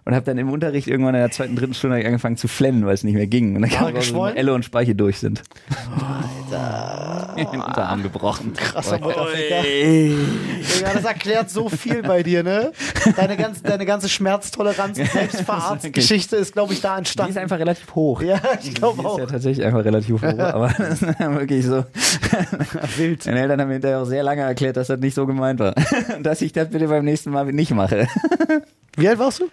Und 0.05 0.13
hab 0.13 0.25
dann 0.25 0.38
im 0.38 0.49
Unterricht 0.51 0.88
irgendwann 0.88 1.15
in 1.15 1.21
der 1.21 1.31
zweiten, 1.31 1.55
dritten 1.55 1.73
Stunde 1.73 1.97
angefangen 1.97 2.38
zu 2.38 2.47
flennen, 2.47 2.85
weil 2.85 2.93
es 2.93 3.03
nicht 3.03 3.15
mehr 3.15 3.27
ging. 3.27 3.55
Und 3.55 3.63
dann 3.63 3.71
kam 3.71 3.93
raus, 3.93 4.11
dass? 4.11 4.35
Elle 4.35 4.53
und 4.53 4.63
Speiche 4.63 4.95
durch 4.95 5.17
sind. 5.17 5.41
Alter. 5.99 6.36
Den 7.51 7.61
Unterarm 7.61 8.03
gebrochen. 8.03 8.53
Krasser 8.53 8.99
Mutterficker. 8.99 9.61
Digga, 9.63 10.93
das 10.93 11.03
erklärt 11.05 11.49
so 11.49 11.69
viel 11.69 12.01
bei 12.03 12.23
dir, 12.23 12.43
ne? 12.43 12.71
Deine 13.15 13.38
ganze, 13.38 13.63
deine 13.63 13.85
ganze 13.85 14.09
Schmerztoleranz 14.09 14.99
und 14.99 15.07
Selbstverarztgeschichte 15.11 16.35
ist, 16.35 16.53
glaube 16.53 16.73
ich, 16.73 16.81
da 16.81 16.93
Die 16.95 16.99
entstanden. 16.99 17.31
ist 17.31 17.38
einfach 17.38 17.59
relativ 17.59 17.93
hoch. 17.95 18.21
ja, 18.21 18.39
ich 18.63 18.73
glaube 18.73 18.95
Die 18.97 19.01
ist 19.01 19.05
auch. 19.05 19.19
ja 19.19 19.25
tatsächlich 19.25 19.65
einfach 19.65 19.83
relativ 19.85 20.15
hoch, 20.21 20.23
aber 20.39 20.73
das 20.77 21.01
ist 21.01 21.19
wirklich 21.19 21.65
so. 21.65 21.85
Wild. 22.97 23.25
Meine 23.25 23.39
Eltern 23.41 23.61
haben 23.61 23.67
mir 23.67 23.73
hinterher 23.75 24.01
auch 24.01 24.05
sehr 24.05 24.23
lange 24.23 24.41
erklärt, 24.41 24.77
dass 24.77 24.88
das 24.88 24.99
nicht 24.99 25.13
so 25.15 25.25
gemeint 25.25 25.59
war. 25.59 25.73
Dass 26.21 26.41
ich 26.41 26.53
das 26.53 26.69
bitte 26.69 26.88
beim 26.88 27.05
nächsten 27.05 27.31
Mal 27.31 27.45
nicht 27.51 27.71
mache. 27.71 28.07
Wie 28.95 29.07
alt 29.07 29.19
warst 29.19 29.39
du? 29.41 29.45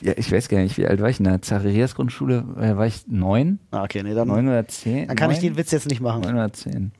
Ja, 0.00 0.14
ich 0.16 0.32
weiß 0.32 0.48
gar 0.48 0.58
nicht, 0.58 0.76
wie 0.78 0.86
alt 0.86 1.00
war 1.00 1.08
ich 1.10 1.18
in 1.20 1.24
der 1.24 1.40
Zacharias 1.42 1.94
Grundschule? 1.94 2.44
Äh, 2.60 2.76
war 2.76 2.86
ich 2.86 3.02
neun? 3.06 3.60
Ah, 3.70 3.84
okay, 3.84 4.02
nee, 4.02 4.14
dann, 4.14 4.26
Neun 4.26 4.48
oder 4.48 4.66
zehn? 4.66 5.06
dann 5.06 5.16
kann 5.16 5.30
ich 5.30 5.36
Neun? 5.40 5.52
den 5.52 5.56
Witz 5.58 5.70
jetzt 5.70 5.88
nicht 5.88 6.00
machen. 6.00 6.22
Neun 6.22 6.34
oder 6.34 6.52
zehn. 6.52 6.90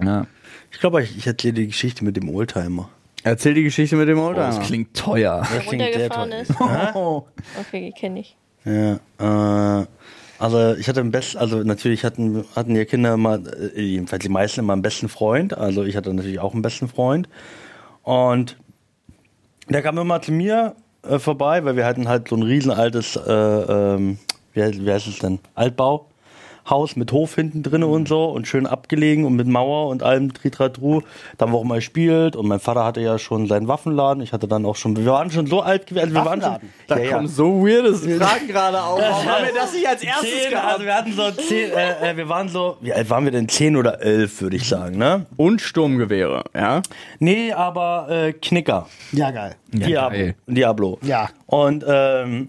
Ja. 0.00 0.26
Ich 0.70 0.78
glaube, 0.80 1.02
ich, 1.02 1.16
ich 1.16 1.26
erzähle 1.26 1.54
die 1.54 1.66
Geschichte 1.68 2.04
mit 2.04 2.16
dem 2.16 2.28
Oldtimer. 2.28 2.88
Erzähl 3.24 3.54
die 3.54 3.62
Geschichte 3.62 3.96
mit 3.96 4.08
dem 4.08 4.18
Oh, 4.18 4.26
Oldtimer. 4.28 4.46
das 4.48 4.60
klingt 4.66 4.94
teuer. 4.96 5.40
Das 5.40 5.64
klingt 5.66 5.82
sehr 5.94 6.08
runtergefahren 6.10 6.30
toll. 6.30 6.40
ist. 6.40 6.94
Oh. 6.96 7.26
Okay, 7.60 7.92
kenne 7.98 8.20
ich. 8.20 8.36
Ja, 8.64 9.80
äh, 9.80 9.86
also 10.38 10.74
ich 10.74 10.88
hatte 10.88 11.00
einen 11.00 11.10
besten, 11.12 11.38
also 11.38 11.58
natürlich 11.62 12.04
hatten, 12.04 12.44
hatten 12.56 12.74
die 12.74 12.84
Kinder 12.84 13.14
immer, 13.14 13.38
äh, 13.76 13.80
jedenfalls 13.80 14.22
die 14.22 14.28
meisten 14.28 14.60
immer 14.60 14.72
einen 14.72 14.82
besten 14.82 15.08
Freund. 15.08 15.56
Also 15.56 15.84
ich 15.84 15.96
hatte 15.96 16.12
natürlich 16.12 16.40
auch 16.40 16.52
einen 16.52 16.62
besten 16.62 16.88
Freund. 16.88 17.28
Und 18.02 18.56
der 19.68 19.82
kam 19.82 19.98
immer 19.98 20.20
zu 20.22 20.32
mir 20.32 20.74
äh, 21.02 21.18
vorbei, 21.20 21.64
weil 21.64 21.76
wir 21.76 21.86
hatten 21.86 22.08
halt 22.08 22.28
so 22.28 22.36
ein 22.36 22.42
riesenaltes, 22.42 23.16
äh, 23.16 23.30
ähm, 23.32 24.18
wie, 24.52 24.60
heißt- 24.62 24.84
wie 24.84 24.90
heißt 24.92 25.06
es 25.06 25.18
denn, 25.20 25.38
Altbauhaus 26.64 26.96
mit 26.96 27.12
Hof 27.12 27.34
hinten 27.34 27.62
drin 27.62 27.82
und 27.84 28.08
so 28.08 28.24
und 28.26 28.46
schön 28.46 28.66
abgelegen 28.66 29.24
und 29.24 29.34
mit 29.34 29.46
Mauer 29.46 29.88
und 29.88 30.02
allem 30.02 30.32
Tritratru. 30.32 31.02
Da 31.36 31.46
haben 31.46 31.52
wir 31.52 31.58
auch 31.58 31.64
mal 31.64 31.76
gespielt 31.76 32.36
und 32.36 32.46
mein 32.46 32.60
Vater 32.60 32.84
hatte 32.84 33.00
ja 33.00 33.18
schon 33.18 33.46
seinen 33.46 33.68
Waffenladen. 33.68 34.22
Ich 34.22 34.32
hatte 34.32 34.48
dann 34.48 34.64
auch 34.64 34.76
schon, 34.76 34.96
wir 34.96 35.06
waren 35.06 35.30
schon 35.30 35.46
so 35.46 35.60
alt 35.60 35.86
gewesen, 35.86 36.04
also 36.04 36.14
wir 36.14 36.24
waren 36.24 36.40
schon? 36.40 36.70
Da 36.86 36.98
ja, 36.98 37.04
ja. 37.04 37.12
kommen 37.12 37.28
so 37.28 37.64
weirde 37.64 37.94
Fragen 38.18 38.48
gerade 38.48 38.82
auf. 38.82 39.00
Warum 39.00 39.26
haben 39.26 39.44
wir 39.44 39.54
das 39.54 39.72
nicht 39.72 39.86
als 39.86 40.02
erstes 40.02 40.30
Zehn, 40.30 40.50
gehabt? 40.50 40.72
also 40.72 40.84
wir 40.84 40.94
hatten 40.94 41.12
so 41.12 41.30
zehn, 41.30 41.70
äh, 41.72 42.10
äh, 42.10 42.16
wir 42.16 42.28
waren 42.28 42.48
so, 42.48 42.76
wie 42.80 42.92
alt 42.92 43.10
waren 43.10 43.24
wir 43.24 43.32
denn? 43.32 43.48
Zehn 43.48 43.76
oder 43.76 44.00
elf, 44.00 44.40
würde 44.40 44.56
ich 44.56 44.68
sagen, 44.68 44.98
ne? 44.98 45.26
Und 45.36 45.60
Sturmgewehre, 45.60 46.44
ja? 46.54 46.82
Nee, 47.18 47.52
aber 47.52 48.06
äh, 48.10 48.32
Knicker. 48.32 48.88
Ja, 49.12 49.30
geil. 49.30 49.56
Ja, 49.72 49.86
Diablo. 49.86 50.18
geil. 50.18 50.34
Diablo. 50.46 50.98
Ja. 51.02 51.28
Und, 51.46 51.84
ähm, 51.86 52.48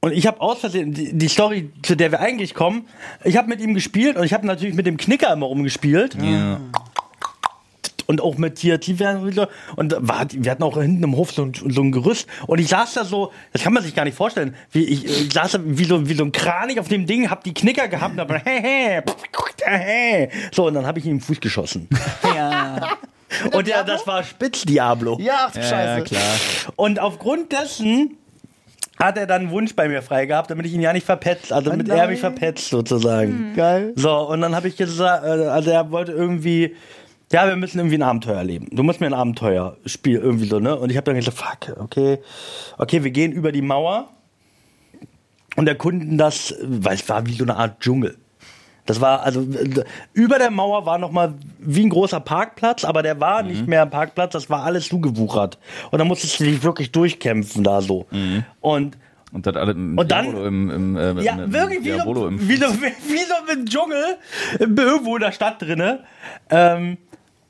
und 0.00 0.12
ich 0.12 0.26
habe 0.26 0.40
aus 0.40 0.60
Versehen, 0.60 0.92
die, 0.94 1.12
die 1.12 1.28
Story, 1.28 1.70
zu 1.82 1.96
der 1.96 2.12
wir 2.12 2.20
eigentlich 2.20 2.54
kommen, 2.54 2.86
ich 3.24 3.36
habe 3.36 3.48
mit 3.48 3.60
ihm 3.60 3.74
gespielt 3.74 4.16
und 4.16 4.24
ich 4.24 4.32
habe 4.32 4.46
natürlich 4.46 4.74
mit 4.74 4.86
dem 4.86 4.96
Knicker 4.96 5.32
immer 5.32 5.46
rumgespielt. 5.46 6.16
Ja. 6.22 6.60
Und 8.06 8.22
auch 8.22 8.38
mit 8.38 8.58
hier 8.58 8.80
Tiefwärme 8.80 9.48
und 9.76 9.94
war, 9.98 10.26
wir 10.32 10.50
hatten 10.50 10.62
auch 10.62 10.80
hinten 10.80 11.02
im 11.02 11.14
Hof 11.14 11.32
so 11.32 11.42
ein, 11.42 11.52
so 11.52 11.82
ein 11.82 11.92
Gerüst 11.92 12.26
und 12.46 12.58
ich 12.58 12.68
saß 12.68 12.94
da 12.94 13.04
so, 13.04 13.32
das 13.52 13.62
kann 13.62 13.74
man 13.74 13.82
sich 13.82 13.94
gar 13.94 14.04
nicht 14.04 14.16
vorstellen, 14.16 14.54
wie 14.72 14.84
ich, 14.84 15.04
ich 15.04 15.32
saß 15.32 15.52
da 15.52 15.58
wie 15.62 15.84
so, 15.84 16.08
wie 16.08 16.14
so 16.14 16.24
ein 16.24 16.32
Kranich 16.32 16.80
auf 16.80 16.88
dem 16.88 17.04
Ding, 17.04 17.28
hab 17.28 17.44
die 17.44 17.52
Knicker 17.52 17.86
gehabt 17.86 18.14
und 18.14 18.20
hab 18.20 18.46
hey, 18.46 19.02
hey, 19.62 20.30
so 20.52 20.68
und 20.68 20.74
dann 20.74 20.86
habe 20.86 21.00
ich 21.00 21.04
ihm 21.04 21.12
im 21.12 21.20
Fuß 21.20 21.38
geschossen. 21.40 21.86
ja. 22.34 22.96
Und 23.52 23.68
ja, 23.68 23.82
das 23.82 24.06
war 24.06 24.22
Spitz 24.22 24.62
Diablo. 24.62 25.18
Ja, 25.20 25.48
ach 25.48 25.52
du 25.52 25.60
Ja, 25.60 25.66
Scheiße. 25.66 26.04
klar. 26.04 26.22
Und 26.76 26.98
aufgrund 26.98 27.52
dessen 27.52 28.16
hat 28.98 29.16
er 29.16 29.26
dann 29.26 29.42
einen 29.42 29.50
Wunsch 29.50 29.74
bei 29.74 29.88
mir 29.88 30.02
frei 30.02 30.26
gehabt, 30.26 30.50
damit 30.50 30.66
ich 30.66 30.74
ihn 30.74 30.80
ja 30.80 30.92
nicht 30.92 31.06
verpetzt, 31.06 31.52
also 31.52 31.70
damit 31.70 31.88
er 31.88 32.08
mich 32.08 32.20
verpetzt 32.20 32.68
sozusagen. 32.68 33.54
Geil. 33.54 33.92
So, 33.96 34.28
und 34.28 34.40
dann 34.40 34.54
habe 34.54 34.68
ich 34.68 34.76
gesagt, 34.76 35.24
äh, 35.24 35.46
also 35.46 35.70
er 35.70 35.90
wollte 35.90 36.12
irgendwie, 36.12 36.74
ja, 37.32 37.46
wir 37.46 37.56
müssen 37.56 37.78
irgendwie 37.78 37.98
ein 37.98 38.02
Abenteuer 38.02 38.38
erleben. 38.38 38.68
Du 38.72 38.82
musst 38.82 39.00
mir 39.00 39.06
ein 39.06 39.14
Abenteuerspiel 39.14 40.18
irgendwie 40.18 40.46
so, 40.46 40.58
ne? 40.58 40.76
Und 40.76 40.90
ich 40.90 40.96
habe 40.96 41.04
dann 41.04 41.16
gesagt, 41.16 41.38
fuck, 41.38 41.78
okay, 41.78 42.18
okay, 42.78 43.04
wir 43.04 43.10
gehen 43.10 43.32
über 43.32 43.52
die 43.52 43.62
Mauer 43.62 44.08
und 45.56 45.68
erkunden 45.68 46.18
das, 46.18 46.54
weil 46.62 46.94
es 46.94 47.08
war 47.08 47.26
wie 47.26 47.34
so 47.34 47.44
eine 47.44 47.56
Art 47.56 47.80
Dschungel. 47.80 48.16
Das 48.86 49.02
war, 49.02 49.22
also 49.22 49.42
äh, 49.42 49.84
über 50.14 50.38
der 50.38 50.50
Mauer 50.50 50.86
war 50.86 50.96
nochmal 50.96 51.34
wie 51.70 51.84
ein 51.84 51.90
großer 51.90 52.20
Parkplatz, 52.20 52.84
aber 52.84 53.02
der 53.02 53.20
war 53.20 53.42
nicht 53.42 53.66
mehr 53.66 53.82
ein 53.82 53.90
Parkplatz, 53.90 54.32
das 54.32 54.48
war 54.48 54.62
alles 54.64 54.88
zugewuchert. 54.88 55.58
Und 55.90 55.98
da 55.98 56.04
musstest 56.06 56.40
du 56.40 56.44
dich 56.44 56.62
wirklich 56.62 56.92
durchkämpfen 56.92 57.62
da 57.62 57.82
so. 57.82 58.06
Und 58.60 58.96
Und 59.32 59.46
dann 59.46 59.56
alle 59.56 59.72
im 59.72 59.98
Und 59.98 60.10
dann- 60.10 60.34
im, 60.34 60.70
im, 60.70 60.96
äh, 60.96 61.20
ja, 61.22 61.34
im, 61.34 61.52
wirklich 61.52 61.84
wie 61.84 61.90
so, 62.00 62.26
im 62.26 62.48
wie, 62.48 62.56
so, 62.56 62.66
wie 62.72 63.18
so 63.18 63.52
im 63.52 63.66
Dschungel, 63.66 64.16
irgendwo 64.58 65.16
in 65.16 65.20
der 65.22 65.32
Stadt 65.32 65.60
drinne. 65.60 66.04
Ähm, 66.48 66.96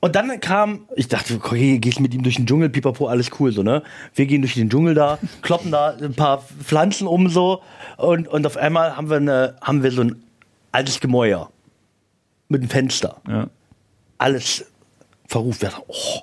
und 0.01 0.16
dann 0.16 0.41
kam, 0.41 0.81
ich 0.97 1.07
dachte, 1.07 1.35
okay, 1.35 1.79
gehst 1.79 2.01
mit 2.01 2.12
ihm 2.14 2.25
durch 2.25 2.35
den 2.37 2.47
Dschungel, 2.47 2.69
pipapo, 2.69 3.07
alles 3.07 3.31
cool, 3.39 3.53
so, 3.53 3.62
ne? 3.62 3.83
Wir 4.16 4.27
gehen 4.27 4.43
durch 4.43 4.55
den 4.55 4.69
Dschungel 4.70 4.95
da, 4.95 5.19
kloppen 5.43 5.70
da 5.70 5.90
ein 6.01 6.15
paar 6.15 6.43
Pflanzen 6.65 7.07
um, 7.07 7.28
so, 7.28 7.62
und, 7.97 8.27
und 8.27 8.45
auf 8.47 8.57
einmal 8.57 8.97
haben 8.97 9.09
wir, 9.11 9.16
eine, 9.19 9.55
haben 9.61 9.85
wir 9.85 9.93
so 9.93 10.03
ein 10.03 10.23
altes 10.73 10.99
Gemäuer 10.99 11.51
mit 12.49 12.62
einem 12.62 12.70
Fenster. 12.70 13.16
Ja. 13.28 13.47
Alles 14.19 14.65
verruft. 15.27 15.62
Wir 15.62 15.70
dachten, 15.70 15.85
oh, 15.89 16.20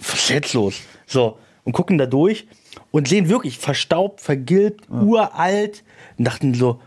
was 0.00 0.14
ist 0.14 0.28
jetzt 0.30 0.54
los? 0.54 0.74
So, 1.06 1.38
und 1.64 1.72
gucken 1.72 1.98
da 1.98 2.06
durch 2.06 2.46
und 2.90 3.08
sehen 3.08 3.28
wirklich 3.28 3.58
verstaubt, 3.58 4.20
vergilbt, 4.20 4.88
uralt 4.90 5.82
und 6.18 6.24
dachten 6.26 6.54
so, 6.54 6.80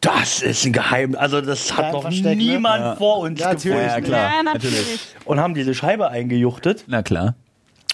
das 0.00 0.42
ist 0.42 0.64
ein 0.64 0.72
Geheim. 0.72 1.16
Also, 1.16 1.40
das 1.40 1.72
hat 1.72 1.78
Geheim 1.78 1.92
doch 1.92 2.02
versteckt, 2.02 2.36
ne? 2.38 2.52
niemand 2.52 2.98
vor 2.98 3.18
uns 3.18 3.40
Ja, 3.40 3.52
gefunden. 3.54 3.76
natürlich. 3.78 3.92
Ja, 3.96 4.00
klar. 4.00 4.32
Ja, 4.36 4.42
natürlich. 4.44 5.00
Und 5.24 5.40
haben 5.40 5.54
diese 5.54 5.74
Scheibe 5.74 6.08
eingejuchtet 6.08 6.84
Na 6.86 7.02
klar. 7.02 7.34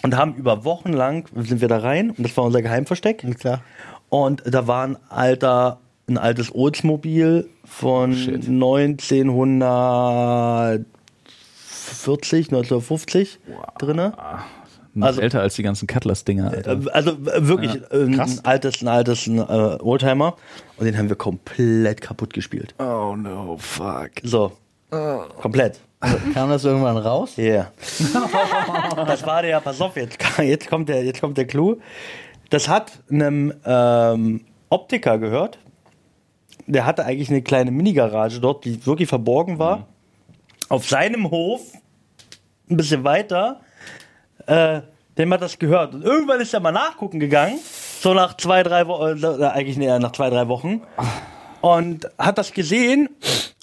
und 0.03 0.15
haben 0.17 0.35
über 0.35 0.65
Wochen 0.67 0.93
lang 0.93 1.27
sind 1.35 1.63
wir 1.63 1.69
da 1.69 1.79
rein 1.79 2.11
und 2.11 2.23
das 2.23 2.37
war 2.37 2.45
unser 2.45 2.61
Geheimversteck. 2.61 3.25
Klar. 3.41 3.63
Und 4.11 4.43
da 4.47 4.67
war 4.67 4.87
ein 4.87 4.99
alter, 5.09 5.81
ein 6.07 6.19
altes 6.19 6.55
Oldsmobil 6.55 7.49
von 7.65 8.15
Shit. 8.15 8.45
1940, 11.95 12.49
1950 12.49 13.39
drinne. 13.79 14.13
Noch 14.97 15.07
Also- 15.09 15.21
älter 15.23 15.41
als 15.41 15.55
die 15.55 15.63
ganzen 15.63 15.87
Cutlass-Dinger, 15.89 16.51
Alter. 16.51 16.73
Äh, 16.73 16.91
Also 16.93 17.17
wirklich 17.21 17.81
äh, 17.91 18.05
ein 18.05 18.41
altes, 18.45 18.81
ein 18.83 18.89
altes 18.89 19.27
ein, 19.27 19.39
äh, 19.39 19.43
Oldtimer. 19.83 20.37
Und 20.77 20.85
den 20.87 20.97
haben 20.97 21.09
wir 21.09 21.17
komplett 21.17 22.01
kaputt 22.01 22.33
gespielt. 22.33 22.75
Oh 22.79 23.17
no, 23.17 23.57
fuck. 23.59 24.11
So. 24.23 24.53
Komplett. 25.41 25.81
Kam 26.35 26.51
das 26.51 26.65
irgendwann 26.65 26.97
raus? 26.99 27.33
Ja. 27.37 27.45
Yeah. 27.45 27.73
das 29.07 29.27
war 29.27 29.43
der, 29.43 29.61
pass 29.61 29.81
auf, 29.81 29.97
jetzt, 29.97 30.19
jetzt, 30.39 30.69
kommt 30.69 30.89
der, 30.89 31.05
jetzt 31.05 31.21
kommt 31.21 31.37
der 31.39 31.47
Clou. 31.47 31.77
Das 32.51 32.69
hat 32.69 32.93
einem 33.11 33.53
ähm, 33.65 34.43
Optiker 34.69 35.19
gehört. 35.19 35.59
Der 36.67 36.87
hatte 36.87 37.05
eigentlich 37.05 37.31
eine 37.31 37.43
kleine 37.43 37.71
Mini-Garage 37.73 38.41
dort, 38.41 38.65
die 38.65 38.87
wirklich 38.87 39.09
verborgen 39.09 39.59
war. 39.59 39.89
Auf 40.69 40.89
seinem 40.89 41.31
Hof, 41.31 41.61
ein 42.71 42.77
bisschen 42.77 43.05
weiter, 43.05 43.61
äh, 44.47 44.81
dem 45.19 45.33
hat 45.33 45.43
das 45.43 45.59
gehört. 45.59 45.95
Und 45.95 46.03
irgendwann 46.03 46.41
ist 46.41 46.55
er 46.55 46.61
mal 46.61 46.73
nachgucken 46.73 47.21
gegangen, 47.21 47.59
so 48.01 48.15
nach 48.15 48.37
zwei, 48.37 48.63
drei 48.63 48.87
Wochen, 48.87 49.23
äh, 49.23 49.47
eigentlich 49.47 49.77
nee, 49.77 49.99
nach 49.99 50.13
zwei, 50.13 50.31
drei 50.31 50.49
Wochen. 50.49 50.83
Und 51.61 52.09
hat 52.19 52.39
das 52.39 52.53
gesehen 52.53 53.09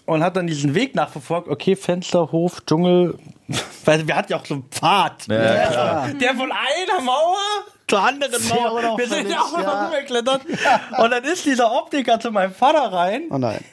und 0.06 0.24
hat 0.24 0.36
dann 0.36 0.48
diesen 0.48 0.74
Weg 0.74 0.96
nachverfolgt. 0.96 1.48
Okay, 1.48 1.76
Fenster, 1.76 2.32
Hof, 2.32 2.62
Dschungel. 2.66 3.18
Weil 3.86 4.08
wir 4.08 4.16
hatten 4.16 4.32
ja 4.32 4.40
auch 4.40 4.46
so 4.46 4.56
einen 4.56 4.64
Pfad. 4.70 5.28
Ja, 5.28 5.68
klar. 5.68 6.08
Der 6.14 6.36
von 6.36 6.52
einer 6.52 7.02
Mauer 7.02 7.38
zur 7.88 8.00
anderen 8.00 8.48
Mauer. 8.48 8.98
Wir 8.98 9.08
sind 9.08 9.30
ja 9.30 9.42
auch 9.42 9.52
noch 9.52 9.64
ja. 9.64 9.86
rübergeklettert. 9.86 10.46
Und 10.98 11.12
dann 11.12 11.24
ist 11.26 11.46
dieser 11.46 11.72
Optiker 11.72 12.20
zu 12.20 12.32
meinem 12.32 12.54
Vater 12.54 12.92
rein. 12.92 13.24
Oh 13.30 13.38
nein. 13.38 13.64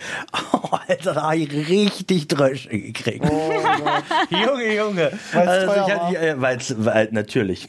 Oh, 0.52 0.76
Alter, 0.88 1.14
da 1.14 1.22
habe 1.22 1.36
ich 1.36 1.52
richtig 1.68 2.28
Drösche 2.28 2.68
gekriegt. 2.70 3.24
Junge, 4.30 4.74
Junge. 4.76 5.12
Weil's 5.32 5.48
Also, 5.68 6.12
ich 6.12 6.18
äh, 6.18 6.40
weil's, 6.40 6.74
weil 6.78 7.08
natürlich. 7.12 7.68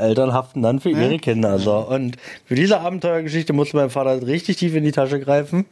Eltern 0.00 0.32
haften 0.32 0.62
dann 0.62 0.80
für 0.80 0.90
ihre 0.90 1.18
Kinder. 1.18 1.58
So. 1.58 1.76
Und 1.78 2.16
für 2.46 2.54
diese 2.56 2.80
Abenteuergeschichte 2.80 3.52
musste 3.52 3.76
mein 3.76 3.90
Vater 3.90 4.26
richtig 4.26 4.56
tief 4.56 4.74
in 4.74 4.82
die 4.84 4.90
Tasche 4.92 5.20
greifen. 5.20 5.66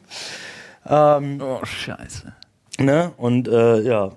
Ähm, 0.87 1.41
Oh, 1.41 1.59
scheiße. 1.65 2.31
ne? 2.79 3.11
Und 3.17 3.47
äh, 3.49 3.81
ja. 3.81 4.11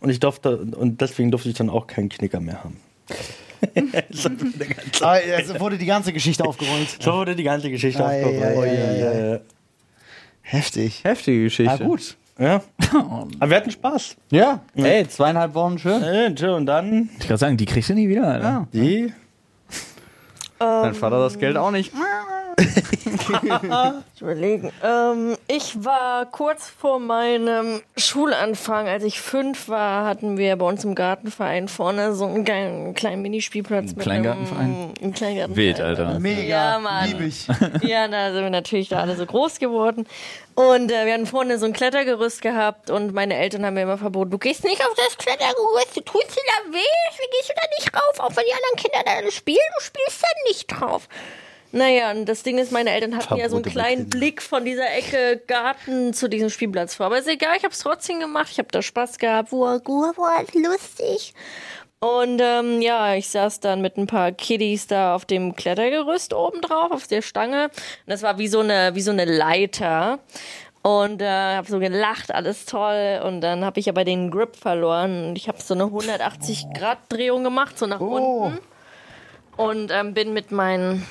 Und 0.00 0.10
ich 0.10 0.18
durfte, 0.20 0.56
und 0.58 1.00
deswegen 1.00 1.30
durfte 1.30 1.48
ich 1.48 1.54
dann 1.54 1.70
auch 1.70 1.86
keinen 1.86 2.08
Knicker 2.08 2.40
mehr 2.40 2.62
haben. 2.64 2.78
so, 4.10 4.28
der 4.28 4.66
ganze- 4.66 5.06
Aber 5.06 5.22
es 5.24 5.60
wurde 5.60 5.78
die 5.78 5.86
ganze 5.86 6.12
Geschichte 6.12 6.44
aufgerollt. 6.44 6.96
so 7.00 7.12
wurde 7.12 7.34
die 7.36 7.44
ganze 7.44 7.70
Geschichte 7.70 8.04
aufgerollt. 8.04 8.72
Ja, 8.72 8.92
ja, 8.92 9.28
ja. 9.34 9.40
Heftig. 10.48 11.02
Heftige 11.02 11.42
Geschichte. 11.44 11.76
Na 11.80 11.86
gut. 11.86 12.16
Ja. 12.38 12.62
Aber 12.92 13.50
wir 13.50 13.56
hatten 13.56 13.70
Spaß. 13.72 14.16
Ja, 14.30 14.60
ey, 14.76 15.08
zweieinhalb 15.08 15.54
Wochen 15.54 15.76
schön. 15.78 16.00
Äh, 16.02 16.32
tschö, 16.34 16.54
Und 16.54 16.66
dann 16.66 17.08
Ich 17.18 17.26
kann 17.26 17.36
sagen, 17.36 17.56
die 17.56 17.64
kriegst 17.64 17.90
du 17.90 17.94
nie 17.94 18.08
wieder, 18.08 18.28
Alter. 18.28 18.44
Ja. 18.44 18.68
die. 18.72 19.12
Dein 20.58 20.94
Vater 20.94 21.18
das 21.18 21.38
Geld 21.38 21.56
auch 21.56 21.72
nicht. 21.72 21.92
Ich 24.14 24.22
überlegen. 24.22 24.72
Ähm, 24.82 25.36
ich 25.46 25.84
war 25.84 26.26
kurz 26.26 26.68
vor 26.68 26.98
meinem 26.98 27.82
Schulanfang, 27.96 28.88
als 28.88 29.04
ich 29.04 29.20
fünf 29.20 29.68
war, 29.68 30.06
hatten 30.06 30.38
wir 30.38 30.56
bei 30.56 30.66
uns 30.66 30.82
im 30.84 30.94
Gartenverein 30.94 31.68
vorne 31.68 32.14
so 32.14 32.24
einen 32.24 32.44
geilen 32.44 32.94
kleinen 32.94 33.22
Minispielplatz. 33.22 33.90
mit 33.94 34.00
Kleingartenverein? 34.00 34.64
einem- 34.64 34.94
Ein 35.02 35.12
Kleingartenverein. 35.12 35.56
Wild, 35.56 35.80
Alter. 35.80 36.18
Mega. 36.18 36.42
Ja, 36.42 36.78
Mann. 36.78 37.08
Lieb 37.10 37.20
ich. 37.20 37.46
Ja, 37.88 38.08
da 38.08 38.32
sind 38.32 38.42
wir 38.42 38.50
natürlich 38.50 38.88
da 38.88 39.00
alle 39.00 39.16
so 39.16 39.26
groß 39.26 39.58
geworden. 39.58 40.06
Und 40.54 40.90
äh, 40.90 41.04
wir 41.04 41.12
hatten 41.12 41.26
vorne 41.26 41.58
so 41.58 41.66
ein 41.66 41.72
Klettergerüst 41.74 42.40
gehabt 42.40 42.88
und 42.90 43.12
meine 43.12 43.36
Eltern 43.36 43.66
haben 43.66 43.74
mir 43.74 43.82
immer 43.82 43.98
verboten, 43.98 44.30
du 44.30 44.38
gehst 44.38 44.64
nicht 44.64 44.80
auf 44.80 44.94
das 44.96 45.18
Klettergerüst, 45.18 45.94
du 45.96 46.00
tust 46.00 46.30
dir 46.30 46.40
da 46.46 46.72
weh, 46.72 46.78
wie 46.78 47.36
gehst 47.38 47.50
du 47.50 47.54
da 47.54 47.62
nicht 47.78 47.94
rauf, 47.94 48.20
auch 48.20 48.34
wenn 48.36 48.44
die 48.46 48.54
anderen 48.54 48.76
Kinder 48.76 49.24
da 49.24 49.30
spielen, 49.30 49.58
du 49.78 49.84
spielst 49.84 50.22
da 50.22 50.28
nicht 50.48 50.66
drauf. 50.68 51.08
Naja, 51.72 52.10
und 52.12 52.26
das 52.26 52.42
Ding 52.42 52.58
ist, 52.58 52.72
meine 52.72 52.90
Eltern 52.90 53.16
hatten 53.16 53.36
ja 53.36 53.48
so 53.48 53.56
einen 53.56 53.64
Verbote 53.64 53.70
kleinen. 53.70 54.08
Blick 54.08 54.40
von 54.40 54.64
dieser 54.64 54.90
Ecke 54.92 55.42
Garten 55.46 56.14
zu 56.14 56.28
diesem 56.28 56.50
Spielplatz 56.50 56.94
vor. 56.94 57.06
Aber 57.06 57.18
ist 57.18 57.28
egal, 57.28 57.56
ich 57.56 57.64
habe 57.64 57.72
es 57.72 57.80
trotzdem 57.80 58.20
gemacht, 58.20 58.48
ich 58.50 58.58
habe 58.58 58.68
da 58.70 58.82
Spaß 58.82 59.18
gehabt, 59.18 59.52
wo 59.52 59.66
wo 59.84 60.02
war 60.16 60.44
lustig. 60.54 61.34
Und 61.98 62.40
ähm, 62.42 62.82
ja, 62.82 63.14
ich 63.14 63.28
saß 63.28 63.60
dann 63.60 63.80
mit 63.80 63.96
ein 63.96 64.06
paar 64.06 64.30
Kiddies 64.30 64.86
da 64.86 65.14
auf 65.14 65.24
dem 65.24 65.56
Klettergerüst 65.56 66.34
oben 66.34 66.60
drauf, 66.60 66.92
auf 66.92 67.06
der 67.06 67.22
Stange. 67.22 67.64
Und 67.64 67.72
das 68.06 68.22
war 68.22 68.38
wie 68.38 68.48
so 68.48 68.60
eine, 68.60 68.94
wie 68.94 69.00
so 69.00 69.10
eine 69.10 69.24
Leiter. 69.24 70.18
Und 70.82 71.20
äh, 71.20 71.56
habe 71.56 71.68
so 71.68 71.80
gelacht, 71.80 72.32
alles 72.32 72.66
toll. 72.66 73.20
Und 73.24 73.40
dann 73.40 73.64
habe 73.64 73.80
ich 73.80 73.88
aber 73.88 74.04
den 74.04 74.30
Grip 74.30 74.56
verloren. 74.56 75.28
Und 75.28 75.36
ich 75.36 75.48
habe 75.48 75.60
so 75.60 75.74
eine 75.74 75.84
180-Grad-Drehung 75.84 77.42
gemacht, 77.42 77.78
so 77.78 77.86
nach 77.86 78.00
unten. 78.00 78.58
Und 79.56 79.90
ähm, 79.90 80.12
bin 80.12 80.34
mit 80.34 80.52
meinen 80.52 81.04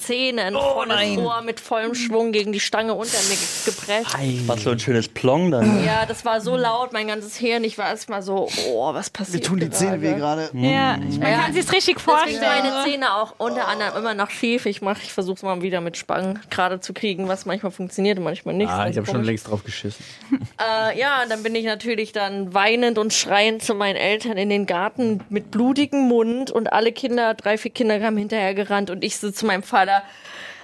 Zähnen 0.00 0.54
volles 0.54 1.18
Ohr 1.18 1.42
mit 1.42 1.60
vollem 1.60 1.94
Schwung 1.94 2.32
gegen 2.32 2.52
die 2.52 2.60
Stange 2.60 2.94
unter 2.94 3.18
mir 3.28 3.36
ge- 3.36 3.64
gepresst. 3.66 4.16
Was 4.48 4.62
so 4.64 4.70
ein 4.70 4.78
schönes 4.78 5.08
Plong 5.08 5.50
dann. 5.50 5.84
Ja, 5.84 6.06
das 6.06 6.24
war 6.24 6.40
so 6.40 6.56
laut, 6.56 6.92
mein 6.92 7.06
ganzes 7.08 7.36
Hirn. 7.36 7.62
Ich 7.64 7.78
war 7.78 7.88
erstmal 7.88 8.22
so, 8.22 8.48
oh, 8.68 8.92
was 8.94 9.10
passiert 9.10 9.42
Mir 9.42 9.48
tun 9.48 9.60
die 9.60 9.70
Zähne 9.70 10.00
weh 10.02 10.14
gerade. 10.14 10.50
Ja, 10.54 10.96
man 10.96 11.20
Ja. 11.22 11.38
kann 11.42 11.52
sich's 11.52 11.72
richtig 11.72 11.96
Deswegen 11.96 12.00
vorstellen. 12.00 12.40
meine 12.40 12.84
Zähne 12.84 13.14
auch 13.14 13.34
unter 13.38 13.68
anderem 13.68 13.96
immer 13.96 14.14
noch 14.14 14.30
schief. 14.30 14.66
Ich 14.66 14.82
mach, 14.82 14.98
ich 15.02 15.12
versuche 15.12 15.36
es 15.36 15.42
mal 15.42 15.60
wieder 15.62 15.80
mit 15.80 15.96
Spangen 15.96 16.40
gerade 16.50 16.80
zu 16.80 16.92
kriegen, 16.92 17.28
was 17.28 17.46
manchmal 17.46 17.70
funktioniert 17.72 18.18
und 18.18 18.24
manchmal 18.24 18.54
nicht. 18.54 18.70
Ah, 18.70 18.82
Das 18.84 18.90
ich 18.92 18.96
habe 18.96 19.06
schon 19.06 19.22
längst 19.24 19.48
drauf 19.48 19.62
geschissen. 19.64 20.04
Äh, 20.60 20.98
ja, 20.98 21.22
dann 21.28 21.42
bin 21.42 21.54
ich 21.54 21.64
natürlich 21.64 22.12
dann 22.12 22.52
weinend 22.54 22.98
und 22.98 23.12
schreiend 23.14 23.62
zu 23.62 23.74
meinen 23.74 23.96
Eltern 23.96 24.36
in 24.36 24.48
den 24.50 24.66
Garten 24.66 25.20
mit 25.28 25.50
blutigem 25.50 26.06
Mund 26.06 26.50
und 26.50 26.72
alle 26.72 26.92
Kinder, 26.92 27.34
drei, 27.34 27.56
vier 27.58 27.70
Kinder 27.70 27.98
kamen 27.98 28.16
hinterher 28.18 28.54
gerannt 28.54 28.90
und 28.90 29.02
ich 29.02 29.16
so 29.18 29.30
zu 29.30 29.46
meinem 29.46 29.62
Vater. 29.62 29.89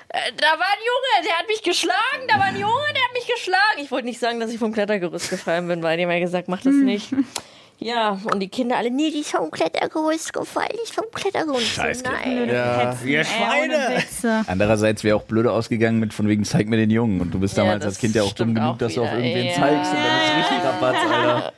"Äh, 0.09 0.33
Da 0.37 0.47
war 0.47 0.67
ein 0.67 0.83
Junge, 0.85 1.27
der 1.29 1.39
hat 1.39 1.47
mich 1.49 1.63
geschlagen, 1.63 2.27
da 2.29 2.39
war 2.39 2.47
ein 2.47 2.55
Junge, 2.59 2.93
der 2.95 3.03
hat 3.03 3.13
mich 3.13 3.27
geschlagen. 3.27 3.79
Ich 3.83 3.91
wollte 3.91 4.07
nicht 4.07 4.21
sagen, 4.21 4.41
dass 4.41 4.51
ich 4.53 4.59
vom 4.59 4.73
Klettergerüst 4.73 5.31
gefallen 5.31 5.69
bin, 5.69 5.83
weil 5.83 5.97
die 5.97 6.05
haben 6.05 6.11
ja 6.13 6.19
gesagt, 6.21 6.49
mach 6.49 6.63
das 6.63 6.75
nicht. 6.75 7.09
Ja, 7.79 8.19
und 8.33 8.41
die 8.41 8.49
Kinder 8.49 8.79
alle, 8.79 8.91
nee, 8.91 9.11
die 9.11 9.21
ist 9.21 9.33
vom 9.33 9.51
Klettergerüst 9.51 10.33
gefallen, 10.33 10.71
die 10.73 10.83
ist 10.83 10.95
vom 10.95 11.05
Klettergerüst. 11.13 11.67
Scheiß 11.67 12.03
Nein. 12.05 12.49
Ja. 12.49 12.97
Ey, 13.05 13.19
ohne 13.65 13.97
Witze. 13.99 14.45
Andererseits 14.47 15.05
wäre 15.05 15.17
auch 15.17 15.25
blöde 15.25 15.53
ausgegangen 15.53 15.99
mit 16.01 16.15
von 16.15 16.27
wegen, 16.27 16.45
zeig 16.45 16.69
mir 16.69 16.79
den 16.79 16.89
Jungen. 16.91 17.21
Und 17.21 17.33
du 17.35 17.39
bist 17.39 17.55
Ja, 17.59 17.65
damals 17.65 17.81
das 17.85 17.95
als 17.95 17.99
Kind 17.99 18.15
ja 18.15 18.23
auch 18.23 18.33
dumm 18.33 18.55
genug, 18.55 18.75
auch 18.77 18.79
dass 18.79 18.95
du 18.95 19.03
auf 19.03 19.13
irgendwen 19.13 19.49
Ja. 19.49 19.53
zeigst 19.53 19.93
und 19.93 19.99
dann 19.99 20.23
ist 20.23 20.37
richtig 20.51 20.65
Rabatz, 20.65 20.97
Alter. 21.05 21.53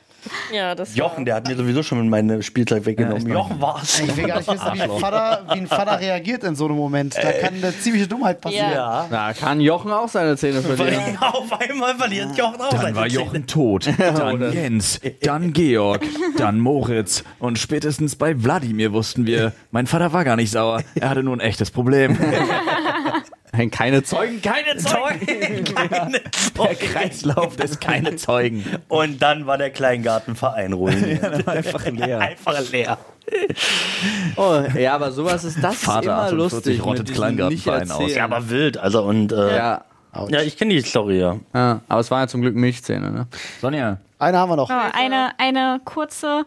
Ja, 0.53 0.75
das 0.75 0.95
Jochen, 0.95 1.25
der 1.25 1.35
hat 1.35 1.47
mir 1.47 1.55
sowieso 1.55 1.83
schon 1.83 2.09
meine 2.09 2.41
Spielzeug 2.43 2.85
weggenommen. 2.85 3.27
Ja, 3.27 3.33
Jochen 3.33 3.61
war's. 3.61 3.99
Ich 3.99 4.17
will 4.17 4.25
gar 4.25 4.37
nicht 4.37 4.51
wissen, 4.51 4.73
wie 4.73 4.81
ein, 4.81 4.91
Vater, 4.91 5.45
wie 5.53 5.59
ein 5.59 5.67
Vater 5.67 5.99
reagiert 5.99 6.43
in 6.43 6.55
so 6.55 6.65
einem 6.65 6.75
Moment. 6.75 7.15
Da 7.15 7.31
kann 7.31 7.55
eine 7.55 7.77
ziemliche 7.77 8.07
Dummheit 8.07 8.41
passieren. 8.41 8.71
Ja. 8.71 9.07
Na, 9.09 9.33
kann 9.33 9.61
Jochen 9.61 9.91
auch 9.91 10.07
seine 10.09 10.37
Zähne 10.37 10.61
verlieren. 10.61 11.17
Auf 11.21 11.51
einmal 11.59 11.95
verliert 11.95 12.37
Jochen 12.37 12.61
auch 12.61 12.69
Dann 12.69 12.81
seine 12.81 12.95
war 12.95 13.07
Zähne. 13.07 13.23
Jochen 13.23 13.47
tot, 13.47 13.89
dann 13.97 14.53
Jens, 14.53 14.99
dann 15.21 15.53
Georg, 15.53 16.03
dann 16.37 16.59
Moritz 16.59 17.23
und 17.39 17.59
spätestens 17.59 18.15
bei 18.15 18.41
Wladimir 18.43 18.93
wussten 18.93 19.25
wir, 19.25 19.53
mein 19.71 19.87
Vater 19.87 20.13
war 20.13 20.23
gar 20.23 20.35
nicht 20.35 20.51
sauer, 20.51 20.81
er 20.95 21.09
hatte 21.09 21.23
nur 21.23 21.35
ein 21.35 21.39
echtes 21.39 21.71
Problem. 21.71 22.17
Nein, 23.51 23.71
keine 23.71 24.03
Zeugen, 24.03 24.41
keine 24.43 24.77
Zeugen. 24.77 25.63
Keine 25.75 26.21
Der 26.57 26.75
Kreislauf 26.75 27.55
des 27.55 27.79
keine 27.79 28.15
Zeugen. 28.15 28.63
Und 28.87 29.21
dann 29.21 29.47
war 29.47 29.57
der 29.57 29.71
Kleingartenverein 29.71 30.73
ruiniert. 30.73 31.47
Einfach 31.47 31.85
leer. 31.85 32.19
Einfach 32.19 32.71
leer. 32.71 32.97
Oh, 34.35 34.61
ja, 34.77 34.93
aber 34.95 35.11
sowas 35.11 35.43
ist 35.43 35.63
das 35.63 35.75
Vater 35.75 35.99
ist 35.99 36.05
immer 36.05 36.15
48 36.23 36.37
lustig. 36.37 36.85
rottet 36.85 37.13
Kleingartenverein 37.13 37.91
aus. 37.91 38.13
Ja, 38.13 38.25
aber 38.25 38.49
wild. 38.49 38.77
Also 38.77 39.03
und 39.03 39.31
äh, 39.31 39.55
ja. 39.55 39.85
Ja, 40.27 40.41
ich 40.41 40.57
kenne 40.57 40.73
die 40.73 40.81
Story 40.81 41.19
ja. 41.19 41.37
ja, 41.53 41.81
aber 41.87 41.99
es 42.01 42.09
war 42.09 42.21
ja 42.21 42.27
zum 42.27 42.41
Glück 42.41 42.55
Milchzähne, 42.55 43.11
ne? 43.11 43.27
Sonja, 43.61 43.97
Eine 44.17 44.37
haben 44.39 44.49
wir 44.49 44.55
noch. 44.55 44.67
So, 44.67 44.73
eine, 44.73 45.33
eine 45.37 45.79
kurze, 45.85 46.45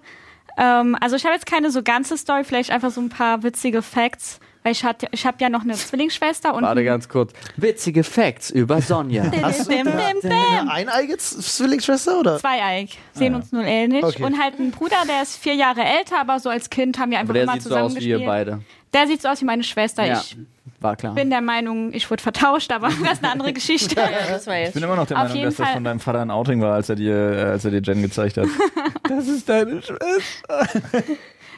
ähm, 0.58 0.96
also 1.00 1.14
ich 1.14 1.24
habe 1.24 1.34
jetzt 1.34 1.46
keine 1.46 1.70
so 1.70 1.82
ganze 1.84 2.16
Story, 2.18 2.42
vielleicht 2.42 2.72
einfach 2.72 2.90
so 2.90 3.00
ein 3.00 3.08
paar 3.08 3.44
witzige 3.44 3.80
Facts, 3.82 4.40
weil 4.62 4.72
ich, 4.72 4.84
hatte, 4.84 5.06
ich 5.10 5.26
habe 5.26 5.36
ja 5.40 5.48
noch 5.48 5.62
eine 5.62 5.74
Zwillingsschwester 5.74 6.54
und 6.54 6.62
Warte 6.62 6.84
ganz 6.84 7.08
kurz. 7.08 7.32
Witzige 7.56 8.04
Facts 8.04 8.50
über 8.50 8.80
Sonja. 8.80 9.24
Hast 9.42 9.70
du 9.70 9.76
eine, 9.76 10.70
eineige 10.70 11.16
Zwillingsschwester 11.18 12.20
oder? 12.20 12.38
Zweieig, 12.38 12.90
sehen 13.12 13.34
uns 13.34 13.50
nun 13.52 13.64
ähnlich. 13.64 14.04
Okay. 14.04 14.22
Und 14.22 14.40
halt 14.40 14.58
ein 14.58 14.70
Bruder, 14.70 14.96
der 15.08 15.22
ist 15.22 15.36
vier 15.36 15.54
Jahre 15.54 15.82
älter, 15.82 16.20
aber 16.20 16.38
so 16.40 16.48
als 16.48 16.70
Kind 16.70 16.98
haben 16.98 17.10
wir 17.10 17.18
einfach 17.18 17.30
Aber 17.30 17.34
der 17.34 17.42
immer 17.44 17.52
sieht 17.54 17.62
so 17.62 17.68
zusammen 17.70 17.86
aus 17.86 17.92
wie 17.92 17.96
gespielt. 17.96 18.20
ihr 18.20 18.26
beide. 18.26 18.60
Der 18.92 19.06
sieht 19.06 19.22
so 19.22 19.28
aus 19.28 19.40
wie 19.40 19.46
meine 19.46 19.64
Schwester. 19.64 20.04
Ja, 20.04 20.20
Ich 20.20 20.36
war 20.80 20.96
klar. 20.96 21.14
bin 21.14 21.30
der 21.30 21.40
Meinung, 21.40 21.92
ich 21.94 22.10
wurde 22.10 22.22
vertauscht, 22.22 22.70
aber 22.72 22.88
das 23.02 23.14
ist 23.14 23.24
eine 23.24 23.32
andere 23.32 23.52
Geschichte. 23.52 23.94
Ja, 23.98 24.08
das 24.28 24.46
war 24.46 24.54
ich 24.58 24.64
jetzt. 24.66 24.74
bin 24.74 24.82
immer 24.82 24.96
noch 24.96 25.06
der 25.06 25.16
Auf 25.16 25.22
Meinung, 25.24 25.36
jeden 25.38 25.48
dass 25.48 25.56
das 25.56 25.66
Fall. 25.66 25.74
von 25.74 25.84
deinem 25.84 26.00
Vater 26.00 26.20
ein 26.20 26.30
Outing 26.30 26.60
war, 26.60 26.74
als 26.74 26.88
er 26.88 26.96
dir, 26.96 27.14
äh, 27.14 27.42
als 27.44 27.64
er 27.64 27.70
dir 27.70 27.80
Jen 27.80 28.02
gezeigt 28.02 28.36
hat. 28.36 28.46
das 29.08 29.26
ist 29.28 29.48
deine 29.48 29.80
Schwester. 29.82 30.68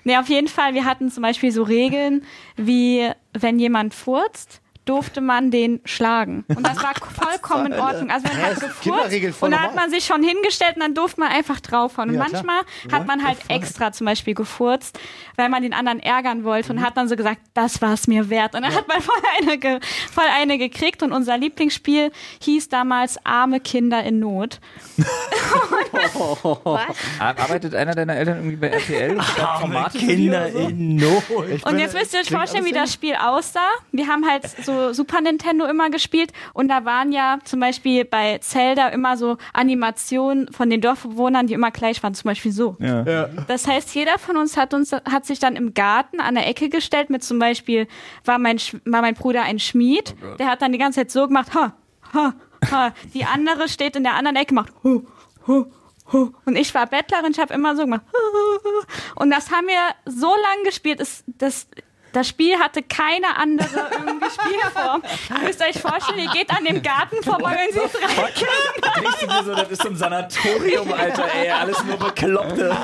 Nee, 0.05 0.19
auf 0.19 0.29
jeden 0.29 0.49
Fall, 0.49 0.75
wir 0.75 0.85
hatten 0.85 1.11
zum 1.11 1.23
Beispiel 1.23 1.51
so 1.51 1.63
Regeln, 1.63 2.25
wie 2.57 3.11
wenn 3.33 3.59
jemand 3.59 3.95
furzt, 3.95 4.61
durfte 4.85 5.21
man 5.21 5.51
den 5.51 5.81
schlagen. 5.85 6.45
Und 6.49 6.67
das 6.67 6.83
war 6.83 6.93
vollkommen 7.23 7.73
in 7.73 7.81
Ordnung. 7.81 8.11
Also 8.11 8.27
man 8.29 8.43
hat 8.43 8.61
gefurzt 8.61 9.43
und 9.43 9.51
da 9.51 9.61
hat 9.61 9.75
man 9.75 9.91
sich 9.91 10.05
schon 10.05 10.23
hingestellt 10.23 10.75
und 10.77 10.83
dann 10.83 10.95
durfte 10.95 11.21
man 11.21 11.31
einfach 11.33 11.61
draufhauen. 11.61 12.11
Und 12.11 12.17
Ja, 12.17 12.25
klar. 12.27 12.43
manchmal 12.45 12.93
hat 13.01 13.07
man 13.07 13.25
halt 13.27 13.39
extra 13.49 13.93
zum 13.93 14.05
Beispiel 14.07 14.35
gefurzt, 14.35 14.99
weil 15.37 15.49
man 15.49 15.63
den 15.63 15.73
anderen 15.73 16.01
ärgern 16.01 16.45
wollte 16.45 16.73
Mhm. 16.73 16.79
und 16.81 16.85
hat 16.85 16.97
dann 16.97 17.09
so 17.09 17.17
gesagt, 17.17 17.41
das 17.55 17.81
war 17.83 17.95
es 17.95 18.07
mir 18.07 18.29
wert. 18.31 18.55
Und 18.55 18.63
dann 18.63 18.75
hat 18.75 18.87
man 18.89 19.01
voll 19.01 19.15
eine, 19.41 19.59
ge 19.59 19.81
voll 20.13 20.25
eine 20.37 20.59
gekriegt 20.59 21.03
und 21.03 21.13
unser 21.13 21.39
Lieblingsspiel 21.39 22.13
hieß 22.43 22.69
damals 22.69 23.19
Arme 23.25 23.61
Kinder 23.61 24.03
in 24.03 24.19
Not. 24.21 24.61
Was? 26.65 26.83
Arbeitet 27.19 27.75
einer 27.75 27.95
deiner 27.95 28.17
Eltern 28.17 28.37
irgendwie 28.39 28.57
bei 28.57 28.69
RTL? 28.69 29.19
die 29.95 29.99
Kinder 30.07 30.51
so? 30.53 30.59
in 30.59 30.97
Not. 30.97 31.23
Und 31.65 31.79
jetzt 31.79 31.95
müsst 31.95 32.15
ihr 32.15 32.21
euch 32.21 32.31
vorstellen, 32.31 32.65
wie 32.65 32.73
das 32.73 32.93
Spiel 32.93 33.15
aussah. 33.15 33.61
Wir 33.93 34.07
haben 34.09 34.27
halt 34.29 34.45
so 34.65 34.74
Super 34.93 35.21
Nintendo 35.21 35.67
immer 35.67 35.91
gespielt 35.91 36.33
und 36.53 36.69
da 36.69 36.85
waren 36.85 37.13
ja 37.13 37.39
zum 37.45 37.61
Beispiel 37.61 38.05
bei 38.05 38.39
Zelda 38.39 38.89
immer 38.89 39.17
so 39.17 39.37
Animationen 39.53 40.53
von 40.53 40.71
den 40.71 40.81
Dorfbewohnern, 40.81 41.47
die 41.47 41.55
immer 41.55 41.71
gleich 41.71 42.03
waren, 42.03 42.15
zum 42.15 42.29
Beispiel 42.29 42.53
so. 42.53 42.77
Ja. 42.79 43.29
Das 43.49 43.67
heißt, 43.67 43.95
jeder 43.95 44.19
von 44.19 44.37
uns 44.37 44.57
hat 44.57 44.75
uns 44.75 44.93
hat 44.93 45.27
sich 45.27 45.39
dann 45.39 45.57
im 45.57 45.75
Garten 45.75 46.21
an 46.21 46.35
der 46.35 46.47
Ecke 46.47 46.69
gestellt 46.69 47.11
mit 47.11 47.23
zum 47.23 47.39
Beispiel 47.39 47.87
war 48.25 48.39
mein 48.39 48.59
war 48.85 49.01
mein 49.03 49.15
Bruder 49.15 49.43
ein 49.43 49.59
Schmied, 49.59 50.15
der 50.39 50.47
hat 50.47 50.63
dann 50.63 50.73
die 50.73 50.79
ganze 50.79 51.01
Zeit 51.01 51.11
so 51.11 51.27
gemacht, 51.27 51.55
ha, 51.55 51.75
ha, 52.13 52.35
ha. 52.71 52.95
Die 53.13 53.25
andere 53.25 53.69
steht 53.69 53.97
in 53.97 54.03
der 54.03 54.15
anderen 54.15 54.37
Ecke 54.37 54.55
macht 54.55 54.73
hu, 54.83 55.05
hu, 55.47 55.67
hu. 56.13 56.33
und 56.45 56.57
ich 56.57 56.75
war 56.75 56.87
Bettlerin, 56.87 57.33
ich 57.33 57.39
habe 57.39 57.55
immer 57.55 57.77
so 57.77 57.83
gemacht. 57.83 58.03
hu, 58.13 58.19
hu, 58.39 58.69
hu. 58.69 59.23
Und 59.23 59.31
das 59.31 59.51
haben 59.51 59.67
wir 59.67 59.95
so 60.07 60.29
lange 60.29 60.65
gespielt, 60.65 61.01
ist 61.01 61.25
das 61.27 61.69
das 62.15 62.29
Spiel 62.29 62.57
hatte 62.59 62.83
keine 62.83 63.37
andere 63.37 63.89
irgendwie 63.93 64.27
Spielform. 64.31 65.03
Ihr 65.31 65.47
müsst 65.47 65.61
euch 65.61 65.81
vorstellen, 65.81 66.21
ihr 66.21 66.31
geht 66.31 66.51
an 66.51 66.65
dem 66.65 66.81
Garten 66.81 67.23
vorbei 67.23 67.59
und 67.67 67.75
seht 67.75 68.03
drei 68.17 68.31
Kinder. 68.31 69.45
So, 69.45 69.55
das 69.55 69.69
ist 69.71 69.83
so 69.83 69.89
ein 69.89 69.97
Sanatorium, 69.97 70.93
Alter, 70.93 71.27
ey, 71.35 71.51
alles 71.51 71.83
nur 71.85 71.97
Bekloppte. 71.97 72.75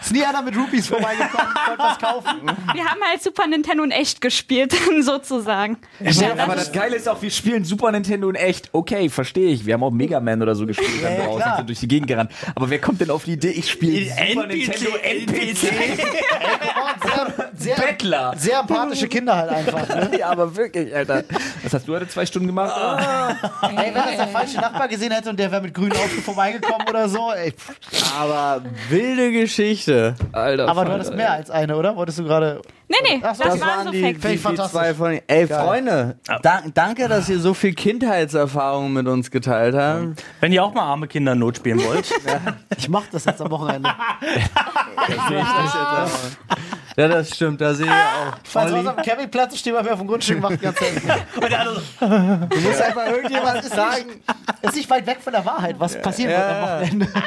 Ist 0.00 0.12
nie 0.12 0.24
einer 0.24 0.42
mit 0.42 0.56
Rupees 0.56 0.88
vorbeigekommen, 0.88 1.54
wollte 1.66 1.82
was 1.82 1.98
kaufen. 1.98 2.40
Wir 2.72 2.84
haben 2.84 3.00
halt 3.06 3.22
Super 3.22 3.46
Nintendo 3.46 3.84
in 3.84 3.90
echt 3.90 4.20
gespielt, 4.20 4.74
sozusagen. 5.00 5.76
Ja, 6.00 6.32
aber 6.38 6.54
das 6.54 6.72
Geile 6.72 6.96
ist 6.96 7.08
auch, 7.08 7.20
wir 7.20 7.30
spielen 7.30 7.64
Super 7.64 7.92
Nintendo 7.92 8.30
in 8.30 8.34
echt. 8.34 8.70
Okay, 8.72 9.10
verstehe 9.10 9.50
ich. 9.50 9.66
Wir 9.66 9.74
haben 9.74 9.82
auch 9.82 9.90
Mega 9.90 10.20
Man 10.20 10.40
oder 10.40 10.54
so 10.54 10.66
gespielt 10.66 11.02
dann 11.02 11.16
ja, 11.16 11.24
draußen 11.24 11.42
klar. 11.42 11.56
sind 11.56 11.68
durch 11.68 11.80
die 11.80 11.88
Gegend 11.88 12.08
gerannt. 12.08 12.32
Aber 12.54 12.70
wer 12.70 12.80
kommt 12.80 13.00
denn 13.00 13.10
auf 13.10 13.24
die 13.24 13.32
Idee, 13.32 13.50
ich 13.50 13.70
spiele 13.70 14.06
Super 14.06 14.44
NPC, 14.44 14.68
Nintendo 14.68 14.96
NPC? 14.96 15.72
Sehr, 17.56 17.76
sehr, 17.76 17.86
Bettler. 17.86 18.32
sehr 18.36 18.60
empathische 18.60 19.08
Kinder 19.08 19.36
halt 19.36 19.50
einfach. 19.50 19.88
Ne? 19.88 20.10
Ja, 20.18 20.30
aber 20.30 20.54
wirklich, 20.56 20.94
Alter. 20.94 21.24
Was 21.62 21.72
hast 21.74 21.86
du 21.88 21.94
heute 21.94 22.08
zwei 22.08 22.24
Stunden 22.26 22.46
gemacht? 22.48 22.72
Ey, 23.62 23.76
wenn 23.86 23.94
das 23.94 24.16
der 24.16 24.28
falsche 24.28 24.56
Nachbar 24.58 24.88
gesehen 24.88 25.12
hätte 25.12 25.30
und 25.30 25.38
der 25.38 25.50
wäre 25.52 25.62
mit 25.62 25.72
grünen 25.74 25.92
Auto 25.92 26.20
vorbeigekommen 26.24 26.86
oder 26.88 27.08
so. 27.08 27.32
Ey. 27.32 27.54
Aber 28.18 28.62
wilde 28.88 29.30
Geschichte. 29.32 30.14
Alter. 30.32 30.68
Aber 30.68 30.84
du 30.84 30.92
hattest 30.92 31.14
mehr 31.14 31.32
als 31.32 31.50
eine, 31.50 31.76
oder? 31.76 31.96
Wolltest 31.96 32.18
du 32.18 32.24
gerade. 32.24 32.60
Nee, 32.88 32.96
nee, 33.04 33.20
Ach 33.22 33.34
so, 33.36 33.44
das, 33.44 33.52
das 33.54 33.60
waren 33.60 33.84
so 33.84 33.90
die, 33.92 34.02
Facts. 34.02 34.20
die, 34.22 34.28
die 34.28 34.38
fantastisch. 34.38 34.72
zwei 34.80 34.94
von 34.94 35.20
Ey, 35.28 35.46
Geil. 35.46 35.64
Freunde, 35.64 36.16
da, 36.42 36.62
danke, 36.74 37.06
dass 37.06 37.28
ihr 37.28 37.38
so 37.38 37.54
viel 37.54 37.72
Kindheitserfahrung 37.72 38.92
mit 38.92 39.06
uns 39.06 39.30
geteilt 39.30 39.76
habt. 39.76 40.24
Wenn 40.40 40.52
ihr 40.52 40.64
auch 40.64 40.74
mal 40.74 40.82
arme 40.82 41.06
Kinder 41.06 41.32
in 41.32 41.38
Not 41.38 41.58
spielen 41.58 41.80
wollt, 41.84 42.10
Ich 42.76 42.88
mach 42.88 43.04
das 43.12 43.26
jetzt 43.26 43.40
am 43.40 43.50
Wochenende. 43.52 43.90
Ja, 47.00 47.08
das 47.08 47.34
stimmt, 47.34 47.60
da 47.62 47.72
sehe 47.72 47.86
ich 47.86 47.90
auch. 47.92 48.36
Falls 48.44 48.72
was 48.72 48.86
auf 48.86 48.96
dem 48.96 49.04
Campingplatz 49.04 49.58
steht, 49.58 49.72
bei 49.72 49.82
mir 49.82 49.92
auf 49.94 49.98
dem 50.00 50.06
Grundstück 50.08 50.38
macht 50.40 50.52
die 50.52 50.58
ganze 50.58 50.84
Zeit. 50.84 51.02
und 51.34 51.50
der 51.50 51.60
andere 51.60 51.80
so, 51.80 52.06
Du 52.06 52.60
musst 52.60 52.82
einfach 52.82 53.06
irgendjemand 53.06 53.64
sagen. 53.80 54.20
Ist 54.62 54.76
nicht 54.76 54.90
weit 54.90 55.06
weg 55.06 55.18
von 55.22 55.32
der 55.32 55.44
Wahrheit, 55.44 55.76
was 55.78 56.00
passieren 56.00 56.30
wird 56.32 56.42
am 56.42 56.62
Wochenende. 56.62 57.08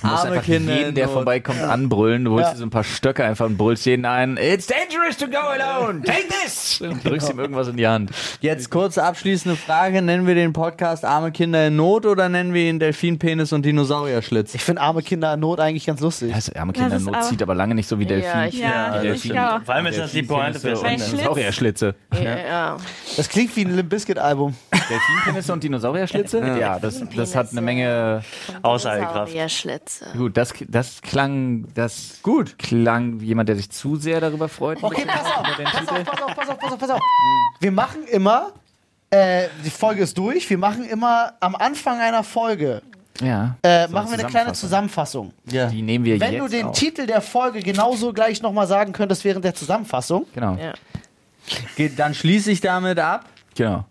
Du 0.00 0.06
musst 0.08 0.20
Arme 0.24 0.32
einfach 0.36 0.44
Kinder 0.44 0.74
jeden, 0.76 0.88
in 0.90 0.94
der 0.94 1.08
vorbeikommt, 1.08 1.60
anbrüllen. 1.60 2.24
Du 2.24 2.32
holst 2.32 2.46
Ja. 2.46 2.52
dir 2.52 2.58
so 2.58 2.66
ein 2.66 2.70
paar 2.70 2.84
Stöcke 2.84 3.24
einfach 3.24 3.46
und 3.46 3.56
brüllst 3.56 3.84
jeden 3.86 4.04
ein. 4.04 4.36
It's 4.36 4.66
dangerous 4.68 5.16
to 5.16 5.26
go 5.26 5.38
alone. 5.38 6.02
Take 6.02 6.28
this. 6.28 6.80
Und 6.80 7.04
drückst 7.04 7.30
ihm 7.30 7.40
irgendwas 7.40 7.66
in 7.66 7.76
die 7.76 7.86
Hand. 7.88 8.10
Jetzt 8.40 8.70
kurze 8.70 9.02
abschließende 9.02 9.56
Frage. 9.56 10.02
Nennen 10.02 10.26
wir 10.26 10.36
den 10.36 10.52
Podcast 10.52 11.04
Arme 11.04 11.32
Kinder 11.32 11.66
in 11.66 11.74
Not 11.76 12.06
oder 12.06 12.28
nennen 12.28 12.54
wir 12.54 12.68
ihn 12.68 12.78
Delfinpenis 12.78 13.52
und 13.52 13.64
Dinosaurierschlitz? 13.64 14.54
Ich 14.54 14.62
finde 14.62 14.82
arme 14.82 15.02
Kinder 15.02 15.34
in 15.34 15.40
Not 15.40 15.58
eigentlich 15.58 15.86
ganz 15.86 16.00
lustig. 16.00 16.32
Das 16.32 16.54
arme 16.54 16.72
Kinder 16.72 16.94
ist 16.96 17.04
Not 17.06 17.24
zieht 17.24 17.42
aber 17.42 17.54
lange 17.56 17.74
nicht 17.74 17.88
so 17.88 17.98
wie 17.98 18.06
Delfin. 18.06 18.30
Ja, 18.30 18.46
ich- 18.46 18.58
Ja, 18.60 18.98
Die 19.00 19.08
ich 19.08 19.22
Delfin- 19.32 19.64
vor 19.64 19.74
allem 19.74 19.86
ist 19.86 19.98
das 19.98 20.12
die 20.12 20.22
Pointe 20.22 20.60
für 20.60 20.74
Dinosaurierschlitze. 20.74 21.94
Ja, 22.22 22.36
ja. 22.38 22.76
Das 23.16 23.28
klingt 23.28 23.56
wie 23.56 23.64
ein 23.64 23.74
Limp 23.74 23.88
Bizkit 23.88 24.18
Album. 24.18 24.54
Delfinpenisse 24.88 25.52
und 25.52 25.64
Dinosaurierschlitze? 26.12 26.60
Ja, 26.60 26.78
das, 26.78 27.02
das 27.14 27.34
hat 27.34 27.50
eine 27.52 27.60
Menge. 27.60 28.22
Aussagekraft. 28.62 29.32
Schlitze. 29.50 30.06
Gut, 30.16 30.36
das, 30.36 30.52
das 30.68 31.02
klang, 31.02 31.66
das 31.74 32.20
gut 32.22 32.58
klang 32.58 33.20
wie 33.20 33.26
jemand, 33.26 33.48
der 33.48 33.56
sich 33.56 33.70
zu 33.70 33.96
sehr 33.96 34.20
darüber 34.20 34.48
freut. 34.48 34.82
Okay, 34.82 35.04
pass 35.06 35.24
auf, 35.26 35.42
pass 35.44 35.88
auf, 35.88 36.04
pass 36.04 36.20
auf, 36.22 36.34
pass 36.36 36.48
auf, 36.48 36.58
pass 36.58 36.72
auf, 36.72 36.78
pass 36.78 36.90
auf. 36.90 37.00
Wir 37.60 37.72
machen 37.72 38.04
immer, 38.10 38.52
äh, 39.10 39.48
die 39.64 39.70
Folge 39.70 40.02
ist 40.02 40.16
durch, 40.18 40.48
wir 40.50 40.58
machen 40.58 40.84
immer 40.84 41.34
am 41.40 41.54
Anfang 41.54 42.00
einer 42.00 42.22
Folge, 42.24 42.82
Ja. 43.20 43.56
äh, 43.62 43.88
machen 43.88 44.10
wir 44.10 44.18
eine 44.18 44.28
kleine 44.28 44.52
Zusammenfassung. 44.52 45.32
Zusammenfassung. 45.46 45.70
Die 45.76 45.82
nehmen 45.82 46.04
wir 46.04 46.20
Wenn 46.20 46.32
jetzt 46.34 46.42
du 46.42 46.48
den 46.48 46.66
auf. 46.66 46.78
Titel 46.78 47.06
der 47.06 47.20
Folge 47.20 47.60
genauso 47.60 48.12
gleich 48.12 48.42
nochmal 48.42 48.66
sagen 48.66 48.92
könntest 48.92 49.24
während 49.24 49.44
der 49.44 49.54
Zusammenfassung. 49.54 50.26
Genau, 50.34 50.56
Ja. 50.56 50.72
Geht, 51.76 51.96
dann 51.98 52.12
schließe 52.12 52.50
ich 52.50 52.60
damit 52.60 52.98
ab. 52.98 53.26
genau. 53.54 53.84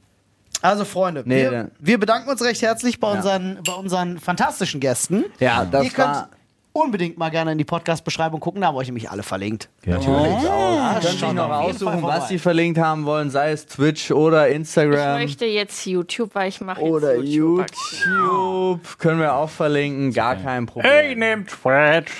Also 0.61 0.85
Freunde, 0.85 1.23
Nee, 1.25 1.49
wir, 1.51 1.71
wir 1.79 1.99
bedanken 1.99 2.29
uns 2.29 2.41
recht 2.43 2.61
herzlich 2.61 2.99
bei, 2.99 3.11
unseren, 3.11 3.59
bei 3.65 3.73
unseren 3.73 4.19
fantastischen 4.19 4.79
Gästen. 4.79 5.25
Ja, 5.39 5.65
das 5.65 5.85
Ihr 5.85 5.91
könnt 5.91 6.07
war- 6.07 6.29
unbedingt 6.73 7.17
mal 7.17 7.29
gerne 7.29 7.53
in 7.53 7.57
die 7.57 7.63
Podcast-Beschreibung 7.63 8.39
gucken, 8.41 8.59
da 8.61 8.67
haben 8.67 8.75
wir 8.75 8.79
euch 8.79 8.87
nämlich 8.87 9.09
alle 9.09 9.23
verlinkt. 9.23 9.69
Natürlich. 9.85 10.09
Können 10.09 11.01
sich 11.01 11.19
schaut 11.19 11.33
noch 11.35 11.49
aussuchen, 11.49 12.03
was 12.03 12.27
sie 12.27 12.37
verlinkt 12.39 12.79
haben 12.79 13.05
wollen, 13.05 13.29
sei 13.29 13.51
es 13.51 13.65
Twitch 13.65 14.11
oder 14.11 14.49
Ich 14.49 14.55
Instagram 14.55 15.19
möchte 15.19 15.45
jetzt 15.45 15.85
YouTube, 15.85 16.35
weil 16.35 16.49
ich 16.49 16.59
mache 16.61 16.81
oder 16.81 17.15
YouTube. 17.15 17.65
YouTube. 18.05 18.97
Können 18.99 19.19
wir 19.19 19.33
auch 19.35 19.49
verlinken, 19.49 20.11
gar 20.13 20.35
kein 20.35 20.65
Problem. 20.65 21.19
nehmt 21.19 21.49
Twitch. 21.49 22.11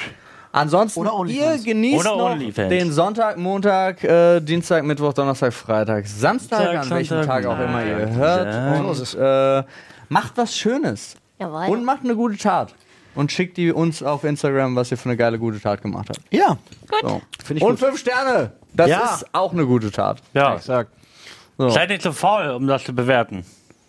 Ansonsten, 0.56 1.06
ihr 1.27 1.57
genießt 1.57 2.07
Oder 2.07 2.15
noch 2.38 2.53
den 2.69 2.90
Sonntag, 2.91 3.38
Montag, 3.38 4.02
äh, 4.06 4.40
Dienstag, 4.40 4.86
Mittwoch, 4.86 5.11
Donnerstag, 5.11 5.53
Freitag, 5.53 6.07
Samstag, 6.07 6.60
Samstag, 6.60 6.82
an 6.84 6.90
welchem 6.91 7.18
Sonntag, 7.18 7.44
Tag 7.44 7.45
auch 7.45 7.60
immer 7.60 7.86
ihr 7.86 8.10
hört. 8.15 8.53
Ja. 8.53 8.80
Und 8.80 9.64
äh, 9.65 9.68
macht 10.07 10.38
was 10.38 10.56
Schönes. 10.56 11.18
Jawohl. 11.40 11.68
Und 11.76 11.84
macht 11.84 12.06
eine 12.06 12.15
gute 12.15 12.38
Tat. 12.38 12.73
Und 13.15 13.34
schickt 13.34 13.57
die 13.57 13.73
uns 13.73 14.02
auf 14.02 14.23
Instagram, 14.23 14.77
was 14.77 14.91
ihr 14.91 14.98
für 14.98 15.10
eine 15.10 15.18
geile 15.18 15.38
gute 15.38 15.60
Tat 15.60 15.82
gemacht 15.82 16.07
habt. 16.10 16.22
Ja, 16.32 16.57
So. 17.02 17.22
finde 17.44 17.57
ich 17.60 17.64
Und 17.64 17.72
gut. 17.72 17.80
fünf 17.80 17.99
Sterne. 17.99 18.53
Das 18.73 18.90
Ja. 18.90 19.14
ist 19.15 19.26
auch 19.34 19.52
eine 19.52 19.65
gute 19.65 19.91
Tat. 19.91 20.22
Ja, 20.34 20.57
So. 20.60 21.69
seid 21.69 21.90
nicht 21.90 22.02
so 22.02 22.14
faul, 22.14 22.49
um 22.52 22.65
das 22.65 22.86
zu 22.86 22.94
bewerten. 22.95 23.45